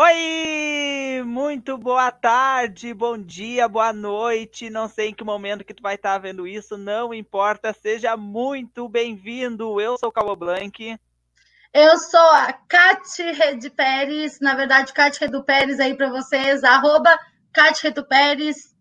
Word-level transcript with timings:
Oi! 0.00 1.24
Muito 1.26 1.76
boa 1.76 2.12
tarde, 2.12 2.94
bom 2.94 3.18
dia, 3.18 3.66
boa 3.66 3.92
noite. 3.92 4.70
Não 4.70 4.86
sei 4.86 5.08
em 5.08 5.12
que 5.12 5.24
momento 5.24 5.64
que 5.64 5.74
tu 5.74 5.82
vai 5.82 5.96
estar 5.96 6.16
vendo 6.18 6.46
isso, 6.46 6.78
não 6.78 7.12
importa. 7.12 7.72
Seja 7.72 8.16
muito 8.16 8.88
bem-vindo. 8.88 9.80
Eu 9.80 9.98
sou 9.98 10.10
o 10.10 10.12
Cauã 10.12 10.36
Blanc. 10.36 10.96
Eu 11.74 11.98
sou 11.98 12.30
a 12.30 12.52
Cati 12.52 13.24
Rede 13.24 13.70
Pérez, 13.70 14.38
na 14.38 14.54
verdade, 14.54 14.92
Cati 14.92 15.18
Redu 15.18 15.42
Pérez 15.42 15.80
aí 15.80 15.96
para 15.96 16.10
vocês, 16.10 16.62
arroba 16.62 17.18
Cati 17.52 17.82
Redu 17.82 18.06
Pérez. 18.06 18.72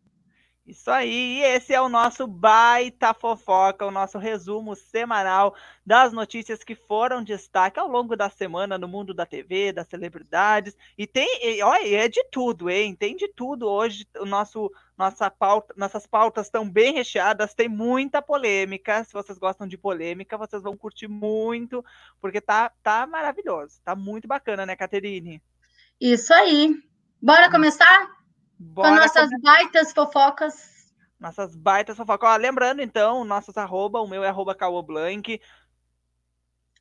Isso 0.68 0.91
aí, 0.91 1.38
e 1.38 1.43
esse 1.43 1.73
é 1.73 1.79
o 1.79 1.88
nosso 1.88 2.27
Baita 2.27 3.13
Fofoca, 3.13 3.86
o 3.86 3.91
nosso 3.91 4.18
resumo 4.18 4.75
semanal 4.75 5.55
das 5.86 6.11
notícias 6.11 6.61
que 6.61 6.75
foram 6.75 7.23
destaque 7.23 7.79
ao 7.79 7.88
longo 7.88 8.18
da 8.18 8.29
semana 8.29 8.77
no 8.77 8.86
mundo 8.86 9.14
da 9.14 9.25
TV, 9.25 9.71
das 9.71 9.88
celebridades. 9.88 10.75
E 10.97 11.07
tem, 11.07 11.64
olha, 11.64 11.96
é 11.96 12.10
de 12.10 12.21
tudo, 12.25 12.69
hein? 12.69 12.93
Tem 12.93 13.15
de 13.15 13.29
tudo 13.29 13.65
hoje. 13.65 14.05
O 14.19 14.25
nosso, 14.25 14.69
nossa 14.97 15.32
pauta, 15.32 15.74
nossas 15.77 16.05
pautas 16.05 16.47
estão 16.47 16.69
bem 16.69 16.93
recheadas, 16.93 17.54
tem 17.54 17.69
muita 17.69 18.21
polêmica. 18.21 19.05
Se 19.05 19.13
vocês 19.13 19.38
gostam 19.38 19.69
de 19.69 19.77
polêmica, 19.77 20.38
vocês 20.38 20.61
vão 20.61 20.75
curtir 20.75 21.07
muito, 21.07 21.82
porque 22.19 22.41
tá, 22.41 22.74
tá 22.83 23.07
maravilhoso. 23.07 23.79
Tá 23.86 23.96
muito 23.96 24.27
bacana, 24.27 24.65
né, 24.65 24.75
Caterine? 24.75 25.41
Isso 26.02 26.33
aí. 26.33 26.75
Bora 27.21 27.49
começar? 27.49 28.18
Bora 28.60 28.89
com 28.89 28.96
nossas 28.96 29.29
baitas 29.42 29.93
fofocas. 29.93 30.93
Nossas 31.20 31.56
baitas 31.56 31.97
fofocas. 31.97 32.30
Ó, 32.30 32.36
lembrando, 32.36 32.81
então, 32.81 33.23
nossos 33.23 33.58
arroba, 33.58 34.02
o 34.02 34.08
meu 34.08 34.23
é 34.23 34.30
arroba 34.30 34.56
Blank. 34.83 35.39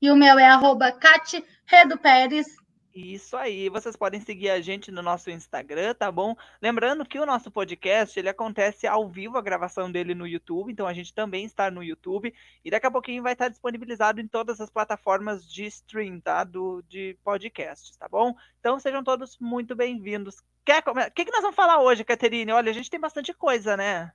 E 0.00 0.10
o 0.10 0.16
meu 0.16 0.38
é 0.38 0.46
arroba 0.46 0.92
Cati 0.92 1.44
Redo 1.66 1.98
Pérez. 1.98 2.46
Isso 2.96 3.36
aí, 3.36 3.68
vocês 3.68 3.94
podem 3.94 4.18
seguir 4.22 4.48
a 4.48 4.58
gente 4.58 4.90
no 4.90 5.02
nosso 5.02 5.30
Instagram, 5.30 5.92
tá 5.92 6.10
bom? 6.10 6.34
Lembrando 6.62 7.04
que 7.04 7.18
o 7.18 7.26
nosso 7.26 7.50
podcast, 7.50 8.18
ele 8.18 8.30
acontece 8.30 8.86
ao 8.86 9.06
vivo, 9.06 9.36
a 9.36 9.42
gravação 9.42 9.92
dele 9.92 10.14
no 10.14 10.26
YouTube, 10.26 10.72
então 10.72 10.86
a 10.86 10.94
gente 10.94 11.12
também 11.12 11.44
está 11.44 11.70
no 11.70 11.84
YouTube, 11.84 12.32
e 12.64 12.70
daqui 12.70 12.86
a 12.86 12.90
pouquinho 12.90 13.22
vai 13.22 13.34
estar 13.34 13.50
disponibilizado 13.50 14.18
em 14.18 14.26
todas 14.26 14.62
as 14.62 14.70
plataformas 14.70 15.46
de 15.46 15.66
stream, 15.66 16.18
tá? 16.20 16.42
Do, 16.42 16.82
de 16.88 17.18
podcasts, 17.22 17.94
tá 17.98 18.08
bom? 18.08 18.34
Então 18.60 18.80
sejam 18.80 19.04
todos 19.04 19.36
muito 19.38 19.76
bem-vindos. 19.76 20.42
Quer 20.64 20.82
O 20.86 21.10
que, 21.12 21.26
que 21.26 21.32
nós 21.32 21.42
vamos 21.42 21.56
falar 21.56 21.82
hoje, 21.82 22.02
Caterine? 22.02 22.52
Olha, 22.52 22.70
a 22.70 22.74
gente 22.74 22.88
tem 22.88 22.98
bastante 22.98 23.34
coisa, 23.34 23.76
né? 23.76 24.10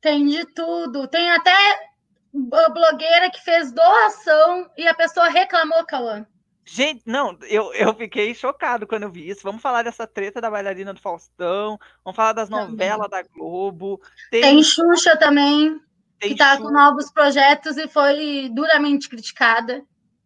Tem 0.00 0.26
de 0.26 0.44
tudo. 0.46 1.06
Tem 1.06 1.30
até 1.30 1.88
blogueira 2.32 3.30
que 3.30 3.44
fez 3.44 3.70
doação 3.70 4.68
e 4.76 4.88
a 4.88 4.94
pessoa 4.94 5.28
reclamou, 5.28 5.86
Cauã. 5.86 6.26
Gente, 6.66 7.02
não, 7.04 7.38
eu, 7.42 7.72
eu 7.74 7.94
fiquei 7.94 8.34
chocado 8.34 8.86
quando 8.86 9.02
eu 9.02 9.10
vi 9.10 9.28
isso. 9.28 9.42
Vamos 9.42 9.60
falar 9.60 9.82
dessa 9.82 10.06
treta 10.06 10.40
da 10.40 10.50
bailarina 10.50 10.94
do 10.94 11.00
Faustão, 11.00 11.78
vamos 12.02 12.16
falar 12.16 12.32
das 12.32 12.48
novelas 12.48 13.08
da 13.10 13.22
Globo. 13.22 14.00
Tem, 14.30 14.40
tem 14.40 14.62
Xuxa 14.62 15.16
também, 15.18 15.78
tem 16.18 16.30
que 16.30 16.36
tá 16.36 16.56
Xuxa. 16.56 16.62
com 16.62 16.72
novos 16.72 17.12
projetos 17.12 17.76
e 17.76 17.86
foi 17.86 18.48
duramente 18.52 19.08
criticada. 19.08 19.84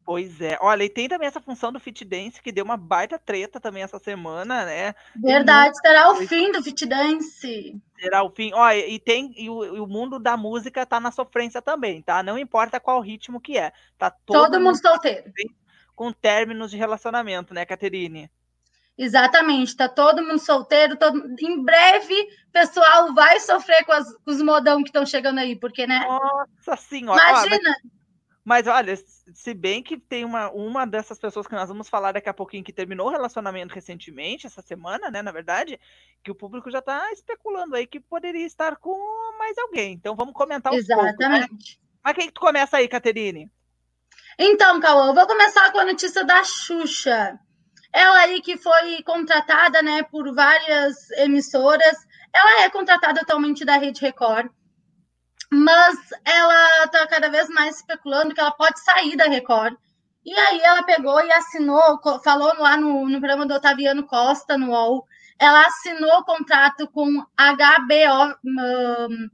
Pois 0.09 0.41
é. 0.41 0.57
Olha, 0.63 0.85
e 0.85 0.89
tem 0.89 1.07
também 1.07 1.29
essa 1.29 1.39
função 1.39 1.71
do 1.71 1.79
Fit 1.79 2.03
Dance, 2.03 2.41
que 2.41 2.51
deu 2.51 2.65
uma 2.65 2.79
baita 2.79 3.19
treta 3.19 3.61
também 3.61 3.83
essa 3.83 3.99
semana, 3.99 4.65
né? 4.65 4.95
Verdade, 5.15 5.77
será 5.79 6.11
o 6.11 6.17
fim 6.17 6.51
do 6.51 6.63
Fit 6.63 6.87
Dance. 6.87 7.77
Será 8.01 8.23
o 8.23 8.31
fim. 8.31 8.51
Olha, 8.55 8.89
e 8.89 8.99
tem 8.99 9.35
e 9.37 9.51
o, 9.51 9.77
e 9.77 9.79
o, 9.79 9.87
mundo 9.87 10.19
da 10.19 10.35
música 10.35 10.87
tá 10.87 10.99
na 10.99 11.11
sofrência 11.11 11.61
também, 11.61 12.01
tá? 12.01 12.23
Não 12.23 12.39
importa 12.39 12.81
qual 12.81 13.03
ritmo 13.03 13.39
que 13.39 13.59
é. 13.59 13.71
Tá 13.99 14.11
todo, 14.11 14.45
todo 14.45 14.59
mundo 14.59 14.81
solteiro. 14.81 15.31
Com 15.99 16.13
términos 16.13 16.71
de 16.71 16.77
relacionamento, 16.77 17.53
né, 17.53 17.65
Caterine? 17.65 18.31
Exatamente, 18.97 19.77
tá 19.77 19.89
todo 19.89 20.23
mundo 20.23 20.39
solteiro, 20.39 20.97
todo... 20.97 21.35
em 21.41 21.65
breve 21.65 22.15
o 22.15 22.53
pessoal 22.53 23.13
vai 23.13 23.41
sofrer 23.41 23.85
com, 23.85 23.91
as, 23.91 24.07
com 24.19 24.31
os 24.31 24.41
modão 24.41 24.81
que 24.85 24.91
estão 24.91 25.05
chegando 25.05 25.39
aí, 25.41 25.57
porque, 25.57 25.89
né? 25.89 25.99
Nossa 26.07 26.77
senhora! 26.77 27.21
Imagina! 27.21 27.59
Mas... 27.65 27.99
Mas 28.45 28.67
olha, 28.69 28.97
se 28.97 29.53
bem 29.53 29.83
que 29.83 29.99
tem 29.99 30.25
uma, 30.25 30.51
uma 30.53 30.87
dessas 30.87 31.19
pessoas 31.19 31.49
que 31.49 31.55
nós 31.55 31.69
vamos 31.69 31.89
falar 31.89 32.13
daqui 32.13 32.29
a 32.29 32.35
pouquinho 32.35 32.63
que 32.63 32.73
terminou 32.73 33.09
o 33.09 33.11
relacionamento 33.11 33.75
recentemente, 33.75 34.47
essa 34.47 34.63
semana, 34.63 35.11
né, 35.11 35.21
na 35.21 35.33
verdade, 35.33 35.79
que 36.23 36.31
o 36.31 36.35
público 36.35 36.71
já 36.71 36.79
está 36.79 37.13
especulando 37.13 37.75
aí 37.75 37.89
que 37.89 37.99
poderia 37.99 38.47
estar 38.47 38.77
com 38.77 38.97
mais 39.37 39.59
alguém. 39.59 39.95
Então 39.95 40.15
vamos 40.15 40.33
comentar 40.33 40.73
um 40.73 40.77
Exatamente. 40.77 41.17
pouco. 41.17 41.31
Né? 41.31 41.47
Mas 42.03 42.15
quem 42.15 42.29
que 42.29 42.33
tu 42.35 42.41
começa 42.41 42.77
aí, 42.77 42.87
Caterine? 42.87 43.51
Então, 44.39 44.81
Cauã, 44.81 45.09
eu 45.09 45.15
vou 45.15 45.27
começar 45.27 45.73
com 45.73 45.79
a 45.79 45.85
notícia 45.85 46.25
da 46.25 46.45
Xuxa. 46.45 47.39
Ela 47.93 48.19
aí 48.21 48.41
que 48.41 48.57
foi 48.57 49.03
contratada, 49.03 49.83
né, 49.83 50.03
por 50.05 50.33
várias 50.35 51.11
emissoras. 51.13 51.97
Ela 52.33 52.63
é 52.63 52.71
contratada 52.71 53.21
atualmente 53.21 53.65
da 53.65 53.77
Rede 53.79 54.01
Record 54.01 54.51
mas 55.51 55.97
ela 56.25 56.85
está 56.85 57.07
cada 57.07 57.31
vez 57.31 57.49
mais 57.49 57.77
especulando 57.77 58.35
que 58.35 58.41
ela 58.41 58.53
pode 58.53 58.81
sair 58.81 59.17
da 59.17 59.25
Record. 59.25 59.75
E 60.25 60.33
aí 60.39 60.61
ela 60.61 60.83
pegou 60.83 61.25
e 61.25 61.33
assinou, 61.33 61.99
falou 62.23 62.53
lá 62.59 62.77
no, 62.77 63.09
no 63.09 63.19
programa 63.19 63.47
do 63.47 63.55
Otaviano 63.55 64.07
Costa, 64.07 64.59
no 64.59 64.71
UOL, 64.71 65.07
ela 65.39 65.63
assinou 65.67 66.19
o 66.19 66.25
contrato 66.25 66.87
com 66.89 67.09
HBO, 67.11 68.37
um, 68.45 69.29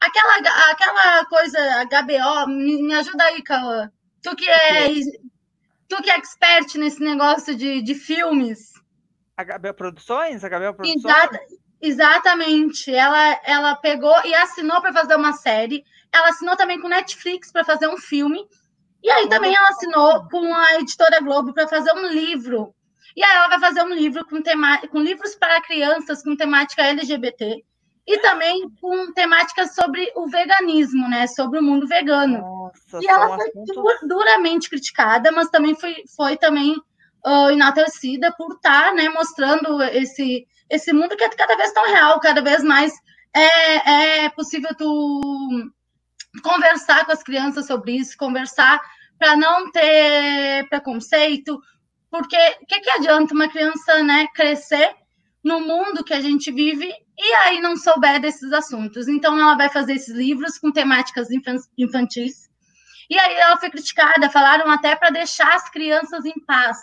aquela, 0.00 0.70
aquela 0.70 1.26
coisa, 1.26 1.84
HBO, 1.86 2.48
me, 2.48 2.82
me 2.82 2.94
ajuda 2.94 3.24
aí, 3.24 3.42
Cauã. 3.42 3.90
Tu 4.22 4.36
que 4.36 4.48
é, 4.48 4.88
tu 5.88 6.02
que 6.02 6.10
é 6.10 6.16
expert 6.16 6.76
nesse 6.76 7.00
negócio 7.00 7.56
de, 7.56 7.82
de 7.82 7.94
filmes. 7.94 8.72
HBO 9.36 9.74
Produções? 9.74 10.42
HBO 10.42 10.74
Produções? 10.74 11.04
Exato, 11.04 11.38
Exatamente. 11.80 12.94
Ela, 12.94 13.40
ela 13.44 13.74
pegou 13.74 14.14
e 14.24 14.32
assinou 14.34 14.80
para 14.80 14.92
fazer 14.92 15.16
uma 15.16 15.32
série. 15.32 15.84
Ela 16.12 16.28
assinou 16.28 16.56
também 16.56 16.80
com 16.80 16.88
Netflix 16.88 17.50
para 17.50 17.64
fazer 17.64 17.88
um 17.88 17.96
filme. 17.96 18.46
E 19.02 19.10
aí 19.10 19.28
também 19.28 19.52
ela 19.52 19.68
assinou 19.70 20.28
com 20.28 20.54
a 20.54 20.74
editora 20.74 21.20
Globo 21.20 21.52
para 21.52 21.66
fazer 21.66 21.92
um 21.92 22.06
livro. 22.06 22.72
E 23.16 23.24
aí 23.24 23.36
ela 23.36 23.48
vai 23.48 23.58
fazer 23.58 23.82
um 23.82 23.92
livro 23.92 24.24
com, 24.26 24.40
tema, 24.40 24.78
com 24.86 25.00
livros 25.00 25.34
para 25.34 25.60
crianças 25.60 26.22
com 26.22 26.36
temática 26.36 26.82
LGBT 26.82 27.64
e 28.06 28.18
também 28.18 28.68
com 28.80 29.12
temáticas 29.12 29.74
sobre 29.74 30.10
o 30.16 30.26
veganismo, 30.26 31.08
né? 31.08 31.26
Sobre 31.26 31.58
o 31.58 31.62
mundo 31.62 31.86
vegano. 31.86 32.38
Nossa, 32.38 32.98
e 33.00 33.06
ela 33.06 33.36
foi 33.36 33.48
assuntos... 33.48 34.08
duramente 34.08 34.68
criticada, 34.68 35.30
mas 35.30 35.48
também 35.48 35.74
foi, 35.74 36.02
foi 36.16 36.36
também 36.36 36.74
uh, 37.24 37.50
enaltecida 37.50 38.32
por 38.36 38.54
estar 38.54 38.90
tá, 38.90 38.94
né, 38.94 39.08
mostrando 39.08 39.82
esse 39.82 40.46
esse 40.68 40.90
mundo 40.90 41.14
que 41.16 41.22
é 41.22 41.28
cada 41.28 41.54
vez 41.54 41.70
tão 41.72 41.84
real, 41.84 42.18
cada 42.18 42.40
vez 42.40 42.64
mais 42.64 42.92
é, 43.34 44.24
é 44.24 44.28
possível 44.30 44.74
tu 44.74 45.70
conversar 46.42 47.04
com 47.04 47.12
as 47.12 47.22
crianças 47.22 47.66
sobre 47.66 47.92
isso, 47.92 48.16
conversar 48.16 48.80
para 49.18 49.36
não 49.36 49.70
ter 49.70 50.66
preconceito, 50.70 51.60
porque 52.10 52.36
o 52.62 52.66
que, 52.66 52.80
que 52.80 52.90
adianta 52.90 53.34
uma 53.34 53.48
criança 53.48 54.02
né, 54.02 54.26
crescer 54.34 54.94
no 55.42 55.60
mundo 55.60 56.04
que 56.04 56.14
a 56.14 56.20
gente 56.20 56.50
vive 56.50 56.92
e 57.18 57.34
aí 57.34 57.60
não 57.60 57.76
souber 57.76 58.20
desses 58.20 58.52
assuntos? 58.52 59.08
Então, 59.08 59.38
ela 59.38 59.56
vai 59.56 59.68
fazer 59.68 59.94
esses 59.94 60.14
livros 60.14 60.58
com 60.58 60.72
temáticas 60.72 61.28
infantis. 61.78 62.50
E 63.10 63.18
aí 63.18 63.34
ela 63.34 63.58
foi 63.58 63.70
criticada, 63.70 64.30
falaram 64.30 64.70
até 64.70 64.96
para 64.96 65.10
deixar 65.10 65.54
as 65.54 65.68
crianças 65.70 66.24
em 66.24 66.44
paz 66.44 66.78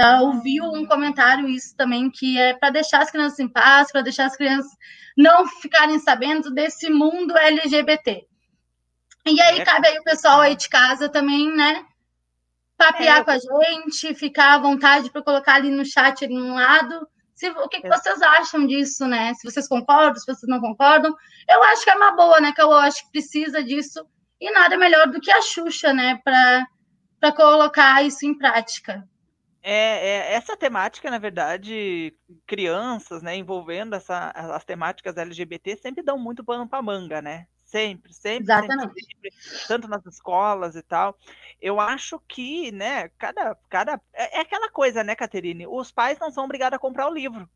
uh, 0.00 0.22
ouviu 0.22 0.64
um 0.64 0.86
comentário 0.86 1.48
isso 1.48 1.76
também, 1.76 2.10
que 2.10 2.38
é 2.38 2.54
para 2.54 2.70
deixar 2.70 3.02
as 3.02 3.10
crianças 3.10 3.38
em 3.38 3.48
paz, 3.48 3.90
para 3.90 4.02
deixar 4.02 4.26
as 4.26 4.36
crianças 4.36 4.70
não 5.16 5.46
ficarem 5.46 5.98
sabendo 5.98 6.50
desse 6.50 6.88
mundo 6.88 7.36
LGBT. 7.36 8.26
E 9.26 9.40
aí 9.40 9.60
é. 9.60 9.64
cabe 9.64 9.88
aí 9.88 9.98
o 9.98 10.04
pessoal 10.04 10.40
aí 10.40 10.56
de 10.56 10.68
casa 10.68 11.08
também, 11.08 11.54
né? 11.54 11.84
Papear 12.76 13.20
é. 13.20 13.24
com 13.24 13.30
a 13.30 13.38
gente, 13.38 14.14
ficar 14.14 14.54
à 14.54 14.58
vontade 14.58 15.10
para 15.10 15.22
colocar 15.22 15.54
ali 15.54 15.70
no 15.70 15.84
chat 15.84 16.24
ali 16.24 16.34
no 16.34 16.54
lado. 16.54 17.06
Se, 17.42 17.50
o 17.50 17.68
que, 17.68 17.80
que, 17.80 17.88
é. 17.88 17.90
vocês 17.90 18.22
acham 18.22 18.64
disso, 18.64 19.04
né? 19.04 19.34
Se 19.34 19.50
vocês 19.50 19.66
concordam, 19.66 20.14
se 20.14 20.26
vocês 20.26 20.48
não 20.48 20.60
concordam. 20.60 21.12
Eu 21.50 21.60
acho 21.64 21.82
que 21.82 21.90
é 21.90 21.94
uma 21.96 22.12
boa, 22.12 22.40
né? 22.40 22.52
Que 22.52 22.62
eu 22.62 22.70
acho 22.72 23.04
que 23.04 23.10
precisa 23.10 23.64
disso. 23.64 24.06
E 24.40 24.48
nada 24.52 24.76
melhor 24.76 25.08
do 25.08 25.20
que 25.20 25.28
a 25.28 25.42
Xuxa, 25.42 25.92
né? 25.92 26.20
Para 26.22 27.32
colocar 27.32 28.00
isso 28.04 28.24
em 28.24 28.38
prática. 28.38 29.04
É, 29.60 29.72
é, 29.72 30.34
essa 30.34 30.56
temática, 30.56 31.10
na 31.10 31.18
verdade, 31.18 32.14
crianças, 32.46 33.22
né, 33.22 33.36
envolvendo 33.36 33.94
essa, 33.94 34.30
as 34.30 34.64
temáticas 34.64 35.16
LGBT 35.16 35.76
sempre 35.76 36.02
dão 36.02 36.18
muito 36.18 36.44
pano 36.44 36.68
para 36.68 36.82
manga, 36.82 37.20
né? 37.22 37.46
Sempre, 37.72 38.12
sempre, 38.12 38.44
Exatamente. 38.44 39.02
Sempre, 39.02 39.30
sempre, 39.32 39.66
tanto 39.66 39.88
nas 39.88 40.04
escolas 40.04 40.76
e 40.76 40.82
tal. 40.82 41.16
Eu 41.60 41.80
acho 41.80 42.20
que, 42.28 42.70
né, 42.70 43.08
cada, 43.18 43.56
cada 43.70 44.00
é, 44.12 44.38
é 44.38 44.40
aquela 44.42 44.70
coisa, 44.70 45.02
né, 45.02 45.14
Caterine? 45.14 45.66
Os 45.66 45.90
pais 45.90 46.18
não 46.18 46.30
são 46.30 46.44
obrigados 46.44 46.76
a 46.76 46.78
comprar 46.78 47.08
o 47.08 47.14
livro, 47.14 47.48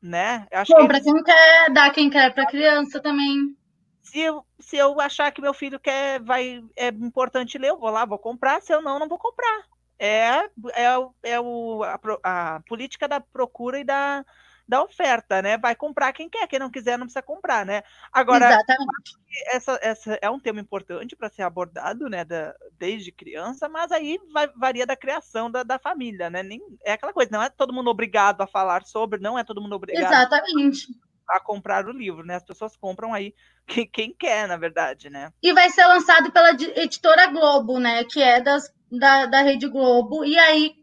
né? 0.00 0.46
Eu 0.52 0.60
acho 0.60 0.72
Compra 0.72 1.00
que 1.00 1.08
eles... 1.08 1.12
quem 1.12 1.24
quer, 1.24 1.72
dá 1.72 1.90
quem 1.90 2.08
quer 2.08 2.32
para 2.32 2.46
criança 2.46 3.00
também. 3.00 3.56
Se 4.00 4.20
eu, 4.20 4.46
se 4.60 4.76
eu 4.76 5.00
achar 5.00 5.32
que 5.32 5.42
meu 5.42 5.52
filho 5.52 5.80
quer, 5.80 6.22
vai, 6.22 6.64
é 6.76 6.88
importante 6.88 7.58
ler, 7.58 7.70
eu 7.70 7.78
vou 7.78 7.90
lá, 7.90 8.04
vou 8.04 8.18
comprar. 8.18 8.62
Se 8.62 8.72
eu 8.72 8.80
não, 8.80 9.00
não 9.00 9.08
vou 9.08 9.18
comprar 9.18 9.68
é, 10.00 10.38
é, 10.72 10.84
é 11.24 11.40
o, 11.40 11.82
a, 11.84 12.00
a 12.54 12.60
política 12.60 13.06
da 13.06 13.20
procura 13.20 13.78
e 13.78 13.84
da, 13.84 14.24
da 14.70 14.84
oferta, 14.84 15.42
né? 15.42 15.58
Vai 15.58 15.74
comprar 15.74 16.12
quem 16.12 16.28
quer, 16.28 16.46
quem 16.46 16.60
não 16.60 16.70
quiser 16.70 16.96
não 16.96 17.06
precisa 17.06 17.20
comprar, 17.20 17.66
né? 17.66 17.82
Agora, 18.12 18.56
essa, 19.48 19.76
essa 19.82 20.16
é 20.22 20.30
um 20.30 20.38
tema 20.38 20.60
importante 20.60 21.16
para 21.16 21.28
ser 21.28 21.42
abordado, 21.42 22.08
né? 22.08 22.24
Da, 22.24 22.54
desde 22.78 23.10
criança, 23.10 23.68
mas 23.68 23.90
aí 23.90 24.16
vai, 24.32 24.46
varia 24.56 24.86
da 24.86 24.94
criação 24.94 25.50
da, 25.50 25.64
da 25.64 25.76
família, 25.76 26.30
né? 26.30 26.44
Nem, 26.44 26.60
é 26.84 26.92
aquela 26.92 27.12
coisa, 27.12 27.32
não 27.32 27.42
é 27.42 27.50
todo 27.50 27.72
mundo 27.72 27.90
obrigado 27.90 28.42
a 28.42 28.46
falar 28.46 28.84
sobre, 28.84 29.18
não 29.18 29.36
é 29.36 29.42
todo 29.42 29.60
mundo 29.60 29.74
obrigado 29.74 30.04
Exatamente. 30.04 30.86
a 31.28 31.40
comprar 31.40 31.84
o 31.86 31.92
livro, 31.92 32.24
né? 32.24 32.36
As 32.36 32.44
pessoas 32.44 32.76
compram 32.76 33.12
aí 33.12 33.34
quem, 33.66 33.88
quem 33.88 34.14
quer, 34.16 34.46
na 34.46 34.56
verdade, 34.56 35.10
né? 35.10 35.32
E 35.42 35.52
vai 35.52 35.68
ser 35.70 35.84
lançado 35.84 36.30
pela 36.30 36.50
editora 36.50 37.26
Globo, 37.26 37.80
né? 37.80 38.04
Que 38.04 38.22
é 38.22 38.40
das 38.40 38.72
da, 38.90 39.26
da 39.26 39.42
Rede 39.42 39.68
Globo, 39.68 40.24
e 40.24 40.36
aí 40.38 40.79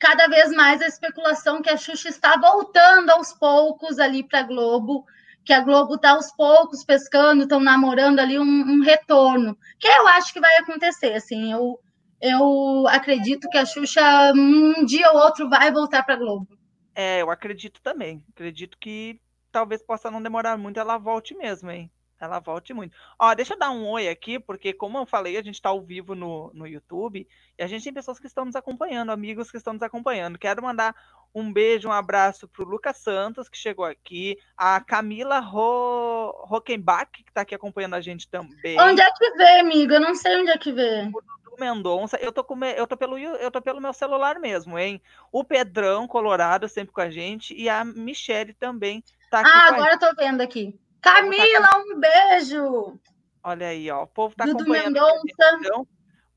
cada 0.00 0.26
vez 0.28 0.50
mais 0.50 0.80
a 0.80 0.86
especulação 0.86 1.60
que 1.60 1.68
a 1.68 1.76
Xuxa 1.76 2.08
está 2.08 2.36
voltando 2.38 3.10
aos 3.10 3.32
poucos 3.34 3.98
ali 3.98 4.26
para 4.26 4.40
a 4.40 4.44
Globo, 4.44 5.04
que 5.44 5.52
a 5.52 5.60
Globo 5.60 5.94
está 5.94 6.12
aos 6.12 6.32
poucos 6.32 6.82
pescando, 6.82 7.42
estão 7.42 7.60
namorando 7.60 8.18
ali 8.18 8.38
um, 8.38 8.42
um, 8.42 8.82
retorno, 8.82 9.56
que 9.78 9.86
eu 9.86 10.08
acho 10.08 10.32
que 10.32 10.40
vai 10.40 10.56
acontecer, 10.56 11.12
assim, 11.12 11.52
eu, 11.52 11.78
eu 12.20 12.88
acredito 12.88 13.48
que 13.50 13.58
a 13.58 13.66
Xuxa 13.66 14.32
um 14.34 14.84
dia 14.86 15.10
ou 15.12 15.18
outro 15.18 15.48
vai 15.50 15.70
voltar 15.70 16.02
para 16.02 16.14
a 16.14 16.18
Globo. 16.18 16.48
É, 16.94 17.20
eu 17.20 17.30
acredito 17.30 17.80
também, 17.82 18.24
acredito 18.30 18.78
que 18.78 19.20
talvez 19.52 19.82
possa 19.82 20.10
não 20.10 20.22
demorar 20.22 20.56
muito, 20.56 20.80
ela 20.80 20.96
volte 20.96 21.34
mesmo, 21.34 21.70
hein? 21.70 21.90
Ela 22.20 22.38
volte 22.38 22.74
muito. 22.74 22.94
Ó, 23.18 23.34
deixa 23.34 23.54
eu 23.54 23.58
dar 23.58 23.70
um 23.70 23.88
oi 23.88 24.08
aqui, 24.08 24.38
porque 24.38 24.74
como 24.74 24.98
eu 24.98 25.06
falei, 25.06 25.38
a 25.38 25.42
gente 25.42 25.54
está 25.54 25.70
ao 25.70 25.80
vivo 25.80 26.14
no, 26.14 26.50
no 26.52 26.66
YouTube 26.66 27.26
e 27.58 27.62
a 27.62 27.66
gente 27.66 27.82
tem 27.82 27.94
pessoas 27.94 28.18
que 28.18 28.26
estão 28.26 28.44
nos 28.44 28.54
acompanhando, 28.54 29.10
amigos 29.10 29.50
que 29.50 29.56
estão 29.56 29.72
nos 29.72 29.82
acompanhando. 29.82 30.38
Quero 30.38 30.62
mandar 30.62 30.94
um 31.34 31.50
beijo, 31.50 31.88
um 31.88 31.92
abraço 31.92 32.46
para 32.46 32.62
o 32.62 32.68
Lucas 32.68 32.98
Santos, 32.98 33.48
que 33.48 33.56
chegou 33.56 33.86
aqui, 33.86 34.36
a 34.54 34.80
Camila 34.80 35.38
Ro... 35.38 36.44
Rockenbach, 36.46 37.10
que 37.10 37.30
está 37.30 37.40
aqui 37.40 37.54
acompanhando 37.54 37.94
a 37.94 38.00
gente 38.00 38.28
também. 38.28 38.78
Onde 38.78 39.00
é 39.00 39.10
que 39.12 39.30
vê, 39.32 39.60
amigo? 39.60 39.94
Eu 39.94 40.00
não 40.00 40.14
sei 40.14 40.40
onde 40.40 40.50
é 40.50 40.58
que 40.58 40.72
vê. 40.72 41.08
O 41.14 41.22
Dudu 41.22 41.56
Mendonça, 41.58 42.18
eu 42.20 42.32
tô, 42.32 42.44
com... 42.44 42.62
eu, 42.64 42.86
tô 42.86 42.96
pelo... 42.96 43.16
eu 43.16 43.50
tô 43.50 43.62
pelo 43.62 43.80
meu 43.80 43.94
celular 43.94 44.38
mesmo, 44.38 44.78
hein? 44.78 45.00
O 45.32 45.42
Pedrão 45.42 46.06
Colorado 46.06 46.68
sempre 46.68 46.92
com 46.92 47.00
a 47.00 47.08
gente 47.08 47.54
e 47.54 47.68
a 47.68 47.82
Michele 47.82 48.52
também 48.52 49.02
está 49.24 49.40
aqui. 49.40 49.50
Ah, 49.52 49.68
agora 49.68 49.94
eu 49.94 49.98
tô 49.98 50.14
vendo 50.14 50.42
aqui. 50.42 50.78
Camila, 51.00 51.68
um 51.78 52.00
beijo! 52.00 52.98
Olha 53.42 53.68
aí, 53.68 53.90
ó. 53.90 54.02
O 54.02 54.06
povo 54.06 54.32
está 54.32 54.44
acompanhando. 54.44 54.94
Mendonça. 54.94 55.58
Então, 55.58 55.86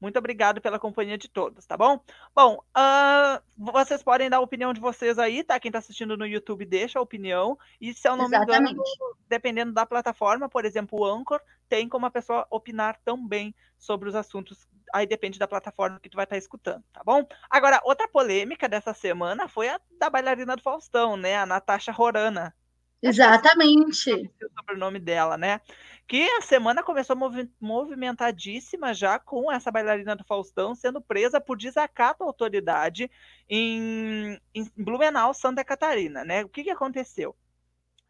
muito 0.03 0.19
obrigado 0.19 0.59
pela 0.59 0.77
companhia 0.77 1.17
de 1.17 1.29
todos, 1.29 1.65
tá 1.65 1.77
bom? 1.77 1.97
Bom, 2.35 2.61
uh, 2.75 3.41
vocês 3.55 4.03
podem 4.03 4.29
dar 4.29 4.37
a 4.37 4.41
opinião 4.41 4.73
de 4.73 4.81
vocês 4.81 5.17
aí, 5.17 5.45
tá? 5.45 5.57
Quem 5.59 5.69
está 5.69 5.79
assistindo 5.79 6.17
no 6.17 6.27
YouTube 6.27 6.65
deixa 6.65 6.99
a 6.99 7.01
opinião. 7.01 7.57
E 7.79 7.93
se 7.93 8.07
eu 8.07 8.17
não 8.17 8.25
Exatamente. 8.25 8.63
me 8.63 8.71
engano, 8.71 9.17
dependendo 9.29 9.71
da 9.71 9.85
plataforma, 9.85 10.49
por 10.49 10.65
exemplo, 10.65 10.99
o 10.99 11.05
Anchor, 11.05 11.39
tem 11.69 11.87
como 11.87 12.05
a 12.05 12.11
pessoa 12.11 12.45
opinar 12.49 12.99
também 13.05 13.55
sobre 13.77 14.09
os 14.09 14.15
assuntos. 14.15 14.67
Aí 14.93 15.07
depende 15.07 15.39
da 15.39 15.47
plataforma 15.47 16.01
que 16.01 16.09
tu 16.09 16.15
vai 16.15 16.25
estar 16.25 16.35
tá 16.35 16.39
escutando, 16.39 16.83
tá 16.91 17.01
bom? 17.05 17.25
Agora, 17.49 17.79
outra 17.85 18.05
polêmica 18.05 18.67
dessa 18.67 18.93
semana 18.93 19.47
foi 19.47 19.69
a 19.69 19.79
da 19.97 20.09
bailarina 20.09 20.57
do 20.57 20.61
Faustão, 20.61 21.15
né? 21.15 21.37
A 21.37 21.45
Natasha 21.45 21.93
Rorana. 21.93 22.53
Exatamente. 23.03 24.13
O 24.13 24.57
sobrenome 24.57 24.97
dela, 24.97 25.37
né? 25.37 25.59
Que 26.07 26.23
a 26.37 26.41
semana 26.41 26.81
começou 26.81 27.17
movimentadíssima 27.59 28.93
já 28.93 29.19
com 29.19 29.51
essa 29.51 29.69
bailarina 29.69 30.15
do 30.15 30.23
Faustão 30.23 30.73
sendo 30.73 31.01
presa 31.01 31.39
por 31.39 31.57
desacato 31.57 32.23
à 32.23 32.27
autoridade 32.27 33.11
em, 33.49 34.39
em 34.55 34.71
Blumenau, 34.77 35.33
Santa 35.33 35.63
Catarina, 35.65 36.23
né? 36.23 36.43
O 36.45 36.49
que, 36.49 36.63
que 36.63 36.69
aconteceu? 36.69 37.35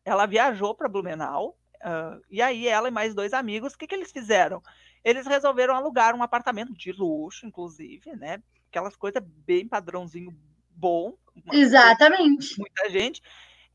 Ela 0.05 0.27
viajou 0.27 0.75
para 0.75 0.89
Blumenau 0.89 1.57
uh, 1.81 2.21
e 2.29 2.41
aí 2.41 2.67
ela 2.67 2.87
e 2.87 2.91
mais 2.91 3.15
dois 3.15 3.33
amigos, 3.33 3.73
o 3.73 3.77
que, 3.77 3.87
que 3.87 3.95
eles 3.95 4.11
fizeram? 4.11 4.61
Eles 5.03 5.25
resolveram 5.25 5.75
alugar 5.75 6.15
um 6.15 6.23
apartamento 6.23 6.73
de 6.73 6.91
luxo, 6.91 7.47
inclusive, 7.47 8.15
né? 8.15 8.41
Aquelas 8.69 8.95
coisas 8.95 9.23
bem 9.23 9.67
padrãozinho 9.67 10.35
bom. 10.69 11.15
Exatamente. 11.51 12.59
Muita 12.59 12.89
gente. 12.89 13.21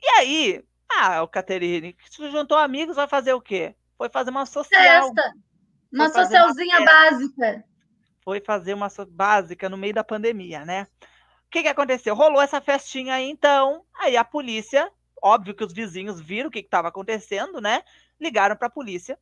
E 0.01 0.09
aí, 0.19 0.65
ah, 0.91 1.23
o 1.23 1.29
Caterine, 1.29 1.97
se 2.11 2.31
juntou 2.31 2.57
amigos, 2.57 2.97
vai 2.97 3.07
fazer 3.07 3.33
o 3.33 3.41
quê? 3.41 3.75
Foi 3.97 4.09
fazer 4.09 4.31
uma 4.31 4.47
social. 4.47 5.15
Festa. 5.15 5.35
Uma 5.93 6.09
socialzinha 6.09 6.79
uma 6.79 6.85
básica. 6.85 7.65
Foi 8.23 8.41
fazer 8.41 8.75
uma 8.75 8.91
so 8.91 9.07
básica 9.07 9.69
no 9.69 9.77
meio 9.77 9.95
da 9.95 10.05
pandemia, 10.05 10.65
né? 10.65 10.87
O 11.47 11.51
que, 11.51 11.63
que 11.63 11.69
aconteceu? 11.69 12.15
Rolou 12.15 12.43
essa 12.43 12.61
festinha 12.61 13.15
aí, 13.15 13.31
então. 13.31 13.85
Aí 13.99 14.17
a 14.17 14.25
polícia, 14.25 14.91
óbvio 15.23 15.55
que 15.55 15.65
os 15.65 15.73
vizinhos 15.73 16.21
viram 16.21 16.49
o 16.49 16.53
que 16.53 16.59
estava 16.59 16.89
acontecendo, 16.89 17.61
né? 17.61 17.83
Ligaram 18.21 18.55
para 18.55 18.67
a 18.67 18.71
polícia. 18.71 19.19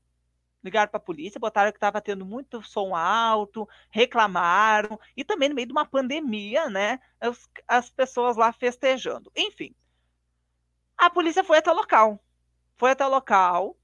Ligaram 0.63 0.91
para 0.91 0.99
a 0.99 1.03
polícia, 1.03 1.39
botaram 1.39 1.71
que 1.71 1.77
estava 1.77 2.01
tendo 2.01 2.27
muito 2.27 2.61
som 2.63 2.97
alto, 2.97 3.69
reclamaram, 3.89 4.99
e 5.17 5.23
também 5.23 5.49
no 5.49 5.55
meio 5.55 5.69
de 5.69 5.73
uma 5.73 5.87
pandemia, 5.87 6.69
né? 6.69 6.99
As, 7.21 7.49
as 7.69 7.89
pessoas 7.89 8.37
lá 8.37 8.53
festejando. 8.53 9.31
Enfim, 9.37 9.73
a 10.97 11.11
polícia 11.11 11.45
foi 11.45 11.59
até 11.59 11.71
o 11.71 11.75
local. 11.75 12.23
Foi 12.77 12.91
até 12.91 13.05
o 13.07 13.11
local. 13.11 13.77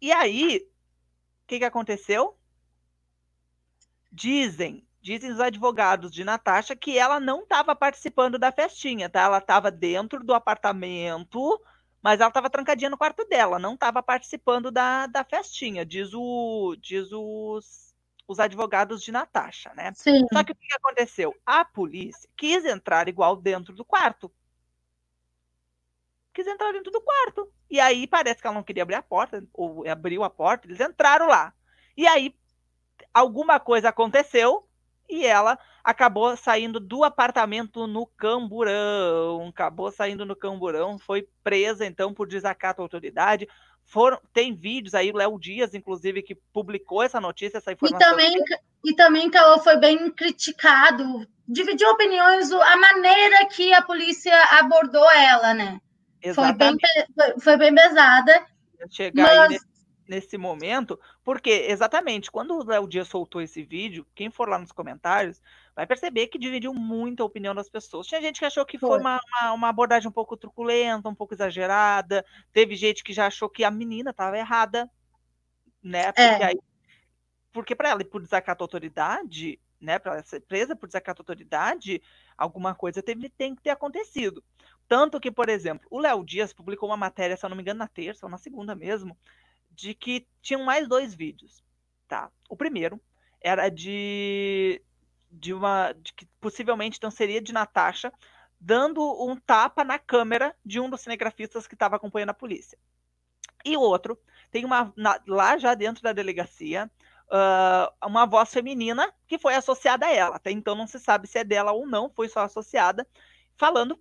E 0.00 0.12
aí, 0.12 0.58
o 0.58 1.46
que, 1.46 1.58
que 1.58 1.64
aconteceu? 1.64 2.36
Dizem, 4.10 4.86
dizem 5.00 5.30
os 5.30 5.40
advogados 5.40 6.10
de 6.10 6.24
Natasha 6.24 6.74
que 6.74 6.98
ela 6.98 7.20
não 7.20 7.42
estava 7.42 7.76
participando 7.76 8.38
da 8.38 8.50
festinha, 8.50 9.08
tá? 9.08 9.22
Ela 9.22 9.38
estava 9.38 9.70
dentro 9.70 10.24
do 10.24 10.34
apartamento, 10.34 11.60
mas 12.02 12.20
ela 12.20 12.28
estava 12.28 12.50
trancadinha 12.50 12.90
no 12.90 12.98
quarto 12.98 13.24
dela, 13.26 13.58
não 13.58 13.74
estava 13.74 14.02
participando 14.02 14.70
da, 14.70 15.06
da 15.06 15.24
festinha, 15.24 15.84
diz, 15.84 16.12
o, 16.14 16.76
diz 16.80 17.08
os, 17.12 17.94
os 18.26 18.38
advogados 18.38 19.02
de 19.02 19.12
Natasha, 19.12 19.72
né? 19.74 19.92
Sim. 19.94 20.26
Só 20.32 20.42
que 20.42 20.52
o 20.52 20.56
que 20.56 20.74
aconteceu? 20.74 21.34
A 21.44 21.64
polícia 21.64 22.28
quis 22.36 22.64
entrar 22.64 23.08
igual 23.08 23.36
dentro 23.36 23.74
do 23.74 23.84
quarto 23.84 24.32
quis 26.36 26.46
entrar 26.46 26.70
dentro 26.70 26.92
do 26.92 27.00
quarto. 27.00 27.50
E 27.70 27.80
aí 27.80 28.06
parece 28.06 28.42
que 28.42 28.46
ela 28.46 28.54
não 28.54 28.62
queria 28.62 28.82
abrir 28.82 28.96
a 28.96 29.02
porta, 29.02 29.42
ou 29.54 29.88
abriu 29.88 30.22
a 30.22 30.28
porta, 30.28 30.66
eles 30.66 30.78
entraram 30.78 31.26
lá. 31.26 31.54
E 31.96 32.06
aí 32.06 32.34
alguma 33.12 33.58
coisa 33.58 33.88
aconteceu 33.88 34.68
e 35.08 35.24
ela 35.24 35.58
acabou 35.82 36.36
saindo 36.36 36.78
do 36.78 37.04
apartamento 37.04 37.86
no 37.86 38.06
Camburão, 38.06 39.48
acabou 39.48 39.90
saindo 39.90 40.26
no 40.26 40.36
Camburão, 40.36 40.98
foi 40.98 41.26
presa 41.42 41.86
então 41.86 42.12
por 42.12 42.28
desacato 42.28 42.82
à 42.82 42.84
autoridade. 42.84 43.48
Foram, 43.86 44.20
tem 44.34 44.52
vídeos 44.52 44.94
aí, 44.94 45.10
o 45.10 45.16
Léo 45.16 45.38
Dias, 45.38 45.72
inclusive, 45.72 46.20
que 46.20 46.34
publicou 46.34 47.04
essa 47.04 47.20
notícia, 47.20 47.58
essa 47.58 47.72
informação. 47.72 48.00
E 48.00 48.10
também, 48.10 48.34
e 48.84 48.94
também 48.94 49.30
Caô, 49.30 49.60
foi 49.60 49.76
bem 49.76 50.10
criticado, 50.10 51.24
dividiu 51.46 51.88
opiniões, 51.90 52.50
a 52.50 52.76
maneira 52.76 53.46
que 53.46 53.72
a 53.72 53.80
polícia 53.80 54.34
abordou 54.58 55.08
ela, 55.12 55.54
né? 55.54 55.80
Foi 56.34 56.52
bem, 56.52 56.76
foi 57.40 57.56
bem 57.56 57.74
pesada. 57.74 58.46
Chegar 58.90 59.22
mas... 59.22 59.38
aí 59.38 59.48
nesse, 59.48 59.66
nesse, 60.08 60.38
momento, 60.38 60.98
porque 61.24 61.50
exatamente 61.68 62.30
quando 62.30 62.54
o 62.54 62.64
Léo 62.64 62.88
Dias 62.88 63.08
soltou 63.08 63.40
esse 63.40 63.62
vídeo, 63.62 64.06
quem 64.14 64.30
for 64.30 64.48
lá 64.48 64.58
nos 64.58 64.72
comentários 64.72 65.40
vai 65.76 65.86
perceber 65.86 66.28
que 66.28 66.38
dividiu 66.38 66.72
muito 66.72 67.22
a 67.22 67.26
opinião 67.26 67.54
das 67.54 67.68
pessoas. 67.68 68.06
Tinha 68.06 68.20
gente 68.20 68.38
que 68.38 68.46
achou 68.46 68.64
que 68.64 68.78
foi, 68.78 68.88
foi 68.88 68.98
uma, 68.98 69.20
uma, 69.28 69.52
uma, 69.52 69.68
abordagem 69.68 70.08
um 70.08 70.12
pouco 70.12 70.36
truculenta, 70.36 71.08
um 71.08 71.14
pouco 71.14 71.34
exagerada. 71.34 72.24
Teve 72.50 72.74
gente 72.74 73.04
que 73.04 73.12
já 73.12 73.26
achou 73.26 73.48
que 73.48 73.62
a 73.62 73.70
menina 73.70 74.10
estava 74.10 74.38
errada, 74.38 74.90
né? 75.82 76.06
Porque 76.06 76.42
é. 76.42 76.44
aí, 76.46 76.58
porque 77.52 77.74
para 77.74 77.90
ela, 77.90 78.04
por 78.04 78.22
desacato 78.22 78.62
à 78.62 78.64
autoridade, 78.64 79.60
né? 79.78 79.98
Para 79.98 80.14
ela 80.14 80.22
ser 80.22 80.40
presa 80.40 80.74
por 80.74 80.86
desacato 80.86 81.20
à 81.20 81.22
autoridade, 81.22 82.02
alguma 82.38 82.74
coisa 82.74 83.02
teve, 83.02 83.28
tem 83.28 83.54
que 83.54 83.62
ter 83.62 83.70
acontecido. 83.70 84.42
Tanto 84.88 85.20
que, 85.20 85.30
por 85.30 85.48
exemplo, 85.48 85.86
o 85.90 85.98
Léo 85.98 86.24
Dias 86.24 86.52
publicou 86.52 86.88
uma 86.88 86.96
matéria, 86.96 87.36
se 87.36 87.44
eu 87.44 87.50
não 87.50 87.56
me 87.56 87.62
engano, 87.62 87.78
na 87.78 87.88
terça 87.88 88.24
ou 88.26 88.30
na 88.30 88.38
segunda 88.38 88.74
mesmo, 88.74 89.18
de 89.70 89.94
que 89.94 90.26
tinham 90.40 90.64
mais 90.64 90.88
dois 90.88 91.14
vídeos. 91.14 91.62
Tá? 92.06 92.30
O 92.48 92.56
primeiro 92.56 93.00
era 93.40 93.68
de, 93.68 94.80
de 95.30 95.52
uma. 95.52 95.92
De 95.92 96.12
que 96.12 96.26
possivelmente 96.40 96.98
então 96.98 97.10
seria 97.10 97.40
de 97.40 97.52
Natasha 97.52 98.12
dando 98.58 99.02
um 99.22 99.36
tapa 99.36 99.84
na 99.84 99.98
câmera 99.98 100.56
de 100.64 100.80
um 100.80 100.88
dos 100.88 101.02
cinegrafistas 101.02 101.66
que 101.66 101.74
estava 101.74 101.96
acompanhando 101.96 102.30
a 102.30 102.34
polícia. 102.34 102.78
E 103.64 103.76
outro 103.76 104.18
tem 104.50 104.64
uma. 104.64 104.92
Na, 104.96 105.20
lá 105.26 105.58
já 105.58 105.74
dentro 105.74 106.02
da 106.02 106.12
delegacia. 106.12 106.90
Uh, 107.26 108.06
uma 108.06 108.24
voz 108.24 108.52
feminina 108.52 109.12
que 109.26 109.36
foi 109.36 109.56
associada 109.56 110.06
a 110.06 110.14
ela. 110.14 110.36
Até 110.36 110.52
então 110.52 110.76
não 110.76 110.86
se 110.86 111.00
sabe 111.00 111.26
se 111.26 111.38
é 111.38 111.42
dela 111.42 111.72
ou 111.72 111.84
não, 111.84 112.08
foi 112.08 112.28
só 112.28 112.44
associada, 112.44 113.04
falando 113.56 114.00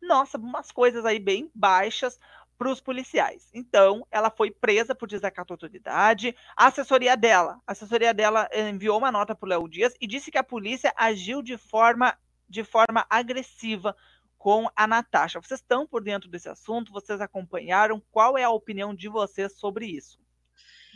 nossa, 0.00 0.38
umas 0.38 0.70
coisas 0.70 1.04
aí 1.04 1.18
bem 1.18 1.50
baixas 1.54 2.18
para 2.56 2.70
os 2.70 2.80
policiais. 2.80 3.50
Então, 3.52 4.06
ela 4.10 4.30
foi 4.30 4.50
presa 4.50 4.94
por 4.94 5.08
desacato 5.08 5.52
à 5.52 5.54
autoridade. 5.54 6.34
A 6.56 6.66
assessoria 6.68 7.16
dela, 7.16 7.60
a 7.66 7.72
assessoria 7.72 8.14
dela 8.14 8.48
enviou 8.52 8.98
uma 8.98 9.12
nota 9.12 9.34
para 9.34 9.46
o 9.46 9.50
Léo 9.50 9.68
Dias 9.68 9.94
e 10.00 10.06
disse 10.06 10.30
que 10.30 10.38
a 10.38 10.44
polícia 10.44 10.92
agiu 10.96 11.42
de 11.42 11.58
forma, 11.58 12.16
de 12.48 12.64
forma 12.64 13.04
agressiva 13.10 13.94
com 14.38 14.70
a 14.74 14.86
Natasha. 14.86 15.40
Vocês 15.40 15.60
estão 15.60 15.86
por 15.86 16.02
dentro 16.02 16.30
desse 16.30 16.48
assunto? 16.48 16.92
Vocês 16.92 17.20
acompanharam? 17.20 18.02
Qual 18.10 18.38
é 18.38 18.44
a 18.44 18.50
opinião 18.50 18.94
de 18.94 19.08
vocês 19.08 19.58
sobre 19.58 19.86
isso? 19.86 20.18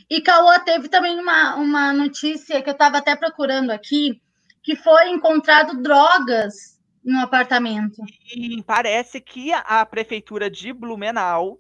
E 0.09 0.23
Cauã 0.23 0.59
teve 0.61 0.89
também 0.89 1.19
uma, 1.19 1.57
uma 1.57 1.93
notícia 1.93 2.63
que 2.63 2.71
eu 2.71 2.73
estava 2.73 2.99
até 2.99 3.15
procurando 3.15 3.71
aqui, 3.71 4.23
que 4.63 4.77
foi 4.77 5.11
encontrado 5.11 5.83
drogas 5.83 6.80
no 7.05 7.21
apartamento. 7.21 8.03
E 8.35 8.63
parece 8.63 9.21
que 9.21 9.53
a, 9.53 9.85
prefeitura 9.87 10.51
de 10.51 10.73
Blumenau, 10.73 11.59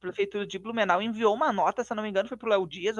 prefeitura 0.00 0.46
de 0.46 0.58
Blumenau 0.58 1.00
enviou 1.00 1.34
uma 1.34 1.52
nota, 1.52 1.84
se 1.84 1.94
não 1.94 2.02
me 2.02 2.08
engano, 2.08 2.28
foi 2.28 2.36
para 2.36 2.46
o 2.46 2.50
Léo 2.50 2.66
Dias, 2.66 2.96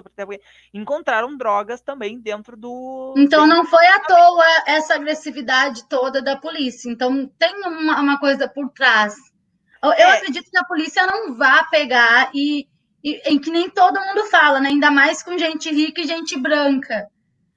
encontraram 0.73 1.37
drogas 1.37 1.81
também 1.81 2.21
dentro 2.21 2.57
do. 2.57 3.15
Então 3.17 3.47
não 3.47 3.65
foi 3.65 3.87
à 3.87 4.01
toa 4.01 4.45
essa 4.67 4.95
agressividade 4.95 5.89
toda 5.89 6.23
da 6.23 6.37
polícia. 6.37 6.91
Então 6.91 7.27
tem 7.39 7.55
uma, 7.67 8.01
uma 8.01 8.21
coisa 8.21 8.49
por 8.49 8.71
trás. 8.71 9.15
Eu, 9.83 9.93
é. 9.93 10.05
eu 10.05 10.09
acredito 10.11 10.51
que 10.51 10.59
a 10.59 10.65
polícia 10.65 11.07
não 11.07 11.35
vá 11.35 11.65
pegar 11.65 12.31
e, 12.35 12.69
e 13.03 13.33
em 13.33 13.39
que 13.39 13.51
nem 13.51 13.69
todo 13.71 14.01
mundo 14.01 14.27
fala, 14.27 14.61
né? 14.61 14.69
Ainda 14.69 14.91
mais 14.91 15.23
com 15.23 15.39
gente 15.39 15.71
rica 15.71 16.03
e 16.03 16.07
gente 16.07 16.39
branca. 16.39 17.09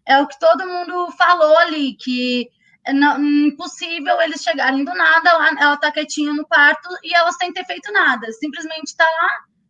É 0.06 0.20
o 0.20 0.28
que 0.28 0.40
todo 0.40 0.68
mundo 0.68 1.12
falou 1.18 1.58
ali, 1.58 1.96
que 1.96 2.50
não, 2.92 3.18
impossível 3.48 4.20
eles 4.22 4.42
chegarem 4.42 4.84
do 4.84 4.94
nada, 4.94 5.30
ela, 5.30 5.50
ela 5.62 5.78
tá 5.78 5.92
quietinha 5.92 6.34
no 6.34 6.46
quarto 6.46 6.90
e 7.04 7.16
ela 7.16 7.32
sem 7.32 7.54
ter 7.54 7.66
feito 7.66 7.92
nada, 7.94 8.30
simplesmente 8.34 8.96
tá 8.98 9.06
lá, 9.06 9.30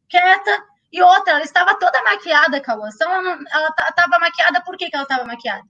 quieta. 0.10 0.64
E 0.92 1.02
outra, 1.02 1.34
ela 1.34 1.44
estava 1.44 1.78
toda 1.80 2.04
maquiada, 2.04 2.62
Cauã. 2.62 2.88
Ela, 3.02 3.40
ela 3.52 3.72
tava 3.72 4.20
maquiada, 4.20 4.62
por 4.62 4.78
que, 4.78 4.90
que 4.90 4.96
ela 4.96 5.04
estava 5.04 5.26
maquiada? 5.26 5.64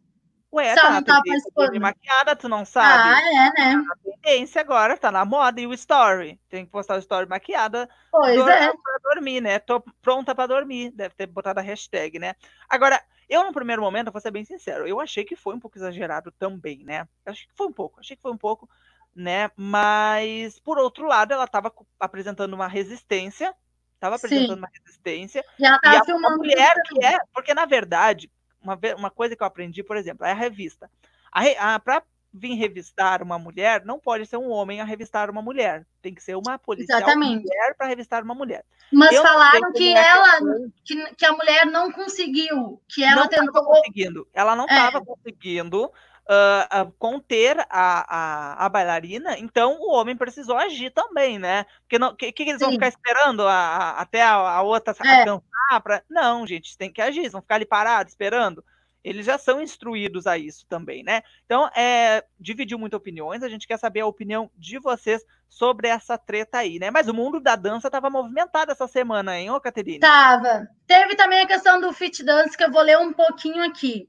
Ué, 0.53 0.75
tá, 0.75 0.91
não 0.91 1.03
tava 1.03 1.23
participando. 1.25 1.81
maquiada, 1.81 2.35
tu 2.35 2.47
não 2.47 2.63
sabe? 2.63 3.09
Ah, 3.09 3.21
é, 3.27 3.59
né? 3.59 3.73
Tá 3.73 3.77
na 3.77 3.95
tendência 4.03 4.61
agora, 4.61 4.95
tá 4.95 5.11
na 5.11 5.25
moda. 5.25 5.59
E 5.59 5.65
o 5.65 5.73
story? 5.73 6.39
Tem 6.47 6.63
que 6.63 6.71
postar 6.71 6.95
o 6.95 6.99
story 6.99 7.27
maquiada. 7.27 7.89
Pois 8.11 8.47
é. 8.47 8.67
Pra 8.67 8.97
dormir, 9.03 9.41
né? 9.41 9.57
Tô 9.57 9.83
pronta 9.99 10.35
pra 10.35 10.45
dormir. 10.45 10.91
Deve 10.91 11.15
ter 11.15 11.25
botado 11.25 11.59
a 11.59 11.63
hashtag, 11.63 12.19
né? 12.19 12.35
Agora, 12.69 13.01
eu, 13.27 13.43
no 13.43 13.51
primeiro 13.51 13.81
momento, 13.81 14.11
vou 14.11 14.21
ser 14.21 14.29
bem 14.29 14.45
sincero, 14.45 14.87
eu 14.87 14.99
achei 14.99 15.23
que 15.23 15.35
foi 15.35 15.55
um 15.55 15.59
pouco 15.59 15.77
exagerado 15.77 16.31
também, 16.31 16.83
né? 16.83 17.07
Achei 17.25 17.47
que 17.47 17.55
foi 17.55 17.65
um 17.65 17.73
pouco, 17.73 17.99
achei 17.99 18.15
que 18.15 18.21
foi 18.21 18.31
um 18.31 18.37
pouco, 18.37 18.69
né? 19.15 19.49
Mas, 19.55 20.59
por 20.59 20.77
outro 20.77 21.07
lado, 21.07 21.33
ela 21.33 21.45
estava 21.45 21.73
apresentando 21.99 22.53
uma 22.53 22.67
resistência, 22.67 23.55
estava 23.95 24.17
apresentando 24.17 24.53
Sim. 24.53 24.59
uma 24.59 24.69
resistência. 24.71 25.43
E 25.57 25.65
ela 25.65 25.77
estava 25.77 26.05
filmando. 26.05 26.37
mulher 26.37 26.75
que 26.87 27.03
é, 27.03 27.17
porque 27.33 27.55
na 27.55 27.65
verdade, 27.65 28.31
uma, 28.63 28.79
uma 28.97 29.11
coisa 29.11 29.35
que 29.35 29.43
eu 29.43 29.47
aprendi, 29.47 29.83
por 29.83 29.97
exemplo, 29.97 30.25
é 30.25 30.31
a 30.31 30.35
revista. 30.35 30.89
A, 31.31 31.75
a, 31.75 31.79
Para 31.79 32.03
vir 32.33 32.55
revistar 32.55 33.21
uma 33.21 33.37
mulher, 33.37 33.85
não 33.85 33.99
pode 33.99 34.25
ser 34.25 34.37
um 34.37 34.49
homem 34.49 34.81
a 34.81 34.83
revistar 34.83 35.29
uma 35.29 35.41
mulher. 35.41 35.85
Tem 36.01 36.13
que 36.13 36.23
ser 36.23 36.35
uma 36.35 36.57
policial 36.57 36.99
Exatamente. 36.99 37.43
mulher 37.43 37.75
para 37.77 37.87
revistar 37.87 38.23
uma 38.23 38.33
mulher. 38.33 38.65
Mas 38.91 39.11
eu 39.11 39.21
falaram 39.21 39.71
que 39.71 39.95
é 39.95 40.07
ela, 40.07 40.39
que, 40.83 41.15
que, 41.15 41.25
a 41.25 41.31
mulher 41.31 41.65
não 41.65 41.91
conseguiu, 41.91 42.81
que 42.87 43.03
ela 43.03 43.21
não 43.21 43.27
tentou. 43.27 43.63
conseguindo. 43.63 44.27
Ela 44.33 44.55
não 44.55 44.65
estava 44.65 44.97
é. 44.97 45.05
conseguindo 45.05 45.91
uh, 46.29 46.81
uh, 46.81 46.91
conter 46.97 47.59
a, 47.59 47.65
a, 47.69 48.65
a, 48.65 48.69
bailarina, 48.69 49.37
então 49.37 49.77
o 49.79 49.91
homem 49.91 50.15
precisou 50.15 50.57
agir 50.57 50.91
também, 50.91 51.37
né? 51.39 51.65
Porque 51.81 52.03
o 52.03 52.15
que, 52.15 52.31
que, 52.31 52.43
eles 52.43 52.59
Sim. 52.59 52.65
vão 52.65 52.73
ficar 52.73 52.87
esperando 52.87 53.47
a, 53.47 53.53
a, 53.53 54.01
até 54.01 54.21
a, 54.21 54.61
outra 54.61 54.93
é. 55.03 55.25
cansar? 55.25 55.81
Pra... 55.83 56.03
Não, 56.09 56.45
gente, 56.45 56.77
tem 56.77 56.91
que 56.91 57.01
agir, 57.01 57.21
eles 57.21 57.31
vão 57.31 57.41
ficar 57.41 57.55
ali 57.55 57.65
parados 57.65 58.13
esperando 58.13 58.63
eles 59.03 59.25
já 59.25 59.37
são 59.37 59.61
instruídos 59.61 60.25
a 60.25 60.37
isso 60.37 60.65
também, 60.67 61.03
né? 61.03 61.21
Então, 61.45 61.67
é, 61.75 62.23
dividiu 62.39 62.79
muitas 62.79 62.97
opiniões, 62.97 63.43
a 63.43 63.49
gente 63.49 63.67
quer 63.67 63.77
saber 63.77 63.99
a 63.99 64.07
opinião 64.07 64.49
de 64.57 64.79
vocês 64.79 65.21
sobre 65.49 65.89
essa 65.89 66.17
treta 66.17 66.59
aí, 66.59 66.79
né? 66.79 66.89
Mas 66.89 67.07
o 67.07 67.13
mundo 67.13 67.39
da 67.39 67.55
dança 67.55 67.89
estava 67.89 68.09
movimentado 68.09 68.71
essa 68.71 68.87
semana, 68.87 69.37
hein, 69.37 69.51
ô 69.51 69.59
Caterine? 69.59 69.99
Tava. 69.99 70.67
Teve 70.87 71.15
também 71.15 71.41
a 71.41 71.47
questão 71.47 71.81
do 71.81 71.91
fit 71.91 72.23
dance, 72.23 72.55
que 72.55 72.63
eu 72.63 72.71
vou 72.71 72.81
ler 72.81 72.97
um 72.97 73.11
pouquinho 73.11 73.61
aqui. 73.63 74.07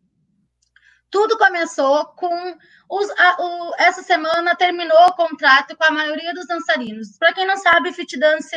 Tudo 1.14 1.38
começou 1.38 2.06
com 2.06 2.56
os, 2.90 3.09
a, 3.11 3.37
o, 3.38 3.75
essa 3.78 4.02
semana 4.02 4.56
terminou 4.56 4.99
o 5.06 5.14
contrato 5.14 5.76
com 5.76 5.85
a 5.85 5.92
maioria 5.92 6.35
dos 6.35 6.44
dançarinos. 6.44 7.16
Para 7.16 7.33
quem 7.33 7.47
não 7.47 7.56
sabe, 7.56 7.92
Fit 7.92 8.18
Dance 8.18 8.56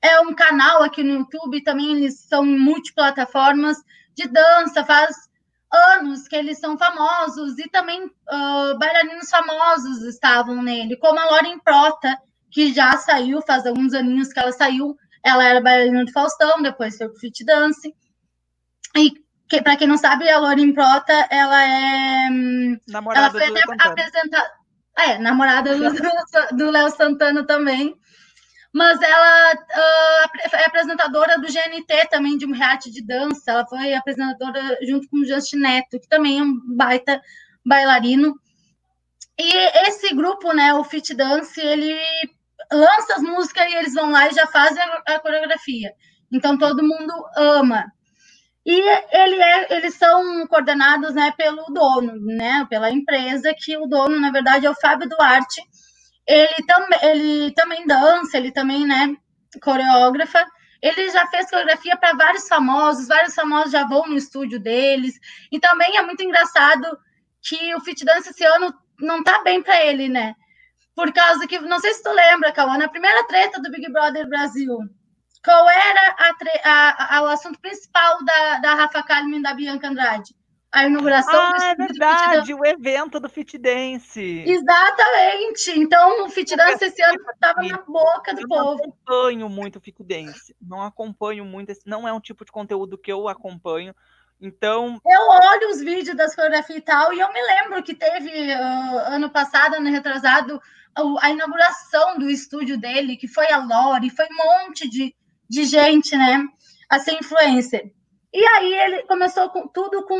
é 0.00 0.18
um 0.20 0.34
canal 0.34 0.82
aqui 0.82 1.02
no 1.02 1.18
YouTube, 1.18 1.62
também 1.62 1.92
eles 1.92 2.20
são 2.20 2.46
multiplataformas 2.46 3.76
de 4.14 4.26
dança, 4.26 4.86
faz 4.86 5.14
anos 5.70 6.26
que 6.26 6.34
eles 6.34 6.58
são 6.58 6.78
famosos 6.78 7.58
e 7.58 7.68
também 7.68 8.02
uh, 8.06 8.78
bailarinos 8.78 9.28
famosos 9.28 10.02
estavam 10.04 10.62
nele, 10.62 10.96
como 10.96 11.20
a 11.20 11.26
Lauren 11.26 11.58
Prota, 11.58 12.16
que 12.50 12.72
já 12.72 12.96
saiu, 12.96 13.42
faz 13.42 13.66
alguns 13.66 13.92
aninhos 13.92 14.32
que 14.32 14.40
ela 14.40 14.52
saiu. 14.52 14.96
Ela 15.22 15.44
era 15.44 15.60
bailarina 15.60 16.06
do 16.06 16.12
Faustão, 16.12 16.62
depois 16.62 16.96
foi 16.96 17.06
pro 17.06 17.20
Fit 17.20 17.44
Dance. 17.44 17.94
E 18.96 19.27
que, 19.48 19.62
para 19.62 19.76
quem 19.76 19.88
não 19.88 19.96
sabe, 19.96 20.28
a 20.28 20.38
Lauren 20.38 20.72
Prota, 20.72 21.12
ela 21.30 21.62
é. 21.62 22.28
Namorada 22.88 23.20
ela 23.20 23.30
foi 23.30 23.44
até 23.44 23.88
apresentada. 23.88 24.58
É, 24.98 25.18
namorada 25.18 25.70
do 26.52 26.70
Léo 26.70 26.90
Santana 26.90 27.46
também 27.46 27.96
mas 28.72 29.00
ela 29.00 29.54
uh, 29.54 30.56
é 30.56 30.64
apresentadora 30.66 31.38
do 31.38 31.46
GNT 31.46 32.08
também, 32.10 32.36
de 32.36 32.46
um 32.46 32.52
reality 32.52 32.90
de 32.90 33.04
dança. 33.04 33.50
Ela 33.50 33.66
foi 33.66 33.94
apresentadora 33.94 34.78
junto 34.86 35.08
com 35.08 35.18
o 35.18 35.24
Justin 35.24 35.56
Neto, 35.56 35.98
que 35.98 36.08
também 36.08 36.38
é 36.38 36.42
um 36.42 36.54
baita 36.76 37.20
bailarino. 37.64 38.34
E 39.38 39.88
esse 39.88 40.14
grupo, 40.14 40.52
né, 40.52 40.74
o 40.74 40.84
Fit 40.84 41.14
Dance, 41.14 41.60
ele 41.60 41.98
lança 42.72 43.14
as 43.14 43.22
músicas 43.22 43.66
e 43.66 43.74
eles 43.76 43.94
vão 43.94 44.10
lá 44.10 44.28
e 44.28 44.34
já 44.34 44.46
fazem 44.46 44.82
a, 44.82 45.14
a 45.14 45.20
coreografia. 45.20 45.92
Então 46.30 46.58
todo 46.58 46.86
mundo 46.86 47.12
ama. 47.36 47.84
E 48.70 48.80
ele 49.16 49.42
é, 49.42 49.76
eles 49.78 49.94
são 49.94 50.46
coordenados 50.46 51.14
né, 51.14 51.32
pelo 51.34 51.64
dono, 51.72 52.12
né, 52.20 52.66
pela 52.68 52.90
empresa, 52.90 53.54
que 53.56 53.78
o 53.78 53.86
dono, 53.86 54.20
na 54.20 54.30
verdade, 54.30 54.66
é 54.66 54.70
o 54.70 54.74
Fábio 54.74 55.08
Duarte, 55.08 55.62
ele, 56.26 56.66
tam, 56.66 56.86
ele 57.00 57.50
também 57.52 57.86
dança, 57.86 58.36
ele 58.36 58.52
também, 58.52 58.86
né, 58.86 59.16
coreógrafa. 59.62 60.46
Ele 60.82 61.08
já 61.08 61.26
fez 61.28 61.48
coreografia 61.48 61.96
para 61.96 62.12
vários 62.12 62.46
famosos, 62.46 63.08
vários 63.08 63.34
famosos 63.34 63.72
já 63.72 63.86
vão 63.88 64.06
no 64.06 64.16
estúdio 64.16 64.60
deles. 64.60 65.14
E 65.50 65.58
também 65.58 65.96
é 65.96 66.02
muito 66.02 66.22
engraçado 66.22 66.86
que 67.40 67.74
o 67.74 67.80
Fit 67.80 68.04
Dance 68.04 68.28
esse 68.28 68.44
ano 68.44 68.74
não 69.00 69.24
tá 69.24 69.42
bem 69.42 69.62
para 69.62 69.82
ele, 69.82 70.10
né? 70.10 70.34
Por 70.94 71.10
causa 71.10 71.46
que, 71.46 71.58
não 71.60 71.80
sei 71.80 71.94
se 71.94 72.02
tu 72.02 72.10
lembra, 72.10 72.52
Cauã, 72.52 72.76
na 72.76 72.88
primeira 72.88 73.26
treta 73.26 73.62
do 73.62 73.70
Big 73.70 73.90
Brother 73.90 74.28
Brasil, 74.28 74.78
qual 75.48 75.66
era 75.70 76.14
a, 76.18 76.34
a, 76.64 77.16
a, 77.16 77.22
o 77.22 77.26
assunto 77.28 77.58
principal 77.58 78.22
da, 78.22 78.58
da 78.58 78.74
Rafa 78.74 79.02
Kalimann 79.02 79.40
e 79.40 79.42
da 79.42 79.54
Bianca 79.54 79.88
Andrade? 79.88 80.36
a 80.70 80.84
inauguração 80.84 81.34
ah, 81.34 81.70
é 81.70 81.74
verdade, 81.74 82.52
o 82.52 82.62
evento 82.62 83.18
do 83.18 83.26
Fit 83.26 83.56
Dance. 83.56 84.44
Exatamente. 84.46 85.70
Então, 85.70 86.26
o 86.26 86.28
Fit 86.28 86.54
Dance 86.54 86.84
esse 86.84 87.02
ano 87.02 87.16
estava 87.32 87.62
na 87.62 87.78
boca 87.78 88.34
do 88.34 88.42
eu 88.42 88.48
povo. 88.48 88.76
Não 88.76 88.84
acompanho 88.84 89.48
muito 89.48 89.76
o 89.76 89.80
Fit 89.80 90.04
Dance. 90.04 90.54
Não 90.60 90.82
acompanho 90.82 91.46
muito. 91.46 91.70
Esse, 91.70 91.88
não 91.88 92.06
é 92.06 92.12
um 92.12 92.20
tipo 92.20 92.44
de 92.44 92.52
conteúdo 92.52 92.98
que 92.98 93.10
eu 93.10 93.28
acompanho. 93.28 93.94
Então. 94.38 95.00
Eu 95.06 95.20
olho 95.30 95.70
os 95.70 95.80
vídeos 95.80 96.14
das 96.14 96.36
coreografias 96.36 96.78
e 96.78 96.82
tal, 96.82 97.14
e 97.14 97.18
eu 97.18 97.32
me 97.32 97.40
lembro 97.40 97.82
que 97.82 97.94
teve 97.94 98.28
uh, 98.28 98.98
ano 99.06 99.30
passado, 99.30 99.76
ano 99.76 99.90
retrasado, 99.90 100.60
a 101.20 101.30
inauguração 101.30 102.18
do 102.18 102.28
estúdio 102.28 102.78
dele, 102.78 103.16
que 103.16 103.28
foi 103.28 103.50
a 103.50 103.58
Lore, 103.58 104.10
foi 104.10 104.26
um 104.26 104.36
monte 104.36 104.88
de, 104.88 105.14
de 105.48 105.64
gente, 105.64 106.16
né? 106.16 106.44
A 106.90 106.98
ser 106.98 107.12
influencer. 107.12 107.92
E 108.32 108.44
aí 108.44 108.74
ele 108.74 109.02
começou 109.04 109.48
com 109.50 109.66
tudo 109.68 110.04
com 110.04 110.18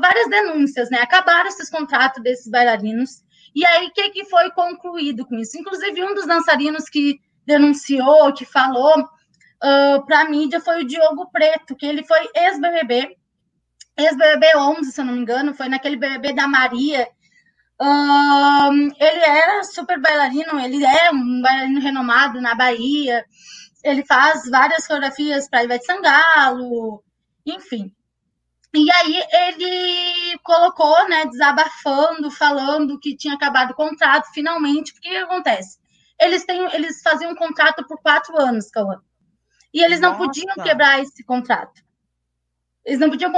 várias 0.00 0.28
denúncias, 0.28 0.90
né? 0.90 0.98
Acabaram 0.98 1.48
esses 1.48 1.70
contratos 1.70 2.22
desses 2.22 2.50
bailarinos. 2.50 3.22
E 3.54 3.64
aí, 3.64 3.86
o 3.86 3.92
que, 3.92 4.10
que 4.10 4.24
foi 4.24 4.50
concluído 4.50 5.24
com 5.24 5.36
isso? 5.36 5.56
Inclusive, 5.56 6.02
um 6.02 6.14
dos 6.14 6.26
dançarinos 6.26 6.88
que 6.88 7.20
denunciou, 7.46 8.32
que 8.32 8.44
falou 8.44 8.98
uh, 9.00 10.04
para 10.04 10.22
a 10.22 10.28
mídia 10.28 10.60
foi 10.60 10.82
o 10.82 10.86
Diogo 10.86 11.30
Preto, 11.30 11.76
que 11.76 11.86
ele 11.86 12.04
foi 12.04 12.18
ex-BBB, 12.34 13.16
ex-BBB 13.96 14.56
11, 14.56 14.90
se 14.90 15.00
eu 15.00 15.04
não 15.04 15.12
me 15.12 15.20
engano, 15.20 15.54
foi 15.54 15.68
naquele 15.68 15.96
BBB 15.96 16.32
da 16.32 16.48
Maria. 16.48 17.08
Uh, 17.80 18.72
ele 18.98 19.20
era 19.20 19.62
super 19.62 20.00
bailarino, 20.00 20.58
ele 20.58 20.84
é 20.84 21.10
um 21.12 21.40
bailarino 21.40 21.80
renomado 21.80 22.40
na 22.40 22.54
Bahia, 22.56 23.24
ele 23.84 24.04
faz 24.06 24.48
várias 24.48 24.86
coreografias 24.86 25.48
para 25.48 25.62
Ivete 25.62 25.84
Sangalo, 25.84 27.04
enfim. 27.44 27.94
E 28.74 28.90
aí 28.90 29.22
ele 29.32 30.38
colocou, 30.42 31.08
né, 31.08 31.26
desabafando, 31.26 32.30
falando 32.30 32.98
que 32.98 33.16
tinha 33.16 33.34
acabado 33.34 33.70
o 33.70 33.74
contrato, 33.74 34.32
finalmente, 34.32 34.92
porque 34.92 35.08
o 35.08 35.12
que 35.12 35.16
acontece? 35.18 35.78
Eles 36.18 36.44
têm, 36.44 36.60
eles 36.74 37.02
faziam 37.02 37.30
um 37.30 37.36
contrato 37.36 37.86
por 37.86 38.00
quatro 38.00 38.36
anos, 38.40 38.70
Cauã. 38.70 39.00
E 39.72 39.82
eles 39.82 40.00
não 40.00 40.12
Nossa. 40.12 40.24
podiam 40.24 40.54
quebrar 40.56 41.00
esse 41.00 41.22
contrato. 41.24 41.82
Eles 42.84 42.98
não 42.98 43.10
podiam 43.10 43.32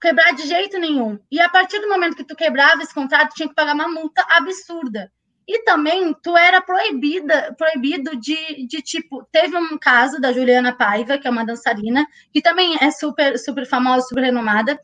quebrar 0.00 0.32
de 0.34 0.46
jeito 0.46 0.78
nenhum. 0.78 1.18
E 1.30 1.40
a 1.40 1.48
partir 1.48 1.80
do 1.80 1.88
momento 1.88 2.16
que 2.16 2.24
tu 2.24 2.36
quebrava 2.36 2.82
esse 2.82 2.94
contrato, 2.94 3.34
tinha 3.34 3.48
que 3.48 3.54
pagar 3.54 3.74
uma 3.74 3.88
multa 3.88 4.24
absurda. 4.28 5.12
E 5.48 5.62
também 5.62 6.12
tu 6.22 6.36
era 6.36 6.60
proibida, 6.60 7.54
proibido 7.56 8.16
de, 8.16 8.66
de 8.66 8.82
tipo, 8.82 9.24
teve 9.30 9.56
um 9.56 9.78
caso 9.78 10.20
da 10.20 10.32
Juliana 10.32 10.76
Paiva, 10.76 11.18
que 11.18 11.28
é 11.28 11.30
uma 11.30 11.46
dançarina, 11.46 12.04
que 12.32 12.42
também 12.42 12.76
é 12.80 12.90
super, 12.90 13.38
super 13.38 13.64
famosa, 13.64 14.08
super 14.08 14.24
renomada. 14.24 14.78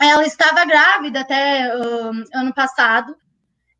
Ela 0.00 0.24
estava 0.24 0.64
grávida 0.64 1.20
até 1.20 1.76
uh, 1.76 2.12
ano 2.34 2.54
passado. 2.54 3.16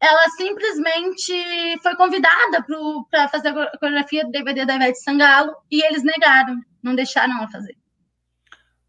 Ela 0.00 0.28
simplesmente 0.30 1.32
foi 1.80 1.94
convidada 1.94 2.64
para 3.08 3.28
fazer 3.28 3.48
a 3.48 3.78
coreografia 3.78 4.24
do 4.24 4.32
DVD 4.32 4.64
da 4.66 4.74
Ivete 4.74 5.00
Sangalo 5.02 5.54
e 5.70 5.84
eles 5.84 6.02
negaram, 6.02 6.60
não 6.82 6.94
deixaram 6.94 7.36
ela 7.38 7.48
fazer. 7.48 7.76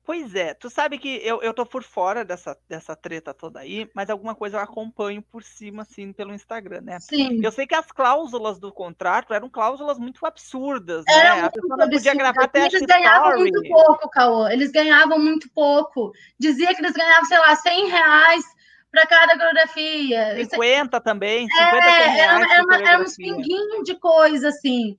Pois 0.09 0.33
é, 0.33 0.55
tu 0.55 0.71
sabe 0.71 0.97
que 0.97 1.21
eu, 1.23 1.39
eu 1.43 1.53
tô 1.53 1.63
por 1.67 1.83
fora 1.83 2.25
dessa, 2.25 2.57
dessa 2.67 2.95
treta 2.95 3.31
toda 3.31 3.59
aí, 3.59 3.87
mas 3.93 4.09
alguma 4.09 4.33
coisa 4.33 4.57
eu 4.57 4.61
acompanho 4.61 5.21
por 5.21 5.43
cima, 5.43 5.83
assim, 5.83 6.11
pelo 6.11 6.33
Instagram, 6.33 6.81
né? 6.81 6.99
Sim. 6.99 7.39
Eu 7.43 7.51
sei 7.51 7.67
que 7.67 7.75
as 7.75 7.91
cláusulas 7.91 8.57
do 8.57 8.73
contrato 8.73 9.35
eram 9.35 9.47
cláusulas 9.47 9.99
muito 9.99 10.25
absurdas, 10.25 11.05
Era 11.07 11.35
né? 11.35 11.41
A 11.43 11.51
pessoa 11.51 11.77
não 11.77 11.87
podia 11.87 12.15
gravar 12.15 12.43
até 12.43 12.65
Eles 12.65 12.81
ganhavam 12.87 13.33
story. 13.35 13.51
muito 13.51 13.69
pouco, 13.69 14.09
Caô. 14.09 14.47
Eles 14.47 14.71
ganhavam 14.71 15.19
muito 15.19 15.47
pouco. 15.53 16.11
Dizia 16.39 16.73
que 16.73 16.81
eles 16.81 16.93
ganhavam, 16.93 17.25
sei 17.25 17.37
lá, 17.37 17.55
100 17.55 17.89
reais 17.89 18.45
para 18.91 19.05
cada 19.05 19.33
coreografia. 19.37 20.43
50 20.43 21.01
também, 21.01 21.47
50 21.47 21.85
é, 21.85 22.07
reais 22.07 22.17
era, 22.17 22.53
era, 22.55 22.63
uma, 22.63 22.75
era 22.77 22.99
uns 22.99 23.15
pinguinhos 23.15 23.83
de 23.83 23.93
coisa, 23.99 24.49
assim. 24.49 24.97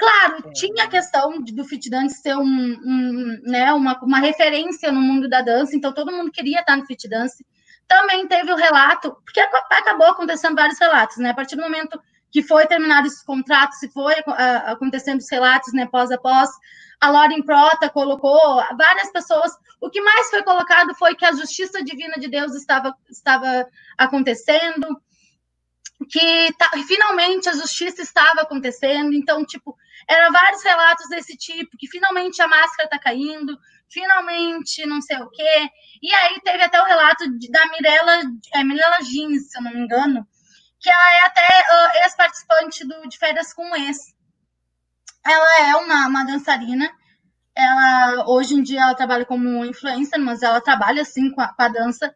Claro, 0.00 0.48
é. 0.48 0.52
tinha 0.52 0.84
a 0.84 0.88
questão 0.88 1.42
do 1.42 1.62
Fit 1.62 1.90
Dance 1.90 2.22
ser 2.22 2.34
um, 2.34 2.42
um, 2.42 3.38
né, 3.42 3.70
uma, 3.74 4.02
uma 4.02 4.18
referência 4.18 4.90
no 4.90 5.00
mundo 5.00 5.28
da 5.28 5.42
dança, 5.42 5.76
então 5.76 5.92
todo 5.92 6.10
mundo 6.10 6.32
queria 6.32 6.60
estar 6.60 6.74
no 6.74 6.86
Fit 6.86 7.06
Dance. 7.06 7.44
Também 7.86 8.26
teve 8.26 8.50
o 8.50 8.56
relato, 8.56 9.14
porque 9.22 9.40
acabou 9.40 10.06
acontecendo 10.06 10.54
vários 10.54 10.80
relatos, 10.80 11.18
né? 11.18 11.30
A 11.30 11.34
partir 11.34 11.54
do 11.54 11.60
momento 11.60 12.00
que 12.30 12.42
foi 12.42 12.66
terminado 12.66 13.08
esse 13.08 13.22
contrato, 13.26 13.72
se 13.72 13.90
foi 13.90 14.14
uh, 14.14 14.24
acontecendo 14.66 15.18
os 15.18 15.30
relatos, 15.30 15.74
né, 15.74 15.86
pós 15.86 16.10
a 16.10 16.16
pós, 16.16 16.48
a 16.98 17.10
Lauren 17.10 17.42
Prota 17.42 17.90
colocou 17.90 18.38
várias 18.78 19.12
pessoas. 19.12 19.52
O 19.82 19.90
que 19.90 20.00
mais 20.00 20.30
foi 20.30 20.42
colocado 20.42 20.94
foi 20.94 21.14
que 21.14 21.26
a 21.26 21.32
justiça 21.32 21.84
divina 21.84 22.14
de 22.14 22.28
Deus 22.28 22.54
estava, 22.54 22.94
estava 23.10 23.66
acontecendo, 23.98 24.86
que 26.10 26.52
tá, 26.58 26.68
finalmente 26.86 27.48
a 27.48 27.52
justiça 27.52 28.02
estava 28.02 28.42
acontecendo. 28.42 29.14
Então, 29.14 29.44
tipo, 29.44 29.76
eram 30.08 30.32
vários 30.32 30.62
relatos 30.62 31.08
desse 31.08 31.36
tipo, 31.36 31.76
que 31.78 31.86
finalmente 31.86 32.42
a 32.42 32.48
máscara 32.48 32.84
está 32.84 32.98
caindo, 32.98 33.56
finalmente 33.88 34.84
não 34.86 35.00
sei 35.00 35.18
o 35.18 35.30
quê. 35.30 35.70
E 36.02 36.12
aí 36.12 36.40
teve 36.40 36.64
até 36.64 36.80
o 36.82 36.84
relato 36.84 37.38
de, 37.38 37.48
da 37.50 37.64
Mirella, 37.66 38.22
é, 38.54 38.64
Mirella 38.64 38.98
Jeans, 39.02 39.50
se 39.50 39.58
eu 39.58 39.62
não 39.62 39.72
me 39.72 39.80
engano, 39.80 40.26
que 40.80 40.90
ela 40.90 41.12
é 41.14 41.20
até 41.26 41.42
uh, 41.42 42.04
ex-participante 42.04 42.86
do 42.86 43.08
de 43.08 43.16
Férias 43.16 43.54
com 43.54 43.76
Ex. 43.76 43.98
Ela 45.24 45.68
é 45.68 45.76
uma, 45.76 46.08
uma 46.08 46.24
dançarina. 46.24 46.90
Ela, 47.54 48.24
hoje 48.26 48.54
em 48.54 48.62
dia, 48.62 48.80
ela 48.82 48.94
trabalha 48.94 49.24
como 49.26 49.64
influencer, 49.64 50.18
mas 50.18 50.42
ela 50.42 50.60
trabalha, 50.60 51.02
assim, 51.02 51.30
com 51.30 51.40
a, 51.40 51.48
com 51.48 51.62
a 51.62 51.68
dança. 51.68 52.14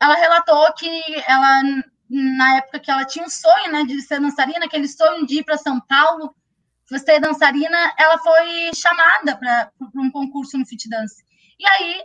Ela 0.00 0.14
relatou 0.14 0.72
que 0.72 0.88
ela 1.26 1.62
na 2.08 2.56
época 2.56 2.80
que 2.80 2.90
ela 2.90 3.04
tinha 3.04 3.24
um 3.24 3.30
sonho, 3.30 3.72
né, 3.72 3.84
de 3.84 4.00
ser 4.02 4.20
dançarina, 4.20 4.66
aquele 4.66 4.88
sonho 4.88 5.26
de 5.26 5.40
ir 5.40 5.44
para 5.44 5.58
São 5.58 5.80
Paulo, 5.80 6.34
ser 6.98 7.20
dançarina, 7.20 7.94
ela 7.98 8.18
foi 8.18 8.70
chamada 8.74 9.36
para 9.36 9.70
um 9.94 10.10
concurso 10.10 10.56
no 10.56 10.66
Fit 10.66 10.88
Dance. 10.88 11.24
E 11.58 11.66
aí 11.66 12.04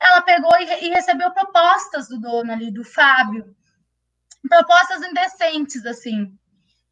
ela 0.00 0.22
pegou 0.22 0.50
e, 0.58 0.86
e, 0.86 0.88
recebeu 0.90 1.30
propostas 1.32 2.08
do 2.08 2.18
dono 2.18 2.52
ali, 2.52 2.72
do 2.72 2.84
Fábio, 2.84 3.54
propostas 4.48 5.02
indecentes, 5.02 5.84
assim. 5.86 6.34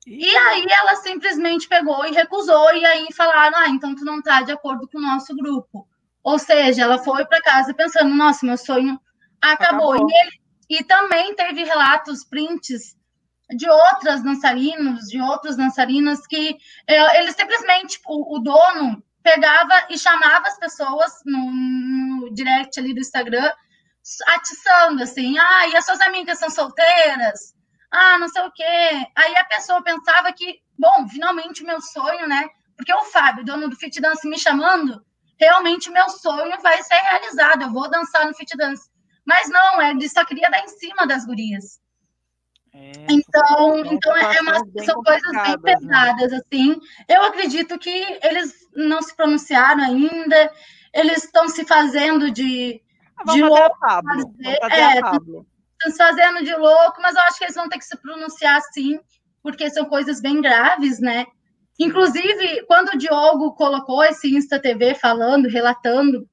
E 0.06 0.36
aí 0.36 0.66
ela 0.70 0.96
simplesmente 0.96 1.68
pegou 1.68 2.04
e 2.06 2.12
recusou, 2.12 2.74
e 2.74 2.84
aí 2.84 3.08
falaram, 3.14 3.58
ah, 3.58 3.68
então 3.68 3.94
tu 3.94 4.04
não 4.04 4.18
está 4.18 4.42
de 4.42 4.52
acordo 4.52 4.88
com 4.88 4.99
o 4.99 5.02
nosso 5.02 5.34
grupo. 5.34 5.88
Ou 6.23 6.38
seja, 6.38 6.82
ela 6.82 6.99
foi 6.99 7.25
para 7.25 7.42
casa 7.42 7.73
pensando, 7.75 8.14
nossa, 8.14 8.44
meu 8.44 8.56
sonho 8.56 9.00
acabou. 9.40 9.92
acabou. 9.92 10.08
E 10.10 10.20
ele 10.20 10.40
e 10.71 10.85
também 10.85 11.35
teve 11.35 11.65
relatos, 11.65 12.25
prints 12.25 12.97
de 13.50 13.69
outras 13.69 14.23
dançarinos, 14.23 15.09
de 15.09 15.21
outros 15.21 15.56
dançarinas 15.56 16.25
que 16.28 16.56
é, 16.87 17.21
ele 17.21 17.33
simplesmente, 17.33 18.00
o, 18.06 18.37
o, 18.37 18.39
dono 18.39 19.02
pegava 19.21 19.87
e 19.91 19.99
chamava 19.99 20.47
as 20.47 20.56
pessoas 20.56 21.13
no, 21.26 21.50
no, 21.50 22.33
direct 22.33 22.78
ali 22.78 22.95
do 22.95 23.00
Instagram, 23.00 23.50
atiçando 24.28 25.02
assim, 25.02 25.37
ah, 25.37 25.67
e 25.67 25.76
as 25.76 25.85
suas 25.85 26.00
amigas 26.00 26.39
são 26.39 26.49
solteiras? 26.49 27.52
Ah, 27.91 28.17
não 28.19 28.28
sei 28.28 28.43
o 28.43 28.52
quê. 28.52 29.09
Aí 29.17 29.37
a 29.37 29.45
pessoa 29.45 29.83
pensava 29.83 30.33
que, 30.33 30.61
bom, 30.78 31.09
finalmente 31.09 31.65
o 31.65 31.67
meu 31.67 31.80
sonho, 31.80 32.28
né? 32.28 32.49
Porque 32.76 32.95
o 32.95 33.04
Fábio, 33.06 33.45
dono 33.45 33.69
do 33.69 33.75
Fit 33.75 34.00
Dance, 34.00 34.26
me 34.28 34.39
chamando, 34.39 35.04
realmente 35.37 35.91
o 35.91 35.93
meu 35.93 36.09
sonho 36.09 36.56
vai 36.63 36.80
ser 36.85 36.95
realizado. 36.95 37.63
Eu 37.63 37.73
vou 37.73 37.91
dançar 37.91 38.25
no 38.25 38.35
Fit 38.35 38.56
Dance. 38.56 38.89
Mas 39.30 39.49
não, 39.49 39.80
ele 39.80 40.08
só 40.08 40.25
queria 40.25 40.50
dar 40.50 40.64
em 40.64 40.66
cima 40.66 41.06
das 41.06 41.25
gurias. 41.25 41.78
É, 42.75 42.90
então, 43.08 43.78
então 43.86 44.16
é 44.16 44.40
uma, 44.40 44.54
são 44.84 45.00
coisas 45.04 45.30
bem 45.30 45.52
né? 45.52 45.56
pesadas, 45.62 46.32
né? 46.32 46.40
assim. 46.45 46.80
Eu 47.08 47.23
acredito 47.23 47.78
que 47.78 48.19
eles 48.25 48.52
não 48.75 49.00
se 49.00 49.14
pronunciaram 49.14 49.84
ainda, 49.84 50.52
eles 50.93 51.23
estão 51.23 51.49
se 51.49 51.64
fazendo 51.64 52.28
de. 52.32 52.82
Ah, 53.16 53.32
de 53.32 53.40
louco, 53.40 53.78
Pablo. 53.78 54.34
É, 54.45 54.95
estão 54.95 55.93
se 55.93 55.97
fazendo 55.97 56.45
de 56.45 56.56
louco, 56.56 57.00
mas 57.00 57.14
eu 57.14 57.23
acho 57.23 57.38
que 57.38 57.45
eles 57.45 57.54
vão 57.54 57.69
ter 57.69 57.78
que 57.78 57.84
se 57.84 57.97
pronunciar 57.99 58.60
sim, 58.73 58.99
porque 59.45 59.71
são 59.71 59.84
coisas 59.84 60.21
bem 60.21 60.40
graves, 60.40 60.99
né? 60.99 61.25
Inclusive, 61.78 62.66
quando 62.66 62.88
o 62.88 62.99
Diogo 62.99 63.54
colocou 63.54 64.02
esse 64.02 64.34
Insta 64.34 64.60
TV 64.60 64.97
falando, 64.97 65.49
relatando 65.49 66.28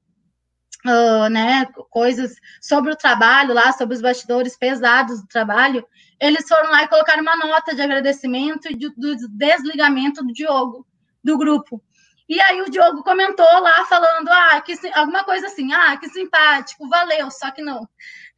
uh, 0.88 1.28
né, 1.28 1.66
coisas 1.90 2.34
sobre 2.60 2.92
o 2.92 2.96
trabalho 2.96 3.54
lá, 3.54 3.72
sobre 3.72 3.94
os 3.94 4.02
bastidores 4.02 4.56
pesados 4.56 5.20
do 5.20 5.28
trabalho, 5.28 5.86
eles 6.20 6.48
foram 6.48 6.70
lá 6.70 6.82
e 6.82 6.88
colocaram 6.88 7.22
uma 7.22 7.36
nota 7.36 7.74
de 7.74 7.82
agradecimento 7.82 8.70
e 8.70 8.74
de, 8.74 8.88
do 8.96 9.28
desligamento 9.28 10.24
do 10.24 10.32
Diogo, 10.32 10.86
do 11.22 11.36
grupo. 11.36 11.82
E 12.28 12.40
aí 12.42 12.60
o 12.60 12.70
Diogo 12.70 13.02
comentou 13.02 13.46
lá 13.60 13.86
falando, 13.86 14.28
ah, 14.28 14.60
que 14.60 14.74
alguma 14.94 15.24
coisa 15.24 15.46
assim, 15.46 15.72
ah, 15.72 15.96
que 15.96 16.10
simpático, 16.10 16.88
valeu, 16.88 17.30
só 17.30 17.50
que 17.50 17.62
não. 17.62 17.88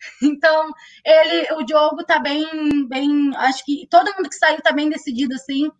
Então, 0.22 0.72
ele, 1.04 1.52
o 1.54 1.62
Diogo 1.62 2.02
tá 2.04 2.18
bem, 2.18 2.88
bem, 2.88 3.32
acho 3.36 3.62
que 3.66 3.86
todo 3.90 4.14
mundo 4.14 4.30
que 4.30 4.34
saiu 4.34 4.62
tá 4.62 4.72
bem 4.72 4.88
decidido 4.88 5.34
assim. 5.34 5.70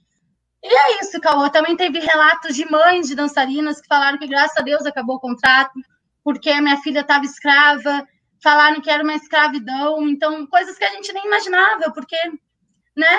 E 0.63 0.69
é 0.69 1.01
isso, 1.01 1.19
Cauã. 1.21 1.49
Também 1.49 1.75
teve 1.75 2.01
relatos 2.01 2.55
de 2.55 2.71
mães 2.71 3.09
de 3.09 3.15
dançarinas 3.15 3.81
que 3.81 3.87
falaram 3.87 4.19
que, 4.19 4.27
graças 4.27 4.57
a 4.59 4.61
Deus, 4.61 4.85
acabou 4.85 5.17
o 5.17 5.21
contrato 5.21 5.73
porque 6.25 6.51
a 6.51 6.61
minha 6.61 6.77
filha 6.79 7.01
estava 7.01 7.25
escrava, 7.25 8.07
falaram 8.43 8.81
que 8.81 8.91
era 8.91 9.03
uma 9.03 9.15
escravidão, 9.15 10.09
então 10.09 10.47
coisas 10.47 10.77
que 10.77 10.85
a 10.85 10.91
gente 10.91 11.13
nem 11.13 11.27
imaginava, 11.27 11.91
porque, 11.93 12.17
né? 12.97 13.19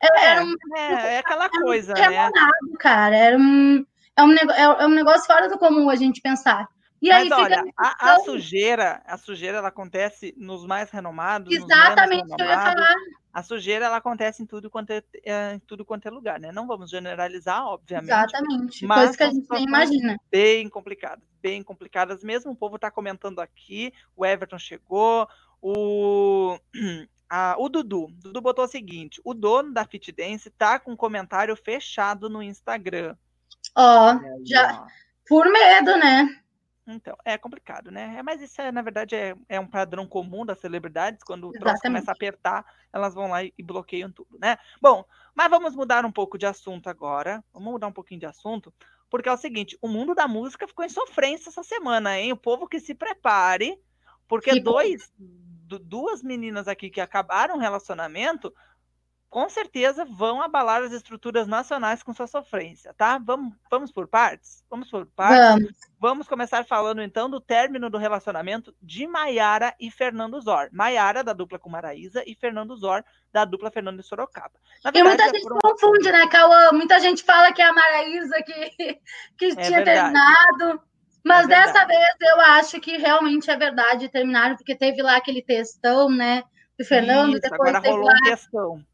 Era, 0.00 0.20
é, 0.20 0.42
um, 0.42 0.54
é, 0.76 1.14
é 1.14 1.18
aquela 1.18 1.48
coisa, 1.48 1.92
um 1.92 1.96
né? 1.96 2.30
cara, 2.78 3.16
era 3.16 3.36
um, 3.36 3.84
é 4.16 4.22
um, 4.22 4.32
é 4.32 4.86
um 4.86 4.90
negócio 4.90 5.26
fora 5.26 5.48
do 5.48 5.58
comum 5.58 5.90
a 5.90 5.96
gente 5.96 6.20
pensar. 6.20 6.68
E 7.00 7.08
Mas 7.08 7.30
aí 7.30 7.32
olha, 7.32 7.64
fica... 7.64 7.72
a, 7.76 8.14
a, 8.14 8.20
sujeira, 8.20 9.02
a 9.06 9.16
sujeira 9.16 9.58
ela 9.58 9.68
acontece 9.68 10.34
nos 10.36 10.66
mais 10.66 10.90
renomados. 10.90 11.52
Exatamente, 11.52 12.28
nos 12.28 12.38
eu 12.38 12.46
ia 12.46 12.60
falar. 12.60 12.94
A 13.38 13.42
sujeira 13.44 13.84
ela 13.84 13.98
acontece 13.98 14.42
em 14.42 14.46
tudo 14.46 14.68
quanto 14.68 14.90
é, 14.90 15.00
é, 15.24 15.54
em 15.54 15.60
tudo 15.60 15.84
quanto 15.84 16.08
é 16.08 16.10
lugar, 16.10 16.40
né? 16.40 16.50
Não 16.50 16.66
vamos 16.66 16.90
generalizar, 16.90 17.64
obviamente. 17.64 18.10
Exatamente, 18.10 18.84
mas 18.84 19.16
coisa 19.16 19.16
que 19.16 19.22
a 19.22 19.30
gente 19.30 19.46
nem 19.48 19.64
imagina. 19.64 20.20
Bem 20.28 20.68
complicadas, 20.68 21.24
bem 21.40 21.62
complicadas 21.62 22.24
mesmo. 22.24 22.50
O 22.50 22.56
povo 22.56 22.74
está 22.74 22.90
comentando 22.90 23.38
aqui, 23.38 23.92
o 24.16 24.26
Everton 24.26 24.58
chegou, 24.58 25.28
o 25.62 26.58
a, 27.30 27.54
o 27.60 27.68
Dudu, 27.68 28.08
Dudu 28.14 28.40
botou 28.40 28.64
o 28.64 28.68
seguinte: 28.68 29.20
o 29.22 29.32
dono 29.32 29.72
da 29.72 29.84
Fit 29.84 30.10
Dance 30.10 30.50
tá 30.50 30.80
com 30.80 30.90
um 30.90 30.96
comentário 30.96 31.54
fechado 31.54 32.28
no 32.28 32.42
Instagram. 32.42 33.14
Ó, 33.76 34.14
oh, 34.14 34.44
já 34.44 34.84
por 35.28 35.46
medo, 35.48 35.96
né? 35.96 36.26
Então, 36.90 37.16
é 37.24 37.36
complicado, 37.36 37.90
né? 37.90 38.16
É, 38.18 38.22
mas 38.22 38.40
isso, 38.40 38.60
é, 38.60 38.72
na 38.72 38.80
verdade, 38.80 39.14
é, 39.14 39.36
é 39.48 39.60
um 39.60 39.66
padrão 39.66 40.06
comum 40.06 40.44
das 40.46 40.58
celebridades. 40.58 41.22
Quando 41.22 41.48
o 41.48 41.52
troço 41.52 41.82
começa 41.82 42.10
a 42.10 42.14
apertar, 42.14 42.64
elas 42.92 43.14
vão 43.14 43.28
lá 43.28 43.44
e, 43.44 43.52
e 43.58 43.62
bloqueiam 43.62 44.10
tudo, 44.10 44.38
né? 44.38 44.56
Bom, 44.80 45.04
mas 45.34 45.50
vamos 45.50 45.76
mudar 45.76 46.06
um 46.06 46.12
pouco 46.12 46.38
de 46.38 46.46
assunto 46.46 46.88
agora. 46.88 47.44
Vamos 47.52 47.72
mudar 47.72 47.88
um 47.88 47.92
pouquinho 47.92 48.20
de 48.20 48.26
assunto, 48.26 48.72
porque 49.10 49.28
é 49.28 49.32
o 49.32 49.36
seguinte: 49.36 49.76
o 49.82 49.88
mundo 49.88 50.14
da 50.14 50.26
música 50.26 50.66
ficou 50.66 50.84
em 50.84 50.88
sofrência 50.88 51.50
essa 51.50 51.62
semana, 51.62 52.18
hein? 52.18 52.32
O 52.32 52.36
povo 52.36 52.66
que 52.66 52.80
se 52.80 52.94
prepare, 52.94 53.78
porque 54.26 54.52
que 54.52 54.60
dois, 54.60 55.12
duas 55.82 56.22
meninas 56.22 56.68
aqui 56.68 56.88
que 56.88 57.00
acabaram 57.00 57.56
o 57.56 57.60
relacionamento 57.60 58.52
com 59.30 59.48
certeza 59.48 60.04
vão 60.06 60.40
abalar 60.40 60.82
as 60.82 60.92
estruturas 60.92 61.46
nacionais 61.46 62.02
com 62.02 62.14
sua 62.14 62.26
sofrência, 62.26 62.94
tá? 62.94 63.18
Vamos, 63.18 63.54
vamos 63.70 63.92
por 63.92 64.08
partes? 64.08 64.64
Vamos 64.70 64.90
por 64.90 65.04
partes? 65.06 65.38
Vamos. 65.38 65.76
vamos 66.00 66.28
começar 66.28 66.64
falando 66.64 67.02
então 67.02 67.28
do 67.28 67.40
término 67.40 67.90
do 67.90 67.98
relacionamento 67.98 68.74
de 68.80 69.06
Maiara 69.06 69.74
e 69.78 69.90
Fernando 69.90 70.40
Zor. 70.40 70.68
Maiara, 70.72 71.22
da 71.22 71.34
dupla 71.34 71.58
com 71.58 71.68
Maraísa, 71.68 72.22
e 72.26 72.34
Fernando 72.34 72.74
Zor, 72.76 73.04
da 73.30 73.44
dupla 73.44 73.70
Fernando 73.70 74.00
e 74.00 74.02
Sorocaba. 74.02 74.54
Verdade, 74.82 74.98
e 74.98 75.02
muita 75.02 75.24
gente 75.24 75.42
foram... 75.42 75.58
confunde, 75.58 76.10
né, 76.10 76.26
Cauã? 76.28 76.72
Muita 76.72 76.98
gente 76.98 77.22
fala 77.22 77.52
que 77.52 77.60
é 77.60 77.66
a 77.66 77.72
Maraísa 77.72 78.42
que, 78.42 79.00
que 79.36 79.44
é 79.44 79.56
tinha 79.56 79.84
verdade. 79.84 79.84
terminado. 79.84 80.82
Mas 81.22 81.44
é 81.44 81.48
dessa 81.48 81.84
vez 81.84 82.14
eu 82.22 82.40
acho 82.40 82.80
que 82.80 82.96
realmente 82.96 83.50
é 83.50 83.56
verdade, 83.56 84.08
terminaram, 84.08 84.56
porque 84.56 84.74
teve 84.74 85.02
lá 85.02 85.16
aquele 85.16 85.42
textão, 85.42 86.08
né? 86.08 86.42
Do 86.78 86.84
Fernando, 86.84 87.32
Isso, 87.32 87.42
depois 87.42 87.74
agora 87.74 87.90
rolou 87.90 88.06
lá... 88.06 88.14
um 88.14 88.22
textão. 88.22 88.87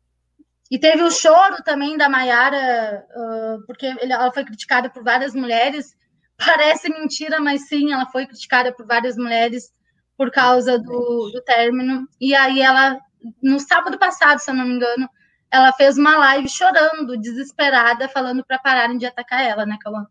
E 0.70 0.78
teve 0.78 1.02
o 1.02 1.10
choro 1.10 1.62
também 1.62 1.96
da 1.96 2.08
Maiara, 2.08 3.04
uh, 3.14 3.66
porque 3.66 3.86
ela 4.00 4.32
foi 4.32 4.44
criticada 4.44 4.88
por 4.88 5.04
várias 5.04 5.34
mulheres. 5.34 5.94
Parece 6.36 6.88
mentira, 6.88 7.40
mas 7.40 7.68
sim, 7.68 7.92
ela 7.92 8.06
foi 8.06 8.26
criticada 8.26 8.72
por 8.72 8.86
várias 8.86 9.16
mulheres 9.16 9.72
por 10.16 10.30
causa 10.30 10.78
do, 10.78 11.30
do 11.32 11.42
término. 11.44 12.08
E 12.20 12.34
aí 12.34 12.60
ela, 12.60 12.98
no 13.42 13.60
sábado 13.60 13.98
passado, 13.98 14.38
se 14.38 14.50
eu 14.50 14.54
não 14.54 14.64
me 14.64 14.74
engano, 14.74 15.08
ela 15.50 15.72
fez 15.72 15.96
uma 15.96 16.16
live 16.16 16.48
chorando, 16.48 17.16
desesperada, 17.18 18.08
falando 18.08 18.44
para 18.44 18.58
pararem 18.58 18.98
de 18.98 19.06
atacar 19.06 19.42
ela, 19.44 19.64
né, 19.64 19.76
Cauã? 19.80 20.06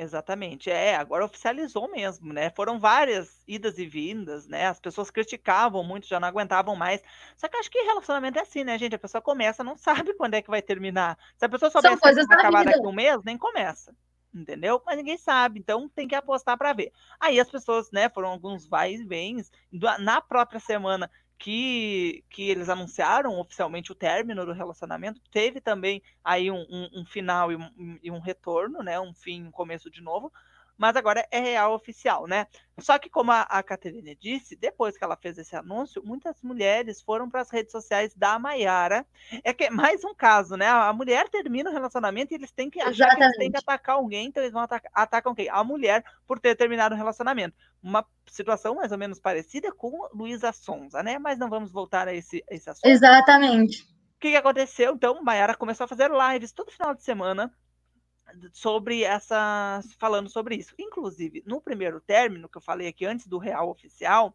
Exatamente. 0.00 0.70
É, 0.70 0.94
agora 0.94 1.24
oficializou 1.24 1.90
mesmo, 1.90 2.32
né? 2.32 2.50
Foram 2.50 2.78
várias 2.78 3.42
idas 3.48 3.78
e 3.78 3.84
vindas, 3.84 4.46
né? 4.46 4.68
As 4.68 4.78
pessoas 4.78 5.10
criticavam 5.10 5.82
muito, 5.82 6.06
já 6.06 6.20
não 6.20 6.28
aguentavam 6.28 6.76
mais. 6.76 7.02
Só 7.36 7.48
que 7.48 7.56
acho 7.56 7.68
que 7.68 7.82
relacionamento 7.82 8.38
é 8.38 8.42
assim, 8.42 8.62
né, 8.62 8.78
gente? 8.78 8.94
A 8.94 8.98
pessoa 8.98 9.20
começa, 9.20 9.64
não 9.64 9.74
sabe 10.06 10.14
quando 10.14 10.34
é 10.34 10.42
que 10.42 10.50
vai 10.50 10.62
terminar. 10.62 11.18
Se 11.36 11.44
a 11.44 11.48
pessoa 11.48 11.68
soubesse 11.68 12.00
que 12.00 12.12
vai 12.12 12.38
acabar 12.38 12.64
daqui 12.64 12.78
a 12.78 12.88
um 12.88 12.92
mês, 12.92 13.24
nem 13.24 13.36
começa. 13.36 13.92
Entendeu? 14.32 14.80
Mas 14.86 14.96
ninguém 14.96 15.16
sabe, 15.16 15.58
então 15.58 15.88
tem 15.88 16.06
que 16.06 16.14
apostar 16.14 16.56
para 16.56 16.72
ver. 16.72 16.92
Aí 17.18 17.40
as 17.40 17.50
pessoas, 17.50 17.90
né, 17.90 18.08
foram 18.08 18.28
alguns 18.28 18.68
vai 18.68 18.94
e 18.94 19.04
vens. 19.04 19.50
Na 19.98 20.20
própria 20.20 20.60
semana 20.60 21.10
que, 21.38 22.24
que 22.28 22.50
eles 22.50 22.68
anunciaram 22.68 23.38
oficialmente 23.38 23.92
o 23.92 23.94
término 23.94 24.44
do 24.44 24.52
relacionamento, 24.52 25.20
teve 25.30 25.60
também 25.60 26.02
aí 26.24 26.50
um, 26.50 26.66
um, 26.68 27.00
um 27.00 27.04
final 27.06 27.52
e 27.52 27.56
um, 27.56 27.98
e 28.02 28.10
um, 28.10 28.18
retorno, 28.18 28.82
né? 28.82 28.98
Um 28.98 29.14
fim, 29.14 29.44
um 29.44 29.50
começo 29.50 29.88
de 29.90 30.02
novo, 30.02 30.32
mas 30.78 30.94
agora 30.94 31.26
é 31.30 31.40
real 31.40 31.74
oficial, 31.74 32.28
né? 32.28 32.46
Só 32.78 32.96
que, 32.96 33.10
como 33.10 33.32
a, 33.32 33.42
a 33.42 33.60
Caterine 33.64 34.14
disse, 34.14 34.54
depois 34.54 34.96
que 34.96 35.02
ela 35.02 35.16
fez 35.16 35.36
esse 35.36 35.56
anúncio, 35.56 36.00
muitas 36.04 36.40
mulheres 36.40 37.02
foram 37.02 37.28
para 37.28 37.40
as 37.40 37.50
redes 37.50 37.72
sociais 37.72 38.14
da 38.14 38.38
Maiara. 38.38 39.04
É 39.42 39.52
que 39.52 39.64
é 39.64 39.70
mais 39.70 40.04
um 40.04 40.14
caso, 40.14 40.56
né? 40.56 40.68
A 40.68 40.92
mulher 40.92 41.28
termina 41.28 41.68
o 41.68 41.72
relacionamento 41.72 42.32
e 42.32 42.36
eles 42.36 42.52
têm 42.52 42.70
que 42.70 42.80
achar 42.80 43.16
que 43.16 43.22
eles 43.22 43.36
têm 43.36 43.50
que 43.50 43.58
atacar 43.58 43.96
alguém, 43.96 44.28
então 44.28 44.40
eles 44.40 44.52
vão 44.52 44.62
atacar, 44.62 44.90
atacam 44.94 45.34
quem? 45.34 45.48
A 45.48 45.64
mulher 45.64 46.04
por 46.24 46.38
ter 46.38 46.54
terminado 46.54 46.94
o 46.94 46.98
relacionamento. 46.98 47.56
Uma 47.82 48.06
situação 48.28 48.76
mais 48.76 48.92
ou 48.92 48.98
menos 48.98 49.18
parecida 49.18 49.72
com 49.72 50.08
Luísa 50.14 50.52
Sonza, 50.52 51.02
né? 51.02 51.18
Mas 51.18 51.38
não 51.38 51.50
vamos 51.50 51.72
voltar 51.72 52.06
a 52.06 52.14
esse, 52.14 52.44
a 52.48 52.54
esse 52.54 52.70
assunto. 52.70 52.86
Exatamente. 52.86 53.82
O 53.82 54.20
que, 54.20 54.30
que 54.30 54.36
aconteceu? 54.36 54.94
Então, 54.94 55.22
Maiara 55.22 55.56
começou 55.56 55.84
a 55.84 55.88
fazer 55.88 56.10
lives 56.10 56.52
todo 56.52 56.70
final 56.70 56.94
de 56.94 57.02
semana 57.02 57.52
sobre 58.52 59.02
essa 59.02 59.80
falando 59.98 60.28
sobre 60.28 60.56
isso. 60.56 60.74
Inclusive, 60.78 61.42
no 61.46 61.60
primeiro 61.60 62.00
término 62.00 62.48
que 62.48 62.58
eu 62.58 62.62
falei 62.62 62.88
aqui 62.88 63.04
antes 63.04 63.26
do 63.26 63.38
real 63.38 63.70
oficial, 63.70 64.34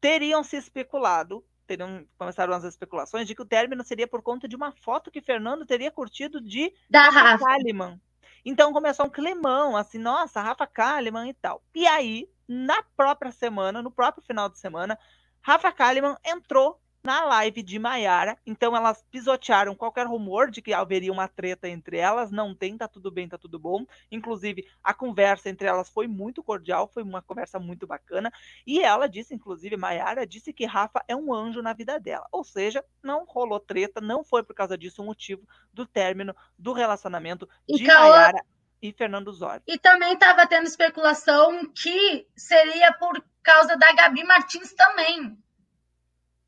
teriam 0.00 0.42
se 0.44 0.56
especulado, 0.56 1.44
teriam 1.66 2.06
começaram 2.18 2.52
as 2.54 2.64
especulações 2.64 3.26
de 3.26 3.34
que 3.34 3.42
o 3.42 3.46
término 3.46 3.82
seria 3.84 4.06
por 4.06 4.22
conta 4.22 4.46
de 4.46 4.56
uma 4.56 4.72
foto 4.72 5.10
que 5.10 5.20
Fernando 5.20 5.64
teria 5.64 5.90
curtido 5.90 6.40
de 6.40 6.72
da 6.88 7.08
Rafa 7.08 7.44
Kalimann. 7.44 8.00
Então 8.44 8.72
começou 8.72 9.06
um 9.06 9.10
climão, 9.10 9.76
assim, 9.76 9.98
nossa, 9.98 10.42
Rafa 10.42 10.66
Kalimann 10.66 11.30
e 11.30 11.34
tal. 11.34 11.62
E 11.74 11.86
aí, 11.86 12.28
na 12.46 12.82
própria 12.94 13.32
semana, 13.32 13.80
no 13.80 13.90
próprio 13.90 14.22
final 14.22 14.50
de 14.50 14.58
semana, 14.58 14.98
Rafa 15.40 15.72
Kalimann 15.72 16.16
entrou 16.24 16.78
na 17.04 17.22
live 17.24 17.62
de 17.62 17.78
Maiara. 17.78 18.36
Então 18.46 18.74
elas 18.74 19.04
pisotearam 19.10 19.74
qualquer 19.74 20.06
rumor 20.06 20.50
de 20.50 20.62
que 20.62 20.72
haveria 20.72 21.12
uma 21.12 21.28
treta 21.28 21.68
entre 21.68 21.98
elas. 21.98 22.30
Não 22.30 22.54
tem, 22.54 22.78
tá 22.78 22.88
tudo 22.88 23.10
bem, 23.10 23.28
tá 23.28 23.36
tudo 23.36 23.58
bom. 23.58 23.84
Inclusive, 24.10 24.66
a 24.82 24.94
conversa 24.94 25.50
entre 25.50 25.68
elas 25.68 25.90
foi 25.90 26.08
muito 26.08 26.42
cordial, 26.42 26.88
foi 26.88 27.02
uma 27.02 27.20
conversa 27.20 27.58
muito 27.58 27.86
bacana. 27.86 28.32
E 28.66 28.80
ela 28.80 29.06
disse, 29.06 29.34
inclusive, 29.34 29.76
Maiara 29.76 30.26
disse 30.26 30.52
que 30.52 30.64
Rafa 30.64 31.04
é 31.06 31.14
um 31.14 31.32
anjo 31.32 31.60
na 31.60 31.74
vida 31.74 32.00
dela. 32.00 32.26
Ou 32.32 32.42
seja, 32.42 32.82
não 33.02 33.24
rolou 33.24 33.60
treta, 33.60 34.00
não 34.00 34.24
foi 34.24 34.42
por 34.42 34.54
causa 34.54 34.78
disso 34.78 35.02
o 35.02 35.06
motivo 35.06 35.46
do 35.72 35.86
término 35.86 36.34
do 36.58 36.72
relacionamento 36.72 37.46
e 37.68 37.76
de 37.76 37.84
Maiara 37.84 38.42
e 38.80 38.92
Fernando 38.92 39.32
Zori. 39.32 39.62
E 39.66 39.78
também 39.78 40.14
estava 40.14 40.46
tendo 40.46 40.66
especulação 40.66 41.70
que 41.72 42.26
seria 42.36 42.92
por 42.94 43.22
causa 43.42 43.76
da 43.76 43.92
Gabi 43.92 44.24
Martins 44.24 44.72
também 44.72 45.38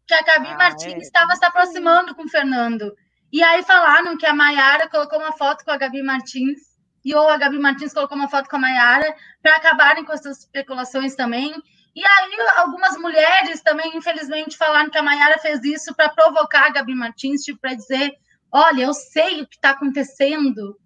que 0.06 0.14
a 0.14 0.22
Gabi 0.22 0.48
ah, 0.48 0.56
Martins 0.56 0.94
é. 0.94 0.98
estava 0.98 1.34
se 1.34 1.44
aproximando 1.44 2.14
com 2.14 2.24
o 2.24 2.28
Fernando. 2.28 2.92
E 3.32 3.42
aí 3.42 3.62
falaram 3.64 4.16
que 4.16 4.26
a 4.26 4.34
Maiara 4.34 4.88
colocou 4.88 5.18
uma 5.18 5.32
foto 5.32 5.64
com 5.64 5.70
a 5.70 5.76
Gabi 5.76 6.02
Martins, 6.02 6.60
e 7.04 7.14
ou 7.14 7.28
a 7.28 7.36
Gabi 7.36 7.58
Martins 7.58 7.92
colocou 7.92 8.16
uma 8.16 8.28
foto 8.28 8.48
com 8.48 8.56
a 8.56 8.60
Maiara, 8.60 9.14
para 9.42 9.56
acabarem 9.56 10.04
com 10.04 10.12
essas 10.12 10.40
especulações 10.40 11.14
também. 11.14 11.52
E 11.94 12.02
aí 12.04 12.48
algumas 12.56 12.96
mulheres 12.98 13.62
também, 13.62 13.96
infelizmente, 13.96 14.56
falaram 14.56 14.90
que 14.90 14.98
a 14.98 15.02
Maiara 15.02 15.38
fez 15.38 15.64
isso 15.64 15.94
para 15.94 16.08
provocar 16.08 16.66
a 16.66 16.70
Gabi 16.70 16.94
Martins, 16.94 17.42
tipo, 17.42 17.60
para 17.60 17.74
dizer, 17.74 18.12
olha, 18.52 18.82
eu 18.82 18.94
sei 18.94 19.42
o 19.42 19.46
que 19.46 19.56
está 19.56 19.70
acontecendo, 19.70 20.78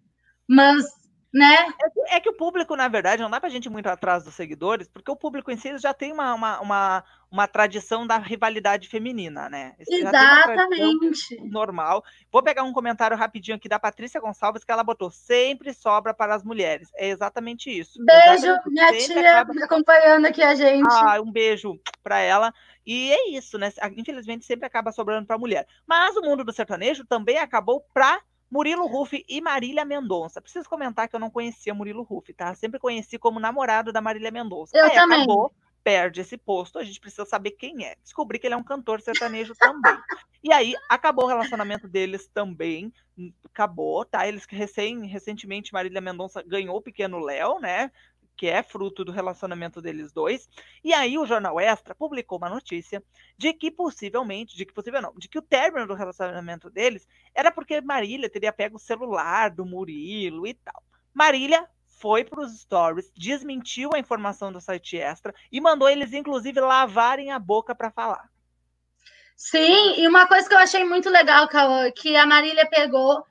mas 0.49 0.85
né? 1.33 1.55
É 1.81 1.91
que, 1.91 2.01
é 2.17 2.21
que, 2.21 2.29
o 2.29 2.37
público, 2.37 2.75
na 2.75 2.89
verdade, 2.89 3.23
não 3.23 3.31
dá 3.31 3.39
para 3.39 3.49
a 3.49 3.53
gente 3.53 3.67
ir 3.67 3.71
muito 3.71 3.87
atrás 3.87 4.25
dos 4.25 4.35
seguidores, 4.35 4.89
porque 4.89 5.11
o 5.11 5.17
público 5.17 5.51
em 5.51 5.57
si 5.57 5.79
já 5.79 5.95
tem 5.95 6.13
uma, 6.13 6.35
uma, 6.35 6.61
uma, 6.61 7.05
uma 7.31 7.47
tradição 7.47 8.05
da 8.05 8.19
rivalidade 8.19 8.89
feminina, 8.89 9.49
né? 9.49 9.75
Exatamente. 9.79 11.41
Normal. 11.45 12.03
Vou 12.33 12.43
pegar 12.43 12.65
um 12.65 12.73
comentário 12.73 13.17
rapidinho 13.17 13.57
aqui 13.57 13.69
da 13.69 13.79
Patrícia 13.79 14.21
Gonçalves, 14.21 14.65
que 14.65 14.73
ela 14.73 14.83
botou: 14.83 15.11
sempre 15.11 15.73
sobra 15.73 16.13
para 16.13 16.35
as 16.35 16.43
mulheres. 16.43 16.91
É 16.97 17.09
exatamente 17.09 17.71
isso. 17.71 18.05
Beijo, 18.05 18.47
exatamente 18.47 18.71
minha 18.71 18.93
tia 18.99 19.41
acaba... 19.41 19.65
acompanhando 19.65 20.27
aqui 20.27 20.43
a 20.43 20.55
gente. 20.57 20.89
Ah, 20.91 21.21
um 21.21 21.31
beijo 21.31 21.79
para 22.03 22.19
ela. 22.19 22.53
E 22.85 23.13
é 23.13 23.31
isso, 23.31 23.57
né? 23.57 23.71
Infelizmente 23.97 24.45
sempre 24.45 24.67
acaba 24.67 24.91
sobrando 24.91 25.27
para 25.27 25.37
a 25.37 25.39
mulher. 25.39 25.67
Mas 25.87 26.17
o 26.17 26.23
mundo 26.23 26.43
do 26.43 26.53
sertanejo 26.53 27.05
também 27.07 27.39
acabou 27.39 27.85
para 27.95 28.21
Murilo 28.51 28.87
Ruff 28.87 29.25
e 29.29 29.41
Marília 29.41 29.85
Mendonça. 29.85 30.41
Preciso 30.41 30.69
comentar 30.69 31.09
que 31.09 31.15
eu 31.15 31.21
não 31.21 31.31
conhecia 31.31 31.73
Murilo 31.73 32.03
Ruff, 32.03 32.33
tá? 32.35 32.55
Sempre 32.55 32.81
conheci 32.81 33.19
como 33.19 33.39
namorado 33.39 33.93
da 33.93 34.01
Marília 34.01 34.31
Mendonça. 34.31 34.77
Eu 34.77 34.87
Aí 34.87 34.95
também. 34.95 35.19
acabou, 35.19 35.55
perde 35.85 36.21
esse 36.21 36.37
posto, 36.37 36.79
a 36.79 36.85
gente 36.85 37.01
precisa 37.01 37.25
saber 37.25 37.53
quem 37.53 37.85
é. 37.85 37.95
Descobri 38.03 38.39
que 38.39 38.47
ele 38.47 38.55
é 38.55 38.57
um 38.57 38.65
cantor 38.65 39.01
sertanejo 39.01 39.55
também. 39.55 39.97
E 40.43 40.53
aí 40.53 40.75
acabou 40.89 41.27
o 41.27 41.29
relacionamento 41.29 41.87
deles 41.87 42.27
também, 42.27 42.93
acabou, 43.45 44.05
tá? 44.05 44.27
Eles 44.27 44.47
que 44.47 44.57
recém, 44.57 45.07
recentemente 45.07 45.73
Marília 45.73 46.01
Mendonça 46.01 46.43
ganhou 46.43 46.77
o 46.77 46.83
pequeno 46.83 47.19
Léo, 47.19 47.61
né? 47.61 47.91
Que 48.41 48.47
é 48.47 48.63
fruto 48.63 49.05
do 49.05 49.13
relacionamento 49.13 49.83
deles 49.83 50.13
dois. 50.13 50.49
E 50.83 50.95
aí 50.95 51.19
o 51.19 51.27
Jornal 51.27 51.61
Extra 51.61 51.95
publicou 51.95 52.39
uma 52.39 52.49
notícia 52.49 53.05
de 53.37 53.53
que 53.53 53.71
possivelmente, 53.71 54.57
de 54.57 54.65
que 54.65 54.73
possível 54.73 55.03
não, 55.03 55.13
de 55.15 55.29
que 55.29 55.39
o 55.39 55.43
término 55.43 55.87
do 55.87 55.93
relacionamento 55.93 56.71
deles 56.71 57.07
era 57.35 57.53
porque 57.53 57.83
Marília 57.83 58.31
teria 58.31 58.51
pego 58.51 58.77
o 58.77 58.81
celular 58.81 59.51
do 59.51 59.67
Murilo 59.67 60.47
e 60.47 60.55
tal. 60.55 60.83
Marília 61.13 61.69
foi 61.99 62.25
para 62.25 62.41
os 62.41 62.59
stories, 62.61 63.13
desmentiu 63.15 63.91
a 63.93 63.99
informação 63.99 64.51
do 64.51 64.59
site 64.59 64.97
Extra 64.97 65.35
e 65.53 65.61
mandou 65.61 65.87
eles 65.87 66.15
inclusive 66.15 66.59
lavarem 66.61 67.33
a 67.33 67.39
boca 67.39 67.75
para 67.75 67.91
falar. 67.91 68.27
Sim, 69.37 70.01
e 70.01 70.09
uma 70.09 70.27
coisa 70.27 70.49
que 70.49 70.55
eu 70.55 70.59
achei 70.59 70.83
muito 70.83 71.11
legal, 71.11 71.47
que 71.95 72.17
a 72.17 72.25
Marília 72.25 72.67
pegou, 72.71 73.23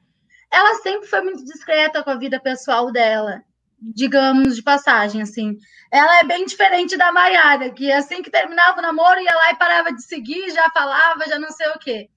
ela 0.52 0.76
sempre 0.84 1.08
foi 1.08 1.22
muito 1.22 1.44
discreta 1.46 2.04
com 2.04 2.12
a 2.12 2.16
vida 2.16 2.40
pessoal 2.40 2.92
dela 2.92 3.44
digamos, 3.82 4.56
de 4.56 4.64
passagem, 4.64 5.22
assim. 5.22 5.58
Ela 5.92 6.20
é 6.20 6.24
bem 6.24 6.46
diferente 6.46 6.98
da 6.98 7.12
Maiara, 7.12 7.72
que 7.72 7.92
assim 7.92 8.22
que 8.22 8.30
terminava 8.30 8.80
o 8.80 8.82
namoro, 8.82 9.20
ia 9.20 9.34
lá 9.34 9.52
e 9.52 9.58
parava 9.58 9.92
de 9.94 10.04
seguir, 10.04 10.50
já 10.52 10.70
falava, 10.72 11.28
já 11.28 11.40
não 11.40 11.52
sei 11.52 11.68
o 11.70 11.80
quê. 11.80 12.10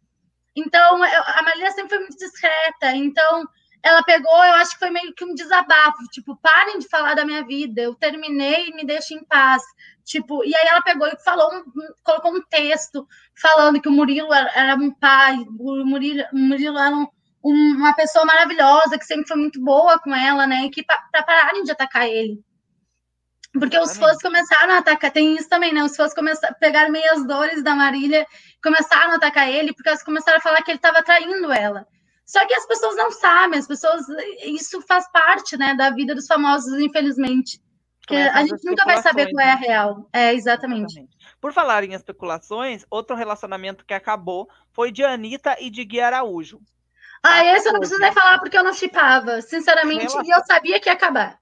Então, 0.55 1.03
a 1.03 1.43
Marília 1.43 1.71
sempre 1.71 1.97
foi 1.97 1.99
muito 2.01 2.17
discreta, 2.17 2.95
então 2.95 3.47
ela 3.83 4.03
pegou, 4.05 4.45
eu 4.45 4.55
acho 4.55 4.73
que 4.73 4.79
foi 4.79 4.91
meio 4.91 5.13
que 5.15 5.25
um 5.25 5.35
desabafo, 5.35 6.05
tipo, 6.13 6.37
parem 6.37 6.79
de 6.79 6.89
falar 6.89 7.15
da 7.15 7.25
minha 7.25 7.45
vida, 7.45 7.83
eu 7.83 7.95
terminei 7.95 8.71
me 8.73 8.85
deixem 8.85 9.19
em 9.19 9.25
paz. 9.25 9.63
Tipo, 10.05 10.45
e 10.45 10.55
aí 10.55 10.67
ela 10.69 10.83
pegou 10.83 11.07
e 11.09 11.17
falou, 11.25 11.51
colocou 12.05 12.33
um 12.33 12.43
texto 12.43 13.07
falando 13.41 13.81
que 13.81 13.89
o 13.89 13.93
Murilo 13.93 14.33
era 14.33 14.75
um 14.75 14.93
pai, 14.93 15.37
o 15.37 15.85
Murilo, 15.85 16.25
o 16.33 16.39
Murilo 16.39 16.79
era 16.79 16.95
um, 16.95 17.07
uma 17.43 17.95
pessoa 17.95 18.25
maravilhosa, 18.25 18.99
que 18.99 19.05
sempre 19.05 19.27
foi 19.27 19.37
muito 19.37 19.61
boa 19.63 19.99
com 19.99 20.15
ela, 20.15 20.47
né? 20.47 20.65
E 20.65 20.71
que 20.71 20.85
para 20.85 21.23
pararem 21.25 21.65
de 21.65 21.73
atacar 21.73 22.07
ele. 22.07 22.43
Porque 23.53 23.79
os 23.79 23.97
fãs 23.99 24.19
começaram 24.23 24.73
a 24.75 24.79
atacar, 24.79 25.11
tem 25.11 25.37
isso 25.37 25.49
também, 25.49 25.75
né? 25.75 25.85
Os 25.85 25.95
fãs 25.95 26.15
começaram, 26.15 26.55
pegaram 26.59 26.91
meias 26.91 27.27
dores 27.27 27.63
da 27.63 27.75
Marília, 27.75 28.27
começaram 28.63 29.13
a 29.13 29.17
atacar 29.17 29.49
ele, 29.49 29.75
porque 29.75 29.91
elas 29.91 30.03
começaram 30.03 30.39
a 30.39 30.41
falar 30.41 30.63
que 30.63 30.71
ele 30.71 30.79
estava 30.79 31.03
traindo 31.03 31.53
ela. 31.53 31.87
Só 32.25 32.47
que 32.47 32.55
as 32.55 32.67
pessoas 32.67 32.97
não 32.97 33.11
sabem, 33.11 33.59
as 33.59 33.67
pessoas. 33.67 34.07
Isso 34.43 34.81
faz 34.83 35.11
parte, 35.13 35.57
né, 35.59 35.75
da 35.75 35.91
vida 35.91 36.15
dos 36.15 36.27
famosos, 36.27 36.81
infelizmente. 36.81 37.61
Que 38.07 38.17
a 38.17 38.45
gente 38.45 38.65
nunca 38.65 38.85
vai 38.85 39.01
saber 39.03 39.31
qual 39.31 39.47
é 39.47 39.53
a 39.53 39.55
né? 39.55 39.67
real. 39.67 40.09
É, 40.13 40.35
exatamente. 40.35 40.93
exatamente. 40.93 41.17
Por 41.41 41.53
falar 41.53 41.85
em 41.85 41.93
especulações, 41.93 42.85
outro 42.91 43.15
relacionamento 43.15 43.85
que 43.85 43.95
acabou 43.95 44.49
foi 44.73 44.91
de 44.91 45.05
Anitta 45.05 45.57
e 45.61 45.71
de 45.71 45.85
Gui 45.85 46.01
Araújo. 46.01 46.61
Ah, 47.23 47.45
esse 47.45 47.69
eu 47.69 47.73
não 47.73 47.81
preciso 47.81 48.01
nem 48.01 48.13
falar 48.13 48.39
porque 48.39 48.59
eu 48.59 48.65
não 48.65 48.73
chipava, 48.73 49.41
sinceramente, 49.41 50.15
e 50.25 50.31
eu 50.31 50.45
sabia 50.45 50.81
que 50.81 50.89
ia 50.89 50.95
acabar 50.95 51.39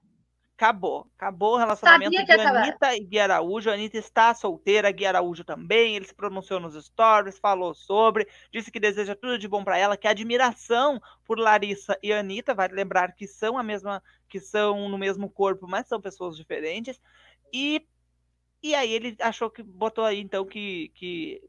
acabou. 0.61 1.07
Acabou 1.17 1.55
o 1.55 1.57
relacionamento 1.57 2.23
de 2.23 2.31
Anitta 2.31 2.95
e 2.95 2.99
Gui 2.99 3.19
Araújo. 3.19 3.69
A 3.69 3.73
Anitta 3.73 3.97
está 3.97 4.33
solteira, 4.35 4.91
Gui 4.91 5.07
Araújo 5.07 5.43
também. 5.43 5.95
Ele 5.95 6.05
se 6.05 6.13
pronunciou 6.13 6.59
nos 6.59 6.75
stories, 6.85 7.39
falou 7.39 7.73
sobre, 7.73 8.27
disse 8.53 8.71
que 8.71 8.79
deseja 8.79 9.15
tudo 9.15 9.39
de 9.39 9.47
bom 9.47 9.63
para 9.63 9.77
ela, 9.77 9.97
que 9.97 10.07
a 10.07 10.11
admiração 10.11 11.01
por 11.25 11.39
Larissa 11.39 11.97
e 12.03 12.13
Anitta, 12.13 12.53
vai 12.53 12.67
lembrar 12.67 13.13
que 13.13 13.27
são 13.27 13.57
a 13.57 13.63
mesma, 13.63 14.03
que 14.29 14.39
são 14.39 14.87
no 14.87 14.97
mesmo 14.97 15.29
corpo, 15.29 15.67
mas 15.67 15.87
são 15.87 15.99
pessoas 15.99 16.37
diferentes. 16.37 17.01
E, 17.51 17.83
e 18.61 18.75
aí 18.75 18.91
ele 18.91 19.17
achou 19.19 19.49
que 19.49 19.63
botou 19.63 20.05
aí 20.05 20.19
então 20.19 20.45
que, 20.45 20.91
que 20.93 21.41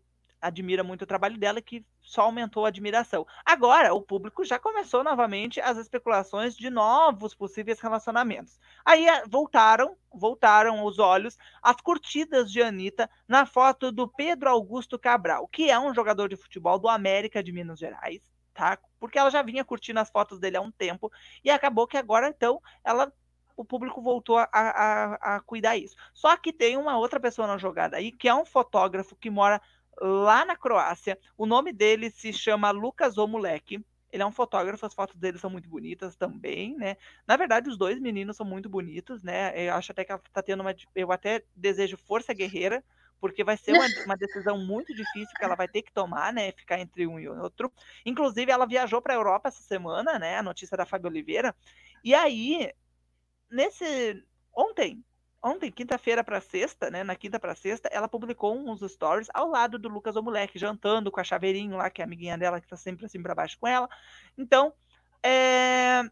admira 0.42 0.83
muito 0.83 1.02
o 1.02 1.07
trabalho 1.07 1.38
dela 1.38 1.62
que 1.62 1.87
só 2.00 2.22
aumentou 2.22 2.64
a 2.64 2.68
admiração. 2.68 3.24
Agora, 3.46 3.94
o 3.94 4.02
público 4.02 4.44
já 4.44 4.59
começou 4.59 5.05
novamente 5.05 5.61
as 5.61 5.78
especulações 5.78 6.57
de 6.57 6.68
novos 6.68 7.33
possíveis 7.33 7.81
relacionamentos. 7.81 8.59
Aí 8.85 9.09
eh, 9.09 9.22
voltaram, 9.28 9.96
voltaram 10.12 10.85
os 10.85 10.98
olhos 10.98 11.38
as 11.62 11.76
curtidas 11.76 12.50
de 12.50 12.61
Anitta 12.61 13.09
na 13.28 13.46
foto 13.46 13.92
do 13.92 14.09
Pedro 14.09 14.50
Augusto 14.50 14.98
Cabral, 14.98 15.46
que 15.46 15.70
é 15.70 15.78
um 15.78 15.94
jogador 15.94 16.28
de 16.28 16.37
futebol 16.37 16.78
do 16.78 16.88
América 16.88 17.40
de 17.40 17.52
Minas 17.52 17.78
Gerais, 17.78 18.20
tá? 18.52 18.76
Porque 18.98 19.18
ela 19.18 19.31
já 19.31 19.42
vinha 19.42 19.64
curtindo 19.64 20.00
as 20.00 20.11
fotos 20.11 20.40
dele 20.40 20.57
há 20.57 20.61
um 20.61 20.72
tempo 20.72 21.11
e 21.44 21.50
acabou 21.50 21.87
que 21.87 21.96
agora 21.96 22.28
então 22.28 22.61
ela 22.85 23.12
o 23.57 23.64
público 23.64 24.00
voltou 24.00 24.38
a, 24.38 24.48
a, 24.50 25.37
a 25.37 25.40
cuidar 25.40 25.76
isso. 25.76 25.94
Só 26.12 26.37
que 26.37 26.52
tem 26.52 26.76
uma 26.76 26.96
outra 26.96 27.20
pessoa 27.20 27.46
na 27.46 27.59
jogada 27.59 27.96
aí, 27.96 28.11
que 28.11 28.28
é 28.28 28.35
um 28.35 28.44
fotógrafo 28.44 29.14
que 29.14 29.31
mora 29.31 29.61
lá 30.00 30.44
na 30.44 30.57
Croácia. 30.57 31.18
O 31.37 31.46
nome 31.46 31.72
dele 31.72 32.11
se 32.11 32.33
chama 32.33 32.70
Lucas 32.70 33.18
Omulek. 33.18 33.85
Ele 34.12 34.22
é 34.22 34.26
um 34.26 34.33
fotógrafo, 34.33 34.85
as 34.85 34.92
fotos 34.92 35.16
dele 35.16 35.38
são 35.38 35.48
muito 35.48 35.70
bonitas 35.70 36.14
também, 36.16 36.76
né? 36.76 36.96
Na 37.26 37.35
verdade, 37.37 37.70
os 37.70 37.78
dois 37.78 37.98
meninos 37.98 38.37
são 38.37 38.44
muito 38.44 38.68
bonitos, 38.68 39.22
né? 39.22 39.52
Eu 39.66 39.74
acho 39.74 39.90
até 39.90 40.05
que 40.05 40.12
ela 40.12 40.20
tá 40.33 40.42
tendo 40.42 40.61
uma. 40.61 40.74
Eu 40.94 41.11
até 41.11 41.42
desejo 41.57 41.96
força 41.96 42.35
guerreira, 42.35 42.85
porque 43.18 43.42
vai 43.42 43.57
ser 43.57 43.72
uma, 43.72 43.87
uma 44.05 44.16
decisão 44.16 44.59
muito 44.59 44.94
difícil 44.94 45.35
que 45.35 45.44
ela 45.44 45.55
vai 45.55 45.66
ter 45.66 45.81
que 45.81 45.92
tomar, 45.92 46.31
né? 46.31 46.52
Ficar 46.52 46.78
entre 46.78 47.07
um 47.07 47.18
e 47.18 47.26
outro. 47.26 47.72
Inclusive, 48.05 48.52
ela 48.52 48.66
viajou 48.66 49.00
para 49.00 49.14
a 49.14 49.16
Europa 49.16 49.48
essa 49.48 49.62
semana, 49.62 50.18
né? 50.18 50.37
A 50.37 50.42
notícia 50.42 50.76
da 50.76 50.85
Fábio 50.85 51.09
Oliveira. 51.09 51.57
E 52.05 52.14
aí, 52.14 52.70
nesse. 53.50 54.22
Ontem, 54.55 55.02
ontem, 55.42 55.70
quinta-feira 55.70 56.22
para 56.22 56.40
sexta, 56.40 56.90
né? 56.90 57.02
Na 57.02 57.16
quinta 57.16 57.38
para 57.38 57.55
sexta, 57.55 57.88
ela 57.92 58.09
publicou 58.09 58.57
uns 58.57 58.81
stories 58.81 59.28
ao 59.35 59.48
lado 59.48 59.78
do 59.78 59.88
Lucas 59.88 60.16
o 60.16 60.22
moleque, 60.22 60.59
jantando 60.59 61.11
com 61.11 61.20
a 61.20 61.24
Chaveirinho 61.24 61.76
lá, 61.76 61.90
que 61.90 62.00
é 62.00 62.05
a 62.05 62.07
amiguinha 62.07 62.38
dela, 62.38 62.61
que 62.61 62.68
tá 62.68 62.76
sempre 62.76 63.07
assim 63.07 63.22
para 63.22 63.35
baixo 63.35 63.59
com 63.59 63.66
ela. 63.66 63.88
Então, 64.38 64.72
é... 65.22 66.02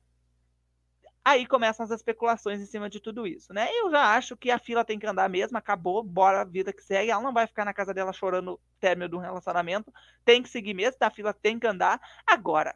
aí 1.25 1.47
começam 1.47 1.85
as 1.85 1.90
especulações 1.90 2.61
em 2.61 2.66
cima 2.66 2.90
de 2.90 3.01
tudo 3.01 3.27
isso, 3.27 3.53
né? 3.53 3.69
Eu 3.73 3.90
já 3.90 4.14
acho 4.16 4.37
que 4.37 4.51
a 4.51 4.59
fila 4.59 4.85
tem 4.85 4.99
que 4.99 5.07
andar 5.07 5.29
mesmo, 5.29 5.57
acabou, 5.57 6.03
bora 6.03 6.40
a 6.40 6.45
vida 6.45 6.73
que 6.73 6.83
segue. 6.83 7.11
Ela 7.11 7.23
não 7.23 7.33
vai 7.33 7.47
ficar 7.47 7.64
na 7.64 7.75
casa 7.75 7.95
dela 7.95 8.12
chorando 8.12 8.55
o 8.55 8.61
término 8.81 9.09
de 9.09 9.16
um 9.16 9.21
relacionamento, 9.21 9.93
tem 10.25 10.43
que 10.43 10.49
seguir 10.49 10.75
mesmo, 10.75 10.99
a 11.01 11.11
fila 11.11 11.33
tem 11.33 11.59
que 11.59 11.66
andar. 11.66 12.01
Agora, 12.27 12.75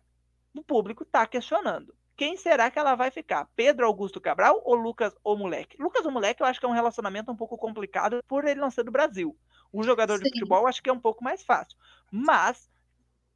o 0.55 0.63
público 0.63 1.05
tá 1.05 1.27
questionando 1.27 1.95
quem 2.17 2.37
será 2.37 2.71
que 2.71 2.79
ela 2.79 2.95
vai 2.95 3.11
ficar? 3.11 3.49
Pedro 3.57 3.87
Augusto 3.87 4.21
Cabral 4.21 4.63
ou 4.65 4.75
Lucas 4.75 5.15
ou 5.23 5.37
Moleque? 5.37 5.81
Lucas 5.81 6.05
ou 6.07 6.13
Moleque 6.13 6.43
eu 6.43 6.47
acho 6.47 6.61
que 6.61 6.67
é 6.67 6.69
um 6.69 6.73
relacionamento 6.73 7.31
um 7.31 7.37
pouco 7.37 7.57
complicado 7.59 8.23
por 8.29 8.45
ele 8.45 8.61
não 8.61 8.71
ser 8.71 8.85
do 8.85 8.93
Brasil. 8.93 9.37
O 9.73 9.83
jogador 9.83 10.19
Sim. 10.19 10.25
de 10.25 10.31
futebol 10.31 10.63
eu 10.63 10.69
acho 10.69 10.83
que 10.83 10.89
é 10.91 10.93
um 10.93 11.01
pouco 11.01 11.25
mais 11.25 11.43
fácil. 11.43 11.77
Mas, 12.11 12.71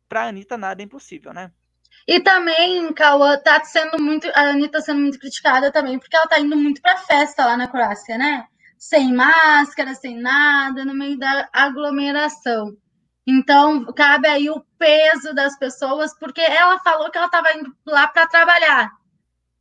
para 0.09 0.23
a 0.23 0.29
Anitta, 0.29 0.57
nada 0.57 0.81
é 0.81 0.85
impossível, 0.85 1.33
né? 1.33 1.51
E 2.07 2.21
também, 2.21 2.93
Cauã, 2.95 3.37
tá 3.39 3.63
sendo 3.65 4.01
muito. 4.01 4.29
A 4.35 4.51
Anitta 4.51 4.81
sendo 4.81 5.01
muito 5.01 5.19
criticada 5.19 5.73
também, 5.73 5.99
porque 5.99 6.17
ela 6.17 6.29
tá 6.29 6.39
indo 6.39 6.57
muito 6.57 6.81
pra 6.81 6.97
festa 6.97 7.45
lá 7.45 7.57
na 7.57 7.69
Croácia, 7.69 8.17
né? 8.17 8.47
Sem 8.79 9.13
máscara, 9.13 9.95
sem 9.95 10.17
nada, 10.17 10.85
no 10.85 10.95
meio 10.95 11.19
da 11.19 11.49
aglomeração. 11.53 12.77
Então, 13.31 13.85
cabe 13.93 14.27
aí 14.27 14.49
o 14.49 14.65
peso 14.79 15.35
das 15.35 15.55
pessoas, 15.59 16.19
porque 16.19 16.41
ela 16.41 16.79
falou 16.79 17.11
que 17.11 17.19
ela 17.19 17.27
estava 17.27 17.53
indo 17.59 17.71
lá 17.87 18.09
para 18.09 18.27
trabalhar. 18.27 18.91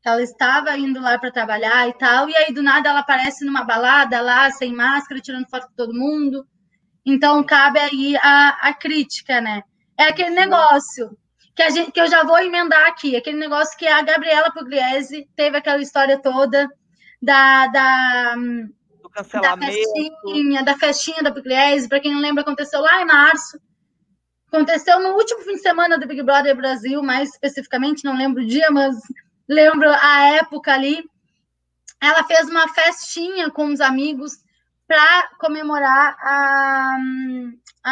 Ela 0.05 0.23
estava 0.23 0.77
indo 0.77 1.01
lá 1.01 1.19
para 1.19 1.33
trabalhar 1.33 1.85
e 1.89 1.93
tal, 1.97 2.29
e 2.29 2.37
aí 2.37 2.53
do 2.53 2.63
nada 2.63 2.87
ela 2.87 2.99
aparece 3.01 3.43
numa 3.43 3.65
balada 3.65 4.21
lá, 4.21 4.49
sem 4.51 4.73
máscara, 4.73 5.19
tirando 5.19 5.49
foto 5.49 5.67
com 5.67 5.73
todo 5.73 5.93
mundo. 5.93 6.47
Então, 7.05 7.43
cabe 7.43 7.77
aí 7.77 8.15
a, 8.15 8.69
a 8.69 8.73
crítica, 8.73 9.41
né? 9.41 9.61
É 9.99 10.05
aquele 10.05 10.29
negócio 10.29 11.17
que, 11.53 11.61
a 11.61 11.69
gente, 11.69 11.91
que 11.91 11.99
eu 11.99 12.07
já 12.07 12.23
vou 12.23 12.39
emendar 12.39 12.87
aqui, 12.87 13.17
aquele 13.17 13.37
negócio 13.37 13.77
que 13.77 13.85
a 13.85 14.01
Gabriela 14.01 14.49
Pugliese 14.49 15.27
teve 15.35 15.57
aquela 15.57 15.81
história 15.81 16.17
toda 16.17 16.69
da, 17.21 17.67
da 17.67 18.35
cancelamento. 19.17 19.59
Da 19.59 19.67
festinha, 19.67 20.63
da 20.63 20.77
festinha 20.77 21.23
da 21.23 21.31
Pugliese, 21.31 21.89
para 21.89 21.99
quem 21.99 22.13
não 22.13 22.21
lembra, 22.21 22.41
aconteceu 22.41 22.81
lá 22.81 23.01
em 23.01 23.05
março. 23.05 23.59
Aconteceu 24.47 24.99
no 24.99 25.09
último 25.15 25.41
fim 25.41 25.53
de 25.53 25.61
semana 25.61 25.97
do 25.97 26.07
Big 26.07 26.21
Brother 26.23 26.55
Brasil, 26.55 27.01
mais 27.03 27.29
especificamente, 27.29 28.05
não 28.05 28.15
lembro 28.15 28.43
o 28.43 28.47
dia, 28.47 28.69
mas 28.71 28.95
lembro 29.47 29.89
a 29.89 30.35
época 30.35 30.73
ali. 30.73 31.03
Ela 31.99 32.23
fez 32.23 32.47
uma 32.47 32.67
festinha 32.69 33.49
com 33.49 33.65
os 33.67 33.81
amigos 33.81 34.33
para 34.87 35.29
comemorar 35.39 36.15
a, 36.21 36.97
a, 37.83 37.91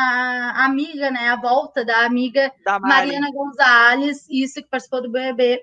a, 0.61 0.65
amiga, 0.65 1.11
né, 1.11 1.29
a 1.29 1.35
volta 1.35 1.83
da 1.83 2.05
amiga 2.05 2.51
da 2.63 2.79
Mariana 2.79 3.29
Gonzalez, 3.33 4.25
isso 4.29 4.61
que 4.61 4.69
participou 4.69 5.01
do 5.01 5.11
BBB. 5.11 5.61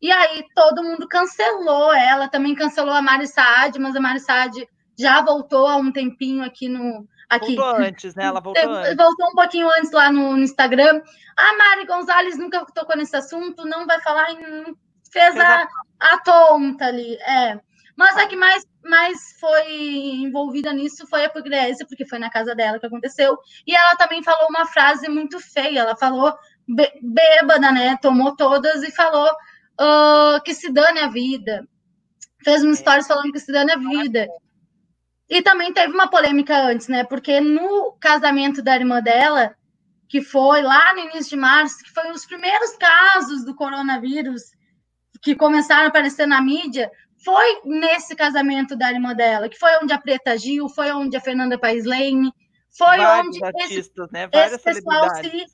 E 0.00 0.10
aí 0.10 0.46
todo 0.54 0.82
mundo 0.82 1.06
cancelou 1.06 1.92
ela, 1.92 2.28
também 2.28 2.54
cancelou 2.54 2.94
a 2.94 3.02
Mari 3.02 3.26
Saad, 3.26 3.78
mas 3.78 3.94
a 3.94 4.00
Mari 4.00 4.20
Saad 4.20 4.66
já 5.00 5.22
voltou 5.22 5.66
há 5.66 5.76
um 5.76 5.90
tempinho 5.90 6.44
aqui 6.44 6.68
no. 6.68 7.08
Aqui. 7.28 7.56
Voltou 7.56 7.84
antes, 7.84 8.14
né? 8.14 8.24
Ela 8.24 8.40
voltou 8.40 8.70
antes. 8.70 8.96
Voltou 8.96 9.28
um 9.28 9.34
pouquinho 9.34 9.68
antes 9.68 9.90
lá 9.92 10.12
no, 10.12 10.36
no 10.36 10.42
Instagram. 10.42 11.00
A 11.36 11.56
Mari 11.56 11.86
Gonzalez 11.86 12.36
nunca 12.36 12.64
tocou 12.74 12.96
nesse 12.96 13.16
assunto, 13.16 13.64
não 13.64 13.86
vai 13.86 14.00
falar, 14.00 14.30
em, 14.32 14.76
fez 15.10 15.38
a, 15.38 15.66
a 16.00 16.18
tonta 16.18 16.86
ali. 16.86 17.14
É. 17.16 17.58
Mas 17.96 18.16
a 18.16 18.26
que 18.26 18.36
mais, 18.36 18.66
mais 18.82 19.38
foi 19.38 19.72
envolvida 20.22 20.72
nisso 20.72 21.06
foi 21.06 21.24
a 21.24 21.30
Pugliese, 21.30 21.86
porque 21.86 22.06
foi 22.06 22.18
na 22.18 22.30
casa 22.30 22.54
dela 22.54 22.78
que 22.78 22.86
aconteceu. 22.86 23.38
E 23.66 23.74
ela 23.74 23.94
também 23.96 24.22
falou 24.22 24.48
uma 24.48 24.66
frase 24.66 25.08
muito 25.08 25.38
feia. 25.38 25.80
Ela 25.80 25.96
falou 25.96 26.34
bêbada, 26.66 27.70
né? 27.70 27.96
Tomou 28.00 28.34
todas 28.34 28.82
e 28.82 28.90
falou 28.90 29.28
uh, 29.80 30.42
que 30.44 30.54
se 30.54 30.72
dane 30.72 31.00
a 31.00 31.08
vida. 31.08 31.66
Fez 32.42 32.64
um 32.64 32.70
é. 32.70 32.74
stories 32.74 33.06
falando 33.06 33.32
que 33.32 33.38
se 33.38 33.52
dane 33.52 33.72
a 33.72 33.76
vida. 33.76 34.26
E 35.30 35.40
também 35.42 35.72
teve 35.72 35.94
uma 35.94 36.10
polêmica 36.10 36.60
antes, 36.60 36.88
né? 36.88 37.04
Porque 37.04 37.40
no 37.40 37.92
casamento 38.00 38.60
da 38.60 38.74
irmã 38.74 39.00
dela, 39.00 39.54
que 40.08 40.20
foi 40.20 40.60
lá 40.60 40.92
no 40.92 41.00
início 41.02 41.30
de 41.30 41.36
março, 41.36 41.78
que 41.84 41.92
foi 41.92 42.08
um 42.08 42.12
dos 42.12 42.26
primeiros 42.26 42.72
casos 42.76 43.44
do 43.44 43.54
coronavírus 43.54 44.42
que 45.22 45.36
começaram 45.36 45.84
a 45.84 45.88
aparecer 45.88 46.26
na 46.26 46.42
mídia, 46.42 46.90
foi 47.24 47.60
nesse 47.64 48.16
casamento 48.16 48.74
da 48.74 48.90
irmã 48.92 49.14
dela, 49.14 49.48
que 49.48 49.58
foi 49.58 49.70
onde 49.80 49.92
a 49.92 50.00
Preta 50.00 50.36
Gil, 50.36 50.68
foi 50.68 50.90
onde 50.90 51.16
a 51.16 51.20
Fernanda 51.20 51.56
Paes 51.56 51.84
Leme, 51.84 52.32
foi 52.76 52.96
Vários 52.96 53.28
onde 53.28 53.44
artistas, 53.44 53.76
esse, 53.76 54.12
né? 54.12 54.28
esse 54.32 54.58
pessoal 54.58 55.14
se, 55.14 55.46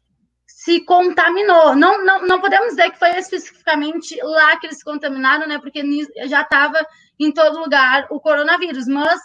se 0.47 0.85
contaminou. 0.87 1.75
Não, 1.75 2.03
não, 2.03 2.27
não 2.27 2.41
podemos 2.41 2.69
dizer 2.69 2.91
que 2.93 2.99
foi 2.99 3.11
especificamente 3.19 4.19
lá 4.23 4.57
que 4.59 4.69
eles 4.69 4.79
se 4.79 4.85
contaminaram, 4.85 5.47
né? 5.47 5.59
Porque 5.59 5.83
já 6.29 6.41
estava 6.41 6.79
em 7.19 7.31
todo 7.31 7.59
lugar 7.59 8.07
o 8.11 8.21
coronavírus, 8.21 8.87
mas 8.87 9.21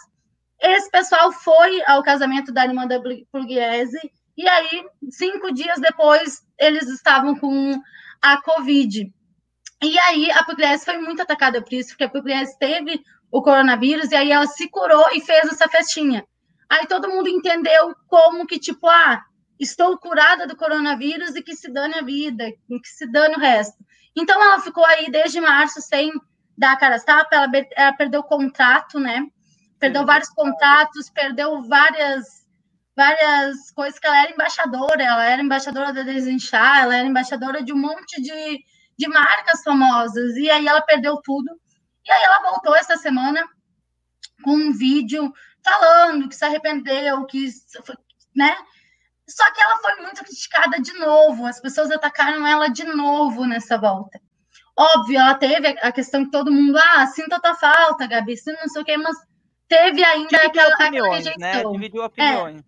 esse 0.62 0.90
pessoal 0.90 1.32
foi 1.32 1.82
ao 1.86 2.02
casamento 2.02 2.52
da 2.52 2.64
irmã 2.64 2.86
da 2.86 3.00
Pugliese 3.30 3.98
e 4.36 4.48
aí, 4.48 4.86
cinco 5.10 5.52
dias 5.52 5.78
depois, 5.80 6.42
eles 6.58 6.88
estavam 6.88 7.36
com 7.38 7.80
a 8.20 8.40
Covid. 8.42 9.12
E 9.82 9.98
aí, 9.98 10.30
a 10.30 10.44
Pugliese 10.44 10.84
foi 10.84 10.96
muito 10.98 11.20
atacada 11.20 11.60
por 11.60 11.72
isso, 11.72 11.90
porque 11.90 12.04
a 12.04 12.08
Pugliese 12.08 12.58
teve 12.58 13.02
o 13.30 13.42
coronavírus 13.42 14.10
e 14.10 14.14
aí 14.14 14.30
ela 14.30 14.46
se 14.46 14.68
curou 14.68 15.06
e 15.12 15.20
fez 15.20 15.44
essa 15.50 15.68
festinha. 15.68 16.24
Aí 16.68 16.86
todo 16.86 17.08
mundo 17.08 17.28
entendeu 17.28 17.94
como 18.06 18.46
que, 18.46 18.58
tipo, 18.58 18.88
ah, 18.88 19.22
estou 19.58 19.98
curada 19.98 20.46
do 20.46 20.56
coronavírus 20.56 21.34
e 21.34 21.42
que 21.42 21.54
se 21.54 21.70
dane 21.70 21.94
a 21.94 22.02
vida, 22.02 22.50
que 22.68 22.88
se 22.88 23.10
dane 23.10 23.34
o 23.34 23.40
resto. 23.40 23.76
Então, 24.16 24.42
ela 24.42 24.60
ficou 24.60 24.84
aí 24.84 25.10
desde 25.10 25.40
março 25.40 25.80
sem 25.82 26.12
dar 26.56 26.72
a 26.72 26.76
cara 26.76 27.00
tapa, 27.00 27.34
ela, 27.34 27.50
ela 27.76 27.92
perdeu 27.92 28.20
o 28.20 28.24
contrato, 28.24 28.98
né? 28.98 29.26
Perdeu 29.82 30.06
vários 30.06 30.28
contratos, 30.28 31.10
perdeu 31.10 31.60
várias 31.62 32.46
várias 32.94 33.72
coisas 33.72 33.98
que 33.98 34.06
ela 34.06 34.22
era 34.22 34.30
embaixadora, 34.30 35.02
ela 35.02 35.24
era 35.24 35.42
embaixadora 35.42 35.92
da 35.92 36.02
Desenchar, 36.02 36.82
ela 36.82 36.94
era 36.94 37.08
embaixadora 37.08 37.64
de 37.64 37.72
um 37.72 37.78
monte 37.78 38.20
de, 38.20 38.64
de 38.96 39.08
marcas 39.08 39.62
famosas, 39.64 40.36
e 40.36 40.48
aí 40.50 40.68
ela 40.68 40.82
perdeu 40.82 41.16
tudo. 41.24 41.50
E 42.06 42.12
aí 42.12 42.22
ela 42.22 42.50
voltou 42.50 42.76
essa 42.76 42.96
semana 42.96 43.42
com 44.44 44.52
um 44.52 44.72
vídeo 44.72 45.32
falando 45.64 46.28
que 46.28 46.36
se 46.36 46.44
arrependeu, 46.44 47.24
que, 47.24 47.48
né? 48.36 48.54
Só 49.28 49.50
que 49.52 49.62
ela 49.62 49.78
foi 49.78 49.96
muito 49.96 50.22
criticada 50.22 50.78
de 50.80 50.92
novo, 50.92 51.46
as 51.46 51.60
pessoas 51.60 51.90
atacaram 51.90 52.46
ela 52.46 52.68
de 52.68 52.84
novo 52.84 53.46
nessa 53.46 53.78
volta. 53.78 54.20
Óbvio, 54.76 55.18
ela 55.18 55.34
teve 55.34 55.66
a 55.80 55.90
questão 55.90 56.24
que 56.24 56.30
todo 56.30 56.52
mundo, 56.52 56.78
ah, 56.78 57.06
sinta 57.06 57.40
tua 57.40 57.54
falta, 57.54 58.06
Gabi, 58.06 58.36
sinto 58.36 58.60
não 58.60 58.68
sei 58.68 58.82
o 58.82 58.84
quê, 58.84 58.96
mas 58.96 59.16
teve 59.72 60.04
ainda 60.04 60.28
Dividiu 60.28 60.46
aquela, 60.48 60.74
opiniões, 60.74 61.26
aquela 61.26 61.38
né? 61.38 61.46
rejeição. 61.46 61.72
Dividiu 61.72 62.04
opiniões. 62.04 62.60
É, 62.60 62.64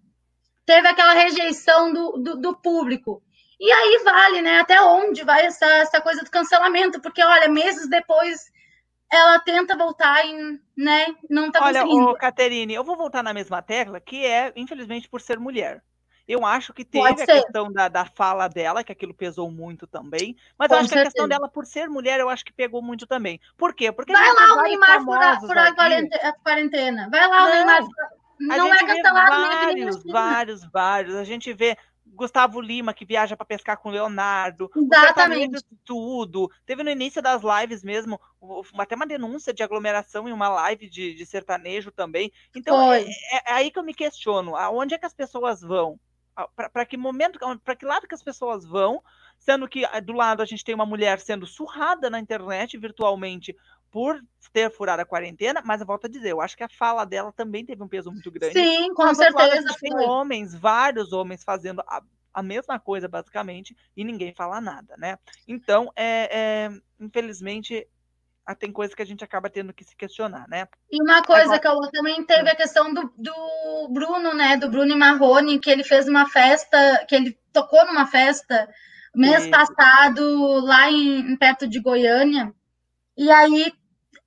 teve 0.64 0.88
aquela 0.88 1.12
rejeição 1.12 1.93
do, 1.93 2.12
do, 2.12 2.37
do, 2.40 2.57
público. 2.57 3.23
E 3.61 3.71
aí 3.71 4.03
vale, 4.03 4.40
né? 4.40 4.61
Até 4.61 4.81
onde 4.81 5.23
vai 5.23 5.45
essa, 5.45 5.67
essa 5.67 6.01
coisa 6.01 6.23
do 6.23 6.31
cancelamento? 6.31 7.01
Porque, 7.01 7.23
olha, 7.23 7.49
meses 7.49 7.88
depois 7.88 8.51
ela 9.12 9.38
tenta 9.38 9.77
voltar 9.77 10.27
e 10.27 10.59
né, 10.77 11.14
não 11.31 11.53
tá 11.53 11.62
Olha, 11.62 11.83
conseguindo. 11.83 12.11
ô, 12.11 12.14
Caterine, 12.14 12.75
eu 12.75 12.83
vou 12.83 12.97
voltar 12.97 13.23
na 13.23 13.35
mesma 13.35 13.62
tecla, 13.62 14.01
que 14.01 14.25
é, 14.25 14.53
infelizmente, 14.57 15.09
por 15.09 15.21
ser 15.21 15.38
mulher. 15.38 15.83
Eu 16.27 16.45
acho 16.45 16.73
que 16.73 16.85
teve 16.85 17.07
a 17.07 17.15
questão 17.27 17.71
da, 17.71 17.89
da 17.89 18.05
fala 18.07 18.49
dela, 18.49 18.83
que 18.83 18.91
aquilo 18.91 19.13
pesou 19.13 19.51
muito 19.51 19.87
também. 19.87 20.35
Mas 20.59 20.69
Com 20.69 20.75
eu 20.75 20.81
acho 20.81 20.89
que 20.89 20.99
a 20.99 21.03
questão 21.05 21.25
certeza. 21.25 21.29
dela, 21.41 21.51
por 21.51 21.67
ser 21.67 21.89
mulher, 21.89 22.19
eu 22.19 22.29
acho 22.31 22.45
que 22.45 22.53
pegou 22.53 22.81
muito 22.81 23.07
também. 23.07 23.39
Por 23.57 23.75
quê? 23.75 23.93
Porque 23.93 24.13
a 24.13 24.19
Vai 24.19 24.33
lá 24.33 24.55
o 24.55 24.63
Neymar 24.63 25.05
furar, 25.05 25.41
furar 25.41 25.67
a 25.67 26.29
a 26.29 26.33
quarentena. 26.43 27.09
Vai 27.11 27.29
lá 27.29 27.45
o 27.45 27.49
Neymar. 27.51 27.83
A 28.51 28.57
Não 28.57 28.67
é 28.67 28.79
gente 28.79 28.87
vê 28.87 28.97
cancelado 28.97 29.31
vários, 29.31 30.03
vários, 30.05 30.65
vários. 30.65 31.15
A 31.15 31.25
gente 31.25 31.53
vê 31.53 31.77
Gustavo 32.07 32.61
Lima, 32.61 32.95
que 32.95 33.05
viaja 33.05 33.37
para 33.37 33.45
pescar 33.47 33.77
com 33.77 33.91
Leonardo. 33.91 34.71
Exatamente. 34.75 35.65
tudo. 35.85 36.51
Teve 36.65 36.83
no 36.83 36.91
início 36.91 37.21
das 37.21 37.43
lives 37.43 37.83
mesmo, 37.83 38.21
até 38.79 38.95
uma 38.95 39.07
denúncia 39.07 39.53
de 39.53 39.63
aglomeração 39.63 40.29
em 40.29 40.33
uma 40.33 40.49
live 40.49 40.89
de, 40.89 41.15
de 41.15 41.27
sertanejo 41.27 41.91
também. 41.91 42.33
Então, 42.55 42.93
é, 42.93 43.03
é- 43.03 43.09
é 43.47 43.53
aí 43.53 43.71
que 43.71 43.79
eu 43.79 43.83
me 43.85 43.93
questiono, 43.95 44.57
aonde 44.57 44.95
é 44.95 44.99
que 44.99 45.07
as 45.07 45.15
pessoas 45.15 45.61
vão? 45.61 45.99
Para 46.57 46.85
que 46.85 46.97
momento, 46.97 47.38
para 47.62 47.77
que 47.77 47.85
lado 47.85 48.09
que 48.09 48.14
as 48.14 48.23
pessoas 48.23 48.64
vão? 48.64 49.03
Sendo 49.38 49.68
que 49.68 49.85
ah, 49.85 50.01
do 50.01 50.12
lado 50.12 50.42
a 50.42 50.47
gente 50.47 50.64
tem 50.64 50.75
uma 50.75 50.87
mulher 50.87 51.20
sendo 51.20 51.47
surrada 51.47 52.11
na 52.11 52.18
internet 52.18 52.77
virtualmente 52.77 53.57
por 53.90 54.20
ter 54.53 54.73
furado 54.73 55.03
a 55.03 55.05
quarentena, 55.05 55.62
mas 55.64 55.81
eu 55.81 55.87
volto 55.87 56.07
a 56.07 56.09
dizer, 56.09 56.31
eu 56.31 56.40
acho 56.40 56.57
que 56.57 56.64
a 56.64 56.68
fala 56.68 57.05
dela 57.05 57.33
também 57.33 57.64
teve 57.64 57.81
um 57.81 57.88
peso 57.88 58.11
muito 58.11 58.31
grande. 58.31 58.55
Sim, 58.55 58.92
com 58.92 59.05
Mas 59.05 59.18
lado, 59.18 59.37
certeza. 59.38 59.68
gente 59.68 59.79
tem 59.79 59.94
homens, 59.97 60.55
vários 60.55 61.12
homens 61.12 61.44
fazendo 61.44 61.81
a, 61.87 62.03
a 62.33 62.42
mesma 62.42 62.81
coisa, 62.81 63.07
basicamente, 63.09 63.77
e 63.97 64.05
ninguém 64.05 64.35
fala 64.35 64.61
nada, 64.61 64.97
né? 64.97 65.16
Então, 65.47 65.92
é, 65.94 66.29
é, 66.38 66.70
infelizmente, 66.99 67.87
tem 68.53 68.73
coisas 68.73 68.95
que 68.95 69.03
a 69.03 69.07
gente 69.07 69.23
acaba 69.23 69.49
tendo 69.49 69.73
que 69.73 69.85
se 69.85 69.97
questionar, 69.97 70.47
né? 70.49 70.67
E 70.91 71.01
uma 71.01 71.23
coisa 71.23 71.55
Agora- 71.55 71.61
que 71.61 71.69
eu 71.69 71.91
também 71.93 72.25
teve 72.25 72.51
a 72.51 72.57
questão 72.57 72.93
do, 72.93 73.13
do 73.17 73.89
Bruno, 73.91 74.35
né? 74.35 74.57
Do 74.57 74.69
Bruno 74.69 74.97
Marrone, 74.99 75.61
que 75.61 75.71
ele 75.71 75.85
fez 75.85 76.09
uma 76.09 76.29
festa, 76.29 77.05
que 77.09 77.15
ele 77.15 77.39
tocou 77.53 77.87
numa 77.87 78.07
festa 78.07 78.69
mês 79.15 79.47
passado 79.47 80.61
lá 80.65 80.91
em, 80.91 81.37
perto 81.37 81.69
de 81.69 81.81
Goiânia. 81.81 82.53
E 83.17 83.31
aí 83.31 83.73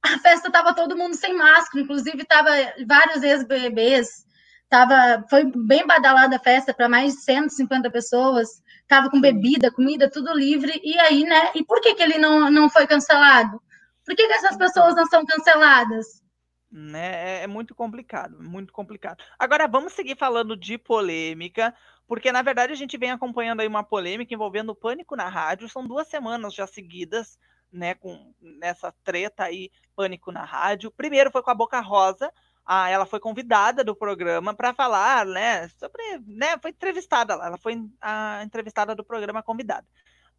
a 0.01 0.17
festa 0.19 0.49
tava 0.49 0.73
todo 0.73 0.95
mundo 0.97 1.13
sem 1.15 1.33
máscara, 1.35 1.83
inclusive 1.83 2.25
tava 2.25 2.51
vários 2.87 3.21
ex-BBBs. 3.21 4.25
Tava, 4.69 5.25
foi 5.29 5.49
bem 5.55 5.85
badalada 5.85 6.35
a 6.37 6.39
festa 6.39 6.73
para 6.73 6.89
mais 6.89 7.13
de 7.13 7.21
150 7.21 7.89
pessoas. 7.91 8.47
Tava 8.87 9.09
com 9.09 9.19
bebida, 9.19 9.71
comida, 9.71 10.09
tudo 10.09 10.33
livre. 10.33 10.79
E 10.83 10.97
aí, 10.99 11.23
né? 11.23 11.51
E 11.55 11.63
por 11.63 11.81
que, 11.81 11.93
que 11.93 12.03
ele 12.03 12.17
não, 12.17 12.49
não 12.49 12.69
foi 12.69 12.87
cancelado? 12.87 13.61
Por 14.07 14.15
que, 14.15 14.25
que 14.25 14.33
essas 14.33 14.57
pessoas 14.57 14.95
não 14.95 15.05
são 15.05 15.23
canceladas? 15.25 16.23
né? 16.71 17.39
É, 17.39 17.43
é 17.43 17.47
muito 17.47 17.73
complicado, 17.73 18.41
muito 18.41 18.73
complicado. 18.73 19.23
Agora 19.37 19.67
vamos 19.67 19.93
seguir 19.93 20.17
falando 20.17 20.55
de 20.55 20.77
polêmica, 20.77 21.73
porque 22.07 22.31
na 22.31 22.41
verdade 22.41 22.73
a 22.73 22.75
gente 22.75 22.97
vem 22.97 23.11
acompanhando 23.11 23.61
aí 23.61 23.67
uma 23.67 23.83
polêmica 23.83 24.33
envolvendo 24.33 24.69
o 24.69 24.75
pânico 24.75 25.15
na 25.15 25.27
rádio. 25.27 25.69
São 25.69 25.85
duas 25.85 26.07
semanas 26.07 26.53
já 26.53 26.67
seguidas, 26.67 27.37
né, 27.71 27.95
com 27.95 28.33
nessa 28.41 28.93
treta 29.03 29.43
aí, 29.43 29.71
pânico 29.95 30.31
na 30.31 30.43
rádio. 30.43 30.91
Primeiro 30.91 31.31
foi 31.31 31.41
com 31.41 31.51
a 31.51 31.55
Boca 31.55 31.79
Rosa. 31.79 32.31
Ah, 32.65 32.89
ela 32.89 33.05
foi 33.05 33.19
convidada 33.19 33.81
do 33.83 33.95
programa 33.95 34.53
para 34.53 34.73
falar, 34.73 35.25
né, 35.25 35.69
sobre, 35.69 36.03
né, 36.27 36.57
foi 36.61 36.71
entrevistada 36.71 37.33
lá, 37.33 37.47
ela 37.47 37.57
foi 37.57 37.81
a 38.01 38.41
entrevistada 38.43 38.93
do 38.93 39.05
programa 39.05 39.41
convidada. 39.41 39.87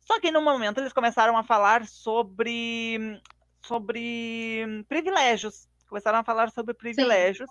Só 0.00 0.20
que 0.20 0.30
no 0.30 0.42
momento 0.42 0.78
eles 0.78 0.92
começaram 0.92 1.38
a 1.38 1.42
falar 1.42 1.86
sobre 1.86 3.18
sobre 3.62 4.84
privilégios 4.88 5.68
começaram 5.88 6.18
a 6.18 6.24
falar 6.24 6.50
sobre 6.50 6.74
privilégios. 6.74 7.50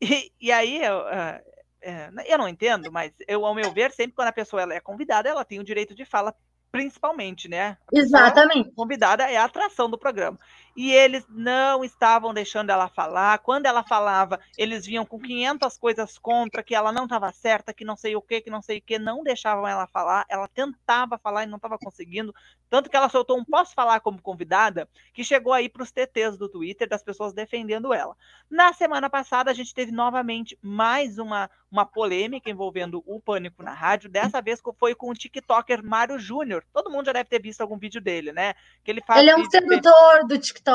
E, 0.00 0.32
e, 0.40 0.52
aí 0.52 0.82
eu, 0.82 0.98
uh, 0.98 2.18
uh, 2.18 2.22
eu 2.26 2.38
não 2.38 2.48
entendo, 2.48 2.90
mas 2.90 3.12
eu, 3.28 3.46
ao 3.46 3.54
meu 3.54 3.72
ver, 3.72 3.92
sempre 3.92 4.14
quando 4.14 4.28
a 4.28 4.32
pessoa 4.32 4.62
ela 4.62 4.74
é 4.74 4.80
convidada, 4.80 5.28
ela 5.28 5.44
tem 5.44 5.60
o 5.60 5.64
direito 5.64 5.94
de 5.94 6.04
fala, 6.04 6.34
principalmente, 6.72 7.48
né? 7.48 7.78
Exatamente. 7.92 8.72
Convidada 8.72 9.30
é 9.30 9.36
a 9.36 9.44
atração 9.44 9.88
do 9.88 9.98
programa. 9.98 10.38
E 10.76 10.92
eles 10.92 11.24
não 11.30 11.82
estavam 11.82 12.34
deixando 12.34 12.68
ela 12.68 12.86
falar. 12.86 13.38
Quando 13.38 13.64
ela 13.64 13.82
falava, 13.82 14.38
eles 14.58 14.84
vinham 14.84 15.06
com 15.06 15.18
500 15.18 15.78
coisas 15.78 16.18
contra, 16.18 16.62
que 16.62 16.74
ela 16.74 16.92
não 16.92 17.04
estava 17.04 17.32
certa, 17.32 17.72
que 17.72 17.84
não 17.84 17.96
sei 17.96 18.14
o 18.14 18.20
que, 18.20 18.42
que 18.42 18.50
não 18.50 18.60
sei 18.60 18.78
o 18.78 18.82
que, 18.82 18.98
não 18.98 19.24
deixavam 19.24 19.66
ela 19.66 19.86
falar. 19.86 20.26
Ela 20.28 20.46
tentava 20.48 21.16
falar 21.16 21.44
e 21.44 21.46
não 21.46 21.56
estava 21.56 21.78
conseguindo. 21.78 22.34
Tanto 22.68 22.90
que 22.90 22.96
ela 22.96 23.08
soltou 23.08 23.38
um 23.38 23.44
posso 23.44 23.74
falar 23.74 24.00
como 24.00 24.20
convidada, 24.20 24.86
que 25.14 25.24
chegou 25.24 25.54
aí 25.54 25.68
para 25.68 25.82
os 25.82 25.90
TTs 25.90 26.36
do 26.36 26.48
Twitter, 26.48 26.86
das 26.86 27.02
pessoas 27.02 27.32
defendendo 27.32 27.94
ela. 27.94 28.14
Na 28.50 28.74
semana 28.74 29.08
passada, 29.08 29.50
a 29.50 29.54
gente 29.54 29.72
teve 29.72 29.90
novamente 29.90 30.58
mais 30.60 31.18
uma, 31.18 31.48
uma 31.70 31.86
polêmica 31.86 32.50
envolvendo 32.50 33.02
o 33.06 33.18
pânico 33.18 33.62
na 33.62 33.72
rádio. 33.72 34.10
Dessa 34.10 34.42
vez 34.42 34.60
foi 34.78 34.94
com 34.94 35.08
o 35.08 35.14
TikToker 35.14 35.82
Mário 35.82 36.18
Júnior. 36.18 36.64
Todo 36.70 36.90
mundo 36.90 37.06
já 37.06 37.12
deve 37.12 37.30
ter 37.30 37.40
visto 37.40 37.62
algum 37.62 37.78
vídeo 37.78 38.00
dele, 38.00 38.30
né? 38.32 38.54
Que 38.84 38.90
ele 38.90 39.00
faz. 39.00 39.20
Ele 39.20 39.30
é 39.30 39.36
um 39.36 39.48
sedutor 39.48 40.26
do 40.26 40.36
TikTok. 40.38 40.65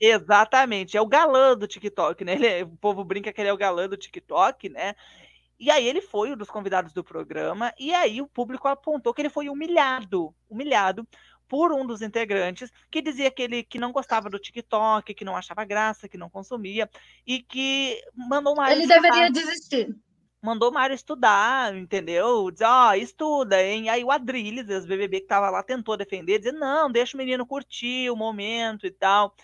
Exatamente, 0.00 0.96
é 0.96 1.00
o 1.00 1.06
galã 1.06 1.56
do 1.56 1.66
TikTok, 1.66 2.24
né? 2.24 2.34
Ele, 2.34 2.62
o 2.64 2.76
povo 2.76 3.04
brinca 3.04 3.32
que 3.32 3.40
ele 3.40 3.48
é 3.48 3.52
o 3.52 3.56
galã 3.56 3.88
do 3.88 3.96
TikTok, 3.96 4.68
né? 4.68 4.94
E 5.58 5.70
aí 5.70 5.86
ele 5.86 6.02
foi 6.02 6.32
um 6.32 6.36
dos 6.36 6.50
convidados 6.50 6.92
do 6.92 7.02
programa, 7.02 7.72
e 7.78 7.94
aí 7.94 8.20
o 8.20 8.26
público 8.26 8.68
apontou 8.68 9.14
que 9.14 9.22
ele 9.22 9.30
foi 9.30 9.48
humilhado, 9.48 10.34
humilhado 10.50 11.06
por 11.48 11.72
um 11.72 11.86
dos 11.86 12.02
integrantes 12.02 12.70
que 12.90 13.00
dizia 13.00 13.30
que 13.30 13.42
ele 13.42 13.62
que 13.62 13.78
não 13.78 13.92
gostava 13.92 14.28
do 14.28 14.38
TikTok, 14.38 15.14
que 15.14 15.24
não 15.24 15.36
achava 15.36 15.64
graça, 15.64 16.08
que 16.08 16.18
não 16.18 16.28
consumia 16.28 16.90
e 17.26 17.40
que 17.40 18.00
mandou 18.14 18.52
uma 18.54 18.70
Ele 18.70 18.86
deveria 18.86 19.30
desistir 19.30 19.96
mandou 20.46 20.70
o 20.70 20.72
Mário 20.72 20.94
estudar, 20.94 21.76
entendeu? 21.76 22.50
Diz, 22.52 22.60
ó, 22.62 22.90
oh, 22.90 22.94
estuda, 22.94 23.60
hein? 23.62 23.88
Aí 23.88 24.04
o 24.04 24.12
Adrilles, 24.12 24.68
ex-BBB 24.68 25.20
que 25.22 25.26
tava 25.26 25.50
lá, 25.50 25.62
tentou 25.62 25.96
defender, 25.96 26.38
dizer, 26.38 26.52
não, 26.52 26.90
deixa 26.90 27.16
o 27.16 27.18
menino 27.18 27.44
curtir 27.44 28.08
o 28.10 28.16
momento 28.16 28.86
e 28.86 28.90
tal. 28.92 29.34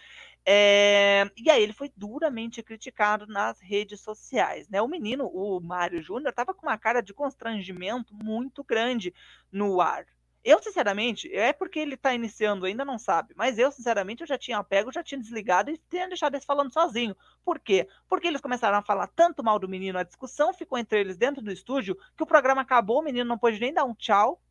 É... 0.46 1.28
E 1.36 1.50
aí 1.50 1.62
ele 1.62 1.72
foi 1.72 1.90
duramente 1.96 2.62
criticado 2.62 3.26
nas 3.26 3.60
redes 3.60 4.00
sociais, 4.00 4.68
né? 4.68 4.80
O 4.80 4.88
menino, 4.88 5.26
o 5.26 5.60
Mário 5.60 6.00
Júnior, 6.02 6.32
tava 6.32 6.54
com 6.54 6.66
uma 6.66 6.78
cara 6.78 7.00
de 7.00 7.12
constrangimento 7.12 8.14
muito 8.14 8.62
grande 8.62 9.12
no 9.50 9.80
ar. 9.80 10.06
Eu, 10.44 10.60
sinceramente, 10.60 11.32
é 11.32 11.52
porque 11.52 11.78
ele 11.78 11.94
está 11.94 12.12
iniciando 12.12 12.66
ainda, 12.66 12.84
não 12.84 12.98
sabe, 12.98 13.32
mas 13.36 13.58
eu, 13.58 13.70
sinceramente, 13.70 14.22
eu 14.22 14.26
já 14.26 14.36
tinha 14.36 14.62
pego, 14.64 14.92
já 14.92 15.02
tinha 15.02 15.20
desligado 15.20 15.70
e 15.70 15.80
tinha 15.88 16.08
deixado 16.08 16.34
eles 16.34 16.44
falando 16.44 16.72
sozinho. 16.72 17.16
Por 17.44 17.60
quê? 17.60 17.86
Porque 18.08 18.26
eles 18.26 18.40
começaram 18.40 18.76
a 18.76 18.82
falar 18.82 19.06
tanto 19.06 19.44
mal 19.44 19.58
do 19.58 19.68
menino, 19.68 19.98
a 19.98 20.02
discussão 20.02 20.52
ficou 20.52 20.76
entre 20.76 20.98
eles 20.98 21.16
dentro 21.16 21.40
do 21.40 21.52
estúdio, 21.52 21.96
que 22.16 22.22
o 22.24 22.26
programa 22.26 22.62
acabou, 22.62 22.98
o 22.98 23.04
menino 23.04 23.24
não 23.24 23.38
pôde 23.38 23.60
nem 23.60 23.72
dar 23.72 23.84
um 23.84 23.94
tchau, 23.94 24.42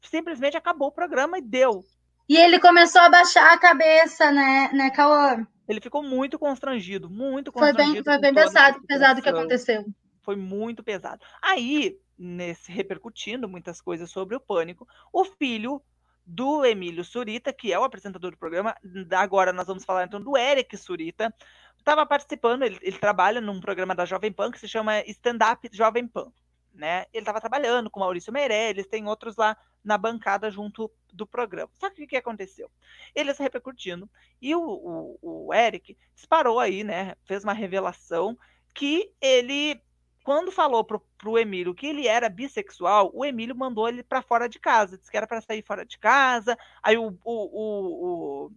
simplesmente 0.00 0.56
acabou 0.56 0.88
o 0.88 0.92
programa 0.92 1.38
e 1.38 1.42
deu. 1.42 1.84
E 2.26 2.36
ele 2.36 2.58
começou 2.58 3.02
a 3.02 3.10
baixar 3.10 3.52
a 3.52 3.58
cabeça, 3.58 4.30
né, 4.30 4.70
né, 4.72 4.90
Cauã? 4.90 5.46
Ele 5.68 5.80
ficou 5.80 6.02
muito 6.02 6.38
constrangido, 6.38 7.10
muito 7.10 7.52
foi 7.52 7.60
constrangido. 7.62 8.04
Bem, 8.04 8.14
foi 8.14 8.18
bem 8.18 8.34
pesado, 8.34 8.80
pesado 8.86 9.20
o 9.20 9.22
que 9.22 9.28
aconteceu. 9.28 9.84
Foi 10.22 10.36
muito 10.36 10.82
pesado. 10.82 11.22
Aí, 11.42 11.98
nesse 12.18 12.72
repercutindo 12.72 13.48
muitas 13.48 13.80
coisas 13.80 14.10
sobre 14.10 14.34
o 14.34 14.40
pânico, 14.40 14.86
o 15.12 15.24
filho 15.24 15.82
do 16.26 16.64
Emílio 16.64 17.04
Surita, 17.04 17.52
que 17.52 17.72
é 17.72 17.78
o 17.78 17.84
apresentador 17.84 18.32
do 18.32 18.36
programa, 18.36 18.76
agora 19.16 19.52
nós 19.52 19.66
vamos 19.66 19.84
falar 19.84 20.04
então 20.04 20.20
do 20.20 20.36
Eric 20.36 20.76
Surita, 20.76 21.32
estava 21.78 22.04
participando, 22.04 22.64
ele, 22.64 22.78
ele, 22.82 22.98
trabalha 22.98 23.40
num 23.40 23.60
programa 23.60 23.94
da 23.94 24.04
Jovem 24.04 24.30
Pan 24.30 24.50
que 24.50 24.60
se 24.60 24.68
chama 24.68 25.00
Stand 25.06 25.38
Up 25.50 25.70
Jovem 25.72 26.06
Pan. 26.06 26.30
né? 26.74 27.06
Ele 27.12 27.22
estava 27.22 27.40
trabalhando 27.40 27.88
com 27.88 28.00
Maurício 28.00 28.32
Meirelles, 28.32 28.86
tem 28.86 29.06
outros 29.06 29.36
lá 29.36 29.56
na 29.82 29.96
bancada 29.96 30.50
junto 30.50 30.90
do 31.12 31.26
programa. 31.26 31.70
Só 31.74 31.88
que 31.88 32.04
o 32.04 32.06
que 32.06 32.16
aconteceu? 32.16 32.70
Eles 33.14 33.38
repercutindo 33.38 34.08
e 34.40 34.54
o, 34.54 34.60
o, 34.60 35.46
o 35.48 35.54
Eric 35.54 35.96
disparou 36.14 36.60
aí, 36.60 36.84
né? 36.84 37.14
Fez 37.24 37.42
uma 37.42 37.54
revelação 37.54 38.36
que 38.74 39.10
ele, 39.20 39.80
quando 40.28 40.52
falou 40.52 40.84
pro, 40.84 41.00
pro 41.16 41.38
Emílio 41.38 41.74
que 41.74 41.86
ele 41.86 42.06
era 42.06 42.28
bissexual, 42.28 43.10
o 43.14 43.24
Emílio 43.24 43.56
mandou 43.56 43.88
ele 43.88 44.02
para 44.02 44.20
fora 44.20 44.46
de 44.46 44.58
casa, 44.58 44.98
disse 44.98 45.10
que 45.10 45.16
era 45.16 45.26
para 45.26 45.40
sair 45.40 45.62
fora 45.62 45.86
de 45.86 45.96
casa. 45.96 46.54
Aí 46.82 46.98
o, 46.98 47.18
o, 47.24 48.50
o 48.50 48.52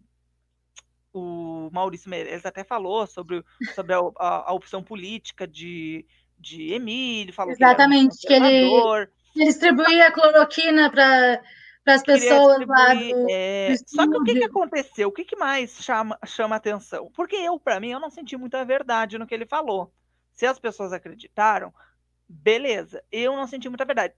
o 1.13 1.69
Maurício 1.71 2.09
Meirelles 2.09 2.45
até 2.45 2.65
falou 2.65 3.07
sobre, 3.07 3.41
sobre 3.73 3.93
a, 3.93 3.99
a, 4.17 4.49
a 4.49 4.53
opção 4.53 4.83
política 4.83 5.47
de, 5.47 6.05
de 6.37 6.73
Emílio, 6.73 7.33
falou 7.33 7.53
Exatamente, 7.53 8.17
que, 8.27 8.33
ele, 8.33 8.47
ele, 8.47 9.07
ele 9.35 9.45
distribuía 9.45 10.11
cloroquina 10.11 10.91
para 10.91 11.41
as 11.85 12.03
pessoas 12.03 12.67
lá 12.67 12.93
do, 12.93 13.27
é... 13.29 13.75
do 13.75 13.89
Só 13.89 14.09
que 14.09 14.17
o 14.17 14.23
que, 14.23 14.35
que 14.35 14.43
aconteceu? 14.43 15.07
O 15.07 15.11
que, 15.13 15.23
que 15.23 15.37
mais 15.37 15.81
chama, 15.81 16.19
chama 16.25 16.57
atenção? 16.57 17.09
Porque 17.13 17.37
eu, 17.37 17.57
para 17.57 17.79
mim, 17.79 17.91
eu 17.91 17.99
não 17.99 18.09
senti 18.09 18.35
muita 18.35 18.65
verdade 18.65 19.17
no 19.17 19.25
que 19.25 19.33
ele 19.33 19.45
falou. 19.45 19.89
Se 20.33 20.45
as 20.45 20.59
pessoas 20.59 20.93
acreditaram, 20.93 21.73
beleza. 22.27 23.03
Eu 23.11 23.35
não 23.35 23.47
senti 23.47 23.69
muita 23.69 23.85
verdade. 23.85 24.13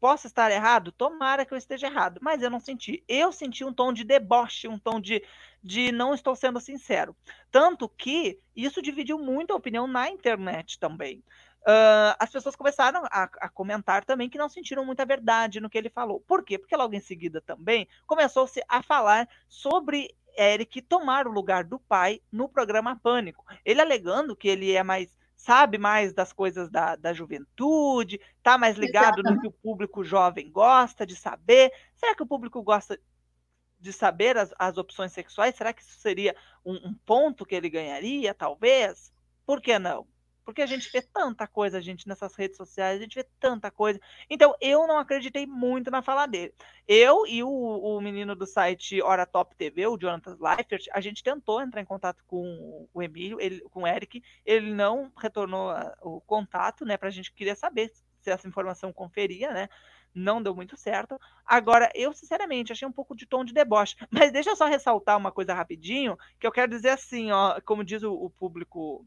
Posso 0.00 0.26
estar 0.26 0.50
errado? 0.50 0.92
Tomara 0.92 1.44
que 1.44 1.52
eu 1.52 1.58
esteja 1.58 1.86
errado, 1.86 2.18
mas 2.22 2.42
eu 2.42 2.50
não 2.50 2.60
senti. 2.60 3.02
Eu 3.08 3.32
senti 3.32 3.64
um 3.64 3.72
tom 3.72 3.92
de 3.92 4.04
deboche, 4.04 4.68
um 4.68 4.78
tom 4.78 5.00
de, 5.00 5.24
de 5.62 5.90
não 5.92 6.14
estou 6.14 6.36
sendo 6.36 6.60
sincero. 6.60 7.16
Tanto 7.50 7.88
que 7.88 8.38
isso 8.54 8.82
dividiu 8.82 9.18
muito 9.18 9.52
a 9.52 9.56
opinião 9.56 9.86
na 9.86 10.08
internet 10.10 10.78
também. 10.78 11.24
Uh, 11.62 12.14
as 12.18 12.30
pessoas 12.30 12.56
começaram 12.56 13.04
a, 13.06 13.24
a, 13.24 13.48
comentar 13.48 14.04
também 14.04 14.30
que 14.30 14.38
não 14.38 14.48
sentiram 14.48 14.84
muita 14.84 15.04
verdade 15.04 15.60
no 15.60 15.68
que 15.68 15.76
ele 15.76 15.90
falou. 15.90 16.20
Por 16.20 16.44
quê? 16.44 16.58
Porque 16.58 16.76
logo 16.76 16.94
em 16.94 17.00
seguida 17.00 17.40
também 17.40 17.88
começou-se 18.06 18.62
a 18.68 18.82
falar 18.82 19.28
sobre 19.48 20.14
Eric 20.38 20.80
tomar 20.82 21.26
o 21.26 21.32
lugar 21.32 21.64
do 21.64 21.78
pai 21.78 22.20
no 22.30 22.48
programa 22.48 22.98
Pânico. 23.02 23.44
Ele 23.64 23.80
alegando 23.80 24.36
que 24.36 24.48
ele 24.48 24.72
é 24.72 24.82
mais 24.82 25.16
sabe 25.38 25.78
mais 25.78 26.12
das 26.12 26.32
coisas 26.32 26.68
da, 26.68 26.96
da 26.96 27.12
juventude, 27.12 28.20
está 28.36 28.58
mais 28.58 28.76
ligado 28.76 29.20
Exatamente. 29.20 29.34
no 29.36 29.40
que 29.40 29.46
o 29.46 29.52
público 29.62 30.02
jovem 30.02 30.50
gosta 30.50 31.06
de 31.06 31.14
saber. 31.14 31.72
Será 31.96 32.14
que 32.14 32.22
o 32.22 32.26
público 32.26 32.60
gosta 32.60 32.98
de 33.78 33.92
saber 33.92 34.36
as, 34.36 34.52
as 34.58 34.76
opções 34.76 35.12
sexuais? 35.12 35.54
Será 35.54 35.72
que 35.72 35.80
isso 35.80 36.00
seria 36.00 36.34
um, 36.64 36.74
um 36.88 36.94
ponto 37.06 37.46
que 37.46 37.54
ele 37.54 37.70
ganharia, 37.70 38.34
talvez? 38.34 39.12
Por 39.46 39.62
que 39.62 39.78
não? 39.78 40.06
Porque 40.48 40.62
a 40.62 40.66
gente 40.66 40.90
vê 40.90 41.02
tanta 41.02 41.46
coisa, 41.46 41.78
gente, 41.78 42.08
nessas 42.08 42.34
redes 42.34 42.56
sociais, 42.56 42.98
a 42.98 43.02
gente 43.02 43.16
vê 43.16 43.26
tanta 43.38 43.70
coisa. 43.70 44.00
Então, 44.30 44.54
eu 44.62 44.86
não 44.86 44.96
acreditei 44.98 45.46
muito 45.46 45.90
na 45.90 46.00
fala 46.00 46.24
dele. 46.24 46.54
Eu 46.86 47.26
e 47.26 47.42
o, 47.44 47.50
o 47.50 48.00
menino 48.00 48.34
do 48.34 48.46
site 48.46 49.02
Hora 49.02 49.26
Top 49.26 49.54
TV, 49.54 49.86
o 49.86 49.98
Jonathan 49.98 50.38
Leifert, 50.40 50.86
a 50.94 51.02
gente 51.02 51.22
tentou 51.22 51.60
entrar 51.60 51.82
em 51.82 51.84
contato 51.84 52.24
com 52.26 52.88
o 52.94 53.02
Emílio, 53.02 53.38
ele, 53.38 53.60
com 53.68 53.82
o 53.82 53.86
Eric, 53.86 54.22
ele 54.42 54.72
não 54.72 55.12
retornou 55.18 55.68
a, 55.68 55.94
o 56.00 56.18
contato, 56.22 56.82
né, 56.82 56.96
pra 56.96 57.10
gente 57.10 57.30
queria 57.30 57.54
saber 57.54 57.92
se 58.22 58.30
essa 58.30 58.48
informação 58.48 58.90
conferia, 58.90 59.52
né, 59.52 59.68
não 60.14 60.42
deu 60.42 60.54
muito 60.54 60.78
certo. 60.78 61.20
Agora, 61.44 61.90
eu, 61.94 62.10
sinceramente, 62.14 62.72
achei 62.72 62.88
um 62.88 62.92
pouco 62.92 63.14
de 63.14 63.26
tom 63.26 63.44
de 63.44 63.52
deboche. 63.52 63.96
Mas 64.10 64.32
deixa 64.32 64.48
eu 64.48 64.56
só 64.56 64.64
ressaltar 64.64 65.18
uma 65.18 65.30
coisa 65.30 65.52
rapidinho, 65.52 66.16
que 66.40 66.46
eu 66.46 66.52
quero 66.52 66.70
dizer 66.70 66.88
assim, 66.88 67.30
ó, 67.32 67.60
como 67.66 67.84
diz 67.84 68.02
o, 68.02 68.14
o 68.14 68.30
público 68.30 69.06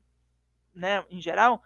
né, 0.73 1.03
em 1.09 1.21
geral, 1.21 1.61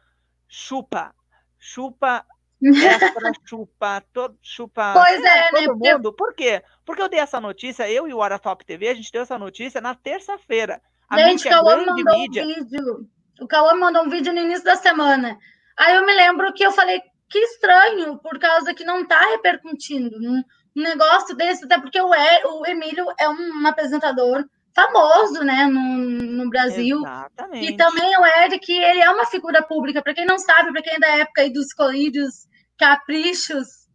chupa, 0.48 1.14
chupa 1.60 2.26
extra, 2.62 3.32
chupa, 3.46 4.04
todo, 4.14 4.38
chupa 4.42 4.94
pois 4.94 5.24
é, 5.24 5.50
todo 5.50 5.80
né? 5.80 5.94
mundo. 5.94 6.14
Por 6.14 6.34
quê? 6.34 6.64
Porque 6.86 7.02
eu 7.02 7.10
dei 7.10 7.20
essa 7.20 7.40
notícia, 7.40 7.90
eu 7.90 8.08
e 8.08 8.14
o 8.14 8.18
Hora 8.18 8.40
Top 8.40 8.66
TV, 8.66 8.88
a 8.88 8.94
gente 8.94 9.12
deu 9.12 9.22
essa 9.22 9.38
notícia 9.38 9.82
na 9.82 9.94
terça-feira. 9.94 10.82
Gente, 11.14 11.48
o 11.48 11.50
Cauã 11.50 11.78
me 11.78 11.86
mandou 11.86 12.18
mídia... 12.18 12.44
um 12.44 12.48
vídeo. 12.48 13.10
O 13.40 13.48
Cauã 13.48 13.76
mandou 13.76 14.04
um 14.04 14.10
vídeo 14.10 14.34
no 14.34 14.40
início 14.40 14.64
da 14.64 14.76
semana. 14.76 15.38
Aí 15.78 15.96
eu 15.96 16.06
me 16.06 16.14
lembro 16.14 16.54
que 16.54 16.66
eu 16.66 16.72
falei, 16.72 17.02
que 17.30 17.40
estranho, 17.40 18.18
por 18.20 18.40
causa 18.40 18.74
que 18.74 18.84
não 18.84 19.02
está 19.02 19.20
repercutindo. 19.32 20.18
Um, 20.18 20.44
negócio 20.76 21.36
desse, 21.36 21.66
até 21.66 21.80
porque 21.80 22.00
o, 22.00 22.14
e, 22.14 22.46
o 22.46 22.66
Emílio 22.66 23.06
é 23.20 23.30
um 23.30 23.66
apresentador 23.66 24.46
famoso, 24.76 25.42
né, 25.44 25.66
no, 25.66 25.98
no 26.44 26.50
Brasil. 26.50 26.98
Exatamente. 26.98 27.72
E 27.72 27.78
também 27.78 28.18
o 28.20 28.26
Eric, 28.26 28.72
ele 28.72 29.00
é 29.00 29.10
uma 29.10 29.26
figura 29.26 29.64
pública, 29.64 30.04
para 30.04 30.14
quem 30.14 30.26
não 30.26 30.38
sabe, 30.38 30.72
para 30.72 30.82
quem 30.82 30.94
é 30.94 31.00
da 31.00 31.08
época 31.18 31.42
aí 31.42 31.52
dos 31.52 31.74
colírios 31.74 32.46
caprichos, 32.78 33.86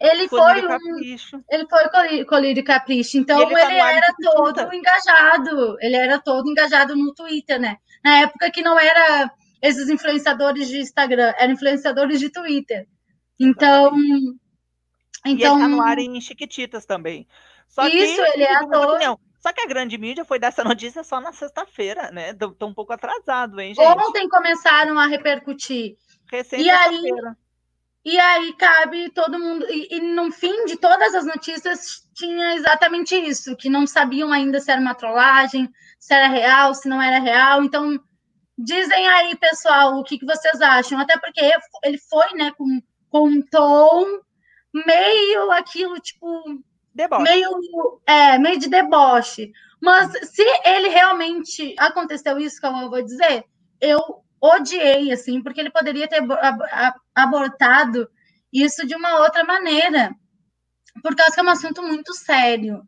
ele 0.00 0.28
foi 0.28 0.64
um, 0.64 0.68
capricho. 0.68 1.44
ele 1.50 1.66
foi 1.68 2.24
colírio 2.24 2.64
capricho, 2.64 3.18
então 3.18 3.42
ele, 3.42 3.52
tá 3.52 3.64
ele 3.64 3.80
era 3.80 4.14
todo 4.22 4.72
engajado, 4.72 5.76
ele 5.80 5.96
era 5.96 6.20
todo 6.20 6.48
engajado 6.48 6.94
no 6.94 7.12
Twitter, 7.12 7.60
né? 7.60 7.78
Na 8.04 8.18
época 8.18 8.48
que 8.52 8.62
não 8.62 8.78
era 8.78 9.28
esses 9.60 9.88
influenciadores 9.88 10.68
de 10.68 10.78
Instagram, 10.78 11.34
eram 11.36 11.52
influenciadores 11.52 12.20
de 12.20 12.30
Twitter. 12.30 12.86
Então, 13.40 13.92
então 15.26 15.26
e 15.26 15.30
ele 15.32 15.42
tá 15.42 15.68
no 15.68 15.82
ar 15.82 15.98
em 15.98 16.20
Chiquititas 16.20 16.86
também. 16.86 17.26
Só 17.66 17.88
isso, 17.88 18.22
que, 18.22 18.30
ele 18.34 18.44
é 18.44 18.54
ator. 18.54 19.18
Só 19.38 19.52
que 19.52 19.60
a 19.60 19.66
grande 19.66 19.96
mídia 19.96 20.24
foi 20.24 20.38
dessa 20.38 20.62
notícia 20.64 21.02
só 21.04 21.20
na 21.20 21.32
sexta-feira, 21.32 22.10
né? 22.10 22.34
Tô, 22.34 22.66
um 22.66 22.74
pouco 22.74 22.92
atrasado, 22.92 23.60
hein, 23.60 23.74
gente? 23.74 23.86
Ontem 23.86 24.28
começaram 24.28 24.98
a 24.98 25.06
repercutir. 25.06 25.96
Recém 26.30 26.60
e 26.60 26.70
aí, 26.70 27.02
e 28.04 28.18
aí 28.18 28.52
cabe 28.54 29.10
todo 29.10 29.38
mundo. 29.38 29.66
E, 29.68 29.96
e, 29.96 30.00
no 30.00 30.30
fim 30.30 30.64
de 30.66 30.76
todas 30.76 31.14
as 31.14 31.24
notícias 31.24 32.06
tinha 32.14 32.54
exatamente 32.54 33.14
isso, 33.14 33.56
que 33.56 33.70
não 33.70 33.86
sabiam 33.86 34.32
ainda 34.32 34.60
se 34.60 34.70
era 34.70 34.80
uma 34.80 34.94
trollagem, 34.94 35.70
se 35.98 36.14
era 36.14 36.28
real, 36.28 36.74
se 36.74 36.88
não 36.88 37.00
era 37.00 37.18
real. 37.18 37.62
Então, 37.62 37.98
dizem 38.56 39.08
aí, 39.08 39.36
pessoal, 39.36 39.98
o 39.98 40.04
que, 40.04 40.18
que 40.18 40.26
vocês 40.26 40.60
acham? 40.60 40.98
Até 40.98 41.18
porque 41.18 41.40
ele 41.84 41.98
foi, 41.98 42.32
né, 42.34 42.52
com, 42.56 42.80
com 43.08 43.28
um 43.28 43.42
tom 43.42 44.20
meio 44.72 45.50
aquilo, 45.52 45.98
tipo, 46.00 46.26
Deboche. 46.98 47.22
Meio, 47.22 48.00
é, 48.04 48.38
meio 48.38 48.58
de 48.58 48.68
deboche. 48.68 49.52
Mas 49.80 50.10
se 50.28 50.42
ele 50.64 50.88
realmente 50.88 51.76
aconteceu 51.78 52.40
isso, 52.40 52.60
que 52.60 52.66
eu 52.66 52.90
vou 52.90 53.02
dizer, 53.02 53.44
eu 53.80 54.00
odiei, 54.40 55.12
assim, 55.12 55.40
porque 55.40 55.60
ele 55.60 55.70
poderia 55.70 56.08
ter 56.08 56.20
abortado 57.14 58.10
isso 58.52 58.84
de 58.84 58.96
uma 58.96 59.20
outra 59.20 59.44
maneira. 59.44 60.12
Por 61.00 61.14
causa 61.14 61.32
que 61.32 61.40
é 61.40 61.44
um 61.44 61.50
assunto 61.50 61.82
muito 61.84 62.12
sério. 62.14 62.82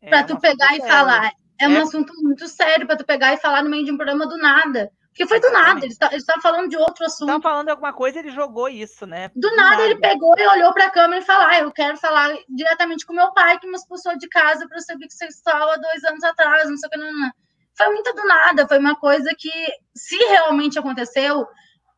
É 0.00 0.08
para 0.08 0.24
tu 0.24 0.40
pegar 0.40 0.72
e 0.72 0.80
sério. 0.80 0.86
falar. 0.86 1.30
É, 1.60 1.66
é 1.66 1.68
um 1.68 1.82
assunto 1.82 2.14
muito 2.22 2.48
sério 2.48 2.86
para 2.86 2.96
tu 2.96 3.04
pegar 3.04 3.34
e 3.34 3.36
falar 3.36 3.62
no 3.62 3.68
meio 3.68 3.84
de 3.84 3.92
um 3.92 3.96
programa 3.98 4.26
do 4.26 4.38
nada. 4.38 4.90
Porque 5.10 5.26
foi 5.26 5.40
do 5.40 5.50
nada, 5.50 5.84
ele 5.84 5.92
estava 5.92 6.40
falando 6.40 6.68
de 6.68 6.76
outro 6.76 7.04
assunto. 7.04 7.28
Estava 7.28 7.42
falando 7.42 7.66
de 7.66 7.72
alguma 7.72 7.92
coisa, 7.92 8.20
ele 8.20 8.30
jogou 8.30 8.68
isso, 8.68 9.06
né? 9.06 9.28
Do, 9.34 9.50
do 9.50 9.56
nada, 9.56 9.70
nada, 9.70 9.82
ele 9.84 9.96
pegou 9.96 10.34
e 10.38 10.46
olhou 10.46 10.72
para 10.72 10.86
a 10.86 10.90
câmera 10.90 11.20
e 11.20 11.26
falou: 11.26 11.46
ah, 11.46 11.58
eu 11.58 11.72
quero 11.72 11.96
falar 11.96 12.32
diretamente 12.48 13.04
com 13.04 13.12
meu 13.12 13.32
pai, 13.32 13.58
que 13.58 13.66
me 13.66 13.74
expulsou 13.74 14.16
de 14.16 14.28
casa 14.28 14.68
para 14.68 14.78
ser 14.78 14.96
bissexual 14.96 15.70
há 15.70 15.76
dois 15.76 16.04
anos 16.04 16.22
atrás, 16.22 16.70
não 16.70 16.76
sei 16.76 16.86
o 16.86 16.90
que. 16.90 16.98
Não, 16.98 17.12
não. 17.12 17.30
Foi 17.76 17.88
muito 17.88 18.12
do 18.14 18.24
nada, 18.24 18.68
foi 18.68 18.78
uma 18.78 18.94
coisa 18.94 19.30
que, 19.36 19.50
se 19.94 20.16
realmente 20.16 20.78
aconteceu, 20.78 21.46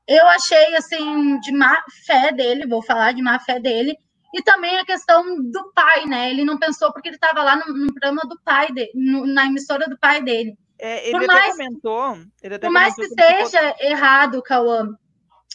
eu 0.06 0.26
achei, 0.28 0.76
assim, 0.76 1.38
de 1.40 1.52
má 1.52 1.82
fé 2.06 2.32
dele, 2.32 2.66
vou 2.66 2.82
falar 2.82 3.12
de 3.12 3.22
má 3.22 3.38
fé 3.40 3.60
dele, 3.60 3.96
e 4.34 4.42
também 4.42 4.78
a 4.78 4.84
questão 4.84 5.22
do 5.50 5.72
pai, 5.74 6.06
né? 6.06 6.30
Ele 6.30 6.44
não 6.44 6.58
pensou 6.58 6.92
porque 6.92 7.08
ele 7.08 7.16
estava 7.16 7.42
lá 7.42 7.56
no, 7.56 7.66
no 7.74 7.92
programa 7.92 8.22
do 8.22 8.40
pai 8.42 8.72
dele, 8.72 8.90
no, 8.94 9.26
na 9.26 9.46
emissora 9.46 9.88
do 9.88 9.98
pai 9.98 10.22
dele. 10.22 10.56
É, 10.84 11.08
ele 11.08 11.12
por 11.12 11.30
até 11.30 11.32
mais, 11.32 11.56
comentou. 11.56 12.18
Ele 12.42 12.54
até 12.56 12.66
por 12.66 12.72
mais 12.72 12.92
que 12.96 13.06
seja 13.06 13.76
errado, 13.78 14.42
Cauã, 14.42 14.88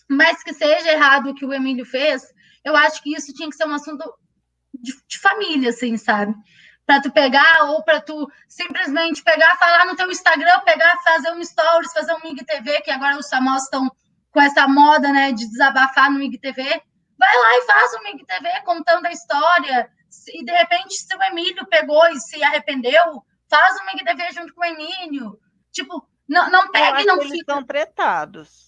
mais 0.09 0.41
que 0.41 0.53
seja 0.53 0.89
errado 0.89 1.29
o 1.29 1.35
que 1.35 1.45
o 1.45 1.53
Emílio 1.53 1.85
fez, 1.85 2.23
eu 2.63 2.73
acho 2.77 3.03
que 3.03 3.13
isso 3.13 3.33
tinha 3.33 3.49
que 3.49 3.55
ser 3.57 3.67
um 3.67 3.73
assunto 3.73 4.09
de, 4.73 4.93
de 5.05 5.19
família, 5.19 5.71
assim, 5.71 5.97
sabe? 5.97 6.33
Para 6.85 7.01
tu 7.01 7.11
pegar 7.11 7.65
ou 7.65 7.83
para 7.83 7.99
tu 7.99 8.25
simplesmente 8.47 9.21
pegar, 9.21 9.57
falar 9.57 9.85
no 9.85 9.97
teu 9.97 10.09
Instagram, 10.09 10.61
pegar, 10.61 10.97
fazer 11.03 11.33
um 11.33 11.43
stories, 11.43 11.91
fazer 11.91 12.13
um 12.13 12.29
IGTV, 12.31 12.79
que 12.81 12.91
agora 12.91 13.17
os 13.17 13.27
famosos 13.27 13.63
estão 13.63 13.91
com 14.31 14.39
essa 14.39 14.65
moda, 14.65 15.11
né, 15.11 15.33
de 15.33 15.45
desabafar 15.45 16.09
no 16.09 16.21
IGTV. 16.21 16.63
Vai 17.17 17.37
lá 17.37 17.57
e 17.57 17.65
faz 17.65 17.91
um 17.95 18.07
IGTV 18.15 18.61
contando 18.63 19.05
a 19.05 19.11
história. 19.11 19.89
E 20.29 20.45
de 20.45 20.51
repente, 20.53 20.93
se 20.93 21.13
o 21.13 21.23
Emílio 21.23 21.67
pegou 21.67 22.07
e 22.07 22.17
se 22.17 22.41
arrependeu, 22.41 23.25
faz 23.49 23.79
o 23.79 23.83
MGDV 23.83 24.31
junto 24.33 24.53
com 24.53 24.61
o 24.61 24.65
Emílio. 24.65 25.39
Tipo, 25.71 26.07
não, 26.27 26.49
não 26.49 26.71
pega 26.71 27.01
e 27.01 27.05
não 27.05 27.21
fica. 27.21 27.53
Eles 27.53 27.67
tretados. 27.67 28.67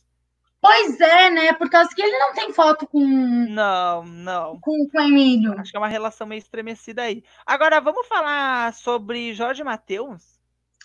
Pois 0.61 0.99
é, 0.99 1.29
né? 1.29 1.53
Por 1.53 1.69
causa 1.69 1.89
que 1.95 2.01
ele 2.01 2.17
não 2.17 2.33
tem 2.33 2.51
foto 2.51 2.85
com. 2.85 2.99
Não, 2.99 4.03
não. 4.03 4.59
Com, 4.59 4.89
com 4.89 4.97
o 4.97 5.01
Emílio. 5.01 5.57
Acho 5.57 5.71
que 5.71 5.77
é 5.77 5.79
uma 5.79 5.87
relação 5.87 6.27
meio 6.27 6.39
estremecida 6.39 7.03
aí. 7.03 7.23
Agora, 7.45 7.79
vamos 7.79 8.07
falar 8.07 8.73
sobre 8.73 9.33
Jorge 9.33 9.63
Matheus? 9.63 10.37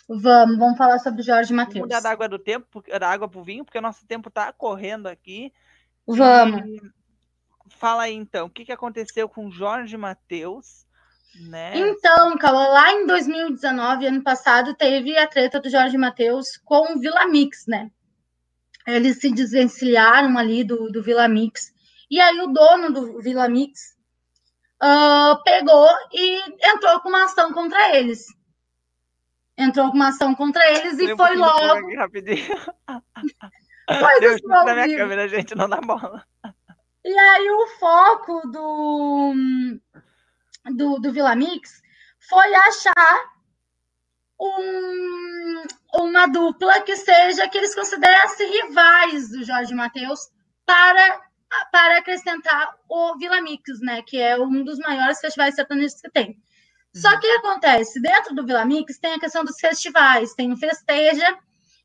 Vamos, 0.09 0.59
vamos 0.59 0.79
falar 0.79 0.99
sobre 0.99 1.23
Jorge 1.23 1.53
Matheus. 1.53 1.81
Mudar 1.81 2.01
da 2.01 2.11
água 2.11 2.29
do 2.29 2.39
tempo, 2.39 2.85
da 3.01 3.09
água 3.09 3.29
para 3.29 3.41
o 3.41 3.45
vinho, 3.45 3.65
porque 3.65 3.79
o 3.79 3.83
nosso 3.83 4.07
tempo 4.07 4.29
está 4.29 4.53
correndo 4.53 5.09
aqui. 5.09 5.53
Vamos. 6.07 6.61
E 6.67 6.81
fala 7.71 8.05
aí 8.05 8.15
então, 8.15 8.47
o 8.47 8.51
que, 8.51 8.65
que 8.65 8.73
aconteceu 8.73 9.29
com 9.29 9.51
Jorge 9.51 9.97
Matheus? 9.97 10.87
Né? 11.41 11.73
Então, 11.77 12.37
Cauã, 12.39 12.69
lá 12.69 12.93
em 12.93 13.07
2019, 13.07 14.07
ano 14.07 14.23
passado, 14.23 14.75
teve 14.75 15.17
a 15.19 15.27
treta 15.27 15.61
do 15.61 15.69
Jorge 15.69 15.99
Matheus 15.99 16.57
com 16.65 16.95
o 16.95 16.99
Vila 16.99 17.27
Mix, 17.27 17.67
né? 17.67 17.91
Eles 18.87 19.19
se 19.19 19.33
desvencilharam 19.33 20.39
ali 20.39 20.63
do, 20.63 20.91
do 20.91 21.03
Vila 21.03 21.27
Mix. 21.27 21.73
E 22.11 22.21
aí 22.21 22.41
o 22.41 22.49
dono 22.49 22.93
do 22.93 23.21
Vila 23.21 23.49
Mix 23.49 23.97
uh, 24.83 25.43
pegou 25.43 25.89
e 26.13 26.41
entrou 26.63 27.01
com 27.01 27.09
uma 27.09 27.25
ação 27.25 27.53
contra 27.53 27.97
eles. 27.97 28.27
Entrou 29.57 29.91
com 29.91 29.97
uma 29.97 30.09
ação 30.09 30.35
contra 30.35 30.63
eles 30.71 30.99
e 30.99 31.17
foi 31.17 31.37
logo. 31.37 31.97
Rapidinho. 31.97 32.57
Deus, 34.21 34.41
na 34.43 34.75
minha 34.75 34.97
câmera, 34.97 35.29
gente, 35.29 35.55
não 35.55 35.69
dá 35.69 35.81
bola. 35.81 36.25
E 37.05 37.19
aí 37.19 37.51
o 37.51 37.67
foco 37.79 38.49
do, 38.49 39.35
do, 40.73 40.99
do 40.99 41.13
Vila 41.13 41.35
Mix 41.35 41.83
foi 42.29 42.55
achar 42.55 43.35
um, 44.41 45.63
uma 45.95 46.27
dupla 46.27 46.81
que 46.83 46.97
seja 46.97 47.49
que 47.49 47.59
eles 47.59 47.75
considerassem 47.75 48.51
rivais 48.51 49.31
do 49.31 49.45
Jorge 49.45 49.75
Matheus 49.75 50.21
para, 50.65 51.21
para 51.71 51.99
acrescentar 51.99 52.75
o 52.89 53.17
Vila 53.19 53.41
Mix, 53.43 53.81
né? 53.81 54.03
Que 54.03 54.19
é 54.19 54.39
um 54.39 54.65
dos 54.65 54.79
maiores 54.79 55.21
festivais 55.21 55.55
sertanejos 55.55 56.01
que 56.01 56.11
tem. 56.11 56.43
Só 56.95 57.09
uhum. 57.11 57.21
que 57.21 57.27
o 57.27 57.41
que 57.41 57.47
acontece? 57.47 58.01
Dentro 58.01 58.35
do 58.35 58.47
Vila 58.47 58.65
Mix 58.65 58.99
tem 58.99 59.15
a 59.15 59.21
questão 59.21 59.45
dos 59.45 59.59
festivais, 59.59 60.35
tem 60.35 60.53
o 60.53 60.57
Festeja, 60.57 61.39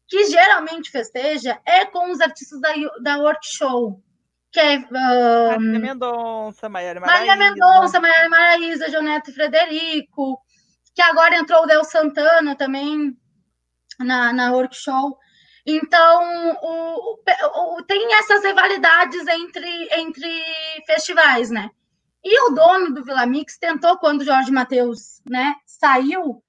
que 0.08 0.26
geralmente 0.26 0.90
festeja 0.90 1.60
é 1.66 1.86
com 1.86 2.12
os 2.12 2.22
artistas 2.22 2.60
da, 2.62 2.74
da 3.02 3.18
Workshow 3.20 4.02
que 4.02 4.09
é. 4.58 4.78
Um, 4.78 5.60
Maria 5.60 5.80
Mendonça, 5.80 6.70
Maiara 6.70 7.00
Maraíza. 7.00 7.26
Maria 7.26 7.36
Mendonça, 7.36 8.00
Maiara 8.00 8.30
Maraíza, 8.30 8.90
Joneto 8.90 9.34
Frederico, 9.34 10.42
que 10.96 11.02
agora 11.02 11.38
entrou 11.38 11.64
o 11.64 11.66
Del 11.68 11.84
Santana 11.84 12.56
também 12.56 13.16
na, 14.00 14.34
na 14.34 14.52
workshop. 14.52 15.18
Então, 15.66 16.56
o, 16.64 17.14
o, 17.14 17.78
o, 17.78 17.84
tem 17.84 18.16
essas 18.16 18.44
rivalidades 18.44 19.28
entre, 19.28 19.90
entre 19.94 20.44
festivais, 20.88 21.52
né? 21.52 21.70
E 22.24 22.50
o 22.50 22.56
dono 22.56 22.94
do 22.94 23.04
Vila 23.04 23.26
Mix 23.26 23.58
tentou, 23.58 23.98
quando 23.98 24.22
o 24.22 24.26
Jorge 24.26 24.52
Matheus 24.52 25.22
né, 25.30 25.56
saiu, 25.66 26.44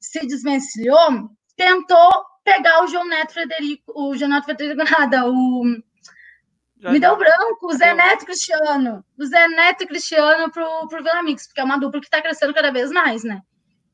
se 0.00 0.26
desvencilhou, 0.26 1.30
tentou 1.56 2.10
pegar 2.42 2.82
o 2.82 2.88
João 2.88 3.06
Neto 3.06 3.34
Frederico, 3.34 3.92
o 3.94 4.16
João 4.16 4.30
Neto 4.30 4.44
Frederico 4.44 4.82
nada, 4.90 5.28
o 5.28 5.64
já 6.82 6.90
Me 6.90 6.98
deu 6.98 7.16
branco, 7.16 7.68
o 7.68 7.72
Zé 7.72 7.94
Neto 7.94 8.24
e 8.24 8.26
Cristiano. 8.26 9.04
O 9.16 9.24
Zé 9.24 9.46
Neto 9.46 9.84
e 9.84 9.86
Cristiano 9.86 10.50
pro, 10.50 10.88
pro 10.88 11.02
Vila 11.02 11.22
Mix, 11.22 11.46
porque 11.46 11.60
é 11.60 11.64
uma 11.64 11.78
dupla 11.78 12.00
que 12.00 12.06
está 12.06 12.20
crescendo 12.20 12.52
cada 12.52 12.72
vez 12.72 12.90
mais, 12.90 13.22
né? 13.22 13.40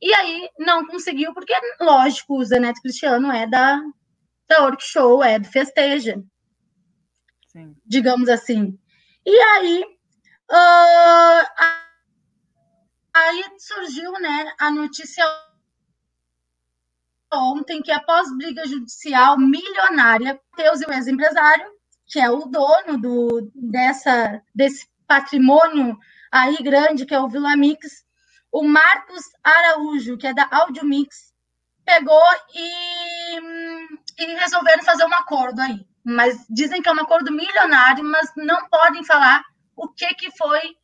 E 0.00 0.14
aí 0.14 0.48
não 0.58 0.86
conseguiu, 0.86 1.34
porque, 1.34 1.52
lógico, 1.78 2.38
o 2.38 2.44
Zé 2.44 2.58
Neto 2.58 2.78
e 2.78 2.82
Cristiano 2.82 3.30
é 3.30 3.46
da, 3.46 3.78
da 4.48 4.64
Orc 4.64 4.82
Show, 4.82 5.22
é 5.22 5.38
do 5.38 5.46
Festeja. 5.46 6.18
Sim. 7.48 7.76
Digamos 7.84 8.30
assim. 8.30 8.78
E 9.26 9.38
aí, 9.38 9.84
uh, 10.50 11.46
aí 13.12 13.44
surgiu 13.58 14.12
né, 14.12 14.50
a 14.58 14.70
notícia 14.70 15.26
ontem 17.30 17.82
que 17.82 17.92
após 17.92 18.34
briga 18.34 18.66
judicial 18.66 19.36
milionária, 19.36 20.40
Teus 20.56 20.80
e 20.80 20.86
o 20.86 20.92
ex-empresário 20.94 21.77
que 22.08 22.18
é 22.18 22.30
o 22.30 22.46
dono 22.46 22.98
do, 22.98 23.50
dessa, 23.54 24.42
desse 24.54 24.88
patrimônio 25.06 25.96
aí 26.32 26.56
grande, 26.56 27.04
que 27.04 27.14
é 27.14 27.20
o 27.20 27.28
Vila 27.28 27.54
Mix, 27.56 28.04
o 28.50 28.64
Marcos 28.64 29.22
Araújo, 29.44 30.16
que 30.16 30.26
é 30.26 30.34
da 30.34 30.48
Audio 30.50 30.84
Mix, 30.84 31.34
pegou 31.84 32.22
e, 32.54 33.36
e 34.18 34.34
resolveram 34.36 34.82
fazer 34.82 35.04
um 35.04 35.14
acordo 35.14 35.60
aí. 35.60 35.86
Mas 36.02 36.46
dizem 36.48 36.80
que 36.80 36.88
é 36.88 36.92
um 36.92 37.00
acordo 37.00 37.30
milionário, 37.30 38.02
mas 38.02 38.32
não 38.36 38.66
podem 38.68 39.04
falar 39.04 39.44
o 39.76 39.88
que, 39.88 40.08
que 40.14 40.30
foi 40.36 40.76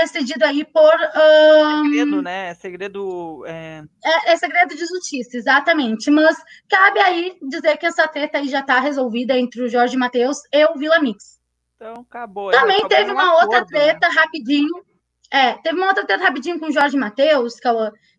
decidido 0.00 0.44
aí 0.44 0.64
por. 0.64 0.92
Um... 1.16 1.84
Segredo, 1.84 2.22
né? 2.22 2.48
É 2.48 2.54
segredo. 2.54 3.44
É... 3.46 3.82
É, 4.04 4.32
é... 4.32 4.36
segredo 4.36 4.74
de 4.74 4.86
justiça, 4.86 5.36
exatamente. 5.36 6.10
Mas 6.10 6.36
cabe 6.68 7.00
aí 7.00 7.36
dizer 7.48 7.76
que 7.76 7.86
essa 7.86 8.06
treta 8.08 8.38
aí 8.38 8.48
já 8.48 8.60
está 8.60 8.80
resolvida 8.80 9.36
entre 9.38 9.62
o 9.62 9.68
Jorge 9.68 9.96
Matheus 9.96 10.38
e 10.52 10.64
o 10.66 10.74
Vila 10.76 11.00
Mix. 11.00 11.40
Então 11.76 12.04
acabou. 12.08 12.50
Também 12.50 12.76
acabou 12.76 12.88
teve 12.88 13.10
uma 13.12 13.24
acordo, 13.24 13.42
outra 13.42 13.60
né? 13.60 13.66
treta 13.66 14.08
né? 14.08 14.14
rapidinho. 14.14 14.84
É, 15.30 15.54
teve 15.54 15.76
uma 15.76 15.88
outra 15.88 16.06
treta 16.06 16.24
rapidinho 16.24 16.58
com 16.60 16.66
o 16.66 16.72
Jorge 16.72 16.96
Matheus, 16.96 17.54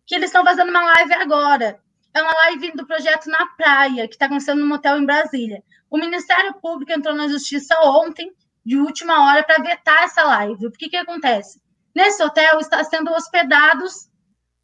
que 0.06 0.14
eles 0.14 0.26
estão 0.26 0.44
fazendo 0.44 0.70
uma 0.70 0.84
live 0.84 1.14
agora. 1.14 1.80
É 2.14 2.22
uma 2.22 2.32
live 2.32 2.72
do 2.72 2.86
projeto 2.86 3.26
Na 3.26 3.46
Praia, 3.56 4.08
que 4.08 4.14
está 4.14 4.26
acontecendo 4.26 4.60
no 4.60 4.66
motel 4.66 4.96
em 4.98 5.04
Brasília. 5.04 5.62
O 5.90 5.98
Ministério 5.98 6.54
Público 6.60 6.92
entrou 6.92 7.14
na 7.14 7.28
justiça 7.28 7.78
ontem 7.82 8.30
de 8.64 8.76
última 8.76 9.26
hora 9.26 9.44
para 9.44 9.62
vetar 9.62 10.02
essa 10.02 10.24
live. 10.24 10.66
O 10.66 10.72
que, 10.72 10.88
que 10.88 10.96
acontece? 10.96 11.60
Nesse 11.96 12.22
hotel 12.22 12.60
está 12.60 12.84
sendo 12.84 13.10
hospedados 13.10 14.10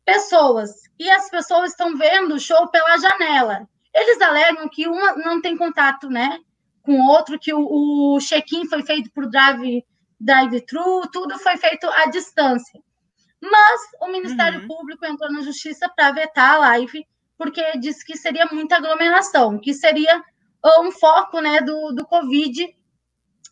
pessoas 0.05 0.71
e 1.01 1.09
as 1.09 1.31
pessoas 1.31 1.71
estão 1.71 1.97
vendo 1.97 2.35
o 2.35 2.39
show 2.39 2.69
pela 2.69 2.99
janela. 2.99 3.67
Eles 3.95 4.21
alegam 4.21 4.69
que 4.69 4.87
uma 4.87 5.15
não 5.15 5.41
tem 5.41 5.57
contato, 5.57 6.11
né, 6.11 6.39
com 6.83 7.01
o 7.01 7.09
outro, 7.09 7.39
que 7.39 7.55
o, 7.55 8.17
o 8.17 8.19
check-in 8.21 8.69
foi 8.69 8.83
feito 8.83 9.11
por 9.13 9.31
drive 9.31 9.83
drive-thru, 10.21 11.09
tudo 11.11 11.39
foi 11.39 11.57
feito 11.57 11.89
à 11.89 12.05
distância. 12.05 12.79
Mas 13.41 13.81
o 14.03 14.09
Ministério 14.09 14.61
uhum. 14.61 14.69
Público 14.69 15.07
entrou 15.07 15.33
na 15.33 15.41
justiça 15.41 15.89
para 15.89 16.13
vetar 16.13 16.57
a 16.57 16.59
live, 16.59 17.03
porque 17.39 17.79
disse 17.79 18.05
que 18.05 18.15
seria 18.15 18.45
muita 18.53 18.77
aglomeração, 18.77 19.59
que 19.59 19.73
seria 19.73 20.23
um 20.81 20.93
foco 20.93 21.41
né, 21.41 21.63
do, 21.63 21.93
do 21.93 22.07
Covid 22.07 22.77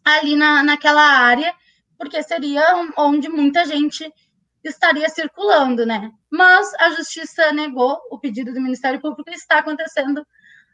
ali 0.05 0.37
na, 0.37 0.63
naquela 0.63 1.03
área, 1.03 1.55
porque 2.01 2.23
seria 2.23 2.65
onde 2.97 3.29
muita 3.29 3.67
gente 3.67 4.11
estaria 4.65 5.07
circulando, 5.11 5.85
né? 5.85 6.11
Mas 6.31 6.73
a 6.77 6.89
justiça 6.93 7.53
negou 7.53 8.01
o 8.11 8.19
pedido 8.19 8.55
do 8.55 8.61
Ministério 8.61 8.99
Público 9.03 9.29
e 9.29 9.35
está 9.35 9.59
acontecendo 9.59 10.27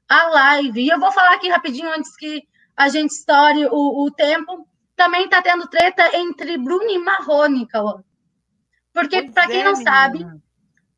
a 0.08 0.28
live. 0.28 0.82
E 0.82 0.88
eu 0.88 1.00
vou 1.00 1.10
falar 1.10 1.34
aqui 1.34 1.48
rapidinho 1.48 1.90
antes 1.90 2.14
que 2.14 2.44
a 2.76 2.88
gente 2.88 3.10
estoure 3.10 3.66
o, 3.66 4.04
o 4.04 4.10
tempo. 4.12 4.68
Também 4.94 5.24
está 5.24 5.42
tendo 5.42 5.66
treta 5.66 6.16
entre 6.16 6.56
Bruno 6.58 6.88
e 6.88 6.98
Marrone, 6.98 7.66
Cauã. 7.66 8.04
Porque, 8.92 9.24
para 9.24 9.48
quem 9.48 9.62
é, 9.62 9.64
não 9.64 9.72
menina. 9.72 9.90
sabe, 9.90 10.26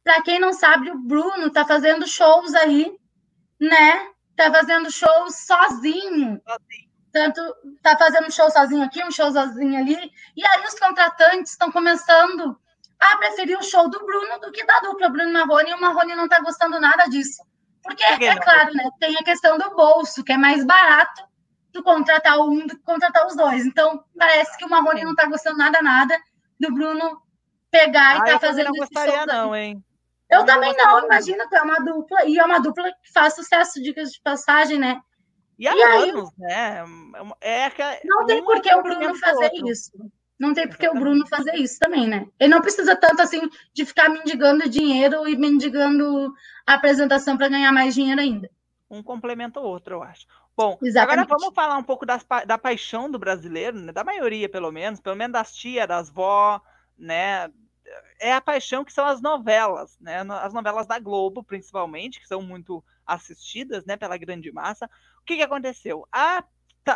para 0.05 0.23
quem 0.23 0.39
não 0.39 0.53
sabe, 0.53 0.91
o 0.91 0.99
Bruno 0.99 1.47
está 1.47 1.65
fazendo 1.65 2.07
shows 2.07 2.55
aí, 2.55 2.95
né? 3.59 4.11
Está 4.31 4.53
fazendo 4.53 4.91
shows 4.93 5.37
sozinho. 5.47 6.39
sozinho 6.47 6.88
tanto 7.13 7.41
tá 7.83 7.97
fazendo 7.97 8.27
um 8.27 8.31
show 8.31 8.51
sozinho 8.51 8.85
aqui, 8.85 9.03
um 9.03 9.11
show 9.11 9.31
sozinho 9.33 9.79
ali, 9.79 10.13
e 10.37 10.47
aí 10.47 10.65
os 10.67 10.79
contratantes 10.79 11.53
estão 11.53 11.71
começando 11.71 12.59
a 12.99 13.17
preferir 13.17 13.59
o 13.59 13.63
show 13.63 13.89
do 13.89 14.05
Bruno 14.05 14.41
do 14.41 14.51
que 14.51 14.65
da 14.65 14.81
dupla 14.81 15.09
Bruno 15.09 15.33
Marrone, 15.33 15.71
e 15.71 15.75
o 15.75 15.81
Marrone 15.81 16.15
não 16.15 16.25
está 16.25 16.41
gostando 16.41 16.81
nada 16.81 17.05
disso. 17.07 17.43
Porque, 17.83 18.03
é 18.05 18.37
claro, 18.37 18.75
né, 18.75 18.85
tem 18.99 19.17
a 19.17 19.23
questão 19.23 19.57
do 19.57 19.75
bolso, 19.75 20.23
que 20.25 20.33
é 20.33 20.37
mais 20.37 20.65
barato 20.65 21.23
do 21.73 21.83
contratar 21.83 22.39
um 22.41 22.67
do 22.67 22.77
que 22.77 22.83
contratar 22.83 23.27
os 23.27 23.37
dois. 23.37 23.65
Então, 23.65 24.05
parece 24.19 24.57
que 24.59 24.65
o 24.65 24.69
Marrone 24.69 25.05
não 25.05 25.13
está 25.13 25.27
gostando 25.27 25.59
nada, 25.59 25.81
nada 25.81 26.19
do 26.59 26.73
Bruno 26.73 27.23
pegar 27.71 28.17
e 28.17 28.21
ah, 28.21 28.25
tá 28.25 28.41
fazendo 28.41 28.67
não 28.67 28.73
gostaria, 28.73 29.27
não, 29.27 29.55
hein? 29.55 29.83
Eu, 30.29 30.41
eu 30.41 30.47
também 30.47 30.75
não, 30.77 31.05
imagina 31.05 31.49
que 31.49 31.57
é 31.57 31.63
uma 31.63 31.79
dupla, 31.79 32.25
e 32.25 32.39
é 32.39 32.45
uma 32.45 32.59
dupla 32.61 32.93
que 33.03 33.13
faz 33.13 33.35
sucesso, 33.35 33.83
dicas 33.83 34.11
de 34.11 34.21
passagem, 34.21 34.79
né? 34.79 35.01
E 35.59 35.67
há 35.67 35.77
e 35.77 35.83
anos, 35.83 36.31
aí, 36.31 36.39
né? 36.39 36.85
É, 37.41 37.67
é, 37.67 38.01
não 38.05 38.25
tem 38.27 38.45
por 38.45 38.61
que 38.61 38.73
o 38.73 38.83
Bruno 38.83 39.15
fazer 39.17 39.45
outro. 39.45 39.69
isso. 39.69 39.91
Não 40.39 40.55
tem 40.55 40.69
por 40.69 40.77
que 40.79 40.89
o 40.89 40.95
Bruno 40.95 41.27
fazer 41.27 41.57
isso 41.57 41.81
também, 41.81 42.07
né? 42.07 42.29
Ele 42.39 42.55
não 42.55 42.61
precisa 42.61 42.95
tanto 42.95 43.21
assim 43.21 43.41
de 43.75 43.85
ficar 43.85 44.09
mendigando 44.09 44.69
dinheiro 44.69 45.27
e 45.27 45.37
mendigando 45.37 46.33
a 46.65 46.75
apresentação 46.75 47.37
para 47.37 47.49
ganhar 47.49 47.73
mais 47.73 47.95
dinheiro 47.95 48.21
ainda. 48.21 48.49
Um 48.89 49.03
complementa 49.03 49.59
o 49.59 49.65
outro, 49.65 49.97
eu 49.97 50.03
acho. 50.03 50.27
Bom, 50.57 50.79
Exatamente. 50.81 51.21
agora 51.21 51.39
vamos 51.41 51.55
falar 51.55 51.77
um 51.77 51.83
pouco 51.83 52.07
das, 52.07 52.25
da 52.47 52.57
paixão 52.57 53.11
do 53.11 53.19
brasileiro, 53.19 53.79
né? 53.79 53.93
da 53.93 54.05
maioria, 54.05 54.49
pelo 54.49 54.71
menos, 54.71 55.01
pelo 55.01 55.17
menos 55.17 55.33
das 55.33 55.53
tias, 55.53 55.89
das 55.89 56.09
vó, 56.09 56.61
né? 56.97 57.51
É 58.21 58.33
a 58.33 58.41
paixão 58.41 58.85
que 58.85 58.93
são 58.93 59.07
as 59.07 59.21
novelas, 59.21 59.99
né? 60.01 60.21
As 60.43 60.53
novelas 60.53 60.87
da 60.87 60.99
Globo, 60.99 61.43
principalmente, 61.43 62.21
que 62.21 62.29
são 62.29 62.43
muito 62.43 62.83
assistidas, 63.09 63.85
né, 63.85 63.97
pela 63.97 64.17
grande 64.17 64.53
massa 64.53 64.89
que, 65.29 65.37
que 65.37 65.43
aconteceu? 65.43 66.09
A 66.11 66.43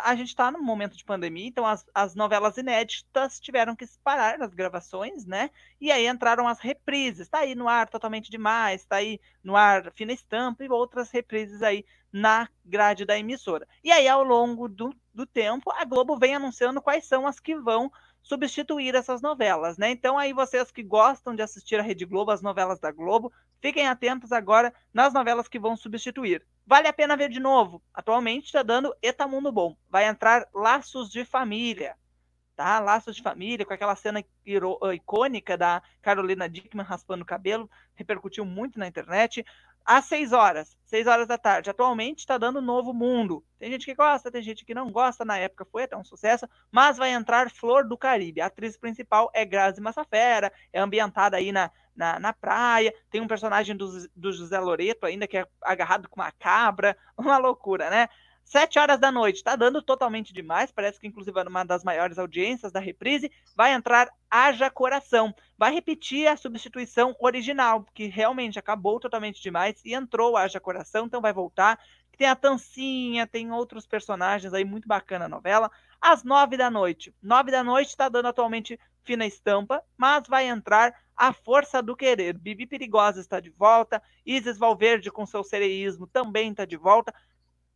a 0.03 0.15
gente 0.15 0.29
está 0.29 0.49
num 0.49 0.63
momento 0.63 0.97
de 0.97 1.05
pandemia, 1.05 1.45
então 1.45 1.67
as, 1.67 1.85
as 1.93 2.15
novelas 2.15 2.57
inéditas 2.57 3.39
tiveram 3.39 3.75
que 3.75 3.85
parar 4.03 4.41
as 4.41 4.51
gravações, 4.51 5.23
né? 5.23 5.51
E 5.79 5.91
aí 5.91 6.07
entraram 6.07 6.47
as 6.47 6.59
reprises. 6.59 7.29
Tá 7.29 7.41
aí 7.41 7.53
no 7.53 7.67
ar 7.69 7.87
totalmente 7.87 8.31
demais, 8.31 8.83
tá 8.85 8.95
aí 8.95 9.19
no 9.43 9.55
ar 9.55 9.91
fina 9.93 10.11
estampa 10.11 10.63
e 10.63 10.69
outras 10.69 11.11
reprises 11.11 11.61
aí 11.61 11.85
na 12.11 12.49
grade 12.65 13.05
da 13.05 13.19
emissora. 13.19 13.67
E 13.83 13.91
aí, 13.91 14.07
ao 14.07 14.23
longo 14.23 14.67
do, 14.67 14.95
do 15.13 15.27
tempo, 15.27 15.71
a 15.71 15.85
Globo 15.85 16.17
vem 16.17 16.33
anunciando 16.33 16.81
quais 16.81 17.05
são 17.05 17.27
as 17.27 17.39
que 17.39 17.55
vão 17.55 17.91
substituir 18.23 18.95
essas 18.95 19.21
novelas, 19.21 19.77
né? 19.77 19.91
Então 19.91 20.17
aí 20.17 20.33
vocês 20.33 20.71
que 20.71 20.81
gostam 20.81 21.35
de 21.35 21.43
assistir 21.43 21.79
a 21.79 21.83
Rede 21.83 22.05
Globo, 22.05 22.31
as 22.31 22.41
novelas 22.41 22.79
da 22.79 22.89
Globo, 22.89 23.31
fiquem 23.61 23.87
atentos 23.87 24.31
agora 24.31 24.73
nas 24.93 25.13
novelas 25.13 25.47
que 25.47 25.59
vão 25.59 25.75
substituir. 25.75 26.43
Vale 26.65 26.87
a 26.87 26.93
pena 26.93 27.17
ver 27.17 27.29
de 27.29 27.41
novo. 27.41 27.83
Atualmente 27.93 28.45
está 28.45 28.63
dando 28.63 28.95
Etamundo 29.01 29.51
Bom. 29.51 29.75
Vai 29.89 30.05
entrar 30.05 30.47
Laços 30.53 31.09
de 31.09 31.25
Família, 31.25 31.97
tá? 32.55 32.79
Laços 32.79 33.17
de 33.17 33.21
Família, 33.21 33.65
com 33.65 33.73
aquela 33.73 33.95
cena 33.95 34.23
icônica 34.93 35.57
da 35.57 35.83
Carolina 36.01 36.47
Dickman 36.47 36.85
raspando 36.85 37.23
o 37.23 37.27
cabelo, 37.27 37.69
repercutiu 37.93 38.45
muito 38.45 38.79
na 38.79 38.87
internet 38.87 39.45
às 39.85 40.05
6 40.05 40.31
horas, 40.31 40.77
6 40.85 41.07
horas 41.07 41.27
da 41.27 41.37
tarde. 41.37 41.69
Atualmente 41.69 42.19
está 42.19 42.37
dando 42.37 42.61
Novo 42.61 42.93
Mundo. 42.93 43.43
Tem 43.59 43.69
gente 43.71 43.85
que 43.85 43.93
gosta, 43.93 44.31
tem 44.31 44.41
gente 44.41 44.65
que 44.65 44.73
não 44.73 44.91
gosta. 44.91 45.25
Na 45.25 45.37
época 45.37 45.65
foi 45.65 45.83
até 45.83 45.97
um 45.97 46.03
sucesso, 46.03 46.47
mas 46.71 46.97
vai 46.97 47.11
entrar 47.11 47.49
Flor 47.49 47.87
do 47.87 47.97
Caribe. 47.97 48.41
A 48.41 48.45
atriz 48.45 48.77
principal 48.77 49.29
é 49.33 49.43
Grazi 49.45 49.81
Massafera, 49.81 50.51
é 50.71 50.79
ambientada 50.79 51.37
aí 51.37 51.51
na, 51.51 51.69
na, 51.95 52.19
na 52.19 52.33
praia. 52.33 52.93
Tem 53.09 53.21
um 53.21 53.27
personagem 53.27 53.75
do, 53.75 53.87
do 54.15 54.31
José 54.31 54.59
Loreto 54.59 55.05
ainda 55.05 55.27
que 55.27 55.37
é 55.37 55.47
agarrado 55.61 56.07
com 56.09 56.21
uma 56.21 56.31
cabra. 56.31 56.97
Uma 57.15 57.37
loucura, 57.37 57.89
né? 57.89 58.09
Sete 58.43 58.77
horas 58.77 58.99
da 58.99 59.11
noite, 59.11 59.37
está 59.37 59.55
dando 59.55 59.81
totalmente 59.81 60.33
demais. 60.33 60.71
Parece 60.71 60.99
que, 60.99 61.07
inclusive, 61.07 61.39
é 61.39 61.43
uma 61.43 61.63
das 61.63 61.83
maiores 61.83 62.19
audiências 62.19 62.71
da 62.71 62.79
reprise. 62.79 63.31
Vai 63.55 63.73
entrar 63.73 64.09
Haja 64.29 64.69
Coração. 64.69 65.33
Vai 65.57 65.73
repetir 65.73 66.27
a 66.27 66.37
substituição 66.37 67.15
original, 67.19 67.85
que 67.93 68.07
realmente 68.07 68.59
acabou 68.59 68.99
totalmente 68.99 69.41
demais 69.41 69.81
e 69.83 69.93
entrou 69.93 70.37
Haja 70.37 70.59
Coração, 70.59 71.05
então 71.05 71.21
vai 71.21 71.33
voltar. 71.33 71.79
Tem 72.17 72.27
a 72.27 72.35
Tancinha, 72.35 73.25
tem 73.25 73.51
outros 73.51 73.87
personagens 73.87 74.53
aí, 74.53 74.63
muito 74.63 74.87
bacana 74.87 75.25
a 75.25 75.29
novela. 75.29 75.71
Às 75.99 76.23
nove 76.23 76.57
da 76.57 76.69
noite. 76.69 77.15
Nove 77.21 77.49
da 77.49 77.63
noite 77.63 77.89
está 77.89 78.07
dando 78.07 78.27
atualmente 78.27 78.79
fina 79.03 79.25
estampa, 79.25 79.83
mas 79.97 80.27
vai 80.27 80.47
entrar 80.47 80.93
a 81.15 81.33
Força 81.33 81.81
do 81.81 81.95
Querer. 81.95 82.37
Bibi 82.37 82.65
Perigosa 82.65 83.19
está 83.19 83.39
de 83.39 83.49
volta. 83.49 84.01
Isis 84.25 84.57
Valverde, 84.57 85.11
com 85.11 85.25
seu 85.25 85.43
sereísmo, 85.43 86.07
também 86.07 86.51
está 86.51 86.65
de 86.65 86.77
volta. 86.77 87.13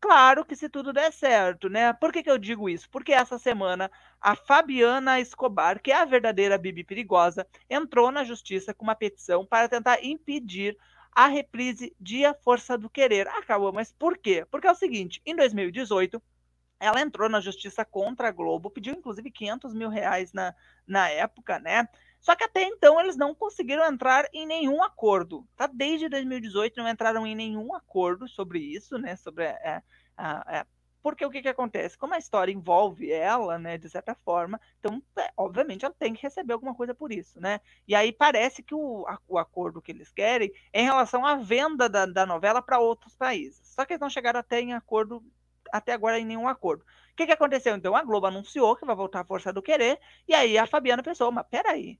Claro 0.07 0.45
que 0.45 0.55
se 0.55 0.69
tudo 0.69 0.93
der 0.93 1.11
certo, 1.11 1.67
né? 1.67 1.91
Por 1.91 2.13
que, 2.13 2.23
que 2.23 2.31
eu 2.31 2.37
digo 2.37 2.69
isso? 2.69 2.89
Porque 2.89 3.11
essa 3.11 3.37
semana 3.37 3.91
a 4.21 4.35
Fabiana 4.37 5.19
Escobar, 5.19 5.81
que 5.81 5.91
é 5.91 5.95
a 5.97 6.05
verdadeira 6.05 6.57
Bibi 6.57 6.81
perigosa, 6.85 7.45
entrou 7.69 8.09
na 8.09 8.23
justiça 8.23 8.73
com 8.73 8.85
uma 8.85 8.95
petição 8.95 9.45
para 9.45 9.67
tentar 9.67 10.01
impedir 10.01 10.77
a 11.11 11.27
reprise 11.27 11.93
de 11.99 12.23
A 12.23 12.33
Força 12.33 12.77
do 12.77 12.89
Querer. 12.89 13.27
Acabou, 13.27 13.73
mas 13.73 13.91
por 13.91 14.17
quê? 14.17 14.45
Porque 14.49 14.67
é 14.67 14.71
o 14.71 14.75
seguinte: 14.75 15.21
em 15.25 15.35
2018, 15.35 16.23
ela 16.79 17.01
entrou 17.01 17.27
na 17.27 17.41
justiça 17.41 17.83
contra 17.83 18.29
a 18.29 18.31
Globo, 18.31 18.69
pediu 18.71 18.93
inclusive 18.93 19.29
500 19.29 19.73
mil 19.73 19.89
reais 19.89 20.31
na, 20.31 20.55
na 20.87 21.09
época, 21.09 21.59
né? 21.59 21.85
Só 22.27 22.35
que 22.35 22.43
até 22.43 22.61
então 22.61 22.99
eles 22.99 23.15
não 23.15 23.33
conseguiram 23.33 23.85
entrar 23.85 24.27
em 24.33 24.45
nenhum 24.45 24.83
acordo. 24.83 25.47
Tá? 25.55 25.65
Desde 25.65 26.09
2018 26.09 26.75
não 26.75 26.89
entraram 26.89 27.25
em 27.25 27.33
nenhum 27.33 27.73
acordo 27.73 28.27
sobre 28.27 28.59
isso, 28.59 28.97
né? 28.97 29.15
Sobre 29.15 29.45
é, 29.45 29.81
é, 30.17 30.65
porque 31.01 31.25
o 31.25 31.29
que, 31.31 31.41
que 31.41 31.47
acontece? 31.47 31.97
Como 31.97 32.13
a 32.13 32.17
história 32.17 32.51
envolve 32.51 33.09
ela, 33.09 33.57
né, 33.57 33.77
de 33.77 33.89
certa 33.89 34.13
forma, 34.13 34.59
então, 34.77 35.01
é, 35.17 35.31
obviamente, 35.37 35.85
ela 35.85 35.95
tem 35.97 36.13
que 36.13 36.21
receber 36.21 36.51
alguma 36.51 36.75
coisa 36.75 36.93
por 36.93 37.13
isso, 37.13 37.39
né? 37.39 37.61
E 37.87 37.95
aí 37.95 38.11
parece 38.11 38.61
que 38.61 38.75
o, 38.75 39.05
o 39.25 39.37
acordo 39.37 39.81
que 39.81 39.93
eles 39.93 40.11
querem 40.11 40.51
é 40.73 40.81
em 40.81 40.85
relação 40.85 41.25
à 41.25 41.37
venda 41.37 41.87
da, 41.87 42.05
da 42.05 42.25
novela 42.25 42.61
para 42.61 42.77
outros 42.77 43.15
países. 43.15 43.65
Só 43.69 43.85
que 43.85 43.93
eles 43.93 44.01
não 44.01 44.09
chegaram 44.09 44.41
até 44.41 44.59
em 44.59 44.73
acordo, 44.73 45.23
até 45.71 45.93
agora 45.93 46.19
em 46.19 46.25
nenhum 46.25 46.49
acordo. 46.49 46.81
O 46.81 47.15
que, 47.15 47.25
que 47.25 47.31
aconteceu? 47.31 47.73
Então, 47.73 47.95
a 47.95 48.03
Globo 48.03 48.27
anunciou 48.27 48.75
que 48.75 48.85
vai 48.85 48.97
voltar 48.97 49.21
a 49.21 49.25
Força 49.25 49.53
do 49.53 49.61
Querer, 49.61 49.97
e 50.27 50.35
aí 50.35 50.57
a 50.57 50.67
Fabiana 50.67 51.01
pensou, 51.01 51.31
mas 51.31 51.45
peraí, 51.49 51.97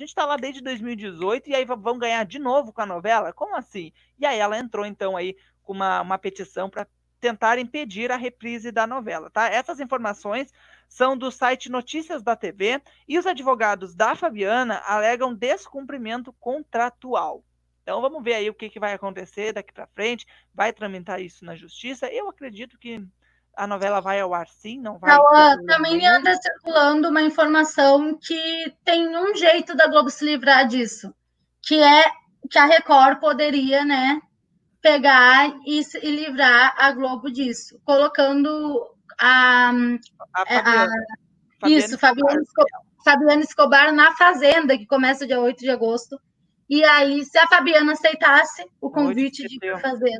gente 0.00 0.08
está 0.08 0.24
lá 0.24 0.36
desde 0.36 0.60
2018 0.62 1.50
e 1.50 1.54
aí 1.54 1.64
vão 1.64 1.98
ganhar 1.98 2.24
de 2.24 2.38
novo 2.38 2.72
com 2.72 2.80
a 2.80 2.86
novela? 2.86 3.32
Como 3.32 3.56
assim? 3.56 3.92
E 4.18 4.26
aí 4.26 4.38
ela 4.38 4.58
entrou 4.58 4.84
então 4.86 5.16
aí 5.16 5.36
com 5.62 5.72
uma, 5.72 6.00
uma 6.00 6.18
petição 6.18 6.68
para 6.68 6.86
tentar 7.20 7.58
impedir 7.58 8.10
a 8.10 8.16
reprise 8.16 8.72
da 8.72 8.86
novela, 8.86 9.30
tá? 9.30 9.46
Essas 9.48 9.78
informações 9.78 10.52
são 10.88 11.16
do 11.16 11.30
site 11.30 11.70
Notícias 11.70 12.22
da 12.22 12.34
TV 12.34 12.80
e 13.06 13.18
os 13.18 13.26
advogados 13.26 13.94
da 13.94 14.16
Fabiana 14.16 14.82
alegam 14.86 15.34
descumprimento 15.34 16.32
contratual. 16.32 17.44
Então 17.82 18.00
vamos 18.00 18.22
ver 18.24 18.34
aí 18.34 18.48
o 18.48 18.54
que, 18.54 18.70
que 18.70 18.80
vai 18.80 18.94
acontecer 18.94 19.52
daqui 19.52 19.72
para 19.72 19.86
frente. 19.88 20.26
Vai 20.54 20.72
tramitar 20.72 21.20
isso 21.20 21.44
na 21.44 21.54
justiça? 21.54 22.10
Eu 22.10 22.28
acredito 22.28 22.78
que 22.78 23.06
a 23.60 23.66
novela 23.66 24.00
vai 24.00 24.18
ao 24.18 24.32
ar 24.32 24.48
sim, 24.48 24.80
não 24.80 24.98
vai? 24.98 25.14
Ela 25.14 25.58
também 25.66 26.06
anda 26.06 26.34
circulando 26.34 27.10
uma 27.10 27.20
informação 27.20 28.16
que 28.16 28.74
tem 28.82 29.14
um 29.14 29.34
jeito 29.34 29.76
da 29.76 29.86
Globo 29.86 30.08
se 30.08 30.24
livrar 30.24 30.66
disso, 30.66 31.14
que 31.62 31.78
é 31.78 32.04
que 32.50 32.58
a 32.58 32.64
Record 32.64 33.20
poderia, 33.20 33.84
né, 33.84 34.18
pegar 34.80 35.54
e, 35.66 35.82
e 36.02 36.10
livrar 36.10 36.74
a 36.78 36.90
Globo 36.92 37.30
disso, 37.30 37.78
colocando 37.84 38.82
a, 39.20 39.72
a, 40.32 40.46
Fabiana, 40.46 40.92
a 41.62 41.68
isso, 41.68 41.98
Fabiana 41.98 42.40
Escobar, 42.40 42.80
Fabiana 43.04 43.42
Escobar 43.42 43.92
na 43.92 44.16
Fazenda, 44.16 44.78
que 44.78 44.86
começa 44.86 45.26
dia 45.26 45.38
8 45.38 45.58
de 45.58 45.68
agosto. 45.68 46.18
E 46.66 46.82
aí, 46.82 47.26
se 47.26 47.36
a 47.36 47.46
Fabiana 47.46 47.92
aceitasse 47.92 48.64
o 48.80 48.90
convite 48.90 49.46
de 49.46 49.80
fazer 49.82 50.18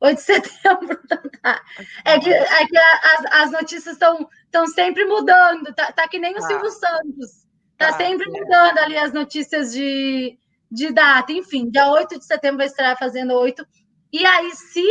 8 0.00 0.16
de 0.16 0.22
setembro. 0.22 1.00
Tá. 1.42 1.62
É 2.04 2.18
que, 2.18 2.32
é 2.32 2.66
que 2.66 2.78
as, 2.78 3.24
as 3.32 3.50
notícias 3.50 3.94
estão 3.96 4.66
sempre 4.74 5.04
mudando, 5.04 5.72
tá, 5.74 5.92
tá 5.92 6.08
que 6.08 6.18
nem 6.18 6.32
o 6.32 6.40
tá. 6.40 6.46
Silvio 6.46 6.70
Santos. 6.70 7.46
Tá, 7.76 7.92
tá 7.92 7.92
sempre 7.96 8.26
é. 8.28 8.40
mudando 8.40 8.78
ali 8.78 8.96
as 8.96 9.12
notícias 9.12 9.72
de, 9.72 10.38
de 10.70 10.92
data. 10.92 11.32
Enfim, 11.32 11.70
dia 11.70 11.90
8 11.90 12.18
de 12.18 12.24
setembro 12.24 12.58
vai 12.58 12.66
estar 12.66 12.96
fazendo 12.96 13.34
8. 13.34 13.66
E 14.12 14.26
aí, 14.26 14.50
se 14.52 14.84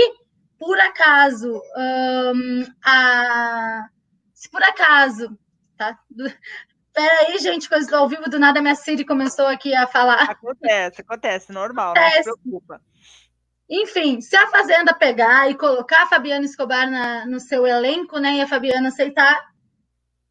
por 0.58 0.80
acaso 0.80 1.62
um, 1.78 2.66
a. 2.84 3.88
Se 4.34 4.50
por 4.50 4.64
acaso, 4.64 5.38
tá? 5.78 5.98
Peraí, 6.94 7.38
gente, 7.40 7.70
coisa 7.70 7.98
ao 7.98 8.10
vivo, 8.10 8.30
do 8.30 8.40
nada 8.40 8.62
minha 8.62 8.76
Siri 8.76 9.06
começou 9.06 9.48
aqui 9.48 9.74
a 9.74 9.88
falar. 9.88 10.24
Acontece, 10.24 11.02
acontece, 11.02 11.52
normal, 11.52 11.92
acontece. 11.92 12.28
não 12.28 12.36
se 12.36 12.42
preocupa. 12.42 12.82
Enfim, 13.70 14.20
se 14.20 14.36
a 14.36 14.48
Fazenda 14.48 14.94
pegar 14.94 15.50
e 15.50 15.56
colocar 15.56 16.04
a 16.04 16.08
Fabiana 16.08 16.44
Escobar 16.44 16.90
na, 16.90 17.26
no 17.28 17.40
seu 17.40 17.68
elenco, 17.68 18.18
né, 18.18 18.36
e 18.36 18.42
a 18.42 18.48
Fabiana 18.48 18.90
aceitar, 18.90 19.48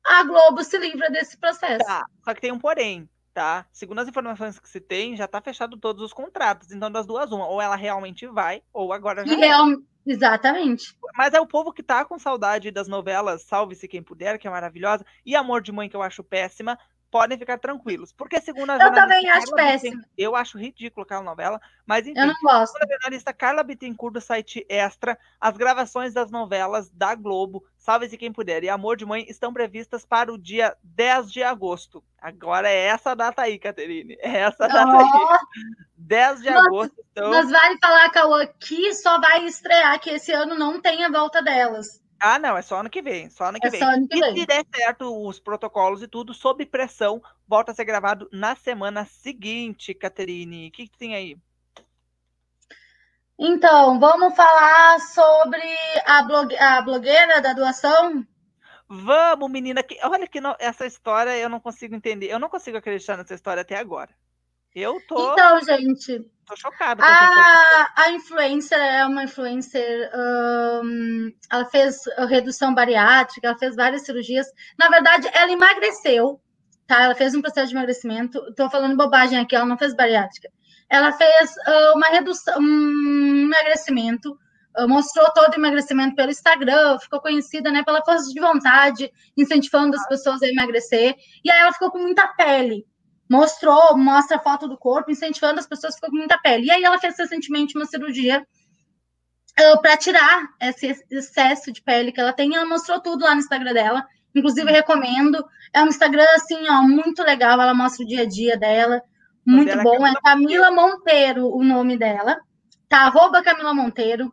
a 0.05 0.25
Globo 0.25 0.65
se 0.65 0.77
livra 0.79 1.09
desse 1.11 1.39
processo. 1.39 1.85
Tá, 1.85 2.05
só 2.25 2.35
que 2.35 2.41
tem 2.41 2.51
um 2.51 2.59
porém, 2.59 3.09
tá? 3.33 3.65
Segundo 3.73 4.01
as 4.01 4.09
informações 4.09 4.59
que 4.59 4.69
se 4.69 4.81
tem, 4.81 5.15
já 5.15 5.29
tá 5.29 5.41
fechado 5.41 5.77
todos 5.77 6.03
os 6.03 6.13
contratos. 6.13 6.73
Então, 6.73 6.91
das 6.91 7.07
duas, 7.07 7.31
uma, 7.31 7.47
ou 7.47 7.63
ela 7.63 7.77
realmente 7.77 8.27
vai, 8.27 8.63
ou 8.73 8.93
agora 8.93 9.25
já. 9.25 9.37
Real... 9.37 9.67
Exatamente. 10.07 10.97
Mas 11.15 11.35
é 11.35 11.41
o 11.41 11.47
povo 11.47 11.71
que 11.71 11.83
tá 11.83 12.03
com 12.03 12.19
saudade 12.19 12.71
das 12.71 12.89
novelas 12.89 13.43
Salve-se 13.43 13.87
Quem 13.87 14.03
Puder, 14.03 14.39
que 14.39 14.49
é 14.49 14.51
maravilhosa, 14.51 15.05
e 15.25 15.37
Amor 15.37 15.61
de 15.61 15.71
Mãe, 15.71 15.87
que 15.87 15.95
eu 15.95 16.01
acho 16.01 16.25
péssima, 16.25 16.79
podem 17.11 17.39
ficar 17.39 17.59
tranquilos. 17.59 18.13
Porque 18.13 18.41
segundo 18.41 18.71
a 18.71 18.77
Eu 18.77 18.93
também 18.93 19.29
acho 19.31 19.55
péssimo. 19.55 20.03
Eu 20.17 20.37
acho 20.37 20.59
ridículo 20.59 21.05
aquela 21.05 21.23
novela, 21.23 21.61
mas 21.87 22.07
enfim. 22.07 22.19
Eu 22.19 22.27
não 22.27 22.35
gosto. 22.43 22.73
Segundo 22.73 22.91
a 22.91 22.95
jornalista 22.95 23.33
Carla 23.33 23.63
Bittencourt 23.63 24.15
do 24.15 24.21
site 24.21 24.65
Extra, 24.69 25.19
as 25.41 25.57
gravações 25.57 26.15
das 26.15 26.31
novelas 26.31 26.91
da 26.91 27.15
Globo, 27.15 27.65
Salve-se 27.77 28.19
Quem 28.19 28.33
Puder 28.33 28.65
e 28.65 28.69
Amor 28.69 28.97
de 28.97 29.07
Mãe, 29.07 29.25
estão 29.29 29.53
previstas 29.53 30.05
para 30.05 30.33
o 30.33 30.39
dia 30.39 30.77
10 30.83 31.33
de 31.33 31.43
agosto. 31.43 32.05
Agora 32.21 32.69
é 32.69 32.87
essa 32.87 33.15
data 33.15 33.43
aí, 33.43 33.59
Caterine. 33.59 34.17
É 34.21 34.41
essa 34.41 34.69
data 34.69 34.97
oh. 34.97 34.99
aí. 34.99 35.39
10 35.97 36.43
de 36.43 36.49
agosto. 36.49 36.95
Então... 37.13 37.31
Mas 37.31 37.51
vale 37.51 37.79
falar, 37.79 38.11
Cauã, 38.11 38.47
que 38.59 38.95
só 38.95 39.21
vai 39.21 39.45
estrear, 39.45 39.99
que 40.01 40.11
esse 40.11 40.33
ano 40.33 40.55
não 40.55 40.81
tem 40.81 41.05
a 41.05 41.11
volta 41.11 41.43
delas. 41.43 42.03
Ah, 42.21 42.39
não, 42.39 42.57
é 42.57 42.63
só 42.63 42.81
ano 42.81 42.91
que 42.91 43.01
vem, 43.01 43.31
só 43.31 43.45
ano 43.45 43.59
que 43.61 43.69
é 43.69 43.71
vem. 43.71 43.83
Ano 43.83 44.09
que 44.09 44.17
e 44.17 44.21
vem. 44.21 44.37
se 44.37 44.47
der 44.47 44.65
certo 44.75 45.27
os 45.27 45.39
protocolos 45.39 46.03
e 46.03 46.09
tudo, 46.09 46.35
sob 46.35 46.65
pressão, 46.67 47.23
volta 47.47 47.73
a 47.73 47.75
ser 47.75 47.85
gravado 47.85 48.29
na 48.33 48.57
semana 48.57 49.05
seguinte, 49.05 49.95
Caterine. 49.95 50.69
O 50.69 50.73
que, 50.73 50.89
que 50.89 50.99
tem 50.99 51.15
aí? 51.15 51.37
Então, 53.39 54.01
vamos 54.01 54.35
falar 54.35 54.99
sobre 54.99 55.63
a, 56.05 56.23
blogue... 56.25 56.57
a 56.57 56.83
blogueira 56.83 57.41
da 57.41 57.53
doação? 57.53 58.27
Vamos, 58.89 59.49
menina. 59.49 59.81
Que... 59.83 59.97
Olha 60.03 60.27
que 60.27 60.41
no... 60.41 60.57
essa 60.59 60.87
história 60.87 61.37
eu 61.39 61.49
não 61.49 61.61
consigo 61.61 61.95
entender. 61.95 62.27
Eu 62.27 62.41
não 62.41 62.49
consigo 62.49 62.79
acreditar 62.79 63.17
nessa 63.17 63.35
história 63.35 63.61
até 63.61 63.77
agora. 63.77 64.11
Eu 64.75 65.01
tô. 65.07 65.33
Então, 65.33 65.61
gente. 65.63 66.25
Tô 66.47 66.57
chocada. 66.57 67.05
A, 67.05 67.93
a 67.97 68.13
influencer 68.13 68.79
é 68.79 69.05
uma 69.05 69.25
influencer. 69.25 70.11
Um, 70.15 71.33
ela 71.51 71.65
fez 71.67 72.01
redução 72.29 72.75
bariátrica, 72.75 73.49
ela 73.49 73.59
fez 73.59 73.77
várias 73.77 74.03
cirurgias. 74.03 74.47
Na 74.79 74.89
verdade, 74.89 75.29
ela 75.35 75.53
emagreceu, 75.53 76.41
tá? 76.87 77.03
Ela 77.03 77.15
fez 77.15 77.35
um 77.35 77.43
processo 77.43 77.69
de 77.69 77.75
emagrecimento. 77.75 78.41
Tô 78.55 78.71
falando 78.71 78.97
bobagem 78.97 79.39
aqui, 79.39 79.55
ela 79.55 79.67
não 79.67 79.77
fez 79.77 79.95
bariátrica. 79.95 80.49
Ela 80.89 81.13
fez 81.13 81.51
uh, 81.51 81.97
uma 81.97 82.07
redução, 82.09 82.59
um 82.59 83.43
emagrecimento 83.45 84.39
mostrou 84.87 85.29
todo 85.33 85.53
o 85.55 85.57
emagrecimento 85.57 86.15
pelo 86.15 86.31
Instagram, 86.31 86.99
ficou 87.01 87.21
conhecida 87.21 87.71
né, 87.71 87.83
pela 87.83 88.05
força 88.05 88.33
de 88.33 88.41
vontade, 88.41 89.11
incentivando 89.37 89.97
as 89.97 90.07
pessoas 90.07 90.43
a 90.43 90.49
emagrecer. 90.49 91.17
E 91.45 91.51
aí 91.51 91.61
ela 91.61 91.73
ficou 91.73 91.91
com 91.91 91.99
muita 91.99 92.29
pele. 92.29 92.87
Mostrou, 93.31 93.97
mostra 93.97 94.37
a 94.37 94.41
foto 94.41 94.67
do 94.67 94.79
corpo, 94.79 95.11
incentivando 95.11 95.61
as 95.61 95.67
pessoas, 95.67 95.95
ficou 95.95 96.11
com 96.11 96.17
muita 96.17 96.39
pele. 96.39 96.67
E 96.67 96.71
aí 96.71 96.83
ela 96.83 96.99
fez 96.99 97.17
recentemente 97.19 97.77
uma 97.77 97.85
cirurgia 97.85 98.47
uh, 99.61 99.81
para 99.83 99.97
tirar 99.97 100.49
esse 100.61 100.97
excesso 101.11 101.71
de 101.73 101.83
pele 101.83 102.13
que 102.13 102.21
ela 102.21 102.33
tem. 102.33 102.55
Ela 102.55 102.67
mostrou 102.67 103.01
tudo 103.01 103.25
lá 103.25 103.35
no 103.35 103.41
Instagram 103.41 103.75
dela. 103.75 104.07
Inclusive, 104.35 104.71
recomendo. 104.71 105.45
É 105.73 105.83
um 105.83 105.89
Instagram, 105.89 106.27
assim, 106.35 106.69
ó, 106.69 106.83
muito 106.83 107.23
legal. 107.23 107.61
Ela 107.61 107.75
mostra 107.75 108.05
o 108.05 108.09
dia 108.09 108.23
a 108.23 108.29
dia 108.29 108.57
dela. 108.57 109.03
Muito 109.45 109.77
bom. 109.83 110.07
É 110.07 110.15
Camila 110.23 110.71
Monteiro 110.71 111.49
o 111.49 111.63
nome 111.63 111.99
dela. 111.99 112.39
Tá, 112.89 113.03
arroba 113.03 113.43
Camila 113.43 113.75
Monteiro 113.75 114.33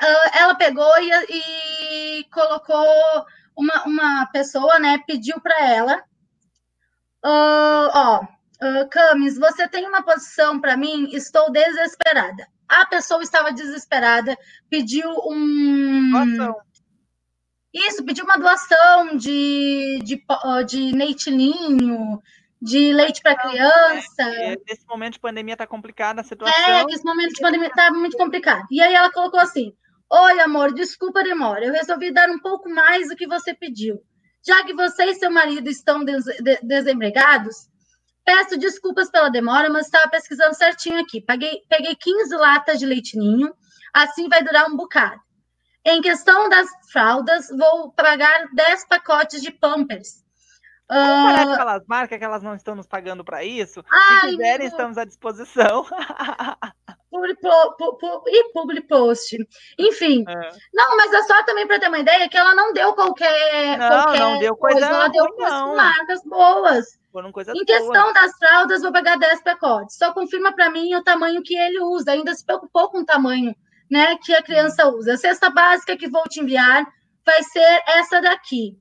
uh, 0.00 0.30
ela 0.38 0.54
pegou 0.54 0.90
e, 0.98 2.20
e, 2.20 2.24
colocou 2.30 2.86
uma, 3.56 3.84
uma 3.84 4.26
pessoa, 4.26 4.78
né? 4.78 4.98
Pediu 5.06 5.40
para 5.40 5.68
ela, 5.68 6.02
uh, 7.24 7.90
ó, 7.92 8.20
uh, 8.22 8.88
Camis, 8.90 9.38
você 9.38 9.68
tem 9.68 9.86
uma 9.86 10.02
posição 10.02 10.60
para 10.60 10.76
mim? 10.76 11.08
Estou 11.12 11.50
desesperada. 11.50 12.46
A 12.68 12.86
pessoa 12.86 13.22
estava 13.22 13.52
desesperada, 13.52 14.36
pediu 14.68 15.10
um. 15.26 16.10
Doação. 16.12 16.56
Isso, 17.72 18.04
pediu 18.04 18.24
uma 18.24 18.36
doação 18.36 19.16
de, 19.16 20.00
de, 20.02 20.20
de 20.66 20.92
leitinho, 20.92 22.20
de 22.60 22.92
leite 22.92 23.22
para 23.22 23.36
criança. 23.36 24.22
É, 24.22 24.56
nesse 24.68 24.86
momento 24.88 25.14
de 25.14 25.20
pandemia 25.20 25.54
está 25.54 25.66
complicada 25.66 26.20
a 26.20 26.24
situação. 26.24 26.64
É, 26.64 26.84
nesse 26.84 27.04
momento 27.04 27.32
de 27.32 27.40
pandemia 27.40 27.68
está 27.68 27.92
muito 27.92 28.16
complicado. 28.16 28.66
E 28.70 28.80
aí 28.80 28.94
ela 28.94 29.10
colocou 29.12 29.38
assim: 29.38 29.72
Oi, 30.12 30.40
amor, 30.40 30.74
desculpa 30.74 31.20
a 31.20 31.22
demora. 31.22 31.64
Eu 31.64 31.72
resolvi 31.72 32.12
dar 32.12 32.28
um 32.28 32.40
pouco 32.40 32.68
mais 32.68 33.08
do 33.08 33.14
que 33.16 33.28
você 33.28 33.54
pediu. 33.54 34.02
Já 34.46 34.64
que 34.64 34.74
você 34.74 35.04
e 35.04 35.14
seu 35.14 35.30
marido 35.30 35.68
estão 35.68 36.04
des 36.04 36.24
desempregados, 36.62 37.68
peço 38.24 38.58
desculpas 38.58 39.10
pela 39.10 39.28
demora, 39.28 39.68
mas 39.68 39.86
estava 39.86 40.08
pesquisando 40.08 40.54
certinho 40.54 41.00
aqui. 41.00 41.20
Paguei, 41.20 41.62
peguei 41.68 41.94
15 41.94 42.34
latas 42.36 42.78
de 42.78 42.86
leitinho, 42.86 43.52
assim 43.92 44.28
vai 44.28 44.42
durar 44.42 44.66
um 44.70 44.76
bocado. 44.76 45.20
Em 45.84 46.00
questão 46.00 46.48
das 46.48 46.68
fraldas, 46.90 47.48
vou 47.48 47.92
pagar 47.92 48.48
10 48.52 48.86
pacotes 48.86 49.42
de 49.42 49.50
Pampers. 49.50 50.24
Vamos 50.90 51.32
parar 51.32 51.44
de 51.44 51.56
falar 51.56 51.74
as 51.76 51.86
marcas 51.86 52.18
que 52.18 52.24
elas 52.24 52.42
não 52.42 52.54
estão 52.54 52.74
nos 52.74 52.86
pagando 52.86 53.24
para 53.24 53.44
isso. 53.44 53.84
Ai, 53.90 54.20
Se 54.20 54.36
quiserem, 54.36 54.58
meu... 54.58 54.68
estamos 54.68 54.98
à 54.98 55.04
disposição. 55.04 55.86
e 58.26 58.52
public 58.52 58.86
post. 58.88 59.36
Enfim. 59.78 60.24
É. 60.28 60.50
Não, 60.72 60.96
mas 60.96 61.12
é 61.12 61.22
só 61.22 61.42
também 61.44 61.66
para 61.66 61.78
ter 61.78 61.88
uma 61.88 61.98
ideia 61.98 62.28
que 62.28 62.36
ela 62.36 62.54
não 62.54 62.72
deu 62.72 62.92
qualquer. 62.94 63.78
Não, 63.78 63.88
qualquer 63.88 64.18
não 64.18 64.38
deu 64.38 64.56
coisa, 64.56 64.80
coisa 64.80 64.94
ela 64.94 65.08
deu 65.08 65.26
não. 65.38 65.76
marcas 65.76 66.22
boas. 66.24 66.86
em 67.54 67.64
questão 67.64 68.12
das 68.12 68.36
fraldas, 68.38 68.82
vou 68.82 68.92
pagar 68.92 69.18
10 69.18 69.42
pacotes. 69.42 69.96
Só 69.96 70.12
confirma 70.12 70.52
para 70.52 70.70
mim 70.70 70.94
o 70.94 71.02
tamanho 71.02 71.42
que 71.42 71.56
ele 71.56 71.80
usa. 71.80 72.12
Ainda 72.12 72.34
se 72.34 72.44
preocupou 72.44 72.90
com 72.90 72.98
o 72.98 73.04
tamanho 73.04 73.54
né, 73.90 74.16
que 74.22 74.32
a 74.32 74.42
criança 74.42 74.88
usa. 74.88 75.14
A 75.14 75.18
cesta 75.18 75.50
básica 75.50 75.96
que 75.96 76.08
vou 76.08 76.22
te 76.24 76.40
enviar 76.40 76.86
vai 77.26 77.42
ser 77.42 77.82
essa 77.86 78.20
daqui. 78.20 78.78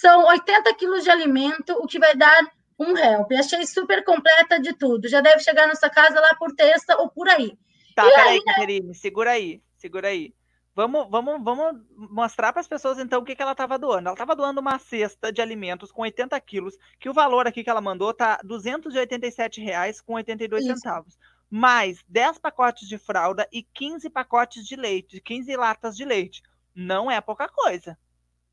São 0.00 0.24
80 0.24 0.74
quilos 0.76 1.04
de 1.04 1.10
alimento, 1.10 1.74
o 1.74 1.86
que 1.86 1.98
vai 1.98 2.16
dar 2.16 2.50
um 2.78 2.96
help. 2.96 3.30
Achei 3.32 3.66
super 3.66 4.02
completa 4.02 4.58
de 4.58 4.72
tudo. 4.72 5.06
Já 5.06 5.20
deve 5.20 5.40
chegar 5.40 5.66
na 5.66 5.74
sua 5.74 5.90
casa 5.90 6.18
lá 6.18 6.34
por 6.36 6.54
terça 6.54 6.96
ou 6.96 7.10
por 7.10 7.28
aí. 7.28 7.58
Tá, 7.94 8.06
e 8.06 8.10
peraí, 8.10 8.42
Caterine, 8.42 8.94
segura 8.94 9.32
aí, 9.32 9.62
segura 9.76 10.08
aí. 10.08 10.32
Vamos, 10.74 11.10
vamos, 11.10 11.44
vamos 11.44 11.82
mostrar 11.94 12.54
para 12.54 12.60
as 12.60 12.68
pessoas 12.68 12.98
então 12.98 13.20
o 13.20 13.24
que, 13.24 13.36
que 13.36 13.42
ela 13.42 13.52
estava 13.52 13.78
doando. 13.78 14.08
Ela 14.08 14.14
estava 14.14 14.34
doando 14.34 14.62
uma 14.62 14.78
cesta 14.78 15.30
de 15.30 15.42
alimentos 15.42 15.92
com 15.92 16.00
80 16.00 16.40
quilos, 16.40 16.74
que 16.98 17.10
o 17.10 17.14
valor 17.14 17.46
aqui 17.46 17.62
que 17.62 17.68
ela 17.68 17.82
mandou 17.82 18.14
tá 18.14 18.40
R$ 18.42 18.48
287,82 18.48 20.62
centavos. 20.62 21.18
Mais 21.50 22.02
10 22.08 22.38
pacotes 22.38 22.88
de 22.88 22.96
fralda 22.96 23.46
e 23.52 23.62
15 23.62 24.08
pacotes 24.08 24.66
de 24.66 24.74
leite, 24.74 25.20
15 25.20 25.54
latas 25.54 25.94
de 25.94 26.06
leite. 26.06 26.42
Não 26.74 27.10
é 27.10 27.20
pouca 27.20 27.46
coisa. 27.46 27.98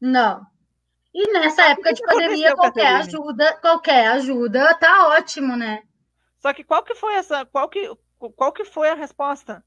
Não. 0.02 0.46
E 1.14 1.34
nessa 1.34 1.64
época 1.70 1.94
de 1.94 2.02
pandemia, 2.04 2.56
qualquer 2.56 2.96
ajuda, 2.98 3.58
qualquer 3.58 4.08
ajuda 4.08 4.74
tá 4.76 5.08
ótimo, 5.08 5.56
né? 5.56 5.84
Só 6.40 6.54
que 6.54 6.64
qual 6.64 6.84
que 6.84 6.96
foi 6.96 7.16
essa, 7.16 7.46
qual 7.46 7.68
que, 7.68 7.90
qual 8.36 8.54
que 8.54 8.64
foi 8.64 8.90
a 8.90 8.96
resposta? 8.96 9.64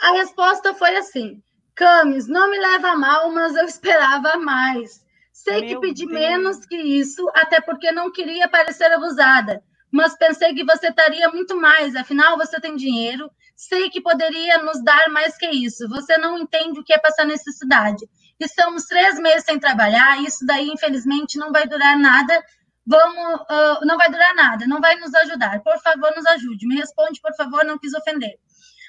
A 0.00 0.12
resposta 0.12 0.74
foi 0.74 0.96
assim: 0.96 1.42
Camis, 1.74 2.26
não 2.26 2.50
me 2.50 2.58
leva 2.58 2.96
mal, 2.96 3.30
mas 3.32 3.54
eu 3.54 3.64
esperava 3.64 4.36
mais. 4.38 5.04
Sei 5.32 5.60
Meu 5.60 5.80
que 5.80 5.88
pedi 5.88 6.06
Deus. 6.06 6.18
menos 6.18 6.66
que 6.66 6.76
isso, 6.76 7.28
até 7.34 7.60
porque 7.60 7.90
não 7.92 8.10
queria 8.10 8.48
parecer 8.48 8.90
abusada, 8.92 9.62
mas 9.90 10.16
pensei 10.16 10.54
que 10.54 10.64
você 10.64 10.88
estaria 10.88 11.28
muito 11.28 11.56
mais, 11.56 11.94
afinal 11.96 12.36
você 12.36 12.60
tem 12.60 12.76
dinheiro, 12.76 13.30
sei 13.56 13.90
que 13.90 14.00
poderia 14.00 14.58
nos 14.58 14.82
dar 14.82 15.08
mais 15.10 15.36
que 15.36 15.46
isso. 15.48 15.88
Você 15.88 16.16
não 16.18 16.38
entende 16.38 16.80
o 16.80 16.84
que 16.84 16.92
é 16.92 16.98
passar 16.98 17.24
necessidade. 17.24 18.06
Estamos 18.38 18.84
três 18.84 19.18
meses 19.18 19.44
sem 19.44 19.58
trabalhar, 19.58 20.20
isso 20.22 20.44
daí, 20.46 20.68
infelizmente, 20.68 21.38
não 21.38 21.52
vai 21.52 21.66
durar 21.66 21.98
nada. 21.98 22.44
Vamos, 22.86 23.40
uh, 23.42 23.86
não 23.86 23.96
vai 23.96 24.10
durar 24.10 24.34
nada, 24.34 24.66
não 24.66 24.80
vai 24.80 24.96
nos 24.96 25.14
ajudar. 25.14 25.60
Por 25.62 25.78
favor, 25.80 26.12
nos 26.14 26.26
ajude. 26.26 26.66
Me 26.66 26.76
responde, 26.76 27.20
por 27.20 27.34
favor, 27.34 27.64
não 27.64 27.78
quis 27.78 27.94
ofender. 27.94 28.38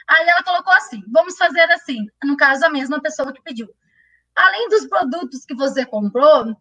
Aí 0.08 0.28
ela 0.28 0.44
colocou 0.44 0.74
assim: 0.74 1.02
vamos 1.12 1.38
fazer 1.38 1.72
assim. 1.72 2.06
No 2.24 2.36
caso, 2.36 2.66
a 2.66 2.70
mesma 2.70 3.02
pessoa 3.02 3.32
que 3.32 3.42
pediu. 3.42 3.68
Além 4.36 4.68
dos 4.68 4.86
produtos 4.88 5.46
que 5.46 5.56
você 5.56 5.86
comprou, 5.86 6.56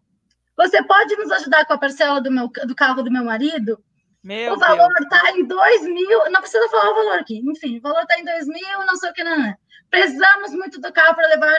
você 0.55 0.81
pode 0.83 1.15
nos 1.17 1.31
ajudar 1.31 1.65
com 1.65 1.73
a 1.73 1.77
parcela 1.77 2.21
do, 2.21 2.31
meu, 2.31 2.47
do 2.47 2.75
carro 2.75 3.03
do 3.03 3.11
meu 3.11 3.23
marido? 3.25 3.83
Meu 4.23 4.53
o 4.53 4.57
valor 4.57 4.91
está 5.01 5.31
em 5.31 5.45
dois 5.45 5.83
mil. 5.83 6.31
Não 6.31 6.39
precisa 6.39 6.67
falar 6.69 6.91
o 6.91 6.95
valor 6.95 7.19
aqui. 7.19 7.41
Enfim, 7.45 7.77
o 7.77 7.81
valor 7.81 8.01
está 8.01 8.17
em 8.17 8.23
dois 8.23 8.47
mil, 8.47 8.85
não 8.85 8.95
sei 8.95 9.09
o 9.09 9.13
que, 9.13 9.23
não. 9.23 9.37
não. 9.37 9.53
Precisamos 9.89 10.51
muito 10.51 10.79
do 10.79 10.91
carro 10.91 11.15
para 11.15 11.27
levar 11.27 11.55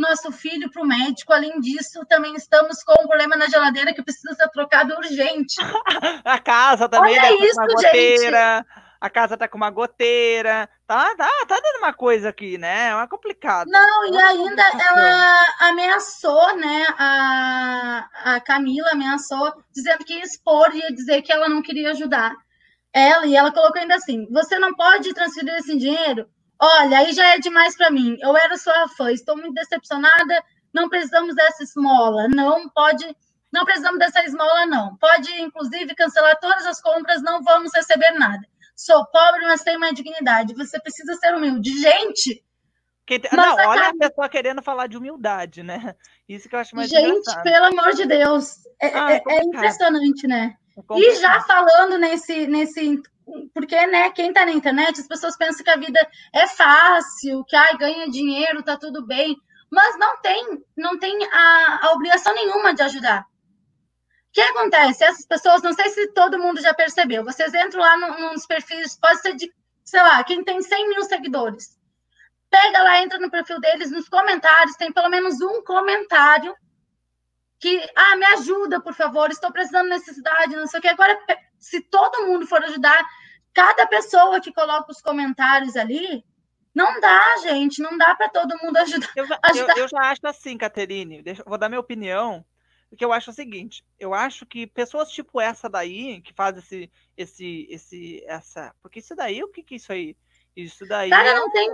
nosso 0.00 0.32
filho 0.32 0.70
para 0.70 0.82
o 0.82 0.86
médico. 0.86 1.32
Além 1.32 1.60
disso, 1.60 2.04
também 2.08 2.34
estamos 2.34 2.82
com 2.82 3.02
um 3.02 3.06
problema 3.06 3.36
na 3.36 3.48
geladeira 3.48 3.92
que 3.92 4.02
precisa 4.02 4.34
ser 4.34 4.48
trocado 4.48 4.94
urgente. 4.94 5.56
a 6.24 6.38
casa 6.38 6.88
também, 6.88 7.18
Olha 7.18 7.22
né, 7.22 7.46
isso, 7.46 7.60
uma 7.60 7.66
goteira. 7.66 8.56
Gente. 8.58 8.88
A 9.00 9.08
casa 9.08 9.36
tá 9.36 9.46
com 9.46 9.56
uma 9.56 9.70
goteira. 9.70 10.68
Tá, 10.86 11.14
tá, 11.14 11.28
tá 11.46 11.60
dando 11.60 11.78
uma 11.78 11.92
coisa 11.92 12.30
aqui, 12.30 12.58
né? 12.58 12.90
É 12.90 13.06
complicado. 13.06 13.68
Não, 13.68 14.06
e 14.12 14.18
ainda 14.20 14.62
ela 14.62 15.46
ameaçou, 15.60 16.56
né? 16.56 16.86
A, 16.98 18.08
a 18.24 18.40
Camila 18.40 18.90
ameaçou, 18.90 19.52
dizendo 19.72 20.04
que 20.04 20.14
ia 20.14 20.24
expor 20.24 20.74
e 20.74 20.80
ia 20.80 20.92
dizer 20.92 21.22
que 21.22 21.32
ela 21.32 21.48
não 21.48 21.62
queria 21.62 21.90
ajudar 21.90 22.34
ela, 22.92 23.26
e 23.26 23.36
ela 23.36 23.52
colocou 23.52 23.80
ainda 23.80 23.94
assim: 23.94 24.26
você 24.30 24.58
não 24.58 24.74
pode 24.74 25.12
transferir 25.14 25.54
esse 25.54 25.76
dinheiro 25.76 26.26
Olha, 26.60 26.98
aí 26.98 27.12
já 27.12 27.34
é 27.34 27.38
demais 27.38 27.76
para 27.76 27.90
mim. 27.90 28.16
Eu 28.20 28.36
era 28.36 28.56
sua 28.56 28.88
fã, 28.88 29.12
estou 29.12 29.36
muito 29.36 29.54
decepcionada. 29.54 30.42
Não 30.74 30.88
precisamos 30.88 31.34
dessa 31.34 31.62
esmola. 31.62 32.28
Não 32.28 32.68
pode, 32.70 33.04
não 33.52 33.64
precisamos 33.64 33.98
dessa 33.98 34.22
esmola, 34.24 34.66
não. 34.66 34.96
Pode, 34.96 35.30
inclusive, 35.40 35.94
cancelar 35.94 36.38
todas 36.40 36.66
as 36.66 36.80
compras, 36.80 37.22
não 37.22 37.42
vamos 37.42 37.72
receber 37.74 38.10
nada. 38.12 38.42
Sou 38.74 39.04
pobre, 39.06 39.42
mas 39.42 39.62
tenho 39.62 39.78
uma 39.78 39.92
dignidade. 39.92 40.54
Você 40.54 40.80
precisa 40.80 41.14
ser 41.14 41.34
humilde. 41.34 41.80
Gente! 41.80 42.44
Que... 43.06 43.20
Não, 43.32 43.54
olha 43.54 43.88
a 43.88 43.96
pessoa 43.96 44.28
querendo 44.28 44.62
falar 44.62 44.86
de 44.86 44.98
humildade, 44.98 45.62
né? 45.62 45.94
Isso 46.28 46.48
que 46.48 46.54
eu 46.54 46.60
acho 46.60 46.76
mais 46.76 46.90
Gente, 46.90 47.06
engraçado. 47.06 47.42
pelo 47.42 47.64
amor 47.66 47.94
de 47.94 48.04
Deus. 48.04 48.56
É, 48.80 48.88
ah, 48.88 49.12
é, 49.12 49.22
é 49.26 49.44
impressionante, 49.44 50.26
né? 50.26 50.54
É 50.78 50.98
e 50.98 51.14
já 51.16 51.40
falando 51.40 51.98
nesse, 51.98 52.46
nesse 52.46 53.02
porque, 53.52 53.86
né, 53.86 54.10
quem 54.10 54.32
tá 54.32 54.46
na 54.46 54.52
internet, 54.52 55.00
as 55.00 55.06
pessoas 55.06 55.36
pensam 55.36 55.62
que 55.62 55.70
a 55.70 55.76
vida 55.76 56.00
é 56.32 56.46
fácil, 56.46 57.44
que 57.44 57.54
ai, 57.54 57.76
ganha 57.76 58.08
dinheiro, 58.08 58.62
tá 58.62 58.76
tudo 58.76 59.04
bem, 59.06 59.36
mas 59.70 59.98
não 59.98 60.20
tem, 60.20 60.64
não 60.76 60.98
tem 60.98 61.18
a, 61.26 61.80
a 61.82 61.92
obrigação 61.92 62.34
nenhuma 62.34 62.72
de 62.72 62.82
ajudar. 62.82 63.22
O 63.22 64.32
que 64.32 64.40
acontece? 64.40 65.04
Essas 65.04 65.26
pessoas, 65.26 65.62
não 65.62 65.72
sei 65.72 65.90
se 65.90 66.12
todo 66.12 66.38
mundo 66.38 66.60
já 66.60 66.72
percebeu, 66.72 67.24
vocês 67.24 67.52
entram 67.52 67.80
lá 67.80 67.96
no, 67.96 68.32
nos 68.32 68.46
perfis, 68.46 68.98
pode 68.98 69.20
ser 69.20 69.34
de, 69.34 69.52
sei 69.84 70.00
lá, 70.00 70.22
quem 70.24 70.42
tem 70.44 70.62
100 70.62 70.88
mil 70.88 71.02
seguidores. 71.04 71.76
Pega 72.50 72.82
lá, 72.82 73.02
entra 73.02 73.18
no 73.18 73.30
perfil 73.30 73.60
deles, 73.60 73.90
nos 73.90 74.08
comentários, 74.08 74.76
tem 74.76 74.92
pelo 74.92 75.10
menos 75.10 75.40
um 75.40 75.62
comentário 75.62 76.54
que, 77.58 77.90
ah, 77.96 78.16
me 78.16 78.24
ajuda, 78.26 78.80
por 78.80 78.94
favor, 78.94 79.30
estou 79.30 79.52
precisando 79.52 79.84
de 79.84 79.90
necessidade, 79.90 80.56
não 80.56 80.66
sei 80.66 80.78
o 80.78 80.82
que. 80.82 80.88
Agora, 80.88 81.18
se 81.58 81.80
todo 81.80 82.26
mundo 82.26 82.46
for 82.46 82.62
ajudar, 82.62 83.04
cada 83.52 83.86
pessoa 83.86 84.40
que 84.40 84.52
coloca 84.52 84.92
os 84.92 85.00
comentários 85.00 85.76
ali, 85.76 86.24
não 86.74 87.00
dá, 87.00 87.36
gente, 87.42 87.82
não 87.82 87.98
dá 87.98 88.14
para 88.14 88.28
todo 88.28 88.56
mundo 88.62 88.76
ajudar. 88.76 89.10
Eu 89.16 89.26
já, 89.26 89.38
ajudar. 89.42 89.76
Eu, 89.76 89.82
eu 89.82 89.88
já 89.88 89.98
acho 90.02 90.26
assim, 90.26 90.56
Caterine, 90.56 91.22
deixa, 91.22 91.42
vou 91.44 91.58
dar 91.58 91.68
minha 91.68 91.80
opinião, 91.80 92.44
porque 92.88 93.04
eu 93.04 93.12
acho 93.12 93.30
o 93.30 93.34
seguinte, 93.34 93.84
eu 93.98 94.14
acho 94.14 94.46
que 94.46 94.66
pessoas 94.66 95.10
tipo 95.10 95.40
essa 95.40 95.68
daí, 95.68 96.20
que 96.20 96.32
faz 96.32 96.56
esse, 96.56 96.90
esse, 97.16 97.66
esse, 97.68 98.24
essa, 98.26 98.72
porque 98.80 99.00
isso 99.00 99.16
daí, 99.16 99.42
o 99.42 99.48
que 99.48 99.64
que 99.64 99.74
é 99.74 99.76
isso 99.78 99.92
aí? 99.92 100.16
Isso 100.54 100.86
daí... 100.86 101.10
Cara, 101.10 101.30
é... 101.30 101.34
não 101.34 101.50
tem... 101.50 101.68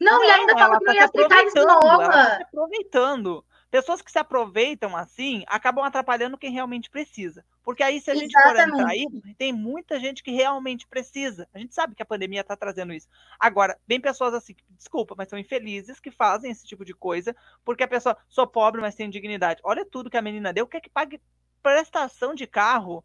Não, 0.00 0.14
não, 0.18 0.24
e 0.24 0.30
ainda 0.30 0.52
fala 0.54 0.78
que 0.78 0.84
não 0.84 0.94
tá 0.94 0.98
ia 0.98 1.04
explicar 1.04 1.44
esmola. 1.44 2.04
Ela 2.04 2.08
tá 2.08 2.42
aproveitando. 2.42 3.44
Pessoas 3.72 4.02
que 4.02 4.12
se 4.12 4.18
aproveitam 4.18 4.94
assim 4.94 5.44
acabam 5.46 5.82
atrapalhando 5.82 6.36
quem 6.36 6.52
realmente 6.52 6.90
precisa. 6.90 7.42
Porque 7.64 7.82
aí, 7.82 8.02
se 8.02 8.10
a 8.10 8.14
gente 8.14 8.38
for 8.38 8.54
entrar 8.54 8.86
aí, 8.86 9.06
tem 9.38 9.50
muita 9.50 9.98
gente 9.98 10.22
que 10.22 10.30
realmente 10.30 10.86
precisa. 10.86 11.48
A 11.54 11.58
gente 11.58 11.74
sabe 11.74 11.94
que 11.94 12.02
a 12.02 12.06
pandemia 12.06 12.42
está 12.42 12.54
trazendo 12.54 12.92
isso. 12.92 13.08
Agora, 13.40 13.80
vem 13.88 13.98
pessoas 13.98 14.34
assim, 14.34 14.54
desculpa, 14.76 15.14
mas 15.16 15.30
são 15.30 15.38
infelizes 15.38 15.98
que 15.98 16.10
fazem 16.10 16.50
esse 16.50 16.66
tipo 16.66 16.84
de 16.84 16.92
coisa, 16.92 17.34
porque 17.64 17.82
a 17.82 17.88
pessoa, 17.88 18.14
sou 18.28 18.46
pobre, 18.46 18.82
mas 18.82 18.94
tenho 18.94 19.10
dignidade. 19.10 19.62
Olha 19.64 19.86
tudo 19.86 20.10
que 20.10 20.18
a 20.18 20.22
menina 20.22 20.52
deu, 20.52 20.66
quer 20.66 20.82
que 20.82 20.90
pague 20.90 21.18
prestação 21.62 22.34
de 22.34 22.46
carro 22.46 23.02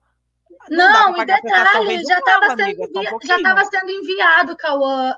não, 0.69 1.11
não 1.11 1.21
e 1.21 1.25
detalhe, 1.25 2.03
já 2.03 2.19
estava 2.19 2.49
sendo, 2.49 2.61
envi... 2.61 3.69
sendo 3.71 3.91
enviado, 3.91 4.57
Cauã, 4.57 5.15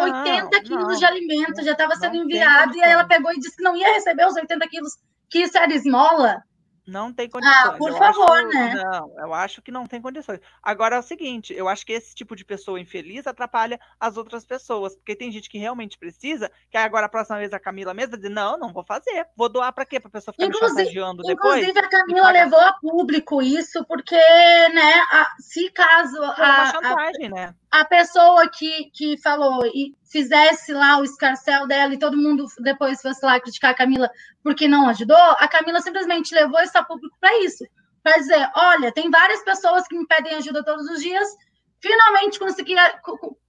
80 0.00 0.60
quilos 0.62 0.88
não, 0.88 0.98
de 0.98 1.04
alimento, 1.04 1.62
já 1.62 1.72
estava 1.72 1.94
sendo 1.96 2.16
enviado, 2.16 2.76
e 2.76 2.82
aí 2.82 2.92
ela 2.92 3.04
pegou 3.04 3.32
e 3.32 3.38
disse 3.38 3.56
que 3.56 3.62
não 3.62 3.76
ia 3.76 3.92
receber 3.92 4.26
os 4.26 4.34
80 4.34 4.68
quilos, 4.68 4.92
que 5.28 5.40
isso 5.40 5.56
era 5.56 5.72
esmola. 5.72 6.42
Não 6.86 7.12
tem 7.12 7.30
condições. 7.30 7.64
Ah, 7.64 7.72
por 7.72 7.90
eu 7.90 7.96
favor, 7.96 8.38
acho, 8.38 8.48
né? 8.48 8.74
Não, 8.74 9.14
eu 9.18 9.32
acho 9.32 9.62
que 9.62 9.70
não 9.70 9.86
tem 9.86 10.02
condições. 10.02 10.40
Agora 10.60 10.96
é 10.96 10.98
o 10.98 11.02
seguinte, 11.02 11.54
eu 11.54 11.68
acho 11.68 11.86
que 11.86 11.92
esse 11.92 12.12
tipo 12.14 12.34
de 12.34 12.44
pessoa 12.44 12.80
infeliz 12.80 13.26
atrapalha 13.26 13.78
as 14.00 14.16
outras 14.16 14.44
pessoas, 14.44 14.96
porque 14.96 15.14
tem 15.14 15.30
gente 15.30 15.48
que 15.48 15.58
realmente 15.58 15.96
precisa, 15.96 16.50
que 16.70 16.76
agora 16.76 17.06
a 17.06 17.08
próxima 17.08 17.38
vez 17.38 17.52
a 17.52 17.60
Camila 17.60 17.94
mesma 17.94 18.18
diz, 18.18 18.30
não, 18.30 18.58
não 18.58 18.72
vou 18.72 18.82
fazer. 18.82 19.28
Vou 19.36 19.48
doar 19.48 19.72
para 19.72 19.86
quê? 19.86 20.00
Para 20.00 20.10
pessoa 20.10 20.32
ficar 20.32 20.46
inclusive, 20.46 20.72
me 20.72 20.78
chantageando 20.78 21.22
depois? 21.22 21.60
Inclusive 21.62 21.78
a 21.78 21.88
Camila 21.88 22.30
levou 22.32 22.60
a 22.60 22.72
público 22.72 23.40
isso, 23.40 23.84
porque, 23.86 24.16
né, 24.16 24.94
a, 25.12 25.28
se 25.38 25.70
caso... 25.70 26.16
É 26.16 26.42
uma 26.42 26.66
chantagem, 26.66 27.26
a, 27.26 27.30
né? 27.30 27.54
A 27.72 27.86
pessoa 27.86 28.46
que, 28.50 28.90
que 28.92 29.16
falou 29.16 29.64
e 29.64 29.96
fizesse 30.04 30.74
lá 30.74 30.98
o 30.98 31.04
escarcel 31.04 31.66
dela 31.66 31.94
e 31.94 31.98
todo 31.98 32.18
mundo 32.18 32.44
depois 32.60 33.00
fosse 33.00 33.24
lá 33.24 33.40
criticar 33.40 33.70
a 33.70 33.74
Camila 33.74 34.10
porque 34.42 34.68
não 34.68 34.90
ajudou, 34.90 35.16
a 35.16 35.48
Camila 35.48 35.80
simplesmente 35.80 36.34
levou 36.34 36.60
esse 36.60 36.84
público 36.84 37.16
para 37.18 37.34
isso. 37.42 37.64
Para 38.02 38.18
dizer, 38.18 38.50
olha, 38.54 38.92
tem 38.92 39.10
várias 39.10 39.42
pessoas 39.42 39.88
que 39.88 39.96
me 39.96 40.06
pedem 40.06 40.34
ajuda 40.34 40.62
todos 40.62 40.86
os 40.90 41.00
dias, 41.00 41.26
finalmente 41.80 42.38
consegui, 42.38 42.74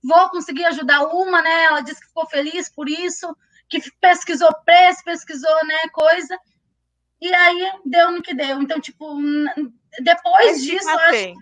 vou 0.02 0.30
conseguir 0.30 0.64
ajudar 0.66 1.04
uma, 1.08 1.42
né? 1.42 1.66
Ela 1.66 1.82
disse 1.82 2.00
que 2.00 2.08
ficou 2.08 2.26
feliz 2.28 2.70
por 2.70 2.88
isso, 2.88 3.36
que 3.68 3.82
pesquisou 4.00 4.54
preço, 4.64 5.04
pesquisou, 5.04 5.66
né, 5.66 5.90
coisa. 5.92 6.38
E 7.20 7.34
aí 7.34 7.72
deu 7.86 8.12
no 8.12 8.22
que 8.22 8.34
deu. 8.34 8.62
Então, 8.62 8.80
tipo, 8.80 9.18
depois 10.02 10.64
disso, 10.64 10.90
acho 10.90 11.34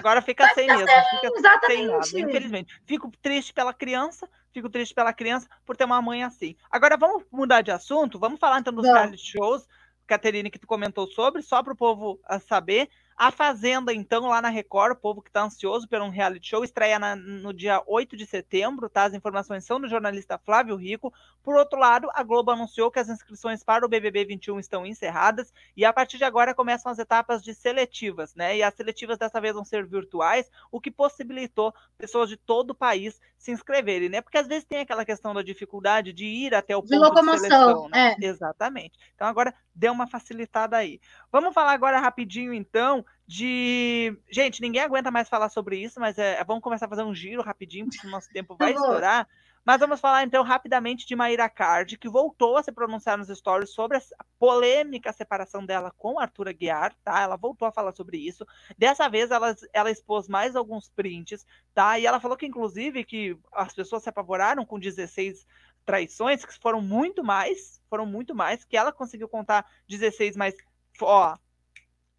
Agora 0.00 0.22
fica 0.22 0.52
sem 0.54 0.66
mesmo. 0.66 0.86
Fica 0.86 1.38
exatamente. 1.38 1.66
sem 1.66 1.86
nada, 1.86 2.30
infelizmente. 2.30 2.82
Fico 2.86 3.12
triste 3.22 3.52
pela 3.52 3.72
criança, 3.72 4.28
fico 4.52 4.68
triste 4.68 4.94
pela 4.94 5.12
criança 5.12 5.48
por 5.64 5.76
ter 5.76 5.84
uma 5.84 6.02
mãe 6.02 6.24
assim. 6.24 6.56
Agora 6.70 6.96
vamos 6.96 7.24
mudar 7.30 7.60
de 7.60 7.70
assunto, 7.70 8.18
vamos 8.18 8.40
falar 8.40 8.60
então 8.60 8.72
dos 8.72 8.84
reality 8.84 9.32
shows, 9.32 9.68
Caterine, 10.06 10.50
que 10.50 10.58
tu 10.58 10.66
comentou 10.66 11.06
sobre, 11.06 11.42
só 11.42 11.62
para 11.62 11.72
o 11.72 11.76
povo 11.76 12.18
ah, 12.24 12.40
saber. 12.40 12.88
A 13.16 13.30
Fazenda, 13.30 13.92
então, 13.92 14.28
lá 14.28 14.40
na 14.40 14.48
Record, 14.48 14.92
o 14.92 15.00
povo 15.00 15.20
que 15.20 15.28
está 15.28 15.42
ansioso 15.42 15.86
por 15.86 16.00
um 16.00 16.08
reality 16.08 16.48
show, 16.48 16.64
estreia 16.64 16.98
na, 16.98 17.14
no 17.14 17.52
dia 17.52 17.82
8 17.86 18.16
de 18.16 18.24
setembro, 18.24 18.88
tá? 18.88 19.04
As 19.04 19.12
informações 19.12 19.62
são 19.62 19.78
do 19.78 19.86
jornalista 19.86 20.38
Flávio 20.38 20.74
Rico. 20.74 21.12
Por 21.42 21.56
outro 21.56 21.78
lado, 21.78 22.08
a 22.14 22.22
Globo 22.22 22.50
anunciou 22.50 22.90
que 22.90 22.98
as 22.98 23.08
inscrições 23.08 23.64
para 23.64 23.84
o 23.84 23.88
BBB 23.88 24.24
21 24.24 24.60
estão 24.60 24.84
encerradas 24.84 25.52
e 25.76 25.84
a 25.84 25.92
partir 25.92 26.18
de 26.18 26.24
agora 26.24 26.54
começam 26.54 26.92
as 26.92 26.98
etapas 26.98 27.42
de 27.42 27.54
seletivas, 27.54 28.34
né? 28.34 28.56
E 28.56 28.62
as 28.62 28.74
seletivas 28.74 29.18
dessa 29.18 29.40
vez 29.40 29.54
vão 29.54 29.64
ser 29.64 29.86
virtuais, 29.86 30.50
o 30.70 30.80
que 30.80 30.90
possibilitou 30.90 31.74
pessoas 31.96 32.28
de 32.28 32.36
todo 32.36 32.70
o 32.70 32.74
país 32.74 33.18
se 33.38 33.50
inscreverem, 33.50 34.10
né? 34.10 34.20
Porque 34.20 34.36
às 34.36 34.46
vezes 34.46 34.64
tem 34.64 34.80
aquela 34.80 35.04
questão 35.04 35.32
da 35.32 35.42
dificuldade 35.42 36.12
de 36.12 36.26
ir 36.26 36.54
até 36.54 36.76
o 36.76 36.82
ponto 36.82 36.90
de, 36.90 36.98
locomoção, 36.98 37.34
de 37.34 37.40
seleção, 37.40 37.88
né? 37.88 38.16
é. 38.20 38.26
Exatamente. 38.26 38.98
Então 39.14 39.26
agora 39.26 39.54
deu 39.74 39.92
uma 39.92 40.06
facilitada 40.06 40.76
aí. 40.76 41.00
Vamos 41.32 41.54
falar 41.54 41.72
agora 41.72 42.00
rapidinho, 42.00 42.52
então, 42.52 43.04
de. 43.26 44.14
Gente, 44.30 44.60
ninguém 44.60 44.82
aguenta 44.82 45.10
mais 45.10 45.28
falar 45.28 45.48
sobre 45.48 45.78
isso, 45.78 45.98
mas 45.98 46.18
é, 46.18 46.34
é 46.38 46.44
vamos 46.44 46.62
começar 46.62 46.84
a 46.84 46.88
fazer 46.88 47.02
um 47.02 47.14
giro 47.14 47.42
rapidinho, 47.42 47.86
porque 47.88 48.06
o 48.06 48.10
nosso 48.10 48.28
tempo 48.30 48.54
vai 48.56 48.72
estourar. 48.72 49.26
Mas 49.64 49.78
vamos 49.78 50.00
falar 50.00 50.24
então 50.24 50.42
rapidamente 50.42 51.06
de 51.06 51.14
Maíra 51.14 51.48
Card, 51.48 51.98
que 51.98 52.08
voltou 52.08 52.56
a 52.56 52.62
se 52.62 52.72
pronunciar 52.72 53.18
nos 53.18 53.28
stories 53.28 53.70
sobre 53.70 53.98
a 53.98 54.02
polêmica 54.38 55.12
separação 55.12 55.64
dela 55.66 55.92
com 55.96 56.18
Arthur 56.18 56.48
Aguiar, 56.48 56.94
tá? 57.04 57.20
Ela 57.20 57.36
voltou 57.36 57.68
a 57.68 57.72
falar 57.72 57.92
sobre 57.92 58.16
isso. 58.16 58.46
Dessa 58.78 59.08
vez 59.08 59.30
ela, 59.30 59.54
ela 59.72 59.90
expôs 59.90 60.28
mais 60.28 60.56
alguns 60.56 60.88
prints, 60.88 61.46
tá? 61.74 61.98
E 61.98 62.06
ela 62.06 62.18
falou 62.18 62.36
que, 62.36 62.46
inclusive, 62.46 63.04
que 63.04 63.36
as 63.52 63.74
pessoas 63.74 64.02
se 64.02 64.08
apavoraram 64.08 64.64
com 64.64 64.78
16 64.78 65.46
traições, 65.84 66.44
que 66.44 66.58
foram 66.58 66.80
muito 66.80 67.22
mais, 67.22 67.82
foram 67.90 68.06
muito 68.06 68.34
mais, 68.34 68.64
que 68.64 68.76
ela 68.76 68.92
conseguiu 68.92 69.28
contar 69.28 69.66
16, 69.88 70.36
mas 70.36 70.54
ó, 71.02 71.36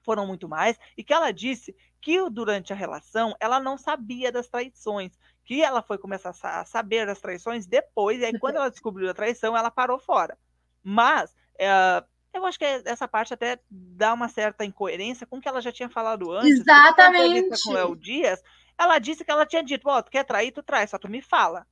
foram 0.03 0.27
muito 0.27 0.47
mais, 0.47 0.77
e 0.97 1.03
que 1.03 1.13
ela 1.13 1.31
disse 1.31 1.75
que 2.01 2.29
durante 2.29 2.73
a 2.73 2.75
relação 2.75 3.35
ela 3.39 3.59
não 3.59 3.77
sabia 3.77 4.31
das 4.31 4.47
traições, 4.47 5.17
que 5.43 5.61
ela 5.63 5.81
foi 5.81 5.97
começar 5.97 6.33
a 6.43 6.65
saber 6.65 7.05
das 7.05 7.19
traições 7.19 7.65
depois, 7.65 8.19
e 8.19 8.25
aí 8.25 8.39
quando 8.39 8.57
ela 8.57 8.69
descobriu 8.69 9.09
a 9.09 9.13
traição, 9.13 9.55
ela 9.55 9.71
parou 9.71 9.99
fora. 9.99 10.37
Mas 10.83 11.35
é, 11.57 12.03
eu 12.33 12.45
acho 12.45 12.57
que 12.57 12.65
essa 12.65 13.07
parte 13.07 13.33
até 13.33 13.59
dá 13.69 14.13
uma 14.13 14.29
certa 14.29 14.63
incoerência 14.63 15.27
com 15.27 15.37
o 15.37 15.41
que 15.41 15.47
ela 15.47 15.61
já 15.61 15.71
tinha 15.71 15.89
falado 15.89 16.31
antes. 16.31 16.59
Exatamente. 16.59 17.63
Com 17.63 17.71
o 17.71 17.73
Léo 17.73 17.95
Dias, 17.95 18.41
ela 18.77 18.99
disse 18.99 19.23
que 19.23 19.31
ela 19.31 19.45
tinha 19.45 19.63
dito, 19.63 19.87
ó, 19.87 19.97
oh, 19.97 20.03
tu 20.03 20.09
quer 20.09 20.23
trair, 20.23 20.51
tu 20.51 20.63
traz, 20.63 20.89
só 20.89 20.97
tu 20.97 21.09
me 21.09 21.21
fala. 21.21 21.65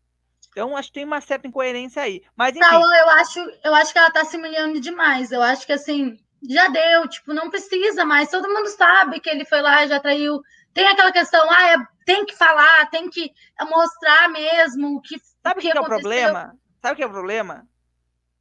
Então, 0.52 0.76
acho 0.76 0.90
que 0.90 0.96
tem 0.96 1.06
uma 1.06 1.22
certa 1.22 1.48
incoerência 1.48 2.02
aí. 2.02 2.24
Mas, 2.36 2.56
enfim... 2.56 2.60
Não, 2.60 2.98
eu 2.98 3.10
acho, 3.12 3.40
eu 3.64 3.76
acho 3.76 3.94
que 3.94 4.00
ela 4.00 4.12
tá 4.12 4.26
se 4.26 4.36
humilhando 4.36 4.80
demais. 4.80 5.32
Eu 5.32 5.42
acho 5.42 5.66
que, 5.66 5.74
assim, 5.74 6.18
já 6.48 6.68
deu, 6.68 7.08
tipo, 7.08 7.34
não 7.34 7.50
precisa 7.50 8.04
mais. 8.04 8.30
Todo 8.30 8.50
mundo 8.50 8.68
sabe 8.68 9.20
que 9.20 9.30
ele 9.30 9.46
foi 9.46 9.62
lá 9.62 9.86
e 9.86 9.88
já 9.88 10.00
traiu. 10.00 10.42
Tem 10.74 10.88
aquela 10.88 11.12
questão, 11.12 11.50
ah, 11.50 11.72
é, 11.72 11.78
tem 12.06 12.26
que 12.26 12.36
falar, 12.36 12.90
tem 12.90 13.10
que 13.10 13.32
mostrar 13.62 14.30
mesmo 14.30 14.98
o 14.98 15.02
que 15.02 15.20
Sabe 15.42 15.60
o 15.60 15.62
que, 15.62 15.72
que 15.72 15.78
é 15.78 15.82
o 15.82 15.86
problema? 15.86 16.56
Sabe 16.82 16.94
o 16.94 16.96
que 16.96 17.04
é 17.04 17.08
o 17.08 17.12
problema? 17.12 17.68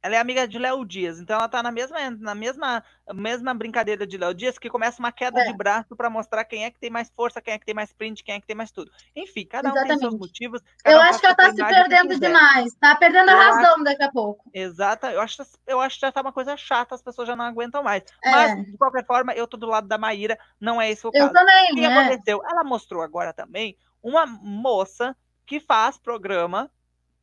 Ela 0.01 0.15
é 0.15 0.17
amiga 0.17 0.47
de 0.47 0.57
Léo 0.57 0.85
Dias, 0.85 1.19
então 1.19 1.37
ela 1.37 1.49
tá 1.49 1.61
na 1.61 1.71
mesma, 1.71 2.09
na 2.11 2.33
mesma, 2.33 2.81
mesma 3.13 3.53
brincadeira 3.53 4.07
de 4.07 4.17
Léo 4.17 4.33
Dias, 4.33 4.57
que 4.57 4.69
começa 4.69 4.99
uma 4.99 5.11
queda 5.11 5.41
é. 5.41 5.47
de 5.47 5.53
braço 5.53 5.93
para 5.93 6.09
mostrar 6.09 6.45
quem 6.45 6.63
é 6.63 6.71
que 6.71 6.79
tem 6.79 6.89
mais 6.89 7.09
força, 7.09 7.41
quem 7.41 7.53
é 7.53 7.59
que 7.59 7.65
tem 7.65 7.75
mais 7.75 7.91
print, 7.91 8.23
quem 8.23 8.35
é 8.35 8.39
que 8.39 8.47
tem 8.47 8.55
mais 8.55 8.71
tudo. 8.71 8.89
Enfim, 9.13 9.45
cada 9.45 9.67
Exatamente. 9.67 9.95
um 9.95 9.99
tem 9.99 10.09
seus 10.09 10.19
motivos. 10.19 10.61
Eu 10.85 10.97
um 10.97 11.01
acho 11.01 11.19
que 11.19 11.25
ela 11.25 11.35
tá 11.35 11.49
se 11.49 11.57
perdendo 11.57 12.17
demais, 12.17 12.73
tá 12.75 12.95
perdendo 12.95 13.29
eu 13.29 13.37
a 13.37 13.43
razão 13.43 13.73
acho... 13.75 13.83
daqui 13.83 14.03
a 14.03 14.11
pouco. 14.11 14.49
Exato, 14.53 15.07
eu 15.07 15.19
acho, 15.19 15.43
eu 15.67 15.81
acho 15.81 15.95
que 15.95 16.01
já 16.01 16.11
tá 16.13 16.21
uma 16.21 16.31
coisa 16.31 16.55
chata, 16.55 16.95
as 16.95 17.01
pessoas 17.01 17.27
já 17.27 17.35
não 17.35 17.45
aguentam 17.45 17.83
mais. 17.83 18.03
É. 18.23 18.31
Mas, 18.31 18.65
de 18.67 18.77
qualquer 18.77 19.05
forma, 19.05 19.33
eu 19.33 19.47
tô 19.47 19.57
do 19.57 19.67
lado 19.67 19.87
da 19.87 19.97
Maíra, 19.97 20.39
não 20.61 20.81
é 20.81 20.89
esse 20.89 21.05
o 21.05 21.11
caso. 21.11 21.25
Eu 21.25 21.33
também, 21.33 21.73
O 21.73 21.75
que 21.75 21.81
né? 21.81 21.97
aconteceu? 21.97 22.41
Ela 22.49 22.63
mostrou 22.63 23.01
agora 23.01 23.33
também 23.33 23.77
uma 24.01 24.25
moça 24.25 25.13
que 25.45 25.59
faz 25.59 25.97
programa, 25.97 26.71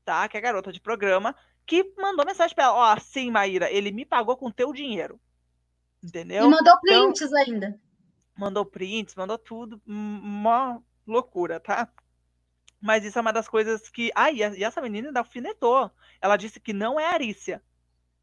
tá? 0.04 0.28
Que 0.28 0.36
é 0.36 0.40
garota 0.42 0.70
de 0.70 0.80
programa, 0.80 1.34
que 1.66 1.92
mandou 1.98 2.24
mensagem 2.24 2.54
para 2.54 2.64
ela: 2.64 2.74
Ó, 2.74 2.94
oh, 2.94 3.00
sim, 3.00 3.30
Maíra, 3.30 3.70
ele 3.70 3.90
me 3.90 4.04
pagou 4.04 4.36
com 4.36 4.50
teu 4.50 4.72
dinheiro. 4.72 5.20
Entendeu? 6.02 6.44
E 6.44 6.48
mandou 6.48 6.60
então, 6.60 6.80
prints 6.80 7.22
então, 7.22 7.38
ainda. 7.38 7.80
Mandou 8.36 8.64
prints, 8.64 9.14
mandou 9.14 9.36
tudo. 9.36 9.80
Uma 9.86 10.80
loucura, 11.06 11.58
tá? 11.58 11.88
Mas 12.80 13.04
isso 13.04 13.18
é 13.18 13.22
uma 13.22 13.32
das 13.32 13.48
coisas 13.48 13.88
que. 13.88 14.12
Ah, 14.14 14.30
e, 14.30 14.42
essa 14.42 14.80
menina 14.80 15.08
ainda 15.08 15.20
alfinetou. 15.20 15.90
Ela 16.20 16.36
disse 16.36 16.60
que 16.60 16.72
não 16.72 17.00
é 17.00 17.06
Arícia. 17.06 17.62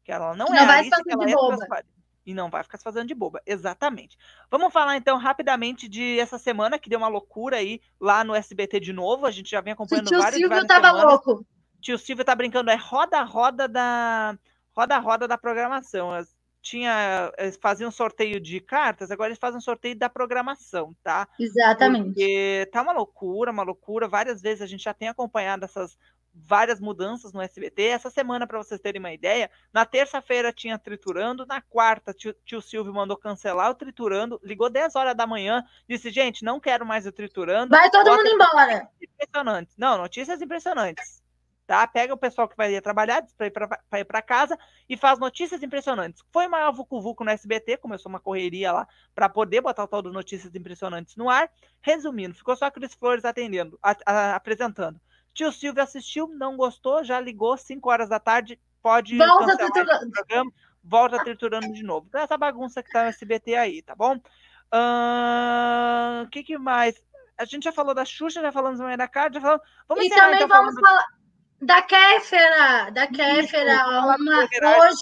Que 0.02 0.12
ela 0.12 0.34
não, 0.34 0.46
não 0.46 0.54
é 0.54 0.60
Arícia, 0.60 1.02
que 1.02 1.12
ela 1.12 1.28
é 1.28 1.34
boba. 1.34 1.84
E 2.26 2.32
não 2.32 2.48
vai 2.48 2.62
ficar 2.62 2.78
se 2.78 2.84
fazendo 2.84 3.08
de 3.08 3.14
boba. 3.14 3.42
Exatamente. 3.44 4.16
Vamos 4.50 4.72
falar 4.72 4.96
então 4.96 5.18
rapidamente 5.18 5.86
de 5.86 6.18
essa 6.18 6.38
semana 6.38 6.78
que 6.78 6.88
deu 6.88 6.98
uma 6.98 7.08
loucura 7.08 7.58
aí 7.58 7.82
lá 8.00 8.24
no 8.24 8.34
SBT 8.34 8.80
de 8.80 8.94
novo. 8.94 9.26
A 9.26 9.30
gente 9.30 9.50
já 9.50 9.60
vem 9.60 9.74
acompanhando 9.74 10.06
Tio 10.06 10.18
várias, 10.18 10.40
Silvio 10.40 10.48
várias 10.48 10.66
tava 10.66 10.86
semanas. 10.86 11.10
louco 11.26 11.46
tio 11.84 11.98
Silvio 11.98 12.24
tá 12.24 12.34
brincando, 12.34 12.70
é 12.70 12.74
roda-roda 12.74 13.68
da 13.68 14.36
roda-roda 14.74 15.28
da 15.28 15.36
programação. 15.36 16.10
tinha, 16.62 17.30
eles 17.36 17.58
faziam 17.60 17.90
sorteio 17.90 18.40
de 18.40 18.58
cartas, 18.58 19.10
agora 19.10 19.28
eles 19.28 19.38
fazem 19.38 19.58
um 19.58 19.60
sorteio 19.60 19.94
da 19.94 20.08
programação, 20.08 20.96
tá? 21.04 21.28
Exatamente. 21.38 22.06
Porque 22.06 22.68
tá 22.72 22.80
uma 22.80 22.92
loucura, 22.92 23.52
uma 23.52 23.62
loucura. 23.62 24.08
Várias 24.08 24.40
vezes 24.40 24.62
a 24.62 24.66
gente 24.66 24.82
já 24.82 24.94
tem 24.94 25.08
acompanhado 25.08 25.66
essas 25.66 25.96
várias 26.34 26.80
mudanças 26.80 27.34
no 27.34 27.42
SBT. 27.42 27.82
Essa 27.82 28.08
semana, 28.08 28.46
para 28.46 28.58
vocês 28.58 28.80
terem 28.80 28.98
uma 28.98 29.12
ideia, 29.12 29.50
na 29.72 29.84
terça-feira 29.84 30.52
tinha 30.52 30.78
Triturando, 30.78 31.44
na 31.44 31.60
quarta 31.60 32.14
tio, 32.14 32.34
tio, 32.44 32.62
Silvio 32.62 32.94
mandou 32.94 33.16
cancelar 33.16 33.70
o 33.70 33.74
Triturando, 33.74 34.40
ligou 34.42 34.70
10 34.70 34.96
horas 34.96 35.14
da 35.14 35.26
manhã, 35.26 35.62
disse, 35.86 36.10
gente, 36.10 36.42
não 36.42 36.58
quero 36.58 36.86
mais 36.86 37.06
o 37.06 37.12
Triturando. 37.12 37.70
Vai 37.70 37.90
todo 37.90 38.10
mundo 38.10 38.26
embora. 38.26 38.88
Impressionantes. 39.00 39.76
Não, 39.76 39.98
notícias 39.98 40.40
impressionantes. 40.40 41.23
Tá? 41.66 41.86
Pega 41.86 42.12
o 42.12 42.18
pessoal 42.18 42.46
que 42.46 42.56
vai 42.56 42.74
ir 42.74 42.82
trabalhar 42.82 43.24
para 43.38 44.00
ir 44.00 44.04
para 44.04 44.20
casa 44.20 44.58
e 44.86 44.98
faz 44.98 45.18
notícias 45.18 45.62
impressionantes. 45.62 46.22
Foi 46.30 46.46
maior 46.46 46.70
vucu-vucu 46.72 47.24
no 47.24 47.30
SBT, 47.30 47.78
começou 47.78 48.10
uma 48.10 48.20
correria 48.20 48.70
lá 48.70 48.86
para 49.14 49.30
poder 49.30 49.62
botar 49.62 49.84
o 49.84 49.88
tal 49.88 50.02
do 50.02 50.12
Notícias 50.12 50.54
Impressionantes 50.54 51.16
no 51.16 51.30
ar. 51.30 51.50
Resumindo, 51.80 52.34
ficou 52.34 52.54
só 52.54 52.66
a 52.66 52.70
Cris 52.70 52.92
Flores 52.92 53.24
atendendo, 53.24 53.78
a, 53.82 53.96
a, 54.04 54.36
apresentando. 54.36 55.00
Tio 55.32 55.50
Silvio 55.50 55.82
assistiu, 55.82 56.28
não 56.28 56.54
gostou, 56.54 57.02
já 57.02 57.18
ligou 57.18 57.56
5 57.56 57.90
horas 57.90 58.10
da 58.10 58.20
tarde, 58.20 58.60
pode 58.82 59.16
volta 59.16 59.56
triturando. 59.56 60.10
programa, 60.10 60.52
volta 60.82 61.24
triturando 61.24 61.72
de 61.72 61.82
novo. 61.82 62.06
Então, 62.08 62.20
essa 62.20 62.36
bagunça 62.36 62.82
que 62.82 62.92
tá 62.92 63.04
no 63.04 63.08
SBT 63.08 63.56
aí, 63.56 63.80
tá 63.80 63.94
bom? 63.94 64.16
O 64.16 66.24
uh, 66.24 66.28
que, 66.30 66.42
que 66.42 66.58
mais? 66.58 67.02
A 67.38 67.46
gente 67.46 67.64
já 67.64 67.72
falou 67.72 67.94
da 67.94 68.04
Xuxa, 68.04 68.42
já 68.42 68.52
falamos 68.52 68.78
também 68.78 68.98
da 68.98 69.08
Cardi, 69.08 69.36
já 69.36 69.40
falamos. 69.40 69.66
Vamos 69.88 70.04
e 70.04 70.10
também 70.10 70.42
então, 70.42 70.48
vamos 70.48 70.74
falar 70.74 71.23
da 71.60 71.82
Kéfera, 71.82 72.90
da 72.90 73.06
Kéfera. 73.06 73.86
Uma, 73.86 74.48
hoje, 74.80 75.00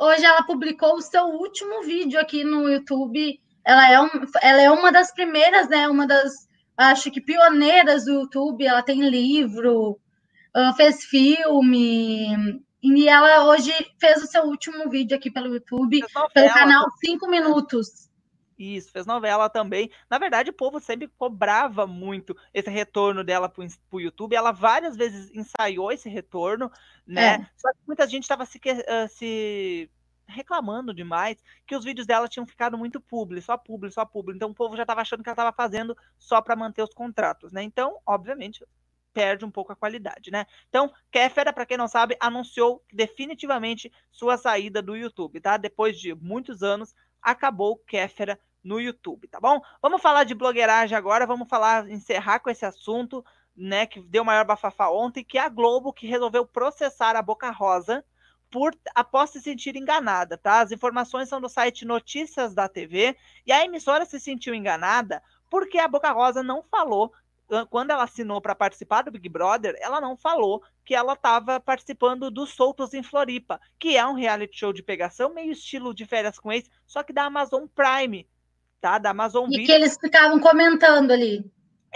hoje 0.00 0.24
ela 0.24 0.42
publicou 0.42 0.94
o 0.94 1.02
seu 1.02 1.24
último 1.24 1.82
vídeo 1.82 2.20
aqui 2.20 2.44
no 2.44 2.68
YouTube. 2.68 3.40
Ela 3.64 3.92
é, 3.92 4.00
um, 4.00 4.08
ela 4.42 4.62
é 4.62 4.70
uma 4.70 4.90
das 4.90 5.12
primeiras, 5.12 5.68
né? 5.68 5.88
Uma 5.88 6.06
das 6.06 6.48
acho 6.76 7.10
que 7.10 7.20
pioneiras 7.20 8.06
do 8.06 8.12
YouTube, 8.12 8.64
ela 8.64 8.82
tem 8.82 9.08
livro, 9.08 9.98
fez 10.76 11.04
filme, 11.04 12.62
e 12.82 13.08
ela 13.08 13.44
hoje 13.44 13.72
fez 14.00 14.22
o 14.22 14.26
seu 14.26 14.44
último 14.44 14.88
vídeo 14.88 15.16
aqui 15.16 15.30
pelo 15.30 15.54
YouTube, 15.54 16.00
pelo 16.32 16.54
canal 16.54 16.86
5 17.04 17.28
Minutos. 17.28 18.09
Isso, 18.60 18.92
fez 18.92 19.06
novela 19.06 19.48
também. 19.48 19.90
Na 20.10 20.18
verdade, 20.18 20.50
o 20.50 20.52
povo 20.52 20.78
sempre 20.78 21.08
cobrava 21.08 21.86
muito 21.86 22.36
esse 22.52 22.68
retorno 22.68 23.24
dela 23.24 23.48
para 23.48 23.66
o 23.90 24.00
YouTube. 24.00 24.36
Ela 24.36 24.52
várias 24.52 24.94
vezes 24.94 25.30
ensaiou 25.34 25.90
esse 25.90 26.10
retorno, 26.10 26.70
né? 27.06 27.36
É. 27.36 27.50
Só 27.56 27.72
que 27.72 27.78
muita 27.86 28.06
gente 28.06 28.24
estava 28.24 28.44
se, 28.44 28.58
uh, 28.58 29.08
se 29.08 29.90
reclamando 30.28 30.92
demais 30.92 31.42
que 31.66 31.74
os 31.74 31.82
vídeos 31.82 32.06
dela 32.06 32.28
tinham 32.28 32.46
ficado 32.46 32.76
muito 32.76 33.00
publi, 33.00 33.40
só 33.40 33.56
publi, 33.56 33.90
só 33.90 34.04
publi. 34.04 34.36
Então 34.36 34.50
o 34.50 34.54
povo 34.54 34.76
já 34.76 34.82
estava 34.82 35.00
achando 35.00 35.22
que 35.22 35.28
ela 35.30 35.32
estava 35.32 35.56
fazendo 35.56 35.96
só 36.18 36.42
para 36.42 36.54
manter 36.54 36.82
os 36.82 36.92
contratos, 36.92 37.52
né? 37.52 37.62
Então, 37.62 37.96
obviamente, 38.04 38.62
perde 39.14 39.42
um 39.42 39.50
pouco 39.50 39.72
a 39.72 39.76
qualidade, 39.76 40.30
né? 40.30 40.44
Então, 40.68 40.92
Kéfera, 41.10 41.50
para 41.50 41.64
quem 41.64 41.78
não 41.78 41.88
sabe, 41.88 42.14
anunciou 42.20 42.84
definitivamente 42.92 43.90
sua 44.10 44.36
saída 44.36 44.82
do 44.82 44.94
YouTube, 44.94 45.40
tá? 45.40 45.56
Depois 45.56 45.98
de 45.98 46.14
muitos 46.14 46.62
anos, 46.62 46.94
acabou 47.22 47.78
Kéfera 47.78 48.38
no 48.62 48.80
YouTube, 48.80 49.28
tá 49.28 49.40
bom? 49.40 49.60
Vamos 49.80 50.02
falar 50.02 50.24
de 50.24 50.34
blogueiragem 50.34 50.96
agora, 50.96 51.26
vamos 51.26 51.48
falar, 51.48 51.88
encerrar 51.90 52.40
com 52.40 52.50
esse 52.50 52.64
assunto, 52.64 53.24
né, 53.56 53.86
que 53.86 54.00
deu 54.00 54.24
maior 54.24 54.44
bafafá 54.44 54.90
ontem, 54.90 55.24
que 55.24 55.38
é 55.38 55.42
a 55.42 55.48
Globo 55.48 55.92
que 55.92 56.06
resolveu 56.06 56.46
processar 56.46 57.16
a 57.16 57.22
Boca 57.22 57.50
Rosa 57.50 58.04
por 58.50 58.76
após 58.94 59.30
se 59.30 59.40
sentir 59.40 59.76
enganada, 59.76 60.36
tá? 60.36 60.60
As 60.60 60.72
informações 60.72 61.28
são 61.28 61.40
do 61.40 61.48
site 61.48 61.84
Notícias 61.84 62.54
da 62.54 62.68
TV 62.68 63.16
e 63.46 63.52
a 63.52 63.64
emissora 63.64 64.04
se 64.04 64.18
sentiu 64.18 64.54
enganada 64.54 65.22
porque 65.48 65.78
a 65.78 65.88
Boca 65.88 66.10
Rosa 66.10 66.42
não 66.42 66.62
falou 66.62 67.12
quando 67.68 67.90
ela 67.90 68.04
assinou 68.04 68.40
para 68.40 68.54
participar 68.54 69.02
do 69.02 69.10
Big 69.10 69.28
Brother, 69.28 69.76
ela 69.80 70.00
não 70.00 70.16
falou 70.16 70.62
que 70.84 70.94
ela 70.94 71.14
estava 71.14 71.58
participando 71.58 72.30
do 72.30 72.46
Soltos 72.46 72.94
em 72.94 73.02
Floripa, 73.02 73.60
que 73.78 73.96
é 73.96 74.06
um 74.06 74.14
reality 74.14 74.56
show 74.56 74.72
de 74.72 74.82
pegação 74.82 75.34
meio 75.34 75.50
estilo 75.50 75.92
de 75.92 76.06
férias 76.06 76.38
com 76.38 76.52
ex, 76.52 76.70
só 76.86 77.02
que 77.02 77.12
da 77.12 77.24
Amazon 77.24 77.66
Prime, 77.66 78.28
tá? 78.80 78.98
Da 78.98 79.10
Amazon 79.10 79.46
E 79.46 79.50
Video. 79.50 79.66
que 79.66 79.72
eles 79.72 79.96
ficavam 80.00 80.38
comentando 80.38 81.10
ali. 81.10 81.44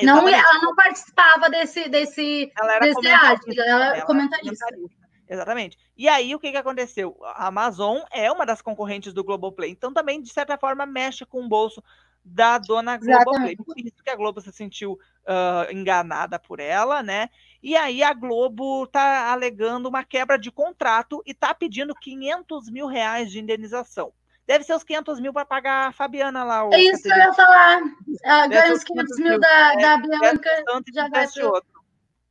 Não, 0.03 0.29
ela 0.29 0.61
não 0.61 0.75
participava 0.75 1.49
desse 1.49 1.89
desse 1.89 2.51
ela 2.59 2.75
era 2.75 2.81
desse 2.81 2.95
comentarista, 2.95 3.63
ela, 3.63 3.97
ela 3.97 4.07
comentarista. 4.07 4.67
comentarista. 4.67 5.05
Exatamente. 5.29 5.79
E 5.97 6.09
aí, 6.09 6.35
o 6.35 6.39
que, 6.39 6.51
que 6.51 6.57
aconteceu? 6.57 7.17
A 7.23 7.47
Amazon 7.47 8.01
é 8.11 8.31
uma 8.31 8.45
das 8.45 8.61
concorrentes 8.61 9.13
do 9.13 9.25
Globoplay, 9.25 9.71
então 9.71 9.93
também, 9.93 10.21
de 10.21 10.31
certa 10.31 10.59
forma, 10.59 10.85
mexe 10.85 11.25
com 11.25 11.45
o 11.45 11.49
bolso 11.49 11.83
da 12.25 12.59
dona 12.59 12.97
Globoplay. 12.97 13.57
Por 13.57 13.79
isso 13.79 14.03
que 14.03 14.11
a 14.11 14.17
Globo 14.17 14.41
se 14.41 14.53
sentiu 14.53 14.93
uh, 14.93 15.73
enganada 15.73 16.39
por 16.39 16.59
ela, 16.59 17.03
né? 17.03 17.29
E 17.63 17.77
aí 17.77 18.03
a 18.03 18.13
Globo 18.13 18.87
tá 18.87 19.31
alegando 19.31 19.89
uma 19.89 20.05
quebra 20.05 20.39
de 20.39 20.51
contrato 20.51 21.23
e 21.27 21.35
tá 21.35 21.55
pedindo 21.55 21.95
500 21.95 22.71
mil 22.71 22.87
reais 22.87 23.31
de 23.31 23.41
indenização. 23.41 24.13
Deve 24.47 24.65
ser 24.65 24.75
os 24.75 24.85
500 24.85 25.21
mil 25.21 25.33
para 25.33 25.47
pagar 25.47 25.89
a 25.89 25.93
Fabiana 25.93 26.45
lá. 26.45 26.69
É 26.73 26.79
isso 26.79 27.03
que 27.03 27.13
eu 27.13 27.17
ia 27.17 27.33
falar. 27.33 27.83
Ganha 28.49 28.75
os 28.75 28.85
500 28.85 29.19
mil, 29.19 29.31
mil 29.31 29.41
da, 29.41 29.73
é, 29.73 29.77
da 29.77 29.97
Bianca, 29.97 30.65
já 30.93 31.09
vai 31.09 31.27
outro. 31.45 31.85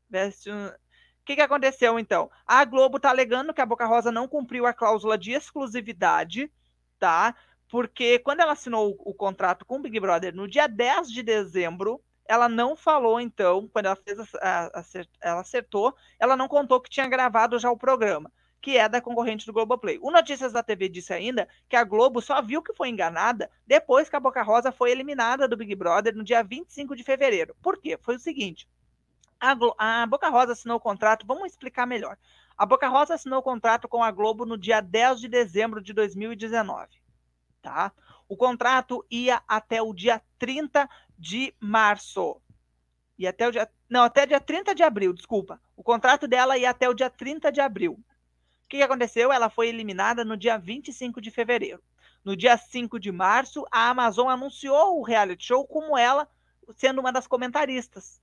Veste 0.09 0.51
um... 0.51 0.67
O 0.67 1.25
que, 1.25 1.35
que 1.35 1.41
aconteceu, 1.41 1.97
então? 1.97 2.29
A 2.45 2.65
Globo 2.65 2.97
está 2.97 3.09
alegando 3.09 3.53
que 3.53 3.61
a 3.61 3.65
Boca 3.65 3.85
Rosa 3.85 4.11
não 4.11 4.27
cumpriu 4.27 4.65
a 4.65 4.73
cláusula 4.73 5.17
de 5.17 5.31
exclusividade, 5.31 6.51
tá? 6.99 7.33
Porque 7.69 8.19
quando 8.19 8.41
ela 8.41 8.51
assinou 8.51 8.91
o, 8.91 9.11
o 9.11 9.13
contrato 9.13 9.65
com 9.65 9.77
o 9.77 9.81
Big 9.81 9.97
Brother 10.01 10.35
no 10.35 10.49
dia 10.49 10.67
10 10.67 11.09
de 11.09 11.23
dezembro, 11.23 12.03
ela 12.25 12.49
não 12.49 12.75
falou, 12.75 13.19
então, 13.19 13.67
quando 13.69 13.85
ela 13.87 13.95
fez 13.95 14.19
a, 14.35 14.67
a, 14.67 14.83
ela 15.21 15.41
acertou, 15.41 15.95
ela 16.19 16.35
não 16.35 16.47
contou 16.47 16.81
que 16.81 16.89
tinha 16.89 17.07
gravado 17.07 17.57
já 17.57 17.71
o 17.71 17.77
programa, 17.77 18.31
que 18.63 18.77
é 18.77 18.87
da 18.87 19.01
concorrente 19.01 19.45
do 19.45 19.51
Globoplay. 19.51 19.99
O 20.01 20.09
Notícias 20.09 20.53
da 20.53 20.63
TV 20.63 20.87
disse 20.87 21.13
ainda 21.13 21.49
que 21.67 21.75
a 21.75 21.83
Globo 21.83 22.21
só 22.21 22.41
viu 22.41 22.61
que 22.61 22.73
foi 22.73 22.87
enganada 22.87 23.51
depois 23.67 24.07
que 24.07 24.15
a 24.15 24.21
Boca 24.21 24.41
Rosa 24.41 24.71
foi 24.71 24.89
eliminada 24.89 25.49
do 25.49 25.57
Big 25.57 25.75
Brother 25.75 26.15
no 26.15 26.23
dia 26.23 26.41
25 26.41 26.95
de 26.95 27.03
fevereiro. 27.03 27.53
Por 27.61 27.77
quê? 27.77 27.99
Foi 28.01 28.15
o 28.15 28.19
seguinte: 28.19 28.65
a, 29.37 29.51
a 29.77 30.05
Boca 30.05 30.29
Rosa 30.29 30.53
assinou 30.53 30.77
o 30.77 30.79
contrato, 30.79 31.27
vamos 31.27 31.51
explicar 31.51 31.85
melhor. 31.85 32.17
A 32.57 32.65
Boca 32.65 32.87
Rosa 32.87 33.15
assinou 33.15 33.39
o 33.39 33.43
contrato 33.43 33.85
com 33.89 34.01
a 34.01 34.09
Globo 34.11 34.45
no 34.45 34.57
dia 34.57 34.79
10 34.79 35.19
de 35.19 35.27
dezembro 35.27 35.81
de 35.81 35.91
2019. 35.91 36.87
Tá? 37.61 37.91
O 38.29 38.37
contrato 38.37 39.05
ia 39.11 39.43
até 39.45 39.81
o 39.81 39.93
dia 39.93 40.21
30 40.39 40.89
de 41.19 41.53
março. 41.59 42.39
E 43.19 43.27
até 43.27 43.45
o 43.45 43.51
dia. 43.51 43.69
Não, 43.89 44.03
até 44.03 44.25
dia 44.25 44.39
30 44.39 44.73
de 44.73 44.83
abril, 44.83 45.11
desculpa. 45.11 45.59
O 45.75 45.83
contrato 45.83 46.29
dela 46.29 46.57
ia 46.57 46.69
até 46.69 46.87
o 46.87 46.93
dia 46.93 47.09
30 47.09 47.51
de 47.51 47.59
abril. 47.59 47.99
Que, 48.73 48.77
que 48.77 48.83
aconteceu? 48.83 49.31
Ela 49.31 49.51
foi 49.51 49.67
eliminada 49.67 50.25
no 50.25 50.35
dia 50.35 50.57
25 50.57 51.21
de 51.21 51.29
fevereiro. 51.29 51.79
No 52.25 52.35
dia 52.35 52.57
5 52.57 52.99
de 52.99 53.11
março, 53.11 53.67
a 53.71 53.89
Amazon 53.89 54.29
anunciou 54.29 54.97
o 54.97 55.03
reality 55.03 55.45
show 55.45 55.63
como 55.67 55.95
ela 55.95 56.27
sendo 56.75 56.99
uma 56.99 57.11
das 57.11 57.27
comentaristas. 57.27 58.19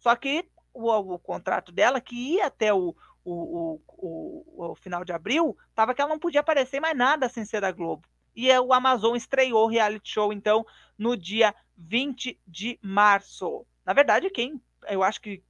Só 0.00 0.16
que 0.16 0.48
o, 0.72 0.90
o 0.90 1.16
contrato 1.20 1.70
dela, 1.70 2.00
que 2.00 2.16
ia 2.16 2.46
até 2.46 2.74
o, 2.74 2.92
o, 3.24 3.80
o, 3.86 4.70
o, 4.72 4.74
final 4.74 5.04
de 5.04 5.12
abril, 5.12 5.56
estava 5.68 5.94
que 5.94 6.00
ela 6.00 6.10
não 6.10 6.18
podia 6.18 6.40
aparecer 6.40 6.80
mais 6.80 6.96
nada 6.96 7.28
sem 7.28 7.44
ser 7.44 7.60
da 7.60 7.70
Globo. 7.70 8.08
E 8.34 8.50
o 8.58 8.72
Amazon 8.72 9.14
estreou 9.14 9.64
o 9.64 9.70
reality 9.70 10.10
show, 10.10 10.32
então, 10.32 10.66
no 10.98 11.16
dia 11.16 11.54
20 11.78 12.36
de 12.44 12.80
março. 12.82 13.64
Na 13.86 13.92
verdade, 13.92 14.28
quem, 14.28 14.60
eu 14.88 15.04
acho 15.04 15.20
que, 15.20 15.40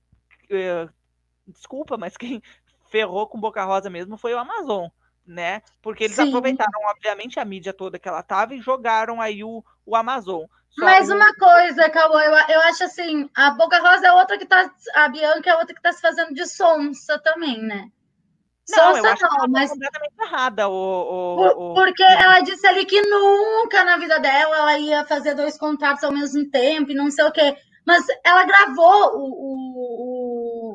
é, 0.51 0.86
desculpa, 1.47 1.97
mas 1.97 2.14
quem 2.14 2.42
ferrou 2.95 3.26
com 3.26 3.40
Boca 3.40 3.64
Rosa 3.64 3.90
mesmo 3.90 4.16
foi 4.16 4.32
o 4.34 4.38
Amazon, 4.38 4.86
né? 5.26 5.62
Porque 5.82 6.05
eles 6.05 6.14
Sim. 6.14 6.28
aproveitaram, 6.28 6.80
obviamente, 6.86 7.40
a 7.40 7.45
mídia 7.45 7.72
toda 7.72 7.99
que 7.99 8.07
ela 8.07 8.22
tava 8.22 8.55
e 8.55 8.61
jogaram 8.61 9.20
aí 9.20 9.42
o, 9.42 9.64
o 9.84 9.97
Amazon. 9.97 10.45
Mas 10.78 11.11
uma 11.11 11.34
coisa, 11.34 11.90
Cauã, 11.90 12.20
eu, 12.22 12.32
eu 12.55 12.61
acho 12.62 12.84
assim, 12.84 13.28
a 13.34 13.51
Boca 13.51 13.80
Rosa 13.80 14.07
é 14.07 14.12
outra 14.12 14.38
que 14.38 14.47
tá. 14.47 14.70
A 14.95 15.09
Bianca 15.09 15.51
é 15.51 15.57
outra 15.57 15.74
que 15.74 15.82
tá 15.82 15.92
se 15.92 16.01
fazendo 16.01 16.32
de 16.32 16.47
sonsa 16.47 17.18
também, 17.18 17.61
né? 17.61 17.88
Não, 18.70 18.95
sonsa 18.95 19.03
não, 19.03 19.38
tá 19.38 19.47
mas. 19.49 19.70
completamente 19.70 20.14
errada. 20.20 20.68
O, 20.68 20.72
o, 20.72 21.36
Por, 21.36 21.59
o, 21.59 21.74
Porque 21.74 22.03
ela 22.03 22.40
disse 22.40 22.64
ali 22.66 22.84
que 22.86 23.01
nunca 23.03 23.84
na 23.84 23.97
vida 23.97 24.20
dela 24.20 24.57
ela 24.57 24.78
ia 24.78 25.05
fazer 25.05 25.34
dois 25.34 25.59
contratos 25.59 26.05
ao 26.05 26.12
mesmo 26.12 26.49
tempo 26.49 26.92
e 26.92 26.95
não 26.95 27.11
sei 27.11 27.24
o 27.24 27.32
quê. 27.32 27.57
Mas 27.84 28.07
ela 28.24 28.45
gravou 28.45 29.16
o, 29.16 29.24
o, 29.30 30.14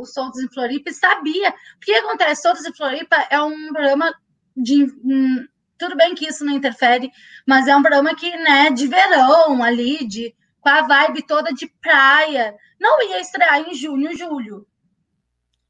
o, 0.01 0.05
Soltos 0.05 0.41
em 0.41 0.49
Floripa 0.49 0.89
e 0.89 0.93
sabia. 0.93 1.49
O 1.49 1.79
que 1.81 1.93
acontece? 1.93 2.41
Soltos 2.41 2.65
em 2.65 2.73
Floripa 2.73 3.15
é 3.29 3.41
um 3.41 3.71
programa 3.73 4.13
de. 4.55 4.85
Um, 5.03 5.47
tudo 5.77 5.95
bem 5.95 6.13
que 6.13 6.27
isso 6.27 6.43
não 6.43 6.53
interfere, 6.53 7.09
mas 7.47 7.67
é 7.67 7.75
um 7.75 7.81
programa 7.81 8.13
que, 8.13 8.29
né, 8.37 8.69
de 8.69 8.85
verão 8.85 9.63
ali, 9.63 10.05
de, 10.05 10.35
com 10.59 10.69
a 10.69 10.81
vibe 10.81 11.25
toda 11.25 11.53
de 11.53 11.67
praia. 11.81 12.53
Não 12.79 13.01
ia 13.01 13.21
estrear 13.21 13.61
em 13.61 13.73
junho, 13.73 14.15
julho. 14.17 14.67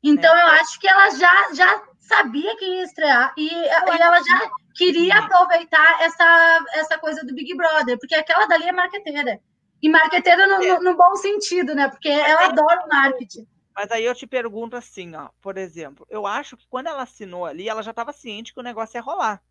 Então 0.04 0.36
é. 0.36 0.42
eu 0.42 0.48
acho 0.48 0.80
que 0.80 0.88
ela 0.88 1.10
já, 1.12 1.54
já 1.54 1.84
sabia 2.00 2.56
que 2.58 2.66
ia 2.66 2.84
estrear 2.84 3.34
e, 3.38 3.48
e 3.48 4.02
ela 4.02 4.20
já 4.24 4.50
queria 4.74 5.20
aproveitar 5.20 6.02
essa, 6.02 6.66
essa 6.74 6.98
coisa 6.98 7.24
do 7.24 7.36
Big 7.36 7.56
Brother, 7.56 8.00
porque 8.00 8.16
aquela 8.16 8.48
dali 8.48 8.68
é 8.68 8.72
marqueteira. 8.72 9.40
E 9.82 9.90
marqueteira 9.90 10.48
no, 10.48 10.64
é. 10.64 10.68
no, 10.74 10.84
no 10.84 10.98
bom 10.98 11.16
sentido, 11.16 11.76
né? 11.76 11.88
Porque 11.88 12.10
ela 12.10 12.48
adora 12.48 12.84
o 12.86 12.90
marketing. 12.90 13.48
Mas 13.80 13.92
aí 13.92 14.04
eu 14.04 14.14
te 14.14 14.28
pergunto 14.28 14.76
assim, 14.76 15.16
ó, 15.16 15.30
por 15.40 15.58
exemplo, 15.58 16.06
eu 16.10 16.28
acho 16.28 16.58
que 16.58 16.68
quando 16.68 16.88
ela 16.88 17.04
assinou 17.04 17.46
ali, 17.46 17.70
ela 17.70 17.82
já 17.82 17.92
estava 17.92 18.12
ciente 18.12 18.54
que 18.54 18.60
o 18.60 18.64
negócio 18.64 18.98
ia 18.98 19.02
rolar. 19.02 19.42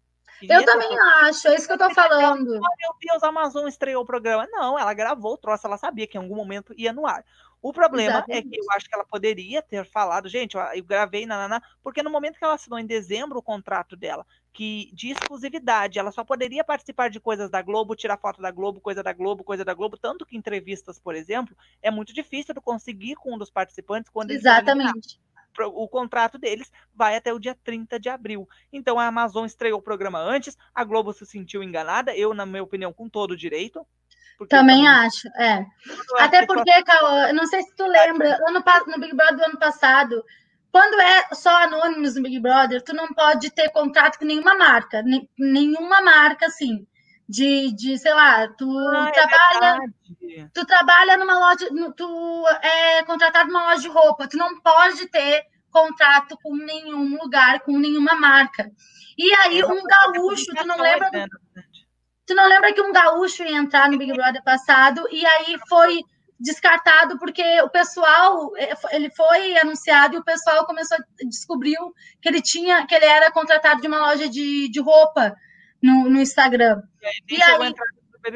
Eu 0.43 0.67
também 0.67 0.87
acho, 1.23 1.49
é 1.49 1.55
isso 1.55 1.67
que 1.67 1.73
eu 1.73 1.79
tô 1.79 1.89
falando. 1.95 2.51
Oh, 2.51 2.77
meu 2.77 2.95
Deus, 3.01 3.23
a 3.23 3.29
Amazon 3.29 3.67
estreou 3.67 4.03
o 4.03 4.07
programa. 4.07 4.47
Não, 4.53 4.79
ela 4.79 4.93
gravou 4.93 5.33
o 5.33 5.39
troço, 5.39 5.67
ela 5.67 5.79
sabia 5.79 6.07
que 6.07 6.19
em 6.19 6.21
algum 6.21 6.37
momento 6.37 6.75
ia 6.77 6.93
no 6.93 7.07
ar. 7.07 7.25
O 7.63 7.73
problema 7.73 8.19
Exatamente. 8.19 8.47
é 8.47 8.51
que 8.51 8.61
eu 8.61 8.67
acho 8.73 8.87
que 8.87 8.95
ela 8.95 9.07
poderia 9.07 9.63
ter 9.63 9.87
falado, 9.87 10.29
gente, 10.29 10.59
eu 10.75 10.85
gravei, 10.85 11.25
nanana, 11.25 11.63
porque 11.83 12.03
no 12.03 12.11
momento 12.11 12.39
que 12.39 12.45
ela 12.45 12.53
assinou 12.53 12.79
em 12.79 12.87
dezembro 12.87 13.39
o 13.39 13.43
contrato 13.43 13.97
dela, 13.97 14.27
que 14.59 14.91
de 14.93 15.11
exclusividade, 15.11 16.01
ela 16.01 16.11
só 16.11 16.25
poderia 16.25 16.65
participar 16.65 17.11
de 17.11 17.21
coisas 17.21 17.49
da 17.49 17.63
Globo, 17.63 17.95
tirar 17.95 18.19
foto 18.19 18.43
da 18.43 18.51
Globo, 18.51 18.81
coisa 18.81 19.05
da 19.05 19.13
Globo, 19.13 19.45
coisa 19.45 19.65
da 19.65 19.73
Globo, 19.73 19.97
tanto 19.97 20.27
que 20.27 20.37
entrevistas, 20.37 20.99
por 20.99 21.15
exemplo, 21.15 21.57
é 21.81 21.93
muito 21.93 22.13
difícil 22.13 22.53
de 22.53 22.61
conseguir 22.61 23.15
com 23.15 23.37
um 23.37 23.39
dos 23.39 23.53
participantes 23.53 24.11
quando 24.11 24.33
Exatamente 24.33 25.21
o 25.61 25.89
contrato 25.89 26.39
deles 26.39 26.73
vai 26.93 27.17
até 27.17 27.33
o 27.33 27.39
dia 27.39 27.57
30 27.65 28.01
de 28.01 28.09
abril. 28.09 28.49
Então 28.73 28.99
a 28.99 29.07
Amazon 29.07 29.47
estreou 29.47 29.79
o 29.79 29.83
programa 29.83 30.19
antes, 30.19 30.57
a 30.75 30.83
Globo 30.83 31.13
se 31.13 31.25
sentiu 31.25 31.63
enganada, 31.63 32.17
eu, 32.17 32.35
na 32.35 32.45
minha 32.45 32.63
opinião, 32.63 32.93
com 32.93 33.09
todo 33.09 33.33
o 33.33 33.37
direito. 33.37 33.87
Também 34.49 34.87
eu 34.87 34.91
acho, 34.91 35.29
é. 35.37 35.65
Até 36.19 36.47
porque, 36.47 36.83
Cauã, 36.83 37.33
não 37.33 37.47
sei 37.47 37.63
se 37.63 37.75
tu 37.77 37.87
lembra, 37.87 38.39
ano, 38.49 38.63
no 38.89 39.01
Big 39.01 39.15
Brother 39.15 39.37
do 39.37 39.45
ano 39.45 39.59
passado, 39.59 40.25
quando 40.71 41.01
é 41.01 41.35
só 41.35 41.65
anônimos 41.65 42.15
no 42.15 42.23
Big 42.23 42.39
Brother, 42.41 42.83
tu 42.83 42.95
não 42.95 43.09
pode 43.09 43.51
ter 43.51 43.71
contrato 43.71 44.19
com 44.19 44.25
nenhuma 44.25 44.55
marca, 44.55 45.03
nenhuma 45.39 46.01
marca, 46.03 46.47
assim, 46.47 46.87
de, 47.29 47.73
de 47.75 47.99
sei 47.99 48.15
lá, 48.15 48.49
tu 48.49 48.71
ah, 48.91 49.09
é 49.09 49.13
trabalha, 49.13 49.79
é 50.23 50.47
tu 50.53 50.67
trabalha 50.67 51.17
numa 51.17 51.39
loja, 51.39 51.69
tu 51.97 52.45
é 52.63 53.03
contratado 53.05 53.49
numa 53.49 53.71
loja 53.71 53.83
de 53.83 53.89
roupa, 53.89 54.29
tu 54.29 54.37
não 54.37 54.61
pode 54.61 55.07
ter 55.09 55.45
contrato 55.71 56.39
com 56.43 56.57
nenhum 56.57 57.19
lugar, 57.21 57.61
com 57.61 57.79
nenhuma 57.79 58.15
marca. 58.15 58.71
E 59.17 59.35
aí, 59.35 59.63
um 59.65 59.83
gaúcho, 59.83 60.55
tu 60.55 60.67
não 60.67 60.79
lembra... 60.79 61.11
Né, 61.11 61.27
Tu 62.29 62.35
não 62.35 62.47
lembra 62.47 62.75
que 62.75 62.83
um 62.83 62.93
gaúcho 62.93 63.43
ia 63.43 63.57
entrar 63.57 63.91
no 63.91 63.97
Big 63.97 64.13
Brother 64.13 64.45
passado 64.45 65.09
e 65.11 65.25
aí 65.25 65.59
foi 65.67 65.99
descartado 66.39 67.19
porque 67.19 67.43
o 67.63 67.69
pessoal 67.69 68.53
eh, 68.57 68.75
ele 68.93 69.11
foi 69.11 69.59
anunciado 69.59 70.15
e 70.15 70.19
o 70.19 70.25
pessoal 70.25 70.65
começou 70.67 70.97
a 70.97 71.01
descobriu 71.29 71.93
que 72.21 72.29
ele 72.29 72.41
tinha 72.41 72.87
que 72.87 72.95
ele 72.95 73.07
era 73.07 73.31
contratado 73.33 73.81
de 73.81 73.89
uma 73.89 73.99
loja 73.99 74.29
de, 74.29 74.69
de 74.69 74.81
roupa 74.81 75.35
no, 75.83 76.09
no 76.09 76.21
Instagram. 76.21 76.81
É, 77.03 77.11
e 77.29 77.43
aí 77.43 77.75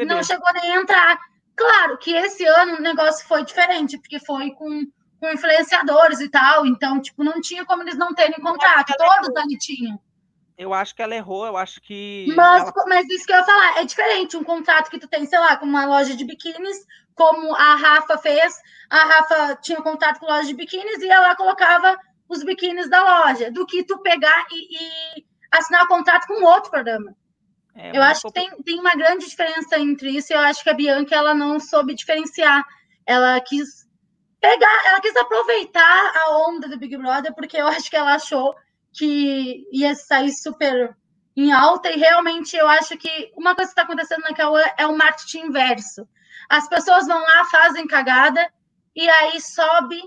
não 0.05 0.23
chegou 0.23 0.53
nem 0.55 0.73
a 0.73 0.81
entrar. 0.81 1.19
Claro 1.57 1.99
que 1.99 2.13
esse 2.13 2.45
ano 2.45 2.77
o 2.77 2.83
negócio 2.83 3.27
foi 3.27 3.45
diferente 3.45 3.99
porque 3.99 4.19
foi 4.19 4.51
com, 4.53 4.87
com 5.21 5.31
influenciadores 5.31 6.21
e 6.21 6.29
tal 6.29 6.67
então 6.67 7.01
tipo 7.01 7.23
não 7.23 7.41
tinha 7.41 7.65
como 7.65 7.83
eles 7.83 7.97
não 7.97 8.15
terem 8.15 8.41
contrato 8.41 8.95
todos 8.97 9.37
ali 9.37 9.57
tinham. 9.59 10.01
Eu 10.59 10.73
acho 10.75 10.95
que 10.95 11.03
ela 11.03 11.15
errou, 11.15 11.47
eu 11.47 11.57
acho 11.57 11.81
que. 11.81 12.27
Mas, 12.37 12.63
ela... 12.63 12.73
mas 12.87 13.09
isso 13.09 13.27
que 13.27 13.33
eu 13.33 13.37
ia 13.37 13.45
falar, 13.45 13.81
é 13.81 13.85
diferente 13.85 14.37
um 14.37 14.45
contrato 14.45 14.91
que 14.91 14.99
tu 14.99 15.09
tem, 15.09 15.25
sei 15.27 15.39
lá, 15.39 15.57
com 15.57 15.67
uma 15.67 15.87
loja 15.87 16.15
de 16.15 16.25
biquínis, 16.25 16.77
como 17.15 17.55
a 17.55 17.75
Rafa 17.77 18.19
fez. 18.19 18.59
A 18.91 19.05
Rafa 19.05 19.57
tinha 19.57 19.81
contato 19.81 20.19
com 20.21 20.27
loja 20.27 20.47
de 20.47 20.55
biquínis 20.55 21.03
e 21.03 21.09
ela 21.09 21.35
colocava 21.37 21.97
os 22.29 22.43
biquínis 22.43 22.89
da 22.89 23.03
loja, 23.03 23.51
do 23.51 23.67
que 23.67 23.85
tu 23.85 23.99
pegar 23.99 24.47
e, 24.51 24.77
e 25.19 25.25
assinar 25.51 25.87
contrato 25.87 26.27
com 26.27 26.45
outro 26.45 26.71
programa. 26.71 27.15
É, 27.75 27.97
eu 27.97 28.03
acho 28.03 28.23
que 28.23 28.33
tem, 28.33 28.51
tem 28.63 28.79
uma 28.79 28.95
grande 28.95 29.27
diferença 29.27 29.79
entre 29.79 30.11
isso, 30.11 30.33
e 30.33 30.37
eu 30.37 30.41
acho 30.41 30.63
que 30.63 30.71
a 30.71 30.75
Bianca 30.75 31.15
ela 31.15 31.35
não 31.35 31.59
soube 31.59 31.95
diferenciar. 31.95 32.65
Ela 33.07 33.41
quis 33.41 33.87
pegar, 34.41 34.87
ela 34.87 35.01
quis 35.01 35.17
aproveitar 35.17 36.13
a 36.17 36.49
onda 36.49 36.69
do 36.69 36.79
Big 36.79 36.97
Brother, 36.97 37.35
porque 37.35 37.57
eu 37.57 37.67
acho 37.67 37.89
que 37.89 37.97
ela 37.97 38.15
achou 38.15 38.55
que 38.93 39.67
ia 39.73 39.95
sair 39.95 40.33
super 40.33 40.97
em 41.35 41.51
alta, 41.51 41.91
e 41.91 41.99
realmente 41.99 42.55
eu 42.57 42.69
acho 42.69 42.97
que 42.99 43.33
uma 43.35 43.55
coisa 43.55 43.71
que 43.71 43.81
está 43.81 43.83
acontecendo 43.83 44.21
na 44.21 44.35
Cauã 44.35 44.63
é 44.77 44.87
o 44.87 44.97
marketing 44.97 45.47
inverso. 45.47 46.07
As 46.53 46.69
pessoas 46.69 47.07
vão 47.07 47.19
lá, 47.19 47.47
fazem 47.47 47.87
cagada, 47.87 48.47
e 48.95 49.09
aí 49.09 49.41
sobe 49.41 50.03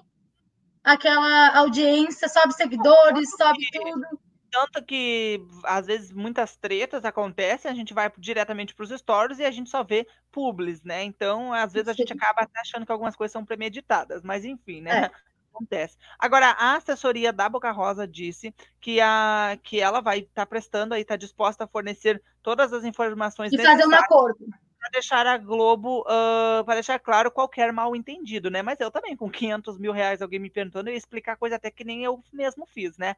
aquela 0.84 1.58
audiência, 1.58 2.30
sobe 2.30 2.54
seguidores, 2.54 3.32
sobe 3.32 3.66
tudo. 3.74 4.06
Tanto 4.52 4.86
que, 4.86 5.42
às 5.64 5.88
vezes, 5.88 6.12
muitas 6.12 6.56
tretas 6.56 7.04
acontecem, 7.04 7.70
a 7.70 7.74
gente 7.74 7.96
vai 7.96 8.12
diretamente 8.20 8.76
para 8.76 8.84
os 8.84 8.92
stories 8.92 9.40
e 9.40 9.44
a 9.44 9.50
gente 9.50 9.72
só 9.72 9.84
vê 9.84 10.08
publis, 10.32 10.84
né? 10.84 11.02
Então, 11.04 11.52
às 11.52 11.74
vezes, 11.74 11.88
a 11.88 11.94
gente 11.94 12.14
acaba 12.14 12.44
até 12.44 12.60
achando 12.60 12.86
que 12.86 12.92
algumas 12.92 13.16
coisas 13.16 13.34
são 13.34 13.44
premeditadas, 13.44 14.22
mas 14.22 14.46
enfim, 14.46 14.82
né? 14.82 15.06
É 15.06 15.12
acontece. 15.52 15.98
Agora, 16.20 16.52
a 16.52 16.76
assessoria 16.76 17.34
da 17.34 17.50
Boca 17.50 17.72
Rosa 17.72 18.08
disse 18.08 18.54
que, 18.80 19.02
a, 19.02 19.58
que 19.64 19.82
ela 19.82 20.00
vai 20.00 20.20
estar 20.20 20.44
tá 20.44 20.46
prestando 20.46 20.94
aí, 20.94 21.02
está 21.02 21.16
disposta 21.16 21.64
a 21.64 21.68
fornecer 21.68 22.22
todas 22.44 22.72
as 22.72 22.84
informações 22.84 23.52
e 23.52 23.58
fazer 23.58 23.88
um 23.88 23.96
acordo 23.96 24.46
para 24.86 24.92
deixar 24.92 25.26
a 25.26 25.38
Globo, 25.38 26.02
uh, 26.02 26.64
para 26.64 26.76
deixar 26.76 27.00
claro 27.00 27.32
qualquer 27.32 27.74
mal 27.74 27.96
entendido, 27.96 28.52
né? 28.52 28.62
Mas 28.62 28.80
eu 28.80 28.92
também, 28.92 29.16
com 29.16 29.30
500 29.30 29.80
mil 29.80 29.92
reais, 29.92 30.22
alguém 30.22 30.40
me 30.40 30.50
perguntando, 30.50 30.90
eu 30.90 30.94
ia 30.94 30.98
explicar 30.98 31.38
coisa 31.38 31.56
até 31.56 31.72
que 31.72 31.84
nem 31.84 32.04
eu 32.04 32.24
mesmo 32.32 32.68
fiz, 32.68 32.96
né? 32.98 33.16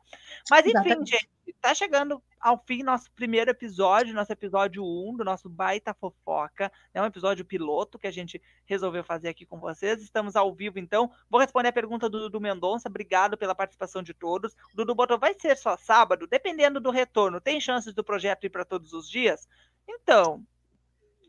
Mas 0.49 0.65
enfim, 0.65 0.77
Exatamente. 0.77 1.11
gente, 1.11 1.29
tá 1.59 1.73
chegando 1.73 2.23
ao 2.39 2.57
fim 2.65 2.83
nosso 2.83 3.11
primeiro 3.11 3.51
episódio, 3.51 4.13
nosso 4.13 4.31
episódio 4.31 4.81
1 4.81 5.17
do 5.17 5.25
nosso 5.25 5.49
Baita 5.49 5.93
Fofoca. 5.93 6.71
É 6.93 7.01
um 7.01 7.05
episódio 7.05 7.43
piloto 7.43 7.99
que 7.99 8.07
a 8.07 8.11
gente 8.11 8.41
resolveu 8.65 9.03
fazer 9.03 9.27
aqui 9.27 9.45
com 9.45 9.59
vocês. 9.59 10.01
Estamos 10.01 10.37
ao 10.37 10.53
vivo, 10.53 10.79
então. 10.79 11.11
Vou 11.29 11.41
responder 11.41 11.69
a 11.69 11.73
pergunta 11.73 12.09
do 12.09 12.19
Dudu 12.19 12.39
Mendonça. 12.39 12.87
Obrigado 12.87 13.37
pela 13.37 13.55
participação 13.55 14.01
de 14.01 14.13
todos. 14.13 14.53
O 14.73 14.77
Dudu 14.77 14.95
botou, 14.95 15.19
vai 15.19 15.33
ser 15.33 15.57
só 15.57 15.75
sábado? 15.75 16.27
Dependendo 16.27 16.79
do 16.79 16.91
retorno. 16.91 17.41
Tem 17.41 17.59
chances 17.59 17.93
do 17.93 18.03
projeto 18.03 18.45
ir 18.45 18.49
para 18.49 18.63
todos 18.63 18.93
os 18.93 19.09
dias? 19.09 19.47
Então, 19.87 20.45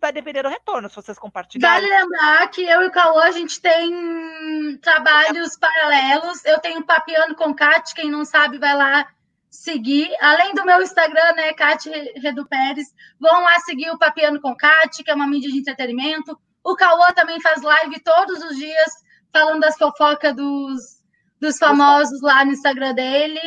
vai 0.00 0.12
depender 0.12 0.42
do 0.42 0.48
retorno, 0.48 0.88
se 0.88 0.96
vocês 0.96 1.18
compartilharem. 1.18 1.88
Vale 1.88 2.00
lembrar 2.02 2.48
que 2.48 2.62
eu 2.62 2.82
e 2.82 2.86
o 2.86 2.90
Cauã, 2.90 3.24
a 3.24 3.30
gente 3.30 3.60
tem 3.60 4.78
trabalhos 4.78 5.56
paralelos. 5.56 6.44
Eu 6.44 6.58
tenho 6.60 6.84
Papiando 6.84 7.34
com 7.34 7.54
Cat, 7.54 7.94
quem 7.94 8.10
não 8.10 8.24
sabe, 8.24 8.58
vai 8.58 8.74
lá 8.74 9.06
seguir. 9.50 10.10
Além 10.20 10.54
do 10.54 10.64
meu 10.64 10.82
Instagram, 10.82 11.32
né, 11.34 11.52
Cat 11.52 11.88
Redu 12.16 12.46
Pérez, 12.46 12.86
vão 13.18 13.42
lá 13.42 13.58
seguir 13.60 13.90
o 13.90 13.98
Papiando 13.98 14.40
com 14.40 14.56
Cat, 14.56 15.02
que 15.02 15.10
é 15.10 15.14
uma 15.14 15.26
mídia 15.26 15.50
de 15.50 15.58
entretenimento. 15.58 16.38
O 16.62 16.76
Cauã 16.76 17.12
também 17.14 17.40
faz 17.40 17.62
live 17.62 18.00
todos 18.00 18.42
os 18.42 18.56
dias, 18.56 18.92
falando 19.32 19.60
das 19.60 19.76
fofocas 19.76 20.34
dos, 20.34 21.02
dos 21.40 21.58
famosos 21.58 22.20
lá 22.20 22.44
no 22.44 22.52
Instagram 22.52 22.94
dele. 22.94 23.40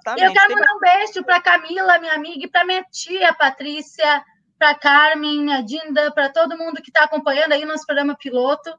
Exatamente. 0.00 0.22
E 0.22 0.24
eu 0.24 0.32
quero 0.32 0.54
mandar 0.54 0.74
um 0.74 0.80
beijo 0.80 1.24
para 1.24 1.40
Camila, 1.40 1.98
minha 1.98 2.14
amiga, 2.14 2.44
e 2.44 2.48
para 2.48 2.64
minha 2.64 2.84
tia 2.84 3.32
Patrícia, 3.34 4.24
para 4.62 4.76
Carmen, 4.76 5.52
a 5.52 5.60
Dinda, 5.60 6.12
para 6.12 6.28
todo 6.28 6.56
mundo 6.56 6.80
que 6.80 6.90
está 6.90 7.02
acompanhando 7.02 7.50
aí 7.50 7.64
o 7.64 7.66
nosso 7.66 7.84
programa 7.84 8.14
piloto. 8.14 8.72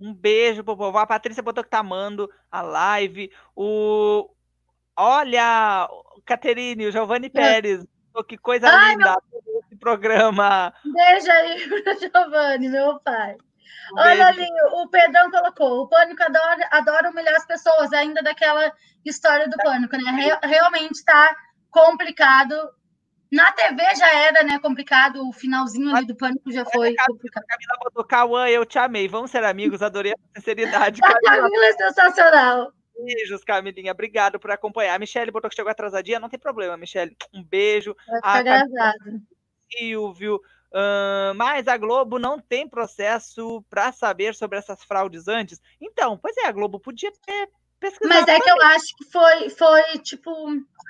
Um 0.00 0.14
beijo 0.14 0.64
pro 0.64 0.74
povo. 0.74 0.96
A 0.96 1.06
Patrícia 1.06 1.42
botou 1.42 1.62
que 1.62 1.68
tá 1.68 1.80
amando 1.80 2.26
a 2.50 2.62
live. 2.62 3.30
O 3.54 4.30
Olha, 4.96 5.86
Caterine, 6.24 6.86
o 6.86 6.90
Giovanni 6.90 7.26
é. 7.26 7.30
Pérez. 7.30 7.86
Que 8.26 8.38
coisa 8.38 8.66
Ai, 8.66 8.92
linda 8.92 9.14
meu... 9.30 9.60
esse 9.60 9.76
programa. 9.76 10.72
Beijo 10.84 11.30
aí 11.30 11.68
pro 11.68 11.98
Giovanni, 11.98 12.70
meu 12.70 12.98
pai. 13.00 13.36
Um 13.92 14.00
Olha 14.00 14.26
ali, 14.26 14.48
o 14.72 14.88
Pedrão 14.88 15.30
colocou: 15.30 15.82
o 15.82 15.88
Pânico 15.88 16.22
adora, 16.22 16.66
adora 16.70 17.10
humilhar 17.10 17.36
as 17.36 17.46
pessoas, 17.46 17.92
ainda 17.92 18.22
daquela 18.22 18.72
história 19.04 19.46
do 19.50 19.56
Pânico, 19.58 19.98
né? 19.98 20.38
Realmente 20.42 20.94
está 20.94 21.36
complicado 21.70 22.54
na 23.30 23.52
TV 23.52 23.94
já 23.94 24.12
era, 24.12 24.42
né, 24.42 24.58
complicado, 24.58 25.26
o 25.28 25.32
finalzinho 25.32 25.94
ali 25.94 26.06
do 26.06 26.16
pânico 26.16 26.50
já 26.50 26.64
foi 26.64 26.94
a 26.98 27.06
complicado. 27.06 27.44
Camila 27.46 27.78
botou, 27.84 28.04
Cauã, 28.04 28.48
eu 28.48 28.66
te 28.66 28.78
amei, 28.78 29.06
vamos 29.06 29.30
ser 29.30 29.44
amigos, 29.44 29.82
adorei 29.82 30.12
a 30.12 30.38
sinceridade. 30.38 31.00
A 31.04 31.14
Camila 31.20 31.66
é 31.66 31.72
sensacional. 31.72 32.72
Beijos, 33.04 33.44
Camilinha, 33.44 33.92
obrigado 33.92 34.38
por 34.38 34.50
acompanhar. 34.50 34.94
A 34.94 34.98
Michelle 34.98 35.30
botou 35.30 35.48
que 35.48 35.56
chegou 35.56 35.70
atrasadinha, 35.70 36.20
não 36.20 36.28
tem 36.28 36.38
problema, 36.38 36.76
Michelle. 36.76 37.16
Um 37.32 37.42
beijo. 37.42 37.96
Vai 38.22 38.38
ficar 38.38 38.94
Silvio, 39.70 40.36
uh, 40.36 41.34
mas 41.36 41.68
a 41.68 41.76
Globo 41.76 42.18
não 42.18 42.40
tem 42.40 42.68
processo 42.68 43.64
para 43.70 43.92
saber 43.92 44.34
sobre 44.34 44.58
essas 44.58 44.82
fraudes 44.82 45.28
antes. 45.28 45.60
Então, 45.80 46.18
pois 46.18 46.36
é, 46.36 46.46
a 46.46 46.52
Globo 46.52 46.80
podia 46.80 47.12
ter 47.24 47.48
pesquisado. 47.80 48.08
Mas 48.08 48.28
é 48.28 48.38
também. 48.38 48.42
que 48.42 48.50
eu 48.50 48.66
acho 48.66 48.96
que 48.96 49.04
foi, 49.10 49.50
foi 49.50 49.98
tipo, 49.98 50.30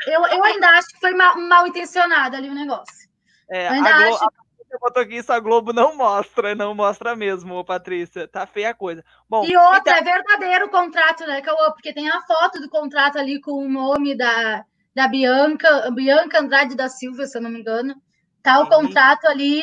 eu, 0.06 0.27
eu 0.27 0.44
ainda 0.44 0.69
acho 0.70 0.89
que 0.89 1.01
foi 1.01 1.14
mal, 1.14 1.39
mal 1.40 1.66
intencionado 1.66 2.36
ali 2.36 2.48
o 2.51 2.55
negócio. 2.55 3.09
É, 3.48 3.69
eu 3.69 3.73
ainda 3.73 3.89
a 3.89 3.98
Globo, 3.98 4.14
acho... 4.16 4.24
a 4.24 4.78
botou 4.78 5.02
aqui 5.02 5.16
isso, 5.16 5.32
a 5.32 5.40
Globo 5.40 5.73
não 5.73 5.97
mostra, 5.97 6.55
não 6.55 6.74
mostra 6.74 7.16
mesmo, 7.16 7.64
Patrícia. 7.64 8.28
Tá 8.28 8.47
feia 8.47 8.70
a 8.70 8.74
coisa. 8.74 9.05
Bom, 9.28 9.44
e 9.44 9.56
outra, 9.56 9.81
então... 9.81 9.94
é 9.97 10.02
verdadeiro 10.02 10.66
o 10.66 10.70
contrato, 10.70 11.27
né, 11.27 11.40
Cauã? 11.40 11.70
Porque 11.73 11.93
tem 11.93 12.09
a 12.09 12.20
foto 12.23 12.60
do 12.60 12.69
contrato 12.69 13.19
ali 13.19 13.40
com 13.40 13.52
o 13.52 13.69
nome 13.69 14.16
da, 14.16 14.64
da 14.94 15.09
Bianca, 15.09 15.90
Bianca 15.90 16.40
Andrade 16.40 16.77
da 16.77 16.89
Silva, 16.89 17.27
se 17.27 17.36
eu 17.36 17.43
não 17.43 17.51
me 17.51 17.60
engano. 17.60 17.94
Tá 18.43 18.60
o 18.60 18.69
contrato 18.69 19.27
ali 19.27 19.62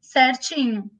certinho. 0.00 0.90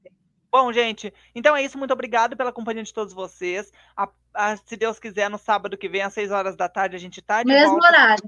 Bom, 0.51 0.71
gente, 0.73 1.13
então 1.35 1.55
é 1.55 1.63
isso. 1.63 1.77
Muito 1.77 1.93
obrigado 1.93 2.35
pela 2.35 2.51
companhia 2.51 2.83
de 2.83 2.93
todos 2.93 3.13
vocês. 3.13 3.71
A, 3.95 4.09
ah, 4.39 4.57
se 4.57 4.77
Deus 4.77 4.99
quiser, 4.99 5.29
no 5.29 5.37
sábado 5.37 5.77
que 5.77 5.89
vem, 5.89 6.01
às 6.01 6.13
6 6.13 6.31
horas 6.31 6.55
da 6.55 6.69
tarde, 6.69 6.95
a 6.95 6.99
gente 6.99 7.21
tá 7.21 7.43
de 7.43 7.49
Mesmo 7.49 7.71
volta. 7.73 7.87
horário. 7.87 8.23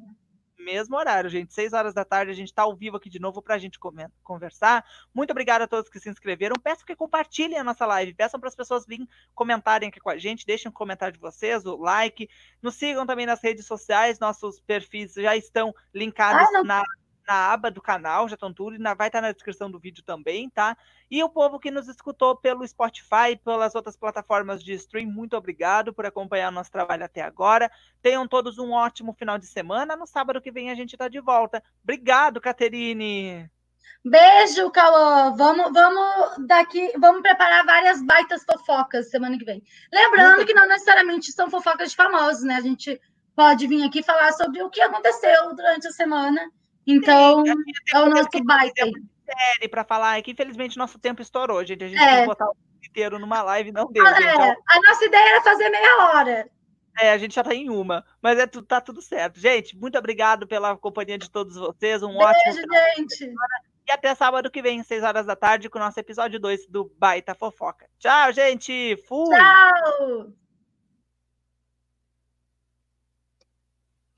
Mesmo 0.59 0.95
horário, 0.95 1.27
gente. 1.27 1.51
6 1.55 1.73
horas 1.73 1.91
da 1.91 2.05
tarde, 2.05 2.31
a 2.31 2.35
gente 2.35 2.53
tá 2.53 2.61
ao 2.61 2.75
vivo 2.75 2.95
aqui 2.97 3.09
de 3.09 3.19
novo 3.19 3.41
pra 3.41 3.57
gente 3.57 3.79
comen- 3.79 4.07
conversar. 4.23 4.85
Muito 5.11 5.31
obrigada 5.31 5.63
a 5.63 5.67
todos 5.67 5.89
que 5.89 5.99
se 5.99 6.07
inscreveram. 6.07 6.55
Peço 6.61 6.85
que 6.85 6.95
compartilhem 6.95 7.57
a 7.57 7.63
nossa 7.63 7.83
live. 7.87 8.13
Peçam 8.13 8.39
para 8.39 8.47
as 8.47 8.55
pessoas 8.55 8.85
virem 8.85 9.09
comentarem 9.33 9.89
aqui 9.89 9.99
com 9.99 10.11
a 10.11 10.17
gente. 10.19 10.45
Deixem 10.45 10.69
o 10.69 10.73
comentário 10.73 11.13
de 11.15 11.19
vocês, 11.19 11.65
o 11.65 11.75
like. 11.77 12.29
Nos 12.61 12.75
sigam 12.75 13.07
também 13.07 13.25
nas 13.25 13.41
redes 13.41 13.65
sociais. 13.65 14.19
Nossos 14.19 14.59
perfis 14.59 15.13
já 15.15 15.35
estão 15.35 15.73
linkados 15.91 16.47
Ah, 16.55 16.63
na, 16.63 16.83
na 17.27 17.51
aba 17.53 17.71
do 17.71 17.81
canal, 17.81 18.27
já 18.27 18.35
estão 18.35 18.53
tudo. 18.53 18.75
E 18.75 18.79
na- 18.79 18.93
vai 18.93 19.07
estar 19.07 19.21
na 19.21 19.31
descrição 19.31 19.69
do 19.69 19.79
vídeo 19.79 20.03
também, 20.03 20.49
tá? 20.49 20.77
E 21.09 21.23
o 21.23 21.29
povo 21.29 21.59
que 21.59 21.71
nos 21.71 21.87
escutou 21.87 22.35
pelo 22.35 22.67
Spotify, 22.67 23.35
pelas 23.43 23.75
outras 23.75 23.95
plataformas 23.97 24.63
de 24.63 24.73
stream, 24.73 25.09
muito 25.09 25.35
obrigado 25.35 25.93
por 25.93 26.05
acompanhar 26.05 26.49
o 26.49 26.55
nosso 26.55 26.71
trabalho 26.71 27.05
até 27.05 27.21
agora. 27.21 27.71
Tenham 28.01 28.27
todos 28.27 28.57
um 28.57 28.71
ótimo 28.71 29.13
final 29.13 29.37
de 29.37 29.45
semana. 29.45 29.95
No 29.95 30.05
sábado 30.05 30.41
que 30.41 30.51
vem 30.51 30.69
a 30.71 30.75
gente 30.75 30.93
está 30.93 31.07
de 31.07 31.19
volta. 31.19 31.63
Obrigado, 31.83 32.39
Caterine. 32.41 33.49
Beijo, 34.03 34.71
Cauã. 34.71 35.35
Vamos, 35.35 35.71
vamos 35.71 36.47
daqui, 36.47 36.91
vamos 36.97 37.21
preparar 37.21 37.63
várias 37.65 38.01
baitas 38.03 38.43
fofocas 38.43 39.09
semana 39.11 39.37
que 39.37 39.45
vem. 39.45 39.61
Lembrando 39.93 40.37
Muito 40.37 40.47
que 40.47 40.53
não 40.53 40.67
necessariamente 40.67 41.31
são 41.31 41.49
fofocas 41.49 41.91
de 41.91 41.95
famosos, 41.95 42.43
né? 42.43 42.55
A 42.55 42.61
gente 42.61 42.99
pode 43.35 43.67
vir 43.67 43.83
aqui 43.83 44.01
falar 44.01 44.31
sobre 44.33 44.61
o 44.63 44.69
que 44.69 44.81
aconteceu 44.81 45.55
durante 45.55 45.87
a 45.87 45.91
semana. 45.91 46.51
Então, 46.87 47.43
é 47.93 47.99
o 47.99 48.09
nosso 48.09 48.29
baita. 48.43 48.85
Série 49.25 49.69
para 49.69 49.83
falar 49.85 50.17
é 50.17 50.21
que 50.21 50.31
infelizmente 50.31 50.77
nosso 50.77 50.99
tempo 50.99 51.21
estourou, 51.21 51.63
gente. 51.65 51.83
A 51.83 51.87
gente 51.87 52.01
É. 52.03 52.25
botar 52.25 52.47
o 52.47 52.55
inteiro 52.85 53.17
numa 53.19 53.41
live, 53.43 53.71
não 53.71 53.89
deu, 53.91 54.05
Ah, 54.05 54.13
gente. 54.13 54.25
é, 54.41 54.51
a 54.67 54.81
nossa 54.81 55.05
ideia 55.05 55.29
era 55.29 55.41
fazer 55.41 55.69
meia 55.69 55.97
hora. 56.07 56.49
É, 56.99 57.11
a 57.13 57.17
gente 57.17 57.35
já 57.35 57.43
tá 57.43 57.55
em 57.55 57.69
uma, 57.69 58.03
mas 58.21 58.37
é, 58.37 58.45
tá 58.45 58.81
tudo 58.81 59.01
certo. 59.01 59.39
Gente, 59.39 59.77
muito 59.77 59.97
obrigado 59.97 60.45
pela 60.45 60.75
companhia 60.75 61.17
de 61.17 61.29
todos 61.31 61.55
vocês. 61.55 62.03
Um 62.03 62.17
ótimo 62.17 62.53
Beijo, 62.67 62.67
gente. 62.97 63.33
e 63.87 63.91
até 63.91 64.13
sábado 64.13 64.51
que 64.51 64.61
vem, 64.61 64.83
6 64.83 65.01
horas 65.01 65.25
da 65.25 65.35
tarde, 65.35 65.69
com 65.69 65.79
o 65.79 65.81
nosso 65.81 65.97
episódio 65.99 66.37
2 66.39 66.67
do 66.67 66.91
Baita 66.97 67.33
Fofoca. 67.33 67.87
Tchau, 67.97 68.33
gente. 68.33 68.97
Fui. 69.07 69.33
Tchau. 69.37 70.40